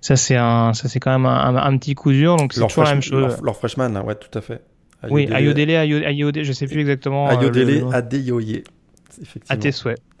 ça, 0.00 0.16
c'est 0.16 0.34
un, 0.34 0.72
ça 0.74 0.88
c'est 0.88 0.98
quand 0.98 1.12
même 1.12 1.24
un, 1.26 1.54
un- 1.54 1.56
un 1.72 1.78
petit 1.78 1.94
coup 1.94 2.10
dur. 2.10 2.34
Donc 2.36 2.52
c'est 2.52 2.60
toujours 2.66 2.82
la 2.82 2.90
même 2.94 3.02
chose. 3.02 3.28
leur, 3.36 3.44
leur 3.44 3.56
freshman, 3.56 3.90
là, 3.90 4.02
ouais, 4.02 4.16
tout 4.16 4.36
à 4.36 4.40
fait. 4.40 4.60
oui, 5.08 5.26
Ayodele- 5.28 5.70
AIOD, 6.04 6.42
je 6.42 6.52
sais 6.52 6.66
plus 6.66 6.80
exactement. 6.80 7.28
euh, 7.28 7.34
le- 7.34 7.38
Ayodele 7.42 7.78
le- 7.82 7.94
Adeyoye. 7.94 8.64
Effectivement. 9.20 9.46
À 9.48 9.56
tes 9.56 9.72
souhaits. 9.72 10.00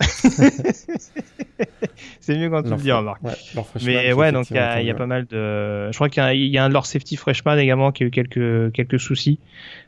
c'est 2.20 2.36
mieux 2.36 2.50
quand 2.50 2.62
tu 2.62 2.70
le 2.70 2.76
dis, 2.76 2.88
fre- 2.88 2.96
remarque. 2.98 3.22
ouais, 3.22 3.32
Mais 3.84 4.12
ouais, 4.12 4.32
donc 4.32 4.50
il 4.50 4.56
y 4.56 4.58
a, 4.58 4.80
il 4.80 4.86
y 4.86 4.90
a 4.90 4.92
ouais. 4.92 4.98
pas 4.98 5.06
mal 5.06 5.26
de. 5.26 5.90
Je 5.90 5.94
crois 5.94 6.08
qu'il 6.08 6.22
y, 6.22 6.26
a- 6.26 6.34
il 6.34 6.46
y 6.50 6.58
a 6.58 6.64
un 6.64 6.68
de 6.68 6.74
leurs 6.74 6.86
safety 6.86 7.16
freshman 7.16 7.56
également 7.58 7.92
qui 7.92 8.02
a 8.04 8.06
eu 8.06 8.10
quelques 8.10 8.72
quelques 8.72 9.00
soucis. 9.00 9.38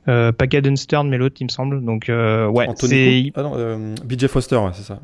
Euh, 0.08 0.32
pas 0.32 0.46
Caden 0.46 0.76
Stern, 0.76 1.08
mais 1.08 1.18
l'autre, 1.18 1.36
il 1.40 1.44
me 1.44 1.48
semble. 1.50 1.84
Donc 1.84 2.08
euh, 2.08 2.46
ouais, 2.48 2.66
Anthony 2.68 2.90
c'est 2.90 3.22
Cook- 3.24 3.32
Ah 3.36 3.42
non, 3.42 3.52
euh, 3.56 3.94
BJ 4.04 4.26
Foster, 4.26 4.56
ouais, 4.56 4.70
c'est 4.74 4.82
ça. 4.84 5.00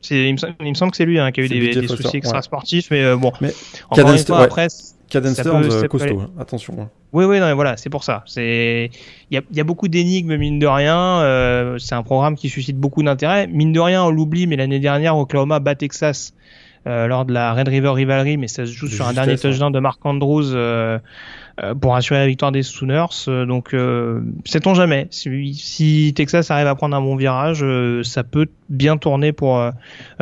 c'est 0.00 0.28
il 0.28 0.32
me, 0.32 0.38
semble- 0.38 0.54
il 0.60 0.68
me 0.70 0.74
semble 0.74 0.90
que 0.92 0.96
c'est 0.96 1.06
lui 1.06 1.18
hein, 1.18 1.30
qui 1.32 1.40
a 1.40 1.44
eu 1.44 1.48
C'est 1.48 1.54
des, 1.80 1.88
soucis 1.88 2.04
ouais. 2.06 2.16
extra-sportifs, 2.16 2.90
mais 2.90 3.02
euh, 3.02 3.16
bon. 3.16 3.32
Mais 3.40 3.52
Encore 3.90 4.04
Caden 4.06 4.24
fois, 4.26 4.38
ouais. 4.38 4.44
après. 4.44 4.66
Caden 5.08 5.34
Ça 5.34 5.42
Stearns, 5.42 5.62
peut- 5.62 5.70
ça 5.70 5.76
euh, 5.84 5.88
costaud, 5.88 6.22
attention. 6.38 6.74
hein. 6.80 6.88
Oui, 7.12 7.24
oui, 7.24 7.38
non, 7.40 7.46
mais 7.46 7.52
voilà, 7.52 7.76
c'est 7.76 7.90
pour 7.90 8.02
ça. 8.04 8.22
C'est 8.26 8.90
il 9.30 9.34
y 9.34 9.38
a, 9.38 9.42
y 9.52 9.60
a 9.60 9.64
beaucoup 9.64 9.88
d'énigmes 9.88 10.36
mine 10.36 10.58
de 10.58 10.66
rien. 10.66 10.96
Euh, 11.20 11.78
c'est 11.78 11.94
un 11.94 12.02
programme 12.02 12.34
qui 12.34 12.48
suscite 12.48 12.76
beaucoup 12.76 13.02
d'intérêt. 13.02 13.46
Mine 13.46 13.72
de 13.72 13.80
rien, 13.80 14.02
on 14.04 14.10
l'oublie, 14.10 14.46
mais 14.46 14.56
l'année 14.56 14.80
dernière, 14.80 15.16
Oklahoma 15.16 15.60
bat 15.60 15.74
Texas 15.76 16.34
lors 16.84 17.24
de 17.24 17.32
la 17.32 17.52
Red 17.52 17.66
River 17.66 17.88
Rivalry, 17.88 18.36
mais 18.36 18.46
ça 18.46 18.64
se 18.64 18.70
joue 18.70 18.86
sur 18.86 19.08
un 19.08 19.12
dernier 19.12 19.36
touchdown 19.36 19.72
de 19.72 19.80
Mark 19.80 19.98
Andrews 20.06 20.54
pour 21.80 21.96
assurer 21.96 22.20
la 22.20 22.26
victoire 22.28 22.52
des 22.52 22.62
Sooners. 22.62 23.06
donc, 23.46 23.74
sait-on 24.44 24.74
jamais. 24.74 25.08
Si, 25.10 25.54
si, 25.54 26.12
Texas 26.14 26.48
arrive 26.52 26.68
à 26.68 26.74
prendre 26.76 26.94
un 26.94 27.00
bon 27.00 27.16
virage, 27.16 27.64
ça 28.04 28.22
peut 28.22 28.46
bien 28.68 28.98
tourner 28.98 29.32
pour 29.32 29.60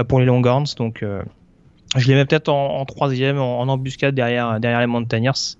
pour 0.09 0.20
les 0.20 0.24
Longhorns. 0.26 0.64
Donc, 0.78 1.05
je 1.97 2.09
les 2.09 2.14
mets 2.14 2.24
peut-être 2.24 2.49
en, 2.49 2.80
en, 2.80 2.84
troisième, 2.84 3.38
en, 3.38 3.62
embuscade 3.62 4.14
derrière 4.14 4.61
derrière 4.61 4.80
les 4.80 4.86
Mountaineers. 4.86 5.57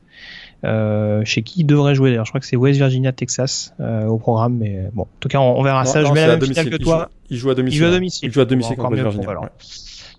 Euh, 0.65 1.23
chez 1.27 1.43
qui 1.43 1.61
il 1.61 1.67
devrait 1.67 1.95
jouer 1.95 2.11
d'ailleurs. 2.11 2.25
Je 2.25 2.31
crois 2.31 2.41
que 2.41 2.47
c'est 2.47 2.57
West 2.57 2.79
Virginia, 2.79 3.13
Texas 3.13 3.75
euh, 3.81 4.07
au 4.07 4.17
programme, 4.17 4.57
mais 4.57 4.89
bon, 4.95 5.03
en 5.03 5.09
tout 5.21 5.29
cas, 5.29 5.39
on, 5.39 5.63
verra 5.63 5.85
ça. 5.85 6.03
je 6.03 6.11
mets 6.13 6.27
la 6.27 6.37
même 6.39 6.47
finale 6.47 6.71
que 6.71 6.77
toi. 6.77 7.11
Il 7.29 7.37
joue, 7.37 7.51
à 7.51 7.55
domicile. 7.55 7.77
Il 7.77 7.81
joue 7.81 7.87
à 7.87 7.91
domicile. 7.91 8.29
Il 8.29 8.33
joue 8.33 8.41
à 8.41 8.45
domicile 8.47 8.77
contre 8.77 8.93
West 8.93 9.03
Virginia. 9.03 9.51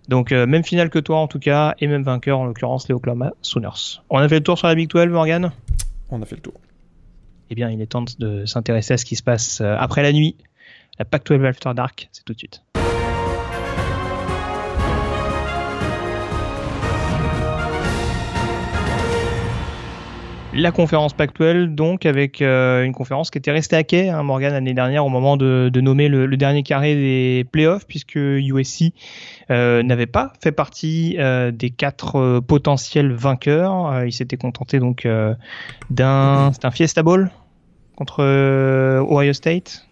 Donc 0.07 0.31
euh, 0.31 0.45
même 0.45 0.63
finale 0.63 0.91
que 0.91 0.99
toi 0.99 1.17
en 1.17 1.27
tout 1.27 1.39
cas, 1.39 1.73
et 1.79 1.87
même 1.87 2.03
vainqueur 2.03 2.37
en 2.37 2.45
l'occurrence 2.45 2.87
les 2.87 2.93
Oklahoma 2.93 3.31
Sooners. 3.41 4.01
On 4.11 4.19
a 4.19 4.29
fait 4.29 4.35
le 4.35 4.43
tour 4.43 4.55
sur 4.55 4.67
la 4.67 4.75
Big 4.75 4.87
12, 4.87 5.07
Morgan? 5.07 5.51
On 6.11 6.21
a 6.21 6.25
fait 6.25 6.35
le 6.35 6.41
tour. 6.41 6.53
Eh 7.49 7.55
bien, 7.55 7.71
il 7.71 7.81
est 7.81 7.87
temps 7.87 8.05
de 8.19 8.45
s'intéresser 8.45 8.93
à 8.93 8.97
ce 8.97 9.05
qui 9.05 9.15
se 9.15 9.23
passe 9.23 9.61
après 9.61 10.03
la 10.03 10.13
nuit. 10.13 10.35
La 10.99 11.05
Pac 11.05 11.25
12 11.25 11.43
After 11.43 11.73
Dark, 11.73 12.07
c'est 12.11 12.23
tout 12.23 12.33
de 12.33 12.37
suite. 12.37 12.61
La 20.55 20.71
conférence 20.71 21.13
Pactuelle, 21.13 21.75
donc, 21.75 22.05
avec 22.05 22.41
euh, 22.41 22.83
une 22.83 22.93
conférence 22.93 23.29
qui 23.29 23.37
était 23.37 23.51
restée 23.51 23.75
à 23.75 23.83
quai, 23.83 24.09
hein, 24.09 24.23
Morgan, 24.23 24.53
l'année 24.53 24.73
dernière, 24.73 25.05
au 25.05 25.09
moment 25.09 25.37
de, 25.37 25.69
nommer 25.75 26.07
le, 26.07 26.37
dernier 26.37 26.63
carré 26.63 26.95
des 26.95 27.45
playoffs, 27.51 27.85
puisque 27.85 28.15
USC 28.15 28.93
euh, 29.51 29.83
n'avait 29.83 30.05
pas 30.05 30.33
fait 30.41 30.51
partie 30.51 31.15
euh, 31.19 31.51
des 31.51 31.69
quatre 31.69 32.39
potentiels 32.39 33.11
vainqueurs. 33.11 34.05
il 34.05 34.13
s'était 34.13 34.37
contenté 34.37 34.79
donc 34.79 35.07
d'un 35.89 36.51
un 36.63 36.71
Fiesta 36.71 37.03
Bowl 37.03 37.29
contre 37.95 38.23
Ohio 39.01 39.33
State. 39.33 39.87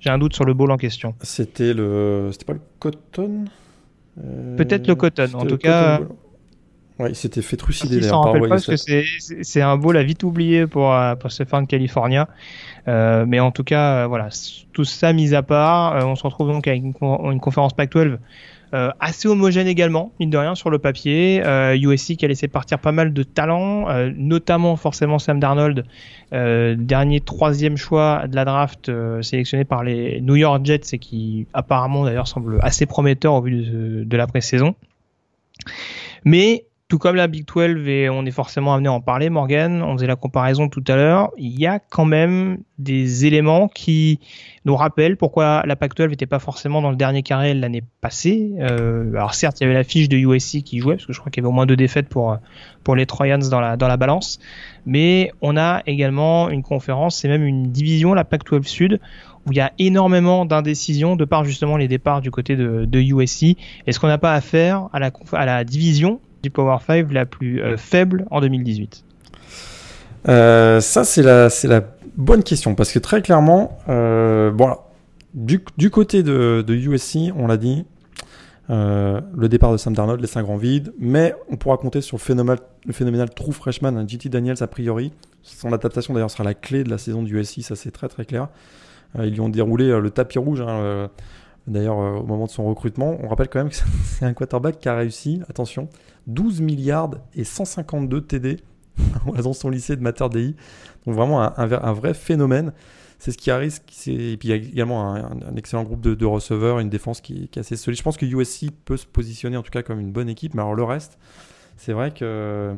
J'ai 0.00 0.10
un 0.10 0.18
doute 0.18 0.34
sur 0.34 0.44
le 0.44 0.54
bowl 0.54 0.70
en 0.70 0.76
question. 0.76 1.14
C'était 1.22 1.74
le, 1.74 2.30
c'était 2.32 2.44
pas 2.44 2.52
le 2.52 2.60
Cotton? 2.78 3.46
Peut-être 4.56 4.86
le 4.86 4.94
Cotton. 4.94 5.30
En 5.34 5.44
tout 5.44 5.58
cas. 5.58 6.00
Ouais, 6.98 7.10
il 7.10 7.14
s'était 7.14 7.42
fait 7.42 7.56
trucider 7.56 8.00
d'ailleurs 8.00 8.22
par 8.22 8.32
pas 8.32 8.48
parce 8.48 8.66
que 8.66 8.74
c'est 9.42 9.60
un 9.60 9.76
bowl 9.76 9.96
à 9.96 10.02
vite 10.02 10.24
oublié 10.24 10.66
pour, 10.66 10.92
euh, 10.92 11.14
pour 11.14 11.30
ce 11.30 11.44
fan 11.44 11.64
de 11.64 11.68
California. 11.68 12.28
Euh, 12.88 13.24
mais 13.26 13.38
en 13.38 13.52
tout 13.52 13.64
cas, 13.64 14.04
euh, 14.04 14.06
voilà, 14.06 14.30
tout 14.72 14.84
ça 14.84 15.12
mis 15.12 15.34
à 15.34 15.42
part, 15.42 15.94
euh, 15.94 16.04
on 16.04 16.16
se 16.16 16.24
retrouve 16.24 16.50
donc 16.50 16.66
avec 16.66 16.82
une, 16.82 16.94
une 17.00 17.40
conférence 17.40 17.72
Pac-12 17.74 18.18
euh, 18.74 18.90
assez 19.00 19.28
homogène 19.28 19.66
également, 19.66 20.12
mine 20.18 20.30
de 20.30 20.36
rien, 20.36 20.54
sur 20.54 20.70
le 20.70 20.78
papier. 20.78 21.40
USC 21.76 22.16
qui 22.16 22.24
a 22.24 22.28
laissé 22.28 22.48
partir 22.48 22.78
pas 22.78 22.92
mal 22.92 23.14
de 23.14 23.22
talents, 23.22 23.86
notamment 24.16 24.76
forcément 24.76 25.18
Sam 25.18 25.40
Darnold, 25.40 25.86
dernier 26.32 27.20
troisième 27.20 27.78
choix 27.78 28.26
de 28.26 28.36
la 28.36 28.44
draft 28.44 28.90
sélectionné 29.22 29.64
par 29.64 29.84
les 29.84 30.20
New 30.20 30.36
York 30.36 30.66
Jets 30.66 30.92
et 30.92 30.98
qui 30.98 31.46
apparemment 31.54 32.04
d'ailleurs 32.04 32.28
semble 32.28 32.58
assez 32.60 32.84
prometteur 32.84 33.32
au 33.32 33.40
vu 33.40 33.62
de, 33.62 34.04
de 34.04 34.16
la 34.18 34.26
pré-saison. 34.26 34.74
Mais 36.24 36.66
tout 36.88 36.96
comme 36.96 37.16
la 37.16 37.26
Big 37.26 37.46
12, 37.46 37.86
et 37.86 38.08
on 38.08 38.24
est 38.24 38.30
forcément 38.30 38.72
amené 38.72 38.88
à 38.88 38.92
en 38.92 39.02
parler, 39.02 39.28
Morgan, 39.28 39.82
on 39.82 39.92
faisait 39.92 40.06
la 40.06 40.16
comparaison 40.16 40.70
tout 40.70 40.82
à 40.88 40.96
l'heure, 40.96 41.30
il 41.36 41.58
y 41.60 41.66
a 41.66 41.78
quand 41.78 42.06
même 42.06 42.58
des 42.78 43.26
éléments 43.26 43.68
qui 43.68 44.20
nous 44.64 44.74
rappellent 44.74 45.18
pourquoi 45.18 45.62
la 45.66 45.76
Pac 45.76 45.94
12 45.94 46.08
n'était 46.08 46.24
pas 46.24 46.38
forcément 46.38 46.80
dans 46.80 46.88
le 46.88 46.96
dernier 46.96 47.22
carré 47.22 47.52
l'année 47.52 47.82
passée. 48.00 48.52
Euh, 48.60 49.12
alors 49.12 49.34
certes, 49.34 49.60
il 49.60 49.64
y 49.64 49.66
avait 49.66 49.74
la 49.74 49.84
fiche 49.84 50.08
de 50.08 50.16
USC 50.16 50.62
qui 50.62 50.78
jouait, 50.78 50.94
parce 50.94 51.04
que 51.04 51.12
je 51.12 51.20
crois 51.20 51.30
qu'il 51.30 51.42
y 51.42 51.44
avait 51.44 51.50
au 51.50 51.54
moins 51.54 51.66
deux 51.66 51.76
défaites 51.76 52.08
pour, 52.08 52.38
pour 52.84 52.96
les 52.96 53.04
Troyans 53.04 53.38
dans 53.38 53.60
la, 53.60 53.76
dans 53.76 53.88
la 53.88 53.98
balance, 53.98 54.38
mais 54.86 55.30
on 55.42 55.58
a 55.58 55.82
également 55.84 56.48
une 56.48 56.62
conférence, 56.62 57.22
et 57.22 57.28
même 57.28 57.44
une 57.44 57.70
division, 57.70 58.14
la 58.14 58.24
Pac 58.24 58.44
12 58.44 58.66
Sud, 58.66 59.00
où 59.46 59.52
il 59.52 59.58
y 59.58 59.60
a 59.60 59.72
énormément 59.78 60.46
d'indécisions 60.46 61.16
de 61.16 61.26
par 61.26 61.44
justement 61.44 61.76
les 61.76 61.88
départs 61.88 62.22
du 62.22 62.30
côté 62.30 62.56
de, 62.56 62.86
de 62.86 62.98
USC. 62.98 63.56
Est-ce 63.86 64.00
qu'on 64.00 64.08
n'a 64.08 64.18
pas 64.18 64.32
affaire 64.32 64.88
à 64.94 64.98
la, 64.98 65.10
à 65.32 65.44
la 65.44 65.64
division 65.64 66.20
du 66.42 66.50
Power 66.50 66.78
5 66.86 67.12
la 67.12 67.26
plus 67.26 67.62
euh, 67.62 67.76
faible 67.76 68.26
en 68.30 68.40
2018 68.40 69.04
euh, 70.28 70.80
Ça, 70.80 71.04
c'est 71.04 71.22
la, 71.22 71.48
la 71.64 71.84
bonne 72.16 72.42
question 72.42 72.74
parce 72.74 72.92
que 72.92 72.98
très 72.98 73.22
clairement, 73.22 73.78
euh, 73.88 74.52
du, 75.34 75.64
du, 75.76 75.90
côté 75.90 76.22
de, 76.22 76.64
de, 76.66 76.74
USC, 76.74 77.32
on 77.36 77.46
l'a 77.46 77.56
dit, 77.56 77.84
euh, 78.70 79.20
le 79.34 79.48
départ 79.48 79.72
de 79.72 79.76
Sam 79.76 79.94
Darnold 79.94 80.20
laisse 80.20 80.36
un 80.36 80.42
grand 80.42 80.56
vide, 80.56 80.92
mais 80.98 81.34
on 81.50 81.56
pourra 81.56 81.76
compter 81.76 82.00
sur 82.00 82.16
le 82.16 82.22
phénoménal, 82.22 82.58
le 82.86 82.92
phénoménal 82.92 83.30
true 83.30 83.52
freshman, 83.52 83.96
un 83.96 84.06
JT 84.06 84.28
Daniels 84.28 84.62
a 84.62 84.66
priori. 84.66 85.12
Son 85.42 85.72
adaptation 85.72 86.12
d'ailleurs 86.12 86.30
sera 86.30 86.44
la 86.44 86.54
clé 86.54 86.84
de 86.84 86.90
la 86.90 86.98
saison 86.98 87.22
du 87.22 87.38
USC, 87.38 87.62
ça 87.62 87.76
c'est 87.76 87.90
très 87.90 88.08
très 88.08 88.24
clair. 88.24 88.48
ils 89.18 89.32
lui 89.32 89.40
ont 89.40 89.48
déroulé 89.48 89.98
le 89.98 90.10
tapis 90.10 90.38
rouge. 90.38 90.60
Hein, 90.60 91.08
D'ailleurs, 91.68 91.98
au 91.98 92.22
moment 92.24 92.46
de 92.46 92.50
son 92.50 92.64
recrutement, 92.64 93.18
on 93.22 93.28
rappelle 93.28 93.48
quand 93.48 93.58
même 93.58 93.68
que 93.68 93.76
c'est 94.04 94.24
un 94.24 94.32
quarterback 94.32 94.78
qui 94.78 94.88
a 94.88 94.96
réussi, 94.96 95.42
attention, 95.50 95.88
12 96.28 96.60
milliards 96.60 97.10
et 97.34 97.44
152 97.44 98.20
TD 98.20 98.60
dans 99.42 99.52
son 99.52 99.70
lycée 99.70 99.96
de 99.96 100.02
Mater 100.02 100.28
Dei. 100.28 100.54
Donc 101.06 101.14
vraiment 101.14 101.40
un, 101.40 101.92
vrai 101.92 102.14
phénomène. 102.14 102.72
C'est 103.18 103.32
ce 103.32 103.38
qui 103.38 103.50
arrive. 103.50 103.74
Et 104.06 104.36
puis 104.36 104.48
il 104.48 104.50
y 104.50 104.52
a 104.52 104.56
également 104.56 105.14
un, 105.14 105.56
excellent 105.56 105.82
groupe 105.82 106.00
de, 106.00 106.24
receveurs, 106.26 106.78
une 106.78 106.90
défense 106.90 107.20
qui, 107.20 107.48
est 107.52 107.58
assez 107.58 107.76
solide. 107.76 107.98
Je 107.98 108.04
pense 108.04 108.16
que 108.16 108.26
USC 108.26 108.70
peut 108.84 108.96
se 108.96 109.06
positionner 109.06 109.56
en 109.56 109.62
tout 109.62 109.70
cas 109.70 109.82
comme 109.82 110.00
une 110.00 110.12
bonne 110.12 110.28
équipe. 110.28 110.54
Mais 110.54 110.62
alors 110.62 110.74
le 110.74 110.84
reste, 110.84 111.18
c'est 111.76 111.92
vrai 111.92 112.12
que 112.12 112.74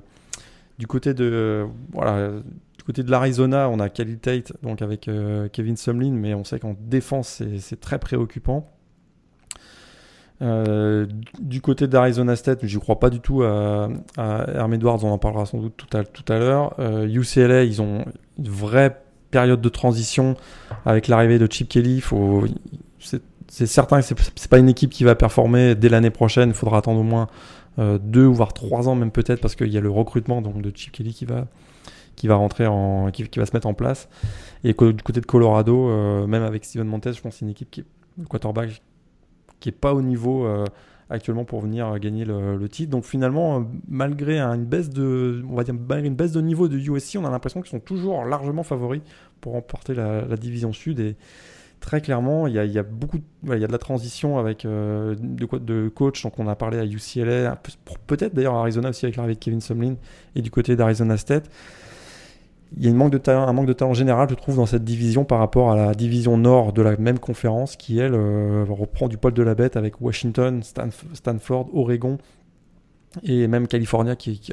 du 0.79 0.87
côté 0.87 1.13
de 1.13 1.67
l'Arizona, 3.07 3.69
on 3.69 3.81
a 3.81 3.89
Khalil 3.89 4.19
Tate 4.19 4.53
donc 4.63 4.81
avec 4.81 5.09
euh, 5.09 5.49
Kevin 5.49 5.77
Sumlin, 5.77 6.13
mais 6.13 6.35
on 6.35 6.45
sait 6.45 6.59
qu'en 6.59 6.75
défense 6.81 7.43
c'est 7.59 7.81
très 7.81 7.99
préoccupant. 7.99 8.71
Euh, 10.43 11.07
du 11.39 11.61
côté 11.61 11.87
d'Arizona 11.87 12.35
State, 12.35 12.67
je 12.67 12.79
crois 12.79 12.99
pas 12.99 13.11
du 13.11 13.21
tout 13.21 13.43
à, 13.43 13.89
à 14.17 14.51
Herm 14.51 14.73
Edwards, 14.73 15.05
on 15.05 15.11
en 15.11 15.19
parlera 15.19 15.45
sans 15.47 15.59
doute 15.59 15.75
tout 15.77 16.33
à, 16.33 16.39
l'heure. 16.39 16.75
Euh, 16.79 17.07
UCLA, 17.07 17.65
ils 17.65 17.83
ont 17.83 18.05
une 18.39 18.49
vraie 18.49 19.03
période 19.31 19.61
de 19.61 19.69
transition 19.69 20.37
avec 20.87 21.09
l'arrivée 21.09 21.39
de 21.39 21.51
Chip 21.51 21.69
Kelly. 21.69 22.03
C'est 22.99 23.67
certain 23.67 24.01
que 24.01 24.07
c'est 24.07 24.51
pas 24.51 24.59
une 24.59 24.69
équipe 24.69 24.91
qui 24.91 25.05
va 25.05 25.15
performer 25.15 25.75
dès 25.75 25.89
l'année 25.89 26.11
prochaine. 26.11 26.51
Il 26.51 26.55
faudra 26.55 26.79
attendre 26.79 27.01
au 27.01 27.05
moins 27.05 27.29
euh, 27.79 27.99
deux 28.01 28.27
ou 28.27 28.35
voire 28.35 28.53
trois 28.53 28.89
ans 28.89 28.95
même 28.95 29.11
peut-être 29.11 29.41
parce 29.41 29.55
qu'il 29.55 29.69
y 29.69 29.79
a 29.79 29.81
le 29.81 29.91
recrutement 29.91 30.43
donc 30.43 30.61
de 30.61 30.73
Chip 30.75 30.93
Kelly 30.93 31.15
qui 31.15 31.25
va 31.25 31.47
qui 32.17 32.27
va 32.27 32.37
se 32.49 33.53
mettre 33.55 33.67
en 33.67 33.75
place. 33.75 34.09
Et 34.63 34.75
du 34.75 35.03
côté 35.03 35.21
de 35.21 35.27
Colorado, 35.27 35.89
euh, 35.89 36.27
même 36.27 36.43
avec 36.43 36.65
Steven 36.65 36.87
Montez, 36.87 37.13
je 37.15 37.21
pense 37.21 37.33
que 37.35 37.39
c'est 37.39 37.45
une 37.45 37.51
équipe 37.51 37.71
qui 37.71 37.85
le 38.19 38.27
quarterback 38.27 38.83
qui 39.61 39.69
est 39.69 39.73
pas 39.73 39.95
au 39.95 40.03
niveau 40.03 40.45
euh, 40.47 40.65
actuellement 41.11 41.45
pour 41.45 41.61
venir 41.61 41.87
euh, 41.87 41.99
gagner 41.99 42.25
le, 42.25 42.69
titre. 42.69 42.91
Donc 42.91 43.05
finalement, 43.05 43.61
euh, 43.61 43.63
malgré 43.89 44.41
une 44.41 44.65
baisse 44.65 44.91
de, 44.91 45.45
on 45.49 45.55
va 45.55 45.65
dire 45.65 45.75
une 45.75 46.15
baisse 46.15 46.33
de 46.33 46.41
niveau 46.41 46.69
de 46.69 46.79
USC, 46.79 47.17
on 47.19 47.25
a 47.25 47.31
l'impression 47.31 47.61
qu'ils 47.61 47.71
sont 47.71 47.81
toujours 47.81 48.25
largement 48.25 48.63
favoris 48.63 49.03
pour 49.41 49.53
remporter 49.53 49.95
la, 49.95 50.23
division 50.37 50.73
sud 50.73 51.01
et 51.01 51.17
très 51.81 52.01
clairement, 52.03 52.47
il 52.47 52.55
y 52.55 52.79
a, 52.79 52.83
beaucoup, 52.83 53.19
il 53.45 53.59
y 53.59 53.65
a 53.65 53.67
de 53.67 53.73
la 53.73 53.79
transition 53.79 54.39
avec 54.39 54.67
de, 54.67 55.17
de 55.17 55.89
coach. 55.89 56.23
Donc 56.23 56.39
on 56.39 56.47
a 56.47 56.55
parlé 56.55 56.79
à 56.79 56.85
UCLA, 56.85 57.59
peut-être 58.07 58.35
d'ailleurs 58.35 58.55
à 58.55 58.61
Arizona 58.61 58.91
aussi 58.91 59.07
avec 59.07 59.17
l'arrivée 59.17 59.37
de 59.37 59.41
Kevin 59.41 59.63
Sumlin 59.63 59.95
et 60.35 60.43
du 60.43 60.51
côté 60.51 60.77
d'Arizona 60.77 61.17
State 61.17 61.51
il 62.77 62.85
y 62.85 62.89
a 62.89 62.93
manque 62.93 63.11
de 63.11 63.19
talent, 63.19 63.49
un 63.49 63.53
manque 63.53 63.67
de 63.67 63.73
talent 63.73 63.95
général, 63.95 64.29
je 64.31 64.35
trouve, 64.35 64.57
dans 64.57 64.67
cette 64.67 64.85
division 64.85 65.25
par 65.25 65.39
rapport 65.39 65.73
à 65.73 65.77
la 65.77 65.95
division 65.95 66.37
nord 66.37 66.73
de 66.73 66.83
la 66.83 66.97
même 66.97 67.19
conférence 67.19 67.77
qui, 67.77 67.99
elle, 67.99 68.15
euh, 68.15 68.65
reprend 68.69 69.09
du 69.09 69.17
poil 69.17 69.35
de 69.35 69.43
la 69.43 69.55
bête 69.55 69.77
avec 69.77 70.01
Washington, 70.01 70.63
Stanford, 70.63 71.69
Oregon 71.75 72.19
et 73.25 73.49
même 73.49 73.67
California 73.67 74.15
qui, 74.15 74.39
qui, 74.39 74.53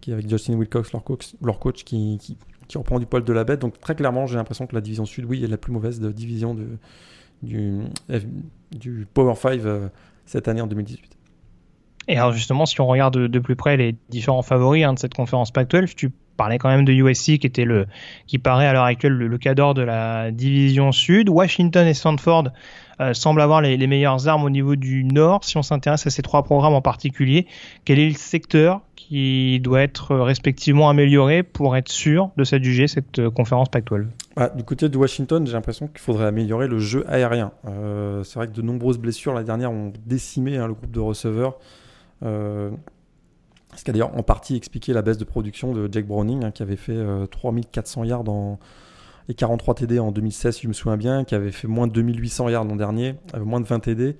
qui, 0.00 0.12
avec 0.12 0.28
Justin 0.28 0.54
Wilcox, 0.54 0.92
leur 0.92 1.04
coach, 1.04 1.34
leur 1.40 1.60
coach 1.60 1.84
qui, 1.84 2.18
qui, 2.68 2.78
reprend 2.78 2.98
du 2.98 3.06
poil 3.06 3.22
de 3.22 3.32
la 3.32 3.44
bête. 3.44 3.60
Donc 3.60 3.78
très 3.78 3.94
clairement, 3.94 4.26
j'ai 4.26 4.36
l'impression 4.36 4.66
que 4.66 4.74
la 4.74 4.80
division 4.80 5.04
sud, 5.04 5.24
oui, 5.26 5.44
est 5.44 5.48
la 5.48 5.56
plus 5.56 5.72
mauvaise 5.72 6.00
de 6.00 6.10
division 6.10 6.54
de, 6.54 6.66
du, 7.42 7.82
du 8.72 9.06
Power 9.14 9.36
5 9.36 9.60
euh, 9.60 9.88
cette 10.26 10.48
année 10.48 10.60
en 10.60 10.66
2018. 10.66 11.16
Et 12.08 12.16
alors 12.16 12.32
justement, 12.32 12.66
si 12.66 12.80
on 12.80 12.86
regarde 12.86 13.16
de, 13.16 13.38
plus 13.38 13.56
près 13.56 13.76
les 13.76 13.96
différents 14.10 14.42
favoris 14.42 14.84
hein, 14.84 14.94
de 14.94 14.98
cette 14.98 15.14
conférence 15.14 15.52
Pac-12, 15.52 15.94
tu 15.94 16.10
parlais 16.36 16.58
quand 16.58 16.68
même 16.68 16.84
de 16.84 16.92
USC 16.92 17.38
qui 17.38 17.46
était 17.46 17.64
le 17.64 17.86
qui 18.26 18.38
paraît 18.38 18.66
à 18.66 18.72
l'heure 18.72 18.84
actuelle 18.84 19.12
le, 19.12 19.26
le 19.26 19.38
cadre 19.38 19.74
de 19.74 19.82
la 19.82 20.30
division 20.30 20.92
sud. 20.92 21.28
Washington 21.28 21.86
et 21.86 21.94
Stanford 21.94 22.50
euh, 23.00 23.12
semblent 23.12 23.40
avoir 23.40 23.60
les, 23.60 23.86
meilleures 23.86 24.28
armes 24.28 24.44
au 24.44 24.50
niveau 24.50 24.76
du 24.76 25.04
nord. 25.04 25.44
Si 25.44 25.56
on 25.56 25.62
s'intéresse 25.62 26.06
à 26.06 26.10
ces 26.10 26.22
trois 26.22 26.42
programmes 26.44 26.74
en 26.74 26.80
particulier, 26.80 27.46
quel 27.84 27.98
est 27.98 28.08
le 28.08 28.14
secteur 28.14 28.82
qui 28.94 29.60
doit 29.60 29.82
être 29.82 30.16
respectivement 30.16 30.88
amélioré 30.88 31.42
pour 31.42 31.76
être 31.76 31.88
sûr 31.88 32.30
de 32.36 32.44
s'adjuger 32.44 32.86
cette 32.86 33.18
euh, 33.18 33.30
conférence 33.30 33.68
Pac-12? 33.68 34.06
Ah, 34.36 34.48
Du 34.48 34.62
côté 34.62 34.88
de 34.88 34.96
Washington, 34.96 35.46
j'ai 35.46 35.52
l'impression 35.52 35.88
qu'il 35.88 35.98
faudrait 35.98 36.26
améliorer 36.26 36.68
le 36.68 36.78
jeu 36.78 37.04
aérien. 37.08 37.52
Euh, 37.66 38.22
c'est 38.22 38.36
vrai 38.36 38.46
que 38.46 38.52
de 38.52 38.62
nombreuses 38.62 38.98
blessures 38.98 39.34
la 39.34 39.42
dernière 39.42 39.72
ont 39.72 39.92
décimé 40.06 40.56
hein, 40.56 40.68
le 40.68 40.74
groupe 40.74 40.92
de 40.92 41.00
receveurs. 41.00 41.58
Ce 43.76 43.84
qui 43.84 43.90
a 43.90 43.92
d'ailleurs 43.92 44.16
en 44.16 44.22
partie 44.22 44.56
expliqué 44.56 44.92
la 44.92 45.02
baisse 45.02 45.18
de 45.18 45.24
production 45.24 45.72
de 45.72 45.88
Jake 45.92 46.06
Browning, 46.06 46.44
hein, 46.44 46.50
qui 46.50 46.62
avait 46.62 46.76
fait 46.76 46.98
3400 47.30 48.04
yards 48.04 48.24
et 49.28 49.34
43 49.34 49.74
TD 49.74 49.98
en 49.98 50.12
2016, 50.12 50.56
si 50.56 50.62
je 50.62 50.68
me 50.68 50.72
souviens 50.72 50.96
bien, 50.96 51.24
qui 51.24 51.34
avait 51.34 51.50
fait 51.50 51.66
moins 51.68 51.86
de 51.86 51.92
2800 51.92 52.50
yards 52.50 52.64
l'an 52.64 52.76
dernier, 52.76 53.14
avec 53.32 53.46
moins 53.46 53.60
de 53.60 53.66
20 53.66 53.80
TD. 53.80 54.16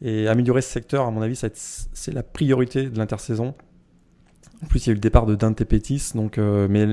Et 0.00 0.28
améliorer 0.28 0.62
ce 0.62 0.70
secteur, 0.70 1.06
à 1.06 1.10
mon 1.10 1.22
avis, 1.22 1.36
c'est 1.36 2.12
la 2.12 2.22
priorité 2.22 2.88
de 2.88 2.96
l'intersaison. 2.98 3.54
En 4.62 4.66
plus, 4.66 4.86
il 4.86 4.88
y 4.88 4.90
a 4.90 4.92
eu 4.92 4.94
le 4.94 5.00
départ 5.00 5.26
de 5.26 5.34
Dante 5.34 5.62
Pettis, 5.64 6.12
donc, 6.14 6.38
mais 6.38 6.86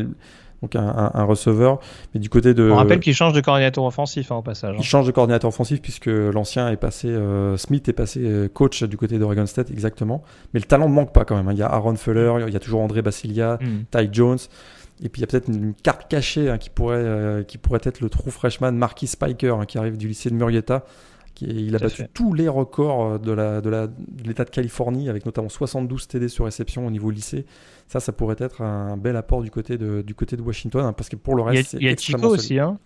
donc 0.66 0.76
un, 0.76 1.24
receveur. 1.24 1.80
Mais 2.14 2.20
du 2.20 2.30
côté 2.30 2.54
de. 2.54 2.70
On 2.70 2.76
rappelle 2.76 3.00
qu'il 3.00 3.14
change 3.14 3.34
de 3.34 3.42
coordinateur 3.42 3.84
offensif 3.84 4.32
hein, 4.32 4.38
au 4.38 4.42
passage. 4.42 4.76
Hein. 4.76 4.80
Il 4.80 4.86
change 4.86 5.06
de 5.06 5.12
coordinateur 5.12 5.48
offensif 5.48 5.82
puisque 5.82 6.08
l'ancien 6.08 6.70
est 6.70 6.78
passé, 6.78 7.08
euh, 7.08 7.58
Smith 7.58 7.88
est 7.88 7.94
passé 7.94 8.20
euh, 8.24 8.48
coach 8.48 8.84
du 8.84 8.98
côté 8.98 9.20
d'Oregon 9.20 9.46
State 9.46 9.72
exactement. 9.72 10.24
Mais 10.54 10.60
le 10.60 10.66
talent 10.66 10.90
ne 10.90 10.94
manque 10.94 11.14
pas 11.14 11.26
quand 11.26 11.36
même. 11.36 11.48
Hein. 11.48 11.54
Il 11.54 11.60
y 11.60 11.64
a 11.64 11.68
Aaron 11.68 11.96
Fuller, 11.96 12.46
il 12.48 12.54
y 12.54 12.58
a 12.58 12.60
toujours 12.60 12.82
André 12.82 13.02
Basilia, 13.02 13.60
mm. 13.62 13.86
Ty 13.92 14.10
Jones. 14.12 14.40
Et 15.04 15.10
puis 15.10 15.20
il 15.20 15.22
y 15.22 15.24
a 15.26 15.28
peut-être 15.28 15.50
une, 15.50 15.74
carte 15.74 16.08
cachée 16.08 16.56
qui, 16.60 16.70
pourrait, 16.70 16.96
euh, 16.98 17.44
qui 17.44 17.58
pourrait 17.58 17.82
être 17.84 18.00
le 18.00 18.10
true 18.10 18.32
freshman 18.32 18.72
Marquis 18.72 19.08
Spiker 19.08 19.66
qui 19.68 19.78
arrive 19.78 19.98
du 19.98 20.08
lycée 20.08 20.30
de 20.30 20.36
Murrieta 20.36 20.86
il 21.42 21.76
a 21.76 21.80
battu 21.80 22.04
tous 22.14 22.34
les 22.34 22.48
records 22.48 23.06
euh, 23.06 23.18
de 23.18 23.32
l'État 23.32 23.62
de, 23.62 23.70
la, 23.70 23.88
de, 23.88 24.34
de 24.34 24.50
Californie, 24.50 25.10
avec 25.10 25.26
notamment 25.26 25.50
72 25.50 26.08
TD 26.08 26.28
sur 26.28 26.46
réception 26.46 26.86
au 26.86 26.92
niveau 26.92 27.12
lycée. 27.12 27.46
Ça, 27.88 28.00
ça 28.00 28.12
pourrait 28.12 28.38
être 28.40 28.62
un 28.62 28.98
bel 28.98 29.16
apport 29.16 29.42
du 29.42 29.52
côté 29.52 29.78
de, 29.78 30.02
du 30.02 30.16
côté 30.16 30.38
de 30.38 30.42
Washington, 30.42 30.86
hein, 30.86 30.94
parce 30.94 31.10
que 31.10 31.16
pour 31.16 31.36
le 31.36 31.44
reste, 31.44 31.74
il 31.74 31.84
y 31.84 31.88
a, 31.88 31.92
il 31.92 31.92
y 31.92 31.94
a 31.94 31.98
Chico 31.98 32.28
aussi, 32.28 32.60
hein 32.60 32.78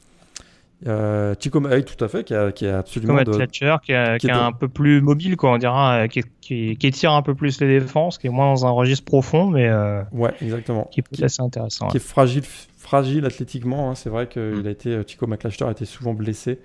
euh, 0.88 1.36
Chico, 1.38 1.60
oui, 1.60 1.84
tout 1.84 2.04
à 2.04 2.08
fait, 2.08 2.24
qui 2.24 2.34
a, 2.34 2.52
qui 2.52 2.66
a 2.66 2.80
absolument. 2.80 3.18
Chico 3.18 3.32
de, 3.32 3.45
qui, 3.47 3.66
a, 3.66 4.18
qui, 4.18 4.28
est 4.28 4.32
un 4.32 4.54
peu 4.54 4.70
plus 4.70 5.02
mobile, 5.02 5.36
quoi, 5.36 5.52
on 5.52 5.58
dira, 5.58 6.04
euh, 6.04 6.08
qui, 6.08 6.24
qui, 6.41 6.78
étire 6.82 7.12
un 7.12 7.22
peu 7.22 7.36
plus 7.36 7.60
les 7.60 7.80
défenses, 7.80 8.18
qui 8.18 8.28
est 8.28 8.30
moins 8.30 8.54
dans 8.54 8.66
un 8.66 8.72
registre 8.72 9.04
profond, 9.04 9.47
mais. 9.47 9.68
Euh, 9.68 10.02
ouais, 10.14 10.32
exactement. 10.41 10.89
Qui 10.91 11.02
est 11.02 11.24
assez 11.24 11.41
intéressant. 11.41 11.88
Qui 11.88 11.97
est 11.97 12.02
fragile, 12.02 12.43
fragile 12.78 13.26
athlétiquement. 13.26 13.89
Hein, 13.89 13.95
c'est 13.95 14.10
vrai 14.10 14.28
que 14.28 14.39
mm. 14.39 14.60
il 14.60 14.68
a 14.68 14.72
été, 14.72 15.02
Chico 15.06 15.28
McClatcher 15.28 15.66
a 15.66 15.72
été 15.72 15.86
souvent 15.86 16.14
blessé. 16.14 16.60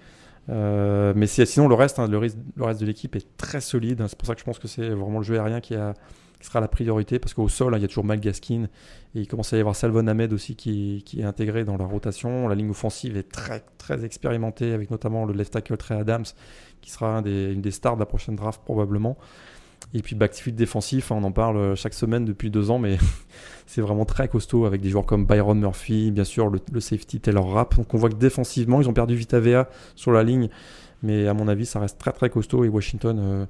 Euh, 0.51 1.13
mais 1.17 1.27
sinon, 1.27 1.69
le 1.69 1.75
reste, 1.75 1.99
hein, 1.99 2.09
le, 2.09 2.19
de 2.21 2.87
l'équipe 2.87 3.17
est 3.17 3.37
très 3.37 3.61
solide. 3.61 4.01
Hein. 4.01 4.09
c'est 4.09 4.19
pour 4.19 4.27
ça 4.27 4.35
que 4.35 4.41
je 4.41 4.45
pense 4.45 4.59
que 4.59 4.69
c'est 4.69 4.89
vraiment 4.89 5.19
le 5.19 5.25
jeu 5.25 5.39
aérien 5.39 5.61
qui, 5.61 5.75
sera 6.41 6.61
la 6.61 6.69
priorité. 6.69 7.19
Parce 7.19 7.35
qu'au 7.35 7.49
sol, 7.49 7.75
hein, 7.75 7.79
il 7.79 7.83
y 7.83 7.85
a 7.85 7.89
toujours 7.89 8.05
Mal 8.05 8.21
Gaskin. 8.21 8.69
Et 9.15 9.21
il 9.21 9.29
commence 9.29 9.53
à 9.53 9.57
y 9.57 9.61
avoir 9.61 9.77
Salvon 9.77 10.07
Ahmed 10.07 10.33
aussi 10.33 10.57
qui, 10.57 11.05
est 11.17 11.23
intégré 11.23 11.65
dans 11.65 11.77
la 11.77 11.87
rotation. 11.87 12.49
La 12.49 12.55
ligne 12.55 12.71
offensive 12.71 13.17
est 13.17 13.31
très, 13.79 14.05
expérimentée, 14.05 14.73
avec 14.73 14.91
notamment 14.91 15.25
le 15.25 15.33
left 15.35 15.53
tackle 15.53 15.77
Trey 15.77 15.95
Adams, 15.95 16.25
qui 16.81 16.91
sera 16.91 17.19
une 17.19 17.61
des 17.61 17.71
stars 17.71 17.95
de 17.95 18.01
la 18.01 18.07
prochaine 18.07 18.37
draft 18.37 18.61
probablement. 18.65 19.17
Et 19.97 20.03
puis 20.03 20.17
backfield 20.17 20.57
défensif, 20.57 21.13
on 21.13 21.23
en 21.23 21.31
parle 21.31 21.77
chaque 21.77 21.95
semaine 21.95 22.25
depuis 22.25 22.51
deux 22.51 22.71
ans, 22.71 22.81
mais 22.81 22.99
c'est 23.67 23.81
vraiment 23.81 24.05
très 24.05 24.27
costaud 24.27 24.67
avec 24.67 24.81
des 24.81 24.91
joueurs 24.91 25.07
comme 25.07 25.25
Byron 25.25 25.59
Murphy, 25.59 26.11
bien 26.11 26.25
sûr 26.25 26.51
le, 26.51 26.81
safety 26.81 27.21
Taylor 27.21 27.49
Rapp. 27.49 27.77
Donc 27.77 27.95
on 27.95 27.99
voit 27.99 28.11
que 28.11 28.17
défensivement, 28.17 28.81
ils 28.81 28.89
ont 28.89 28.93
perdu 28.93 29.15
Vita 29.15 29.39
Vea 29.39 29.69
sur 29.95 30.11
la 30.11 30.25
ligne, 30.25 30.49
mais 31.03 31.29
à 31.29 31.35
mon 31.35 31.47
avis, 31.47 31.65
ça 31.65 31.79
reste 31.79 31.99
très 31.99 32.13
très 32.13 32.29
costaud 32.29 32.65
et 32.65 32.69
Washington 32.69 33.19
euh, 33.21 33.47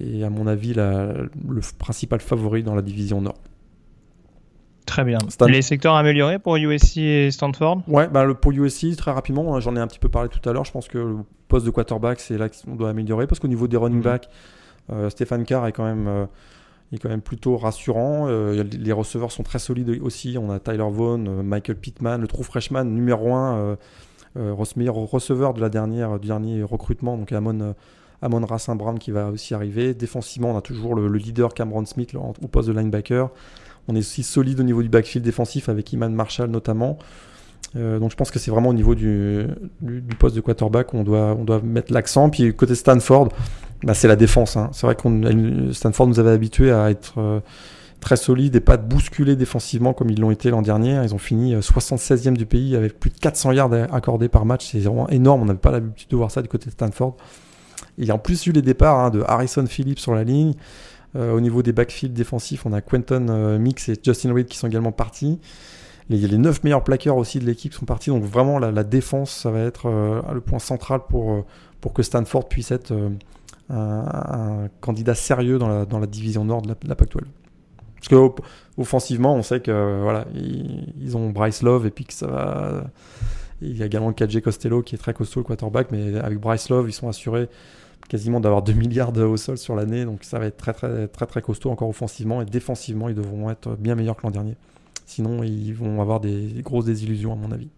est 0.00 0.24
à 0.24 0.30
mon 0.30 0.48
avis 0.48 0.74
le 0.74 1.30
principal 1.78 2.20
favori 2.20 2.64
dans 2.64 2.74
la 2.74 2.82
division 2.82 3.20
Nord. 3.20 3.38
Très 4.86 5.04
bien. 5.04 5.18
Les 5.48 5.62
secteurs 5.62 5.94
améliorés 5.94 6.38
pour 6.38 6.56
USC 6.56 6.98
et 6.98 7.30
Stanford? 7.30 7.82
Ouais, 7.88 8.08
bah, 8.08 8.24
le, 8.24 8.34
pour 8.34 8.52
USC, 8.52 8.96
très 8.96 9.10
rapidement, 9.10 9.54
hein, 9.54 9.60
j'en 9.60 9.74
ai 9.76 9.80
un 9.80 9.86
petit 9.88 9.98
peu 9.98 10.08
parlé 10.08 10.28
tout 10.28 10.48
à 10.48 10.52
l'heure, 10.52 10.64
je 10.64 10.70
pense 10.72 10.88
que 10.88 10.98
le 10.98 11.16
poste 11.48 11.66
de 11.66 11.70
quarterback, 11.70 12.20
c'est 12.20 12.38
là 12.38 12.48
qu'on 12.48 12.76
doit 12.76 12.90
améliorer 12.90 13.26
parce 13.26 13.40
qu'au 13.40 13.48
niveau 13.48 13.66
des 13.66 13.76
running 13.76 13.98
mhm. 13.98 14.04
backs, 14.04 14.26
euh, 14.26 14.30
Stéphane 15.10 15.44
Carr 15.44 15.66
est 15.66 15.72
quand 15.72 15.84
même 15.84 16.06
euh, 16.06 16.26
est 16.92 16.98
quand 16.98 17.08
même 17.08 17.22
plutôt 17.22 17.56
rassurant. 17.56 18.26
Euh, 18.28 18.62
les 18.62 18.92
receveurs 18.92 19.32
sont 19.32 19.42
très 19.42 19.58
solides 19.58 19.98
aussi. 20.02 20.36
On 20.40 20.50
a 20.50 20.60
Tyler 20.60 20.86
Vaughn, 20.88 21.42
Michael 21.42 21.76
Pittman, 21.76 22.20
le 22.20 22.28
true 22.28 22.44
freshman 22.44 22.84
numéro 22.84 23.34
1, 23.34 23.76
meilleur 24.76 24.94
receveur 24.94 25.54
de 25.54 25.60
la 25.60 25.68
dernière, 25.68 26.18
du 26.20 26.28
dernier 26.28 26.62
recrutement, 26.62 27.16
donc 27.16 27.32
Amon, 27.32 27.74
Amon 28.22 28.44
Rassin 28.46 28.76
Brown 28.76 28.98
qui 28.98 29.10
va 29.10 29.30
aussi 29.30 29.54
arriver. 29.54 29.94
Défensivement, 29.94 30.52
on 30.52 30.58
a 30.58 30.60
toujours 30.60 30.94
le, 30.94 31.08
leader 31.08 31.54
Cameron 31.54 31.86
Smith 31.86 32.14
au 32.14 32.46
poste 32.46 32.68
de 32.68 32.74
linebacker. 32.74 33.30
On 33.88 33.96
est 33.96 34.00
aussi 34.00 34.22
solide 34.22 34.60
au 34.60 34.64
niveau 34.64 34.82
du 34.82 34.88
backfield 34.88 35.24
défensif 35.24 35.68
avec 35.68 35.92
Iman 35.92 36.12
Marshall 36.12 36.50
notamment. 36.50 36.98
donc 37.74 38.10
je 38.12 38.16
pense 38.16 38.30
que 38.30 38.38
c'est 38.38 38.52
vraiment 38.52 38.68
au 38.68 38.74
niveau 38.74 38.94
du, 38.94 39.46
du, 39.80 40.14
poste 40.16 40.36
de 40.36 40.40
quarterback 40.40 40.94
où 40.94 40.98
on 40.98 41.04
doit, 41.04 41.36
on 41.36 41.44
doit 41.44 41.60
mettre 41.62 41.92
l'accent. 41.92 42.30
Puis 42.30 42.54
côté 42.54 42.76
Stanford, 42.76 43.30
bah, 43.86 43.94
c'est 43.94 44.08
la 44.08 44.16
défense. 44.16 44.56
Hein. 44.56 44.68
C'est 44.72 44.84
vrai 44.84 44.96
qu'on 44.96 45.72
Stanford 45.72 46.08
nous 46.08 46.18
avait 46.18 46.32
habitués 46.32 46.72
à 46.72 46.90
être 46.90 47.14
euh, 47.18 47.38
très 48.00 48.16
solide 48.16 48.56
et 48.56 48.60
pas 48.60 48.76
de 48.76 48.82
bousculer 48.82 49.36
défensivement 49.36 49.92
comme 49.92 50.10
ils 50.10 50.20
l'ont 50.20 50.32
été 50.32 50.50
l'an 50.50 50.60
dernier. 50.60 51.00
Ils 51.04 51.14
ont 51.14 51.18
fini 51.18 51.54
76e 51.54 52.30
euh, 52.30 52.32
du 52.32 52.46
pays 52.46 52.74
avec 52.74 52.98
plus 52.98 53.10
de 53.10 53.18
400 53.18 53.52
yards 53.52 53.72
accordés 53.92 54.28
par 54.28 54.44
match. 54.44 54.72
C'est 54.72 54.80
vraiment 54.80 55.08
énorme. 55.08 55.42
On 55.42 55.44
n'avait 55.44 55.60
pas 55.60 55.70
l'habitude 55.70 56.08
de 56.10 56.16
voir 56.16 56.32
ça 56.32 56.42
du 56.42 56.48
côté 56.48 56.66
de 56.66 56.72
Stanford. 56.72 57.16
Il 57.96 58.06
y 58.06 58.10
a 58.10 58.14
en 58.14 58.18
plus 58.18 58.46
eu 58.46 58.52
les 58.52 58.60
départs 58.60 58.98
hein, 58.98 59.10
de 59.10 59.22
Harrison 59.24 59.64
Phillips 59.66 60.00
sur 60.00 60.16
la 60.16 60.24
ligne. 60.24 60.54
Euh, 61.14 61.32
au 61.32 61.40
niveau 61.40 61.62
des 61.62 61.72
backfields 61.72 62.12
défensifs, 62.12 62.66
on 62.66 62.72
a 62.72 62.80
Quentin 62.80 63.56
Mix 63.56 63.88
et 63.88 63.94
Justin 64.02 64.34
Reed 64.34 64.46
qui 64.46 64.58
sont 64.58 64.66
également 64.66 64.90
partis. 64.90 65.38
Les, 66.10 66.18
les 66.18 66.38
9 66.38 66.64
meilleurs 66.64 66.82
plaqueurs 66.82 67.16
aussi 67.16 67.38
de 67.38 67.44
l'équipe 67.44 67.72
sont 67.72 67.86
partis. 67.86 68.10
Donc 68.10 68.24
vraiment, 68.24 68.58
la, 68.58 68.82
défense, 68.82 69.30
ça 69.30 69.52
va 69.52 69.60
être 69.60 69.88
le 69.88 70.40
point 70.40 70.58
central 70.58 71.02
pour, 71.08 71.44
pour 71.80 71.92
que 71.92 72.02
Stanford 72.02 72.48
puisse 72.48 72.72
être 72.72 72.92
un, 73.68 74.68
candidat 74.80 75.14
sérieux 75.14 75.58
dans 75.58 75.68
la, 75.98 76.06
division 76.06 76.44
nord 76.44 76.62
de 76.62 76.68
la, 76.68 76.74
de 76.74 76.94
PAC 76.94 77.10
12. 77.10 77.22
Parce 77.96 78.08
que 78.08 78.42
offensivement, 78.78 79.34
on 79.34 79.42
sait 79.42 79.60
que 79.60 80.00
voilà, 80.02 80.26
ils, 80.34 81.16
ont 81.16 81.30
Bryce 81.30 81.62
Love 81.62 81.86
et 81.86 81.90
puis 81.90 82.04
que 82.04 82.12
ça 82.12 82.26
va. 82.26 82.84
Il 83.62 83.76
y 83.76 83.82
a 83.82 83.86
également 83.86 84.08
le 84.08 84.14
4G 84.14 84.42
Costello 84.42 84.82
qui 84.82 84.94
est 84.94 84.98
très 84.98 85.14
costaud, 85.14 85.40
le 85.40 85.44
quarterback, 85.44 85.90
mais 85.90 86.18
avec 86.18 86.38
Bryce 86.38 86.68
Love, 86.68 86.88
ils 86.88 86.92
sont 86.92 87.08
assurés 87.08 87.48
quasiment 88.08 88.38
d'avoir 88.38 88.62
2 88.62 88.72
milliards 88.74 89.16
au 89.16 89.36
sol 89.36 89.58
sur 89.58 89.74
l'année, 89.74 90.04
donc 90.04 90.22
ça 90.22 90.38
va 90.38 90.46
être 90.46 90.56
très 90.56 90.72
très 90.72 91.08
très 91.08 91.26
très 91.26 91.42
costaud 91.42 91.70
encore 91.70 91.88
offensivement 91.88 92.40
et 92.42 92.44
défensivement, 92.44 93.08
ils 93.08 93.14
devront 93.14 93.50
être 93.50 93.76
bien 93.76 93.94
meilleurs 93.94 94.16
que 94.16 94.22
l'an 94.22 94.30
dernier. 94.30 94.56
Sinon, 95.06 95.42
ils 95.42 95.72
vont 95.72 96.00
avoir 96.00 96.20
des 96.20 96.62
grosses 96.62 96.84
désillusions 96.84 97.32
à 97.32 97.36
mon 97.36 97.50
avis. 97.52 97.68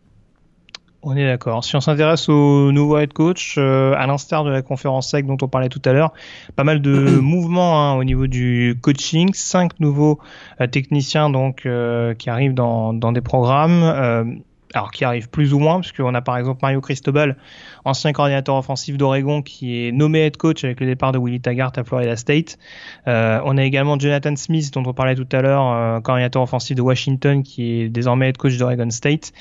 On 1.03 1.16
est 1.16 1.24
d'accord. 1.24 1.62
Si 1.64 1.76
on 1.76 1.80
s'intéresse 1.80 2.28
au 2.28 2.72
nouveau 2.72 2.99
head 2.99 3.12
coach, 3.12 3.55
euh, 3.57 3.94
à 3.96 4.07
l'instar 4.09 4.42
de 4.42 4.51
la 4.51 4.62
conférence 4.62 5.11
SEC 5.11 5.26
dont 5.26 5.36
on 5.40 5.46
parlait 5.46 5.68
tout 5.68 5.82
à 5.84 5.92
l'heure, 5.92 6.12
pas 6.57 6.64
mal 6.64 6.82
de 6.82 6.90
mouvements 7.20 7.80
hein, 7.80 7.94
au 7.94 8.03
niveau 8.03 8.26
du 8.26 8.76
coaching, 8.82 9.32
cinq 9.32 9.78
nouveaux 9.78 10.18
euh, 10.61 10.66
techniciens 10.66 11.30
donc 11.30 11.66
euh, 11.66 12.14
qui 12.14 12.30
arrivent 12.30 12.55
dans, 12.55 12.92
dans 12.92 13.12
des 13.12 13.20
programmes. 13.20 14.42
alors 14.74 14.90
qui 14.90 15.05
arrivent 15.05 15.30
plus 15.30 15.55
ou 15.55 15.61
moins, 15.61 15.80
puisqu'on 15.80 16.14
a 16.14 16.20
par 16.20 16.36
exemple 16.36 16.59
Mario 16.62 16.80
Cristobal, 16.80 17.36
ancien 17.84 18.12
coordinateur 18.12 18.57
offensif 18.57 18.99
d'Oregon, 18.99 19.40
qui 19.40 19.86
est 19.86 19.92
nommé 19.92 20.26
head 20.26 20.36
coach 20.36 20.64
avec 20.64 20.80
le 20.80 20.86
départ 20.86 21.12
de 21.12 21.18
Willie 21.18 21.40
Taggart 21.40 21.72
à 21.76 21.84
Florida 21.84 22.16
State. 22.16 22.59
on 23.07 23.57
a 23.57 23.62
également 23.62 23.99
Jonathan 23.99 24.34
Smith, 24.34 24.74
dont 24.74 24.82
on 24.84 24.92
parlait 24.92 25.14
tout 25.14 25.28
à 25.32 25.40
l'heure, 25.40 26.03
coordinateur 26.03 26.42
offensif 26.42 26.76
de 26.76 26.82
Washington, 26.82 27.42
qui 27.42 27.82
est 27.82 27.88
désormais 27.88 28.28
head 28.28 28.36
coach 28.36 28.59
d'Oregon 28.59 28.90
State. 28.90 29.32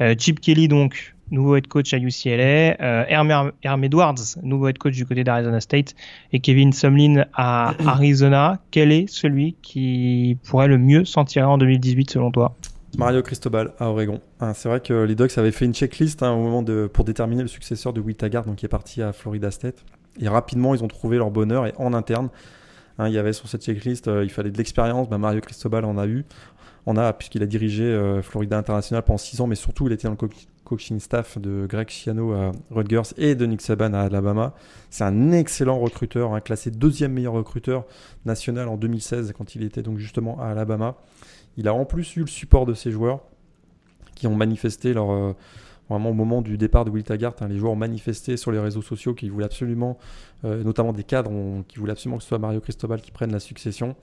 Euh, 0.00 0.14
Chip 0.18 0.40
Kelly, 0.40 0.68
donc, 0.68 1.14
nouveau 1.30 1.56
head 1.56 1.66
coach 1.66 1.92
à 1.94 1.98
UCLA, 1.98 2.76
euh, 2.80 3.04
Herm, 3.08 3.84
Edwards, 3.84 4.36
nouveau 4.42 4.68
head 4.68 4.78
coach 4.78 4.94
du 4.94 5.06
côté 5.06 5.24
d'Arizona 5.24 5.60
State, 5.60 5.94
et 6.32 6.40
Kevin 6.40 6.72
Sumlin 6.72 7.24
à 7.34 7.74
Arizona. 7.86 8.60
Quel 8.70 8.92
est 8.92 9.08
celui 9.08 9.56
qui 9.62 10.38
pourrait 10.44 10.68
le 10.68 10.78
mieux 10.78 11.04
s'en 11.04 11.24
tirer 11.24 11.46
en 11.46 11.58
2018 11.58 12.10
selon 12.10 12.30
toi? 12.30 12.56
Mario 12.98 13.22
Cristobal 13.22 13.72
à 13.78 13.88
Oregon. 13.88 14.20
Hein, 14.40 14.52
c'est 14.54 14.68
vrai 14.68 14.80
que 14.80 15.04
les 15.04 15.14
Ducks 15.14 15.38
avaient 15.38 15.52
fait 15.52 15.64
une 15.64 15.74
checklist 15.74 16.22
hein, 16.22 16.32
au 16.32 16.42
moment 16.42 16.62
de, 16.62 16.88
pour 16.92 17.04
déterminer 17.04 17.42
le 17.42 17.48
successeur 17.48 17.92
de 17.92 18.00
Wittagard, 18.00 18.44
donc 18.44 18.56
qui 18.56 18.66
est 18.66 18.70
parti 18.70 19.00
à 19.02 19.12
Florida 19.12 19.50
State. 19.50 19.84
Et 20.20 20.28
rapidement, 20.28 20.74
ils 20.74 20.82
ont 20.82 20.88
trouvé 20.88 21.16
leur 21.16 21.30
bonheur 21.30 21.66
et 21.66 21.72
en 21.78 21.94
interne, 21.94 22.30
hein, 22.98 23.08
il 23.08 23.14
y 23.14 23.18
avait 23.18 23.32
sur 23.32 23.48
cette 23.48 23.64
checklist, 23.64 24.08
euh, 24.08 24.24
il 24.24 24.30
fallait 24.30 24.50
de 24.50 24.58
l'expérience. 24.58 25.08
Bah, 25.08 25.18
Mario 25.18 25.40
Cristobal 25.40 25.84
en 25.84 25.98
a 25.98 26.06
eu 26.06 26.24
on 26.86 26.96
a, 26.96 27.12
puisqu'il 27.12 27.42
a 27.42 27.46
dirigé 27.46 27.84
euh, 27.84 28.22
Florida 28.22 28.58
International 28.58 29.02
pendant 29.02 29.18
6 29.18 29.40
ans, 29.40 29.46
mais 29.46 29.54
surtout 29.54 29.86
il 29.86 29.92
était 29.92 30.08
dans 30.08 30.16
le 30.20 30.28
coaching 30.64 31.00
staff 31.00 31.38
de 31.38 31.66
Greg 31.68 31.88
Schiano 31.88 32.32
à 32.32 32.52
Rutgers 32.70 33.14
et 33.16 33.34
de 33.34 33.44
Nick 33.46 33.60
Saban 33.60 33.92
à 33.92 34.00
Alabama. 34.00 34.54
C'est 34.88 35.04
un 35.04 35.32
excellent 35.32 35.78
recruteur, 35.78 36.34
hein, 36.34 36.40
classé 36.40 36.70
deuxième 36.70 37.12
meilleur 37.12 37.34
recruteur 37.34 37.84
national 38.24 38.68
en 38.68 38.76
2016 38.76 39.32
quand 39.36 39.54
il 39.54 39.64
était 39.64 39.82
donc 39.82 39.98
justement 39.98 40.40
à 40.40 40.46
Alabama. 40.46 40.96
Il 41.56 41.68
a 41.68 41.74
en 41.74 41.84
plus 41.84 42.16
eu 42.16 42.20
le 42.20 42.26
support 42.26 42.66
de 42.66 42.74
ses 42.74 42.90
joueurs 42.90 43.20
qui 44.14 44.26
ont 44.26 44.36
manifesté 44.36 44.92
leur 44.92 45.10
euh, 45.10 45.32
vraiment 45.88 46.10
au 46.10 46.14
moment 46.14 46.40
du 46.40 46.56
départ 46.56 46.84
de 46.84 46.90
Will 46.90 47.02
Taggart, 47.02 47.34
hein, 47.40 47.48
les 47.48 47.58
joueurs 47.58 47.72
ont 47.72 47.76
manifesté 47.76 48.36
sur 48.36 48.52
les 48.52 48.60
réseaux 48.60 48.82
sociaux 48.82 49.12
qu'ils 49.12 49.32
voulaient 49.32 49.46
absolument, 49.46 49.98
euh, 50.44 50.62
notamment 50.62 50.92
des 50.92 51.02
cadres, 51.02 51.32
qui 51.66 51.78
voulaient 51.78 51.92
absolument 51.92 52.18
que 52.18 52.22
ce 52.22 52.28
soit 52.28 52.38
Mario 52.38 52.60
Cristobal 52.60 53.00
qui 53.00 53.10
prenne 53.10 53.32
la 53.32 53.40
succession. 53.40 53.96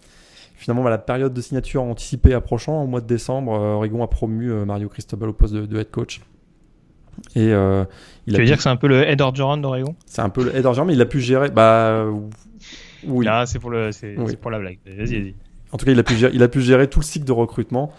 Finalement, 0.58 0.84
bah, 0.84 0.90
la 0.90 0.98
période 0.98 1.34
de 1.34 1.42
signature 1.42 1.84
anticipée 1.84 2.34
approchant, 2.34 2.84
au 2.84 2.88
mois 2.88 3.00
de 3.00 3.06
décembre, 3.06 3.54
euh, 3.54 3.76
Oregon 3.76 4.04
a 4.04 4.08
promu 4.08 4.52
euh, 4.52 4.66
Mario 4.66 4.90
Cristobal 4.90 5.30
au 5.30 5.34
poste 5.34 5.54
de, 5.54 5.80
head 5.80 5.92
coach. 5.92 6.20
Et 7.36 7.54
euh, 7.54 7.86
il 8.26 8.34
tu 8.34 8.40
veux 8.40 8.46
dire 8.46 8.58
que 8.58 8.64
c'est 8.64 8.70
un 8.70 8.76
peu 8.76 8.88
le 8.88 9.04
head 9.04 9.22
Orgeron 9.22 9.58
d'Oregon 9.58 9.96
C'est 10.08 10.22
un 10.22 10.30
peu 10.30 10.44
le 10.44 10.56
head 10.56 10.66
Orgeron, 10.66 10.86
mais 10.86 10.94
il 10.94 11.02
a 11.02 11.06
pu 11.06 11.20
gérer. 11.20 11.50
Bah, 11.50 12.06
Oui. 13.06 13.26
Là, 13.26 13.46
c'est 13.46 13.60
pour, 13.60 13.70
le, 13.70 13.92
c'est, 13.92 14.16
pour 14.42 14.50
la 14.50 14.58
blague. 14.58 14.80
Vas-y, 14.86 15.22
vas-y. 15.22 15.36
En 15.72 15.78
tout 15.78 15.86
cas, 15.86 15.92
il 15.92 16.00
a, 16.00 16.04
pu 16.04 16.16
gérer, 16.16 16.34
il 16.34 16.42
a 16.42 16.48
pu 16.48 16.62
gérer 16.62 16.90
tout 16.90 17.00
le 17.00 17.06
cycle 17.06 17.26
de 17.26 17.32
recrutement. 17.32 17.92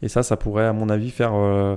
Et 0.00 0.08
ça, 0.08 0.22
ça 0.22 0.36
pourrait, 0.36 0.66
à 0.66 0.72
mon 0.72 0.88
avis, 0.90 1.10
faire, 1.10 1.32
euh, 1.34 1.76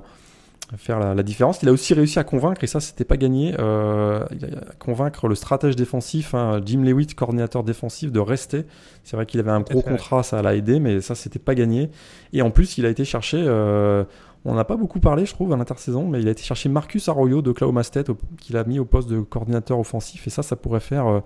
faire 0.76 1.00
la, 1.00 1.24
différence. 1.24 1.62
Il 1.62 1.70
a 1.70 1.72
aussi 1.72 1.94
réussi 1.94 2.20
à 2.20 2.26
convaincre, 2.26 2.64
et 2.64 2.68
ça, 2.68 2.82
c'était 2.82 3.06
pas 3.06 3.16
gagné, 3.16 3.56
euh, 3.58 4.26
à 4.26 4.74
convaincre 4.80 5.28
le 5.28 5.36
stratège 5.36 5.78
défensif, 5.78 6.36
hein, 6.36 6.60
Jim 6.66 6.82
Lewitt, 6.84 7.16
coordinateur 7.16 7.64
défensif, 7.64 8.12
de 8.12 8.20
rester. 8.20 8.66
C'est 9.04 9.16
vrai 9.16 9.26
qu'il 9.26 9.40
avait 9.40 9.52
un 9.52 9.62
gros 9.62 9.82
contrat, 9.82 10.24
ça 10.24 10.42
l'a 10.42 10.56
aidé, 10.56 10.80
mais 10.80 11.00
ça, 11.00 11.16
c'était 11.16 11.40
pas 11.40 11.56
gagné. 11.56 11.90
Et 12.34 12.42
en 12.42 12.52
plus, 12.52 12.78
il 12.78 12.86
a 12.86 12.90
été 12.90 13.06
cherché. 13.06 13.38
Euh, 13.40 14.04
on 14.44 14.54
n'a 14.54 14.66
pas 14.66 14.76
beaucoup 14.76 15.00
parlé, 15.00 15.26
je 15.26 15.34
trouve, 15.34 15.54
à 15.54 15.58
l'intersaison, 15.58 16.08
mais 16.08 16.22
il 16.22 16.28
a 16.28 16.32
été 16.32 16.44
chercher 16.44 16.70
Marcus 16.70 17.08
Arroyo 17.08 17.42
de 17.42 17.50
Oklahoma 17.52 17.84
State, 17.84 18.12
qu'il 18.40 18.58
a 18.58 18.64
mis 18.64 18.80
au 18.80 18.86
poste 18.86 19.10
de 19.10 19.22
coordinateur 19.22 19.80
offensif. 19.80 20.28
Et 20.28 20.30
ça, 20.30 20.44
ça 20.44 20.56
pourrait 20.56 20.80
faire 20.80 21.08
euh, 21.08 21.20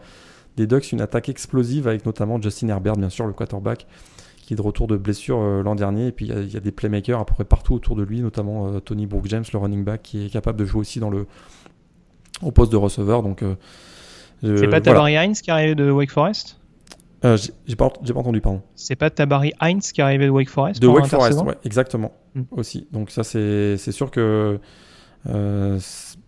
des 0.58 0.68
Ducks 0.68 0.92
une 0.92 1.02
attaque 1.02 1.30
explosive 1.30 1.88
avec 1.88 2.06
notamment 2.06 2.42
Justin 2.42 2.70
Herbert, 2.70 2.96
bien 2.96 3.10
sûr, 3.10 3.26
le 3.26 3.34
quarterback, 3.34 3.88
qui 4.52 4.56
est 4.56 4.58
de 4.58 4.62
retour 4.62 4.88
de 4.88 4.98
blessure 4.98 5.40
euh, 5.40 5.64
l'an 5.64 5.76
dernier. 5.76 6.08
Et 6.08 6.12
puis 6.12 6.28
il 6.28 6.52
y, 6.52 6.58
a 6.58 6.60
des 6.60 6.74
playmakers 6.74 7.18
à 7.18 7.26
peu 7.26 7.34
près 7.34 7.46
partout 7.46 7.74
autour 7.74 7.96
de 7.96 8.04
lui, 8.04 8.20
notamment 8.20 8.68
euh, 8.68 8.80
Tony 8.82 9.06
Brooke 9.06 9.28
James, 9.28 9.46
le 9.54 9.58
running 9.58 9.86
back, 9.86 10.02
qui 10.02 10.26
est 10.26 10.30
capable 10.30 10.60
de 10.60 10.66
jouer 10.66 10.82
aussi 10.82 11.00
dans 11.00 11.10
le, 11.10 11.26
au 12.42 12.52
poste 12.52 12.70
de 12.70 12.76
receveur. 12.76 13.24
Donc, 13.24 13.46
c'est 14.42 14.68
pas 14.68 14.82
Tabari 14.82 15.14
Hines 15.14 15.36
qui 15.36 15.50
est 15.50 15.54
arrivé 15.54 15.76
de 15.76 15.90
Wake 15.90 16.12
Forest? 16.12 16.60
J'ai 17.24 17.76
pas, 17.78 17.92
pas, 17.92 18.20
entendu, 18.20 18.42
pardon. 18.42 18.62
C'est 18.76 18.98
pas 18.98 19.10
Tabari 19.10 19.54
Hines 19.62 19.80
qui 19.80 20.02
est 20.02 20.04
arrivé 20.04 20.26
de 20.26 20.32
Wake 20.32 20.50
Forest 20.50 20.82
De 20.82 20.88
Wake 20.88 21.06
Forest, 21.06 21.42
ouais, 21.44 21.56
exactement. 21.64 22.12
Mm. 22.36 22.42
aussi. 22.52 22.88
Donc 22.92 23.10
ça, 23.10 23.24
c'est 23.24 23.78
sûr 23.78 24.12
que 24.12 24.60
euh, 25.30 25.80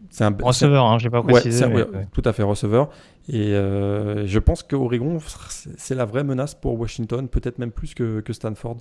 c'est 0.09 0.23
un 0.23 0.37
receveur. 0.41 0.85
Hein, 0.85 0.97
je 0.99 1.05
l'ai 1.05 1.09
pas 1.09 1.23
précisé. 1.23 1.65
Tout 2.13 2.21
à 2.23 2.31
fait 2.31 2.43
receveur. 2.43 2.89
Et 3.29 3.53
euh, 3.53 4.27
je 4.27 4.39
pense 4.39 4.63
qu'Oregon, 4.63 5.17
c'est 5.49 5.95
la 5.95 6.05
vraie 6.05 6.23
menace 6.23 6.55
pour 6.55 6.79
Washington, 6.79 7.27
peut-être 7.27 7.57
même 7.57 7.71
plus 7.71 7.93
que, 7.93 8.19
que 8.19 8.33
Stanford. 8.33 8.77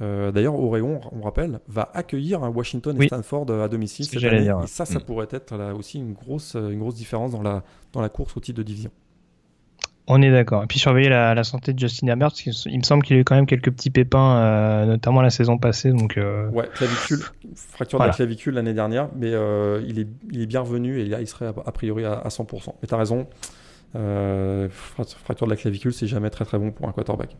Euh, 0.00 0.32
D'ailleurs, 0.32 0.58
Oregon, 0.58 1.00
on 1.12 1.22
rappelle, 1.22 1.60
va 1.68 1.90
accueillir 1.94 2.42
Washington 2.42 3.00
et 3.00 3.06
Stanford 3.06 3.50
à 3.50 3.68
domicile 3.68 4.04
cette 4.04 4.24
année. 4.24 4.52
Et 4.62 4.66
ça, 4.66 4.84
ça 4.84 4.98
mm. 4.98 5.02
pourrait 5.02 5.28
être 5.30 5.56
là 5.56 5.74
aussi 5.74 5.98
une 5.98 6.12
grosse, 6.12 6.54
une 6.54 6.78
grosse 6.78 6.96
différence 6.96 7.32
dans 7.32 7.42
la, 7.42 7.62
dans 7.92 8.00
la 8.00 8.08
course 8.08 8.36
au 8.36 8.40
titre 8.40 8.58
de 8.58 8.62
division. 8.62 8.90
On 10.08 10.20
est 10.20 10.32
d'accord. 10.32 10.64
Et 10.64 10.66
puis 10.66 10.78
surveiller 10.78 11.08
la, 11.08 11.44
santé 11.44 11.72
de 11.72 11.78
Justin 11.78 12.08
Herbert, 12.08 12.28
parce 12.28 12.42
qu'il 12.42 12.76
me 12.76 12.82
semble 12.82 13.04
qu'il 13.04 13.16
a 13.16 13.20
eu 13.20 13.24
quand 13.24 13.36
même 13.36 13.46
quelques 13.46 13.70
petits 13.70 13.90
pépins, 13.90 14.36
euh, 14.36 14.84
notamment 14.86 15.22
la 15.22 15.30
saison 15.30 15.58
passée. 15.58 15.90
Donc, 15.90 16.16
euh, 16.16 16.48
Ouais, 16.50 16.68
clavicule, 16.74 17.20
fracture 17.54 18.00
de 18.00 18.04
la 18.04 18.12
clavicule 18.12 18.54
l'année 18.54 18.74
dernière, 18.74 19.08
mais 19.14 19.32
euh, 19.32 19.80
il, 19.86 20.00
est, 20.00 20.08
il 20.32 20.42
est 20.42 20.46
bien 20.46 20.60
revenu 20.60 20.98
et 20.98 21.04
là, 21.06 21.20
il 21.20 21.28
serait 21.28 21.46
a, 21.46 21.72
priori 21.72 22.04
à, 22.04 22.26
100%. 22.26 22.74
Mais 22.82 22.88
tu 22.88 22.94
as 22.94 22.98
raison, 23.94 24.68
fracture 25.24 25.46
de 25.46 25.52
la 25.52 25.56
clavicule, 25.56 25.92
c'est 25.92 26.06
jamais 26.06 26.30
très 26.30 26.44
très 26.44 26.58
bon 26.58 26.70
pour 26.70 26.88
un 26.88 26.92
quarterback. 26.92 27.36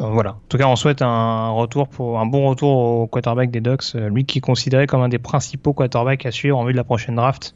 Voilà. 0.00 0.30
En 0.30 0.40
tout 0.48 0.56
cas, 0.56 0.68
on 0.68 0.76
souhaite 0.76 1.02
un 1.02 1.50
retour 1.50 1.88
pour 1.88 2.18
un 2.18 2.26
bon 2.26 2.48
retour 2.48 2.76
au 2.76 3.06
quarterback 3.06 3.50
des 3.50 3.60
Ducks, 3.60 3.94
lui 3.94 4.24
qui 4.24 4.38
est 4.38 4.40
considéré 4.40 4.86
comme 4.86 5.02
un 5.02 5.08
des 5.08 5.18
principaux 5.18 5.74
quarterbacks 5.74 6.24
à 6.24 6.30
suivre 6.30 6.56
en 6.56 6.64
vue 6.64 6.72
de 6.72 6.78
la 6.78 6.84
prochaine 6.84 7.16
draft 7.16 7.54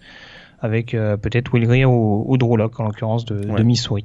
avec 0.60 0.94
euh, 0.94 1.16
peut-être 1.16 1.52
Will 1.52 1.66
Greer 1.66 1.86
ou, 1.86 2.24
ou, 2.26 2.36
Drew 2.36 2.56
Locke, 2.56 2.78
en 2.80 2.84
l'occurrence 2.84 3.24
de, 3.24 3.40
de, 3.40 3.62
Missouri. 3.62 4.04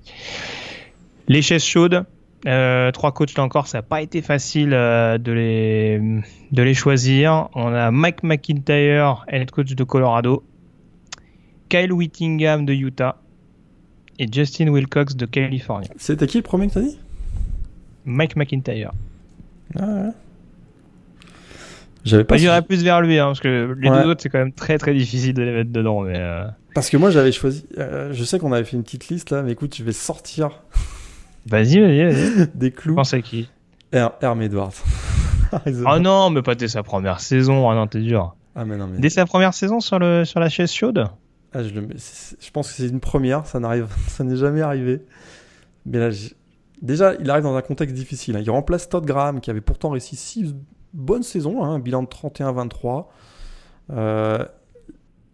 Les 1.27 1.41
chaises 1.41 1.63
chaudes, 1.63 2.05
euh, 2.47 2.91
trois 2.91 3.11
coachs 3.11 3.35
là 3.35 3.43
encore, 3.43 3.67
ça 3.67 3.79
n'a 3.79 3.81
pas 3.81 4.01
été 4.01 4.21
facile 4.21 4.73
euh, 4.73 5.17
de, 5.17 5.31
les, 5.31 5.99
de 6.51 6.63
les 6.63 6.73
choisir. 6.73 7.49
On 7.55 7.73
a 7.73 7.91
Mike 7.91 8.23
McIntyre, 8.23 9.25
head 9.27 9.51
coach 9.51 9.75
de 9.75 9.83
Colorado, 9.83 10.43
Kyle 11.69 11.91
Whittingham 11.91 12.65
de 12.65 12.73
Utah 12.73 13.17
et 14.19 14.27
Justin 14.31 14.69
Wilcox 14.69 15.15
de 15.15 15.25
Californie. 15.25 15.89
C'était 15.97 16.27
qui 16.27 16.37
le 16.37 16.43
premier 16.43 16.67
que 16.67 16.73
tu 16.73 16.79
as 16.79 16.81
dit? 16.81 16.97
Mike 18.05 18.35
McIntyre. 18.35 18.91
Ah 19.77 19.85
ouais. 19.85 20.09
J'avais 22.05 22.23
pas. 22.23 22.37
J'irais 22.37 22.61
plus 22.61 22.83
vers 22.83 23.01
lui, 23.01 23.17
hein, 23.17 23.27
parce 23.27 23.39
que 23.39 23.75
les 23.79 23.89
deux 23.89 24.09
autres, 24.09 24.21
c'est 24.21 24.29
quand 24.29 24.39
même 24.39 24.53
très 24.53 24.77
très 24.77 24.93
difficile 24.93 25.33
de 25.33 25.41
les 25.41 25.51
mettre 25.51 25.71
dedans. 25.71 26.01
Mais 26.01 26.17
euh. 26.17 26.45
Parce 26.75 26.89
que 26.89 26.97
moi, 26.97 27.09
j'avais 27.09 27.31
choisi. 27.31 27.65
Euh, 27.79 28.13
je 28.13 28.23
sais 28.23 28.37
qu'on 28.37 28.51
avait 28.51 28.63
fait 28.63 28.77
une 28.77 28.83
petite 28.83 29.07
liste 29.07 29.31
là, 29.31 29.41
mais 29.41 29.53
écoute, 29.53 29.75
je 29.75 29.83
vais 29.83 29.91
sortir. 29.91 30.61
Vas-y, 31.47 31.79
vas-y, 31.79 32.03
vas-y. 32.03 32.47
Des 32.55 32.71
clous. 32.71 32.95
Pense 32.95 33.13
à 33.13 33.21
qui? 33.21 33.49
Herm 33.91 34.41
Edwards. 34.41 34.73
oh 35.85 35.99
non, 35.99 36.31
mais 36.31 36.41
pas 36.41 36.55
dès 36.55 36.67
sa 36.67 36.81
première 36.81 37.19
saison. 37.19 37.69
Ah 37.69 37.75
non, 37.75 37.85
t'es 37.85 37.99
dur. 37.99 38.35
Ah 38.55 38.65
mais 38.65 38.77
non, 38.77 38.87
mais... 38.87 38.97
Dès 38.97 39.09
sa 39.09 39.27
première 39.27 39.53
saison 39.53 39.79
sur, 39.79 39.99
le, 39.99 40.25
sur 40.25 40.39
la 40.39 40.49
chaise 40.49 40.71
chaude? 40.71 41.07
Ah, 41.55 41.63
je, 41.63 41.69
le... 41.73 41.87
je 41.95 42.51
pense 42.51 42.67
que 42.67 42.73
c'est 42.75 42.89
une 42.89 42.99
première, 42.99 43.47
ça 43.47 43.61
n'arrive, 43.61 43.87
ça 44.07 44.25
n'est 44.25 44.35
jamais 44.35 44.61
arrivé. 44.61 45.05
Mais 45.85 45.99
là, 45.99 46.09
déjà, 46.81 47.15
il 47.15 47.29
arrive 47.29 47.43
dans 47.43 47.55
un 47.55 47.61
contexte 47.61 47.95
difficile. 47.95 48.35
Hein. 48.35 48.41
Il 48.43 48.51
remplace 48.51 48.89
Todd 48.89 49.05
Graham, 49.05 49.39
qui 49.39 49.49
avait 49.49 49.61
pourtant 49.61 49.89
réussi 49.89 50.17
6 50.17 50.53
bonne 50.93 51.23
saison, 51.23 51.63
hein, 51.63 51.75
un 51.75 51.79
bilan 51.79 52.03
de 52.03 52.07
31-23. 52.07 53.05
Euh, 53.91 54.45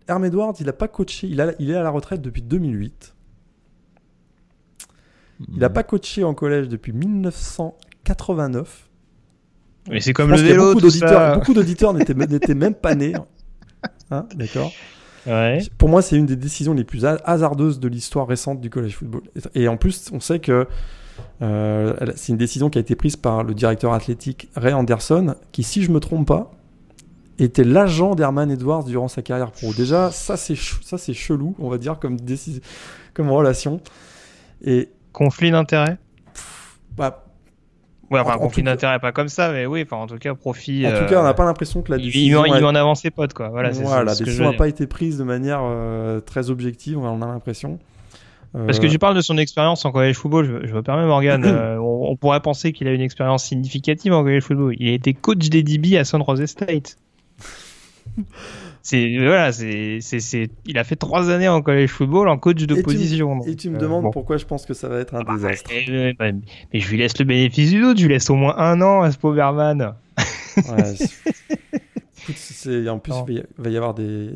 Herm 0.07 0.25
Edwards, 0.25 0.53
il 0.59 0.65
n'a 0.67 0.73
pas 0.73 0.87
coaché, 0.87 1.27
il, 1.27 1.41
a, 1.41 1.53
il, 1.59 1.71
est 1.71 1.75
à 1.75 1.83
la 1.83 1.89
retraite 1.89 2.21
depuis 2.21 2.41
2008. 2.41 3.15
Il 5.47 5.57
n'a 5.57 5.69
hmm. 5.69 5.73
pas 5.73 5.83
coaché 5.83 6.23
en 6.23 6.33
collège 6.35 6.67
depuis 6.67 6.93
1989. 6.93 8.89
Mais 9.89 9.99
c'est 10.01 10.13
comme 10.13 10.29
le 10.29 10.37
vélo, 10.37 10.73
beaucoup 10.73 10.81
d'auditeurs, 10.81 11.35
beaucoup 11.35 11.53
d'auditeurs 11.55 11.93
n'étaient 11.93 12.53
même 12.53 12.75
pas 12.75 12.93
nés. 12.93 13.13
Hein, 14.11 14.27
D'accord. 14.35 14.71
Pour 15.77 15.89
moi, 15.89 16.01
c'est 16.01 16.15
une 16.15 16.25
des 16.25 16.35
décisions 16.35 16.73
les 16.73 16.83
plus 16.83 17.05
hasardeuses 17.05 17.79
de 17.79 17.87
l'histoire 17.87 18.27
récente 18.27 18.61
du 18.61 18.69
college 18.69 18.95
football. 18.95 19.21
Et 19.55 19.67
en 19.67 19.77
plus, 19.77 20.09
on 20.13 20.19
sait 20.19 20.39
que 20.39 20.67
euh, 21.41 21.93
c'est 22.15 22.31
une 22.31 22.37
décision 22.37 22.69
qui 22.69 22.77
a 22.77 22.81
été 22.81 22.95
prise 22.95 23.15
par 23.15 23.43
le 23.43 23.53
directeur 23.53 23.93
athlétique 23.93 24.49
Ray 24.55 24.73
Anderson, 24.73 25.35
qui, 25.51 25.63
si 25.63 25.83
je 25.83 25.91
me 25.91 25.99
trompe 25.99 26.27
pas, 26.27 26.51
était 27.39 27.63
l'agent 27.63 28.15
d'Herman 28.15 28.51
Edwards 28.51 28.83
durant 28.83 29.07
sa 29.07 29.21
carrière 29.21 29.51
pro. 29.51 29.73
Déjà, 29.73 30.11
ça 30.11 30.37
c'est 30.37 30.55
ça 30.55 30.97
c'est 30.97 31.13
chelou, 31.13 31.55
on 31.59 31.69
va 31.69 31.77
dire 31.77 31.99
comme 31.99 32.19
décision, 32.19 32.61
comme 33.13 33.31
relation. 33.31 33.79
Et 34.63 34.89
conflit 35.11 35.51
d'intérêt. 35.51 35.97
Bah, 36.95 37.25
ouais, 38.11 38.19
enfin, 38.19 38.37
conflit 38.37 38.63
d'intérêt 38.63 38.99
pas 38.99 39.11
comme 39.11 39.29
ça, 39.29 39.51
mais 39.51 39.65
oui, 39.65 39.83
enfin 39.83 39.97
en 39.97 40.07
tout 40.07 40.17
cas 40.17 40.35
profit. 40.35 40.85
En 40.87 40.91
tout 40.91 41.05
cas, 41.05 41.21
on 41.21 41.23
n'a 41.23 41.33
pas 41.33 41.45
l'impression 41.45 41.81
que 41.81 41.91
la 41.91 41.97
décision. 41.97 42.45
Il, 42.45 42.57
il, 42.57 42.65
en 42.65 42.75
avance 42.75 43.01
ses 43.01 43.11
potes 43.11 43.33
quoi. 43.33 43.49
Voilà, 43.49 43.71
voilà 43.71 44.03
la 44.03 44.15
décision 44.15 44.51
n'a 44.51 44.57
pas 44.57 44.67
été 44.67 44.87
prise 44.87 45.17
de 45.17 45.23
manière 45.23 45.61
euh, 45.63 46.19
très 46.19 46.49
objective, 46.49 46.99
on 46.99 47.21
a 47.21 47.25
l'impression. 47.25 47.79
Parce 48.53 48.79
que 48.79 48.87
tu 48.87 48.99
parles 48.99 49.15
de 49.15 49.21
son 49.21 49.37
expérience 49.37 49.85
en 49.85 49.91
college 49.91 50.17
football, 50.17 50.45
je, 50.45 50.67
je 50.67 50.73
me 50.73 50.81
permets 50.81 51.05
Morgan, 51.05 51.43
euh, 51.45 51.77
on, 51.77 52.17
pourrait 52.17 52.41
penser 52.41 52.73
qu'il 52.73 52.87
a 52.87 52.91
une 52.91 53.01
expérience 53.01 53.45
significative 53.45 54.13
en 54.13 54.23
college 54.23 54.43
football. 54.43 54.75
Il 54.77 54.89
a 54.89 54.93
été 54.93 55.13
coach 55.13 55.49
des 55.49 55.63
DB 55.63 55.97
à 55.97 56.03
San 56.03 56.21
Jose 56.25 56.45
State. 56.45 56.97
c'est 58.81 59.17
voilà, 59.17 59.51
c'est 59.51 59.99
c'est 60.01 60.49
il 60.65 60.77
a 60.77 60.83
fait 60.83 60.95
trois 60.95 61.29
années 61.29 61.47
en 61.47 61.61
college 61.61 61.89
football 61.89 62.29
en 62.29 62.37
coach 62.37 62.63
de 62.63 62.81
position. 62.81 63.41
et 63.45 63.55
tu 63.55 63.69
me 63.69 63.77
euh, 63.77 63.79
demandes 63.79 64.11
pourquoi 64.11 64.37
je 64.37 64.45
pense 64.45 64.65
que 64.65 64.73
ça 64.73 64.89
va 64.89 64.99
être 64.99 65.15
un 65.15 65.23
désastre. 65.23 65.69
mais, 65.69 66.15
je 66.73 66.89
lui 66.89 66.97
laisse 66.97 67.17
le 67.19 67.25
bénéfice 67.25 67.71
du 67.71 67.81
doute, 67.81 67.97
je 67.97 68.05
lui 68.05 68.13
laisse 68.13 68.29
au 68.29 68.35
moins 68.35 68.57
un 68.57 68.81
an 68.81 69.01
à 69.01 69.11
ce. 69.11 69.17
Ouais, 69.17 69.41
en 72.89 72.99
plus, 72.99 73.13
il 73.29 73.45
va 73.57 73.69
y 73.69 73.77
avoir 73.77 73.93
des 73.93 74.31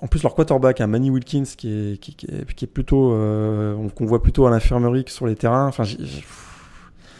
en 0.00 0.06
plus, 0.06 0.22
leur 0.22 0.34
quarterback, 0.34 0.80
un 0.80 0.86
Manny 0.86 1.10
Wilkins, 1.10 1.44
qui 1.56 1.68
est, 1.68 1.98
qui, 1.98 2.26
est, 2.26 2.66
plutôt, 2.66 3.12
euh, 3.12 3.76
qu'on 3.94 4.06
voit 4.06 4.22
plutôt 4.22 4.46
à 4.46 4.50
l'infirmerie 4.50 5.04
que 5.04 5.10
sur 5.10 5.26
les 5.26 5.36
terrains. 5.36 5.66
Enfin, 5.66 5.84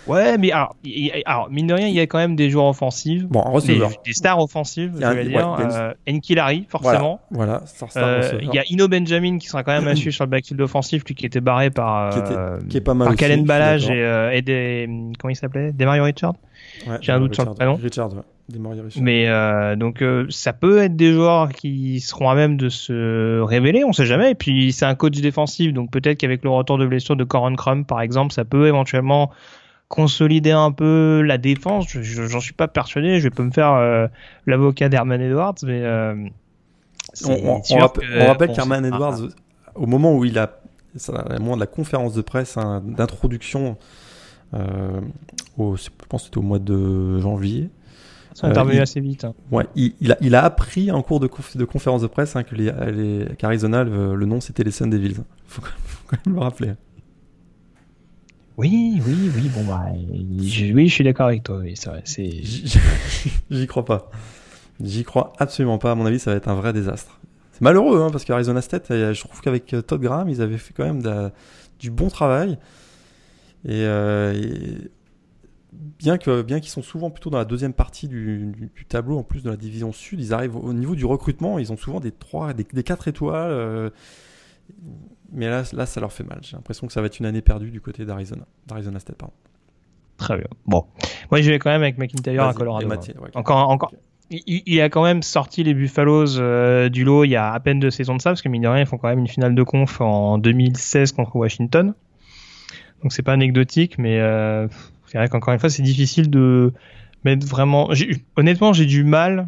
Ouais, 0.07 0.39
mais 0.39 0.53
alors, 0.53 0.77
alors, 1.25 1.51
mine 1.51 1.67
de 1.67 1.75
rien, 1.75 1.89
il 1.89 1.95
y 1.95 2.01
a 2.01 2.07
quand 2.07 2.19
même 2.19 2.37
des 2.37 2.51
joueurs 2.51 2.67
offensifs. 2.67 3.25
Bon, 3.25 3.59
des, 3.61 3.81
des, 4.05 4.13
stars 4.13 4.41
offensives, 4.41 4.93
je 5.01 5.07
vais 5.07 5.25
dire. 5.25 5.57
Euh, 5.59 5.93
Enkilari, 6.09 6.67
forcément. 6.69 7.21
Voilà, 7.31 7.63
euh, 7.97 8.39
Il 8.43 8.55
y 8.55 8.59
a 8.59 8.65
Ino 8.69 8.89
Benjamin 8.89 9.39
qui 9.39 9.49
sera 9.49 9.63
quand 9.65 9.81
même 9.81 9.95
suivre 9.97 10.15
sur 10.15 10.25
le 10.25 10.31
backfield 10.31 10.61
offensif, 10.61 11.05
lui 11.07 11.15
qui 11.15 11.27
était 11.27 11.41
barré 11.41 11.71
par, 11.71 12.11
qui 12.11 12.19
était, 12.19 12.69
qui 12.69 12.77
est 12.77 12.81
pas 12.81 12.95
mal 12.95 13.09
par 13.09 13.17
Kalen 13.17 13.45
Balage 13.45 13.91
et, 13.91 14.31
et, 14.33 14.43
des. 14.43 14.89
Comment 15.19 15.31
il 15.31 15.37
s'appelait? 15.37 15.73
Des 15.73 15.85
Mario 15.85 16.05
Richard? 16.05 16.35
J'ai 17.01 17.13
un 17.13 17.21
doute 17.21 17.35
sur 17.35 17.45
le 17.45 17.55
prénom. 17.55 17.75
Richard, 17.75 18.13
ouais. 18.15 18.23
Mais 19.01 19.29
euh, 19.29 19.75
donc 19.75 20.03
euh, 20.03 20.27
ça 20.31 20.53
peut 20.53 20.79
être 20.79 20.95
des 20.95 21.13
joueurs 21.13 21.49
qui 21.51 22.01
seront 22.01 22.31
à 22.31 22.35
même 22.37 22.57
de 22.57 22.69
se 22.69 23.41
révéler, 23.41 23.85
on 23.85 23.93
sait 23.93 24.07
jamais. 24.07 24.33
Et 24.33 24.35
puis 24.35 24.73
c'est 24.73 24.85
un 24.85 24.95
coach 24.95 25.21
défensif, 25.21 25.73
donc 25.73 25.91
peut-être 25.91 26.19
qu'avec 26.19 26.45
le 26.45 26.51
retour 26.51 26.79
de 26.79 26.87
blessure 26.87 27.17
de 27.17 27.25
Coron 27.25 27.57
Crum 27.57 27.85
par 27.85 28.01
exemple, 28.01 28.33
ça 28.33 28.45
peut 28.45 28.69
éventuellement 28.69 29.33
consolider 29.89 30.51
un 30.51 30.73
peu 30.73 31.23
la 31.23 31.39
défense. 31.39 31.87
J'en 31.89 32.41
suis 32.41 32.53
pas 32.53 32.69
persuadé. 32.69 33.19
Je 33.19 33.25
vais 33.25 33.31
pas 33.31 33.43
me 33.43 33.51
faire 33.51 33.73
euh, 33.73 34.09
l'avocat 34.47 34.89
d'Herman 34.89 35.21
Edwards, 35.21 35.55
mais 35.65 35.85
on, 37.25 37.61
rappelle 38.27 38.53
qu'Herman 38.53 38.85
Edwards, 38.85 39.29
au 39.75 39.87
moment 39.87 40.15
où 40.15 40.25
il 40.25 40.39
a, 40.39 40.61
au 41.09 41.41
moment 41.41 41.57
de 41.57 41.61
la 41.61 41.67
conférence 41.67 42.15
de 42.15 42.23
presse 42.23 42.57
hein, 42.57 42.83
d'introduction, 42.85 43.77
au, 45.59 45.77
je 45.77 45.89
pense 46.09 46.23
que 46.23 46.27
c'était 46.27 46.39
au 46.39 46.43
mois 46.43 46.59
de 46.59 47.21
janvier 47.21 47.71
sont 48.37 48.47
intervenus 48.47 48.81
assez 48.81 49.01
vite. 49.01 49.25
Hein. 49.25 49.35
Ouais, 49.51 49.67
il, 49.75 50.13
a, 50.13 50.17
il, 50.21 50.35
a, 50.35 50.45
appris 50.45 50.91
en 50.91 51.03
cours 51.03 51.21
de, 51.21 51.31
de 51.55 51.65
conférence 51.65 52.03
de 52.03 52.07
presse 52.07 52.37
hein, 52.37 52.43
que 52.43 52.55
les, 52.55 52.71
les 52.93 53.25
le, 53.25 54.25
nom 54.27 54.41
c'était 54.41 54.63
les 54.63 54.71
Sun 54.71 54.91
Devils. 54.91 55.17
Faut, 55.47 55.63
faut 55.63 56.05
quand 56.07 56.19
même 56.27 56.35
le 56.35 56.41
rappeler. 56.43 56.73
Oui, 58.57 59.03
oui, 59.07 59.31
oui, 59.35 59.51
bon 59.55 59.65
bah, 59.65 59.85
je, 60.43 60.73
oui, 60.73 60.89
je 60.89 60.95
suis 60.95 61.05
d'accord 61.05 61.27
avec 61.27 61.43
toi. 61.43 61.59
Oui, 61.59 61.75
c'est 61.77 61.91
vrai. 61.91 62.03
J'y 63.51 63.67
crois 63.67 63.85
pas. 63.85 64.11
J'y 64.83 65.05
crois 65.05 65.35
absolument 65.39 65.77
pas. 65.77 65.93
À 65.93 65.95
mon 65.95 66.07
avis, 66.07 66.19
ça 66.19 66.31
va 66.31 66.39
être 66.39 66.49
un 66.49 66.55
vrai 66.55 66.73
désastre. 66.73 67.21
C'est 67.53 67.61
malheureux, 67.61 68.01
hein, 68.01 68.11
parce 68.11 68.25
qu'Arizona 68.25 68.63
State, 68.63 68.91
euh, 68.91 69.13
je 69.13 69.21
trouve 69.21 69.41
qu'avec 69.43 69.75
euh, 69.75 69.83
Todd 69.83 70.01
Graham, 70.01 70.29
ils 70.31 70.41
avaient 70.41 70.57
fait 70.57 70.73
quand 70.75 70.85
même 70.85 71.31
du 71.79 71.91
bon 71.91 72.09
travail. 72.09 72.59
Et, 73.69 73.85
bien 75.99 76.17
que 76.17 76.41
bien 76.41 76.61
qu'ils 76.61 76.71
sont 76.71 76.83
souvent 76.83 77.11
plutôt 77.11 77.29
dans 77.29 77.39
la 77.39 77.45
deuxième 77.45 77.75
partie 77.75 78.09
du, 78.09 78.71
tableau, 78.89 79.19
en 79.19 79.23
plus 79.23 79.43
de 79.43 79.51
la 79.51 79.57
division 79.57 79.93
sud, 79.93 80.21
ils 80.21 80.33
arrivent 80.33 80.57
au 80.57 80.73
niveau 80.73 80.95
du 80.95 81.05
recrutement, 81.05 81.59
ils 81.59 81.73
ont 81.73 81.77
souvent 81.77 82.01
des 82.01 82.13
trois, 82.13 82.55
des, 82.55 82.65
des 82.73 82.83
quatre 82.83 83.09
étoiles 83.09 83.93
mais 85.33 85.49
là, 85.49 85.63
là, 85.73 85.87
ça 85.87 86.01
leur 86.01 86.13
fait 86.13 86.25
mal. 86.25 86.39
J'ai 86.43 86.57
l'impression 86.57 86.87
que 86.87 86.93
ça 86.93 87.01
va 87.01 87.07
être 87.07 87.19
une 87.19 87.27
année 87.27 87.43
perdue 87.43 87.71
du 87.71 87.81
côté 87.81 88.05
d'Arizona, 88.05 88.45
d'Arizona 88.67 88.99
State, 88.99 89.17
pardon. 89.17 89.35
Très 90.17 90.37
bien. 90.37 90.47
Bon, 90.67 90.87
moi 91.31 91.43
je 91.43 91.51
vais 91.51 91.59
quand 91.59 91.71
même 91.71 91.83
avec 91.83 91.99
McIntyre 91.99 92.45
à 92.45 92.55
Colorado. 92.55 92.89
Encore, 93.35 93.69
encore. 93.69 93.93
Il, 94.29 94.81
a 94.81 94.89
quand 94.89 95.05
même 95.05 95.23
sorti 95.23 95.63
les 95.63 95.73
Buffaloes 95.73 96.39
euh, 96.39 96.89
du 96.89 97.05
lot 97.05 97.23
il 97.23 97.31
y 97.31 97.37
a 97.37 97.53
à 97.53 97.61
peine 97.61 97.79
deux 97.79 97.93
saisons 97.93 98.17
de 98.17 98.21
ça, 98.21 98.31
parce 98.31 98.43
que 98.43 98.49
mine 98.49 98.63
de 98.63 98.67
rien, 98.67 98.81
ils 98.81 98.87
font 98.87 98.99
quand 98.99 99.09
même 99.09 99.21
une 99.21 99.29
finale 99.29 99.55
de 99.55 99.63
conf 99.63 100.01
en 100.01 100.39
2016 100.39 101.13
contre 101.13 101.37
Washington. 101.37 101.95
Donc 103.03 103.13
c'est 103.13 103.23
pas 103.23 103.35
anecdotique, 103.35 103.99
mais 103.99 104.19
euh, 104.19 104.67
c'est 105.07 105.19
vrai 105.19 105.29
qu'encore 105.29 105.55
une 105.55 105.61
fois, 105.61 105.71
c'est 105.71 105.83
difficile 105.83 106.29
de 106.29 106.73
mettre 107.25 107.47
vraiment. 107.47 107.91
Honnêtement, 108.37 108.73
j'ai 108.73 108.87
du 108.87 109.05
mal, 109.05 109.47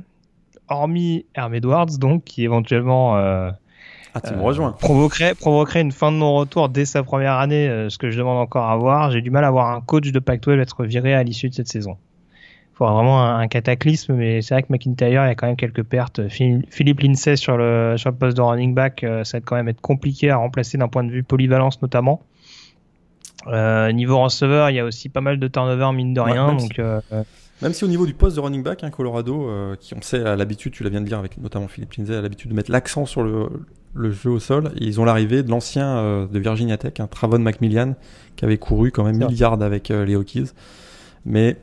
hormis 0.68 1.26
Herm 1.34 1.54
Edwards, 1.54 1.98
donc 1.98 2.22
qui 2.22 2.44
éventuellement 2.44 3.16
euh, 3.16 3.50
ah, 4.22 4.28
tu 4.28 4.34
me 4.34 4.42
rejoins. 4.42 4.72
Provoquerait, 4.72 5.34
provoquerait 5.34 5.80
une 5.80 5.92
fin 5.92 6.12
de 6.12 6.16
non-retour 6.16 6.68
dès 6.68 6.84
sa 6.84 7.02
première 7.02 7.34
année, 7.34 7.68
euh, 7.68 7.88
ce 7.88 7.98
que 7.98 8.10
je 8.10 8.18
demande 8.18 8.38
encore 8.38 8.68
à 8.68 8.76
voir. 8.76 9.10
J'ai 9.10 9.20
du 9.20 9.30
mal 9.30 9.44
à 9.44 9.50
voir 9.50 9.70
un 9.70 9.80
coach 9.80 10.10
de 10.12 10.18
Pac-12 10.18 10.60
être 10.60 10.84
viré 10.84 11.14
à 11.14 11.22
l'issue 11.22 11.48
de 11.48 11.54
cette 11.54 11.68
saison. 11.68 11.96
Il 12.78 12.78
faudra 12.78 12.94
vraiment 12.94 13.24
un, 13.24 13.48
cataclysme, 13.48 14.14
mais 14.14 14.40
c'est 14.40 14.54
vrai 14.54 14.62
que 14.62 14.72
McIntyre, 14.72 15.08
il 15.08 15.14
y 15.14 15.16
a 15.16 15.34
quand 15.34 15.48
même 15.48 15.56
quelques 15.56 15.82
pertes. 15.82 16.20
Philippe 16.28 17.00
Lindsay 17.00 17.34
sur 17.34 17.56
le, 17.56 17.96
sur 17.96 18.10
le 18.10 18.16
poste 18.16 18.36
de 18.36 18.42
running 18.42 18.72
back, 18.72 19.02
euh, 19.02 19.24
ça 19.24 19.38
va 19.38 19.42
quand 19.44 19.56
même 19.56 19.66
être 19.66 19.80
compliqué 19.80 20.30
à 20.30 20.36
remplacer 20.36 20.78
d'un 20.78 20.86
point 20.86 21.02
de 21.02 21.10
vue 21.10 21.24
polyvalence 21.24 21.82
notamment. 21.82 22.22
Euh, 23.48 23.90
niveau 23.90 24.22
receveur, 24.22 24.70
il 24.70 24.76
y 24.76 24.78
a 24.78 24.84
aussi 24.84 25.08
pas 25.08 25.20
mal 25.20 25.40
de 25.40 25.48
turnover 25.48 25.90
mine 25.92 26.14
de 26.14 26.20
rien. 26.20 26.52
donc, 26.54 26.74
si, 26.74 26.80
euh, 26.80 27.00
même 27.62 27.72
si 27.72 27.82
au 27.82 27.88
niveau 27.88 28.06
du 28.06 28.14
poste 28.14 28.36
de 28.36 28.42
running 28.42 28.62
back, 28.62 28.84
hein, 28.84 28.90
Colorado, 28.90 29.50
qui 29.80 29.94
on 29.94 30.00
sait 30.00 30.24
à 30.24 30.36
l'habitude, 30.36 30.72
tu 30.72 30.84
l'as 30.84 30.90
bien 30.90 31.00
de 31.00 31.06
dire 31.06 31.18
avec 31.18 31.36
notamment 31.38 31.66
Philippe 31.66 31.94
Lindsay, 31.94 32.14
a 32.14 32.20
l'habitude 32.20 32.50
de 32.52 32.54
mettre 32.54 32.70
l'accent 32.70 33.06
sur 33.06 33.24
le, 33.24 33.48
le 33.94 34.10
jeu 34.10 34.30
au 34.30 34.38
sol. 34.38 34.72
ils 34.76 35.00
ont 35.00 35.04
l'arrivée 35.04 35.42
de 35.42 35.50
l'ancien 35.50 35.96
euh, 35.96 36.26
de 36.26 36.38
Virginia 36.38 36.76
Tech, 36.76 36.94
un 37.00 37.06
Travon 37.06 37.38
McMillian, 37.38 37.94
qui 38.36 38.44
avait 38.44 38.58
couru 38.58 38.90
quand 38.90 39.04
même 39.04 39.18
milliards 39.18 39.60
avec 39.62 39.90
euh, 39.90 40.04
les 40.04 40.16
Hokies. 40.16 40.50
Mais 41.24 41.56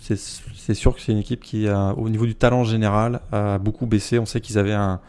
c'est 0.00 0.74
sûr 0.74 0.94
que 0.94 1.02
c'est 1.02 1.12
une 1.12 1.18
équipe 1.18 1.42
qui, 1.42 1.68
au 1.68 2.08
niveau 2.08 2.24
du 2.24 2.34
talent 2.34 2.64
général, 2.64 3.20
a 3.30 3.58
beaucoup 3.58 3.84
baissé. 3.84 4.18
On 4.18 4.24
sait 4.24 4.40
qu'ils 4.40 4.56
avaient 4.56 4.72
un, 4.72 5.00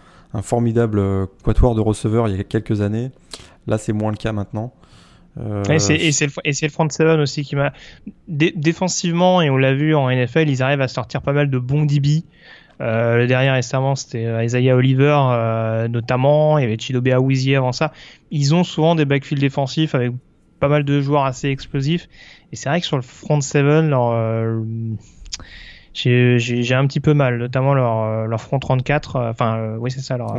formidable 0.42 1.00
euh, 1.00 1.26
quatuor 1.44 1.74
de 1.74 1.82
receveurs 1.82 2.28
il 2.28 2.36
y 2.36 2.40
a 2.40 2.44
quelques 2.44 2.82
années. 2.82 3.12
Là, 3.66 3.78
c'est 3.78 3.94
moins 3.94 4.12
le 4.12 4.18
cas 4.18 4.34
maintenant. 4.34 4.74
et 5.70 5.80
c'est 5.80 6.26
le, 6.26 6.32
le, 6.46 6.70
front 6.70 6.90
seven 6.90 7.20
aussi 7.22 7.44
qui 7.44 7.56
m'a 7.56 7.72
défensivement 8.28 9.42
et 9.42 9.50
on 9.50 9.58
l'a 9.58 9.74
vu 9.74 9.96
en 9.96 10.10
NFL, 10.10 10.50
ils 10.50 10.62
arrivent 10.62 10.82
à 10.82 10.90
sortir 10.90 11.22
pas 11.22 11.34
mal 11.34 11.50
de 11.50 11.60
bons 11.60 11.86
DB. 11.86 12.24
Euh, 12.82 13.18
le 13.18 13.28
dernier 13.28 13.52
récemment, 13.52 13.96
c'était 13.96 14.26
euh, 14.26 14.44
Isaiah 14.44 14.76
Oliver, 14.76 15.18
euh, 15.32 15.88
notamment. 15.88 16.58
Il 16.58 16.62
y 16.62 16.66
avait 16.66 16.78
Chidobe 16.78 17.08
Awizi 17.08 17.56
avant 17.56 17.72
ça. 17.72 17.92
Ils 18.32 18.56
ont 18.56 18.64
souvent 18.64 18.96
des 18.96 19.06
backfields 19.06 19.42
défensifs 19.42 19.96
avec 19.96 20.12
pas 20.60 20.70
mal 20.70 20.84
de 20.84 21.02
joueurs 21.02 21.26
assez 21.26 21.50
explosifs. 21.50 22.08
Et 22.52 22.56
c'est 22.56 22.70
vrai 22.70 22.80
que 22.80 22.86
sur 22.86 22.98
le 22.98 23.04
front 23.04 23.42
seven, 23.42 23.90
leur, 23.90 24.64
j'ai 25.94 26.74
un 26.74 26.88
petit 26.88 27.00
peu 27.00 27.14
mal, 27.14 27.38
notamment 27.38 27.74
leur, 27.74 28.28
leur 28.28 28.42
front 28.42 28.60
34. 28.60 29.18
Enfin, 29.30 29.76
oui, 29.80 29.92
c'est 29.92 30.02
ça. 30.02 30.18
Leur, 30.18 30.36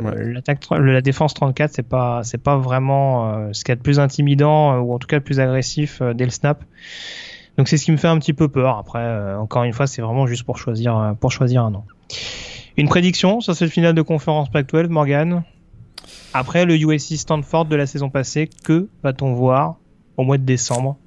l'attaque, 0.00 0.60
la 0.70 1.00
défense 1.00 1.34
34, 1.34 1.72
c'est 1.72 1.82
pas, 1.82 2.20
c'est 2.22 2.42
pas 2.42 2.56
vraiment 2.56 3.52
ce 3.52 3.64
qu'il 3.64 3.72
y 3.72 3.74
a 3.74 3.76
de 3.76 3.82
plus 3.82 3.98
intimidant 3.98 4.78
ou 4.78 4.92
en 4.92 4.98
tout 4.98 5.08
cas 5.08 5.16
le 5.16 5.24
plus 5.24 5.40
agressif 5.40 6.00
dès 6.14 6.24
le 6.24 6.30
snap. 6.30 6.62
Donc 7.56 7.68
c'est 7.68 7.76
ce 7.76 7.84
qui 7.84 7.92
me 7.92 7.96
fait 7.96 8.08
un 8.08 8.18
petit 8.18 8.34
peu 8.34 8.48
peur. 8.48 8.76
Après, 8.76 9.00
euh, 9.00 9.38
encore 9.38 9.64
une 9.64 9.72
fois, 9.72 9.86
c'est 9.86 10.02
vraiment 10.02 10.26
juste 10.26 10.44
pour 10.44 10.58
choisir, 10.58 10.96
euh, 10.96 11.12
pour 11.12 11.32
choisir 11.32 11.64
un 11.64 11.70
nom. 11.70 11.84
Une 12.76 12.88
prédiction 12.88 13.40
sur 13.40 13.54
cette 13.54 13.70
finale 13.70 13.94
de 13.94 14.02
conférence 14.02 14.50
Pac-12, 14.50 14.88
Morgan? 14.88 15.42
Après 16.34 16.66
le 16.66 16.76
USC 16.76 17.16
Stanford 17.16 17.64
de 17.66 17.76
la 17.76 17.86
saison 17.86 18.10
passée, 18.10 18.50
que 18.64 18.88
va-t-on 19.02 19.32
voir 19.32 19.76
au 20.18 20.24
mois 20.24 20.36
de 20.36 20.44
décembre? 20.44 20.98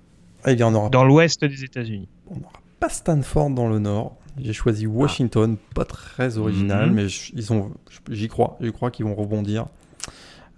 Ah, 0.43 0.51
il 0.51 0.59
y 0.59 0.63
en 0.63 0.73
aura 0.73 0.89
dans 0.89 1.03
l'ouest 1.03 1.43
des 1.43 1.63
États-Unis 1.63 2.07
On 2.29 2.35
n'aura 2.35 2.53
pas 2.79 2.89
Stanford 2.89 3.51
dans 3.51 3.67
le 3.67 3.77
nord. 3.77 4.15
J'ai 4.41 4.53
choisi 4.53 4.87
Washington, 4.87 5.57
pas 5.75 5.85
très 5.85 6.37
original, 6.37 6.89
mhm. 6.89 6.95
mais 6.95 7.07
ils 7.33 7.53
ont, 7.53 7.71
j'y 8.09 8.29
crois, 8.29 8.57
j'y 8.61 8.71
crois 8.71 8.89
qu'ils 8.89 9.05
vont 9.05 9.15
rebondir. 9.15 9.67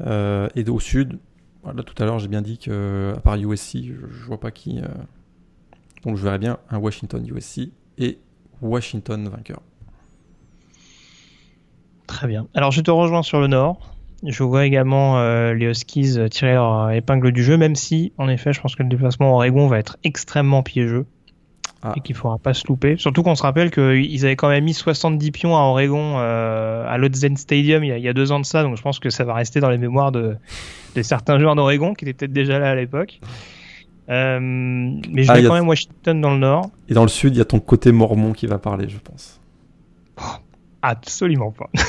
Euh, 0.02 0.48
et 0.56 0.68
au 0.70 0.80
sud, 0.80 1.18
voilà, 1.64 1.84
tout 1.84 2.02
à 2.02 2.06
l'heure 2.06 2.20
j'ai 2.20 2.28
bien 2.28 2.42
dit 2.42 2.58
que 2.58 3.14
à 3.18 3.20
part 3.20 3.36
USC, 3.36 3.78
je, 3.78 3.94
je 3.94 4.26
vois 4.26 4.40
pas 4.40 4.52
qui. 4.52 4.80
Donc 6.04 6.18
je 6.18 6.24
verrais 6.24 6.40
bien 6.40 6.58
un 6.70 6.78
Washington 6.78 7.26
USC 7.28 7.70
et 7.98 8.18
Washington 8.62 9.28
vainqueur. 9.30 9.62
Très 12.08 12.28
bien. 12.28 12.48
Alors 12.54 12.72
je 12.72 12.82
te 12.82 12.92
rejoins 12.92 13.24
sur 13.24 13.40
le 13.40 13.48
nord. 13.48 13.96
Je 14.24 14.44
vois 14.44 14.66
également 14.66 15.18
euh, 15.18 15.54
les 15.54 15.66
Huskies 15.66 16.18
tirer 16.30 16.54
leur 16.54 16.92
épingle 16.92 17.32
du 17.32 17.44
jeu, 17.44 17.58
même 17.58 17.76
si, 17.76 18.14
en 18.20 18.30
effet, 18.30 18.54
je 18.54 18.62
pense 18.62 18.76
que 18.76 18.84
le 18.84 18.90
déplacement 18.90 19.34
Oregon 19.34 19.68
va 19.68 19.80
être 19.80 19.98
extrêmement 20.04 20.62
piégeux. 20.62 21.08
Ah. 21.84 21.94
Et 21.96 22.02
qu'il 22.02 22.16
ne 22.16 22.20
faudra 22.20 22.38
pas 22.38 22.54
se 22.54 22.68
louper. 22.68 22.96
Surtout 22.98 23.24
qu'on 23.24 23.34
se 23.34 23.42
rappelle 23.42 23.72
qu'ils 23.72 24.24
avaient 24.24 24.36
quand 24.36 24.50
même 24.50 24.64
mis 24.64 24.74
70 24.76 25.32
pions 25.32 25.58
à 25.58 25.62
Oregon, 25.62 26.20
euh, 26.20 26.86
à 26.88 27.00
l'Otzen 27.00 27.36
Stadium, 27.36 27.84
il 27.84 27.98
y, 27.98 28.08
a, 28.08 28.14
deux 28.14 28.32
ans 28.32 28.40
de 28.40 28.46
ça. 28.46 28.62
Donc 28.62 28.78
je 28.78 28.84
pense 28.84 29.00
que 29.00 29.10
ça 29.10 29.24
va 29.24 29.34
rester 29.34 29.62
dans 29.62 29.70
les 29.72 29.80
mémoires 29.80 30.12
de, 30.12 30.38
de 30.96 31.02
certains 31.02 31.40
joueurs 31.40 31.56
d'Oregon 31.56 31.96
qui 31.96 32.06
étaient 32.06 32.14
peut-être 32.14 32.34
déjà 32.34 32.60
là 32.60 32.70
à 32.70 32.76
l'époque. 32.76 33.20
Euh, 34.12 34.40
mais 34.42 35.24
je 35.24 35.32
ah, 35.32 35.36
vais 35.36 35.44
quand 35.48 35.54
même 35.54 35.68
Washington 35.68 36.20
dans 36.20 36.32
le 36.32 36.40
nord. 36.40 36.70
Et 36.90 36.94
dans 36.94 37.04
le 37.04 37.10
sud, 37.10 37.34
il 37.36 37.38
y 37.38 37.42
a 37.42 37.46
ton 37.46 37.60
côté 37.60 37.92
mormon 37.92 38.34
qui 38.34 38.46
va 38.46 38.58
parler, 38.60 38.90
je 38.90 38.98
pense. 38.98 39.40
absolument 40.82 41.52
pas. 41.52 41.70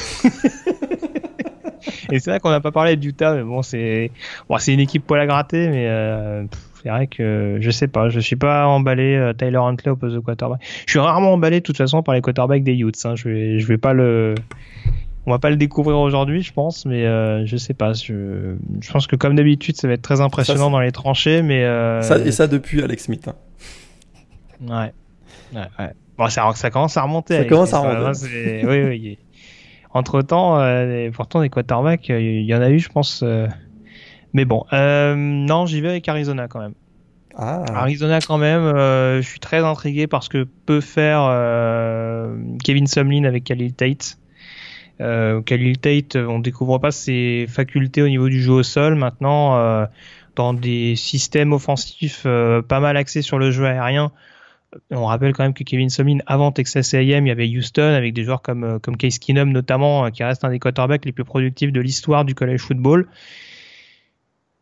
Et 2.12 2.20
c'est 2.20 2.31
vrai 2.31 2.41
qu'on 2.41 2.51
n'a 2.51 2.61
pas 2.61 2.70
parlé 2.70 2.97
d'Utah, 2.97 3.35
mais 3.35 3.43
bon, 3.43 3.62
c'est 3.62 4.11
bon, 4.49 4.57
une 4.59 4.81
équipe 4.81 5.05
poil 5.05 5.20
à 5.20 5.27
gratter, 5.27 5.68
mais 5.68 5.89
euh, 5.89 6.45
c'est 6.83 6.91
vrai 6.91 7.07
que 7.07 7.59
je 7.61 7.70
sais 7.70 7.89
pas, 7.89 8.09
je 8.09 8.20
suis 8.20 8.37
pas 8.37 8.66
emballé. 8.66 9.16
Euh, 9.16 9.33
Tyler 9.33 9.57
Huntley 9.57 9.91
au 9.91 9.97
poste 9.97 10.14
de 10.14 10.20
quarterback. 10.20 10.61
Je 10.87 10.91
suis 10.93 11.01
rarement 11.01 11.33
emballé 11.33 11.61
de 11.61 11.64
toute 11.64 11.76
façon 11.76 12.03
par 12.03 12.14
les 12.14 12.21
quarterbacks 12.21 12.63
des 12.63 12.75
Utes. 12.75 13.05
Hein. 13.05 13.17
Je 13.17 13.29
vais, 13.29 13.59
je 13.59 13.67
vais 13.67 13.79
pas 13.79 13.95
le, 13.95 14.34
on 15.26 15.30
va 15.30 15.38
pas 15.38 15.50
le 15.50 15.57
découvrir 15.57 15.99
aujourd'hui, 15.99 16.42
je 16.42 16.53
pense, 16.53 16.84
mais 16.84 17.07
euh, 17.07 17.46
je 17.46 17.57
sais 17.57 17.74
pas. 17.74 17.92
Je, 17.92 18.57
je 18.80 18.92
pense 18.92 19.07
que 19.07 19.16
comme 19.16 19.36
d'habitude, 19.36 19.76
ça 19.76 19.86
va 19.86 19.94
être 19.94 20.03
très 20.03 20.20
impressionnant 20.20 20.70
dans 20.70 20.80
les 20.80 20.92
tranchées, 20.92 21.42
mais 21.42 21.64
euh... 21.64 22.03
ça, 22.03 22.18
et 22.18 22.32
ça 22.32 22.49
depuis 22.49 22.82
Alex 22.82 23.04
Smith. 23.04 23.28
Hein. 23.28 23.34
Ouais. 24.68 24.92
ouais, 25.54 25.66
ouais. 25.78 25.92
Bon, 26.18 26.28
ça, 26.28 26.50
ça 26.54 26.70
commence 26.70 26.96
à 26.96 27.03
remonter. 27.03 27.38
Ça 27.38 27.44
commence 27.44 27.72
à 27.72 27.80
remonter. 27.80 28.62
oui, 28.64 28.82
oui. 28.82 29.18
Entre 29.94 30.22
temps, 30.22 30.58
euh, 30.58 31.11
pourtant 31.12 31.40
des 31.40 31.50
quarterbacks, 31.50 32.08
il 32.08 32.44
y 32.44 32.54
en 32.54 32.62
a 32.62 32.70
eu, 32.70 32.78
je 32.78 32.88
pense. 32.88 33.22
Euh, 33.22 33.46
mais 34.32 34.44
bon, 34.44 34.64
euh, 34.72 35.14
non, 35.16 35.66
j'y 35.66 35.80
vais 35.80 35.90
avec 35.90 36.08
Arizona 36.08 36.49
quand 36.49 36.61
même. 36.61 36.74
Ah. 37.36 37.64
Arizona 37.74 38.20
quand 38.20 38.38
même, 38.38 38.62
je 38.76 39.26
suis 39.26 39.40
très 39.40 39.58
intrigué 39.58 40.07
par 40.07 40.22
ce 40.22 40.28
que 40.28 40.46
peut 40.66 40.82
faire 40.82 41.22
Kevin 42.62 42.86
Sumlin 42.86 43.24
avec 43.24 43.44
Khalil 43.44 43.72
Tate. 43.72 44.18
Euh, 45.01 45.41
Khalil 45.43 45.79
Tate, 45.79 46.17
on 46.17 46.39
découvre 46.39 46.79
pas 46.79 46.91
ses 46.91 47.47
facultés 47.49 48.03
au 48.03 48.09
niveau 48.09 48.29
du 48.29 48.41
jeu 48.41 48.53
au 48.53 48.63
sol. 48.63 48.95
Maintenant, 48.95 49.57
euh, 49.57 49.87
dans 50.37 50.55
des 50.55 50.97
systèmes 50.97 51.53
offensifs 51.53 52.23
euh, 52.27 52.63
pas 52.63 52.81
mal 52.81 52.97
axés 52.97 53.23
sur 53.23 53.39
le 53.39 53.51
jeu 53.51 53.64
aérien, 53.67 54.13
on 54.91 55.05
rappelle 55.05 55.33
quand 55.35 55.43
même 55.43 55.55
que 55.55 55.64
Kevin 55.64 55.91
Sumlin, 55.91 56.19
avant 56.27 56.51
Texas 56.51 56.95
A&M, 56.95 57.27
il 57.27 57.29
y 57.29 57.31
avait 57.31 57.47
Houston 57.47 57.83
avec 57.95 58.14
des 58.14 58.25
joueurs 58.25 58.41
comme 58.41 58.81
comme 58.81 58.97
Case 58.97 59.19
Keenum 59.19 59.53
notamment, 59.53 60.11
qui 60.11 60.25
reste 60.25 60.45
un 60.45 60.51
des 60.51 60.59
quarterbacks 60.59 61.05
les 61.05 61.13
plus 61.13 61.25
productifs 61.25 61.73
de 61.73 61.81
l'histoire 61.81 62.25
du 62.25 62.35
college 62.35 62.61
football 62.61 63.07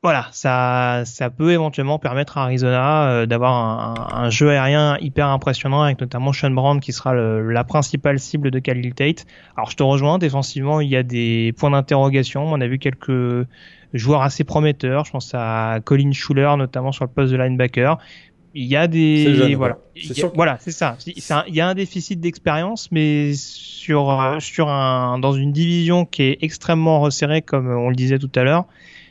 voilà, 0.02 0.28
ça, 0.32 1.02
ça 1.05 1.28
peut 1.28 1.52
éventuellement 1.52 1.98
permettre 1.98 2.39
à 2.39 2.44
Arizona 2.44 3.10
euh, 3.10 3.27
d'avoir 3.27 3.52
un, 3.52 4.24
un, 4.24 4.31
jeu 4.31 4.48
aérien 4.48 4.97
hyper 4.98 5.27
impressionnant 5.27 5.82
avec 5.82 6.01
notamment 6.01 6.32
Sean 6.32 6.51
Brand 6.52 6.81
qui 6.81 6.94
sera 6.94 7.12
le, 7.12 7.51
la 7.51 7.64
principale 7.64 8.18
cible 8.18 8.51
de 8.51 8.59
Khalil 8.60 8.94
Tate. 8.94 9.27
Alors 9.59 9.70
je 9.70 9.77
te 9.77 9.82
rejoins, 9.82 10.16
défensivement 10.16 10.81
il 10.81 10.89
y 10.89 10.97
a 10.97 11.02
des 11.02 11.52
points 11.59 11.70
d'interrogation. 11.70 12.44
On 12.44 12.62
a 12.62 12.66
vu 12.66 12.78
quelques 12.78 13.47
joueurs 13.93 14.22
assez 14.22 14.43
prometteurs. 14.43 15.05
Je 15.05 15.10
pense 15.10 15.32
à 15.35 15.81
Colin 15.85 16.12
Schuler 16.12 16.55
notamment 16.56 16.93
sur 16.93 17.05
le 17.05 17.10
poste 17.10 17.31
de 17.31 17.36
linebacker. 17.36 17.98
Il 18.55 18.64
y 18.64 18.77
a 18.77 18.86
des 18.89 19.55
voilà, 19.55 19.78
voilà, 20.35 20.56
c'est 20.60 20.72
ça. 20.72 20.97
Il 21.47 21.55
y 21.55 21.60
a 21.60 21.68
un 21.68 21.74
déficit 21.74 22.18
d'expérience, 22.18 22.90
mais 22.90 23.35
sur 23.35 24.36
sur 24.40 24.68
un 24.68 25.18
dans 25.18 25.35
une 25.35 25.52
division 25.52 26.06
qui 26.06 26.22
est 26.22 26.39
extrêmement 26.40 27.01
resserrée 27.01 27.43
comme 27.43 27.68
on 27.68 27.90
le 27.90 27.94
disait 27.94 28.18
tout 28.18 28.32
à 28.35 28.44
l'heure 28.44 28.64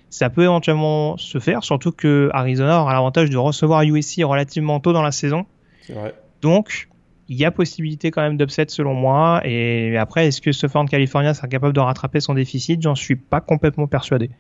ça 0.10 0.30
peut 0.30 0.44
éventuellement 0.44 1.18
se 1.18 1.40
faire, 1.40 1.64
surtout 1.64 1.92
que 1.92 2.30
Arizona 2.34 2.82
aura 2.82 2.94
l'avantage 2.94 3.30
de 3.30 3.38
recevoir 3.38 3.84
USC 3.84 4.24
relativement 4.24 4.80
tôt 4.80 4.94
dans 4.94 5.02
la 5.02 5.12
saison. 5.12 5.46
C'est 5.82 5.94
vrai. 5.94 6.14
Donc, 6.42 6.90
il 7.30 7.38
y 7.38 7.46
a 7.46 7.52
possibilité 7.52 8.10
quand 8.10 8.22
même 8.22 8.38
d'upset 8.38 8.66
selon 8.70 8.96
moi. 8.96 9.42
Et 9.46 9.96
après, 9.98 10.28
est-ce 10.28 10.42
que 10.42 10.52
Southern 10.52 10.90
California 10.90 11.34
sera 11.36 11.48
capable 11.48 11.74
de 11.74 11.80
rattraper 11.80 12.20
son 12.20 12.34
déficit? 12.34 12.82
J'en 12.82 12.96
suis 12.96 13.16
pas 13.16 13.40
complètement 13.40 13.88
persuadé. 13.88 14.32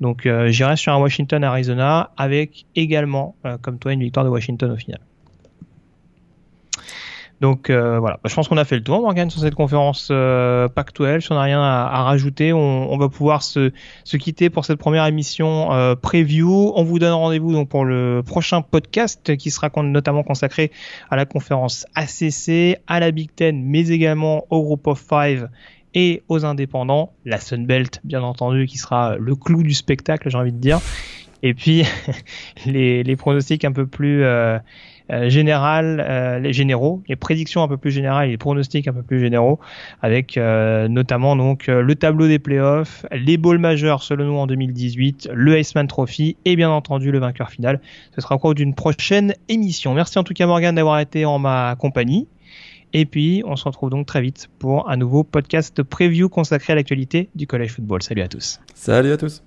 Donc, 0.00 0.26
euh, 0.26 0.48
j'irai 0.48 0.76
sur 0.76 0.92
un 0.92 0.98
Washington-Arizona 0.98 2.10
avec 2.16 2.66
également, 2.74 3.36
euh, 3.46 3.56
comme 3.58 3.78
toi, 3.78 3.92
une 3.92 4.00
victoire 4.00 4.24
de 4.24 4.30
Washington 4.30 4.72
au 4.72 4.76
final. 4.76 4.98
Donc 7.40 7.68
euh, 7.68 7.98
voilà, 7.98 8.18
bah, 8.22 8.28
je 8.28 8.34
pense 8.34 8.48
qu'on 8.48 8.56
a 8.56 8.64
fait 8.64 8.76
le 8.76 8.82
tour, 8.82 9.00
Morgan, 9.00 9.28
sur 9.28 9.40
cette 9.40 9.54
conférence 9.54 10.08
euh, 10.10 10.68
Pac-12. 10.68 11.20
Si 11.20 11.32
on 11.32 11.34
n'a 11.34 11.42
rien 11.42 11.60
à, 11.60 12.02
rajouter, 12.04 12.52
on, 12.52 12.96
va 12.96 13.08
pouvoir 13.08 13.42
se, 13.42 13.70
quitter 14.16 14.50
pour 14.50 14.64
cette 14.64 14.78
première 14.78 15.04
émission 15.06 15.72
euh, 15.72 15.94
preview. 15.94 16.72
On 16.76 16.84
vous 16.84 16.98
donne 16.98 17.12
rendez-vous 17.12 17.52
donc 17.52 17.68
pour 17.68 17.84
le 17.84 18.22
prochain 18.24 18.62
podcast 18.62 19.36
qui 19.36 19.50
sera 19.50 19.70
notamment 19.82 20.22
consacré 20.22 20.70
à 21.10 21.16
la 21.16 21.26
conférence 21.26 21.86
ACC, 21.94 22.78
à 22.86 23.00
la 23.00 23.10
Big 23.10 23.30
Ten, 23.34 23.62
mais 23.62 23.88
également 23.88 24.46
au 24.50 24.62
Group 24.62 24.86
of 24.86 25.04
Five 25.06 25.48
et 25.94 26.22
aux 26.28 26.44
indépendants, 26.44 27.12
la 27.24 27.38
Sunbelt 27.38 28.00
bien 28.04 28.22
entendu 28.22 28.66
qui 28.66 28.78
sera 28.78 29.16
le 29.16 29.36
clou 29.36 29.62
du 29.62 29.74
spectacle, 29.74 30.28
j'ai 30.28 30.38
envie 30.38 30.52
de 30.52 30.58
dire. 30.58 30.80
Et 31.42 31.54
puis 31.54 31.84
les, 32.66 33.02
les 33.02 33.16
pronostics 33.16 33.64
un 33.64 33.72
peu 33.72 33.86
plus 33.86 34.24
euh, 35.10 35.28
général, 35.28 36.02
euh, 36.06 36.38
les 36.38 36.52
généraux, 36.52 37.02
les 37.08 37.16
prédictions 37.16 37.62
un 37.62 37.68
peu 37.68 37.76
plus 37.76 37.90
générales 37.90 38.30
les 38.30 38.38
pronostics 38.38 38.88
un 38.88 38.92
peu 38.92 39.02
plus 39.02 39.20
généraux, 39.20 39.60
avec 40.00 40.38
euh, 40.38 40.88
notamment 40.88 41.36
donc 41.36 41.66
le 41.66 41.94
tableau 41.94 42.26
des 42.26 42.38
playoffs, 42.38 43.04
les 43.12 43.36
bowls 43.36 43.58
majeurs 43.58 44.02
selon 44.02 44.24
nous 44.24 44.36
en 44.36 44.46
2018, 44.46 45.30
le 45.32 45.58
Iceman 45.58 45.86
Trophy 45.86 46.36
et 46.44 46.56
bien 46.56 46.70
entendu 46.70 47.10
le 47.10 47.18
vainqueur 47.18 47.50
final. 47.50 47.80
Ce 48.14 48.20
sera 48.20 48.36
au 48.36 48.38
cours 48.38 48.54
d'une 48.54 48.74
prochaine 48.74 49.34
émission. 49.48 49.92
Merci 49.94 50.18
en 50.18 50.24
tout 50.24 50.34
cas 50.34 50.46
Morgan 50.46 50.74
d'avoir 50.74 50.98
été 51.00 51.24
en 51.24 51.38
ma 51.38 51.76
compagnie. 51.78 52.26
Et 52.96 53.06
puis, 53.06 53.42
on 53.44 53.56
se 53.56 53.64
retrouve 53.64 53.90
donc 53.90 54.06
très 54.06 54.22
vite 54.22 54.48
pour 54.60 54.88
un 54.88 54.96
nouveau 54.96 55.24
podcast 55.24 55.82
preview 55.82 56.28
consacré 56.28 56.74
à 56.74 56.76
l'actualité 56.76 57.28
du 57.34 57.48
collège 57.48 57.72
football. 57.72 58.02
Salut 58.02 58.22
à 58.22 58.28
tous. 58.28 58.60
Salut 58.74 59.10
à 59.10 59.16
tous. 59.16 59.42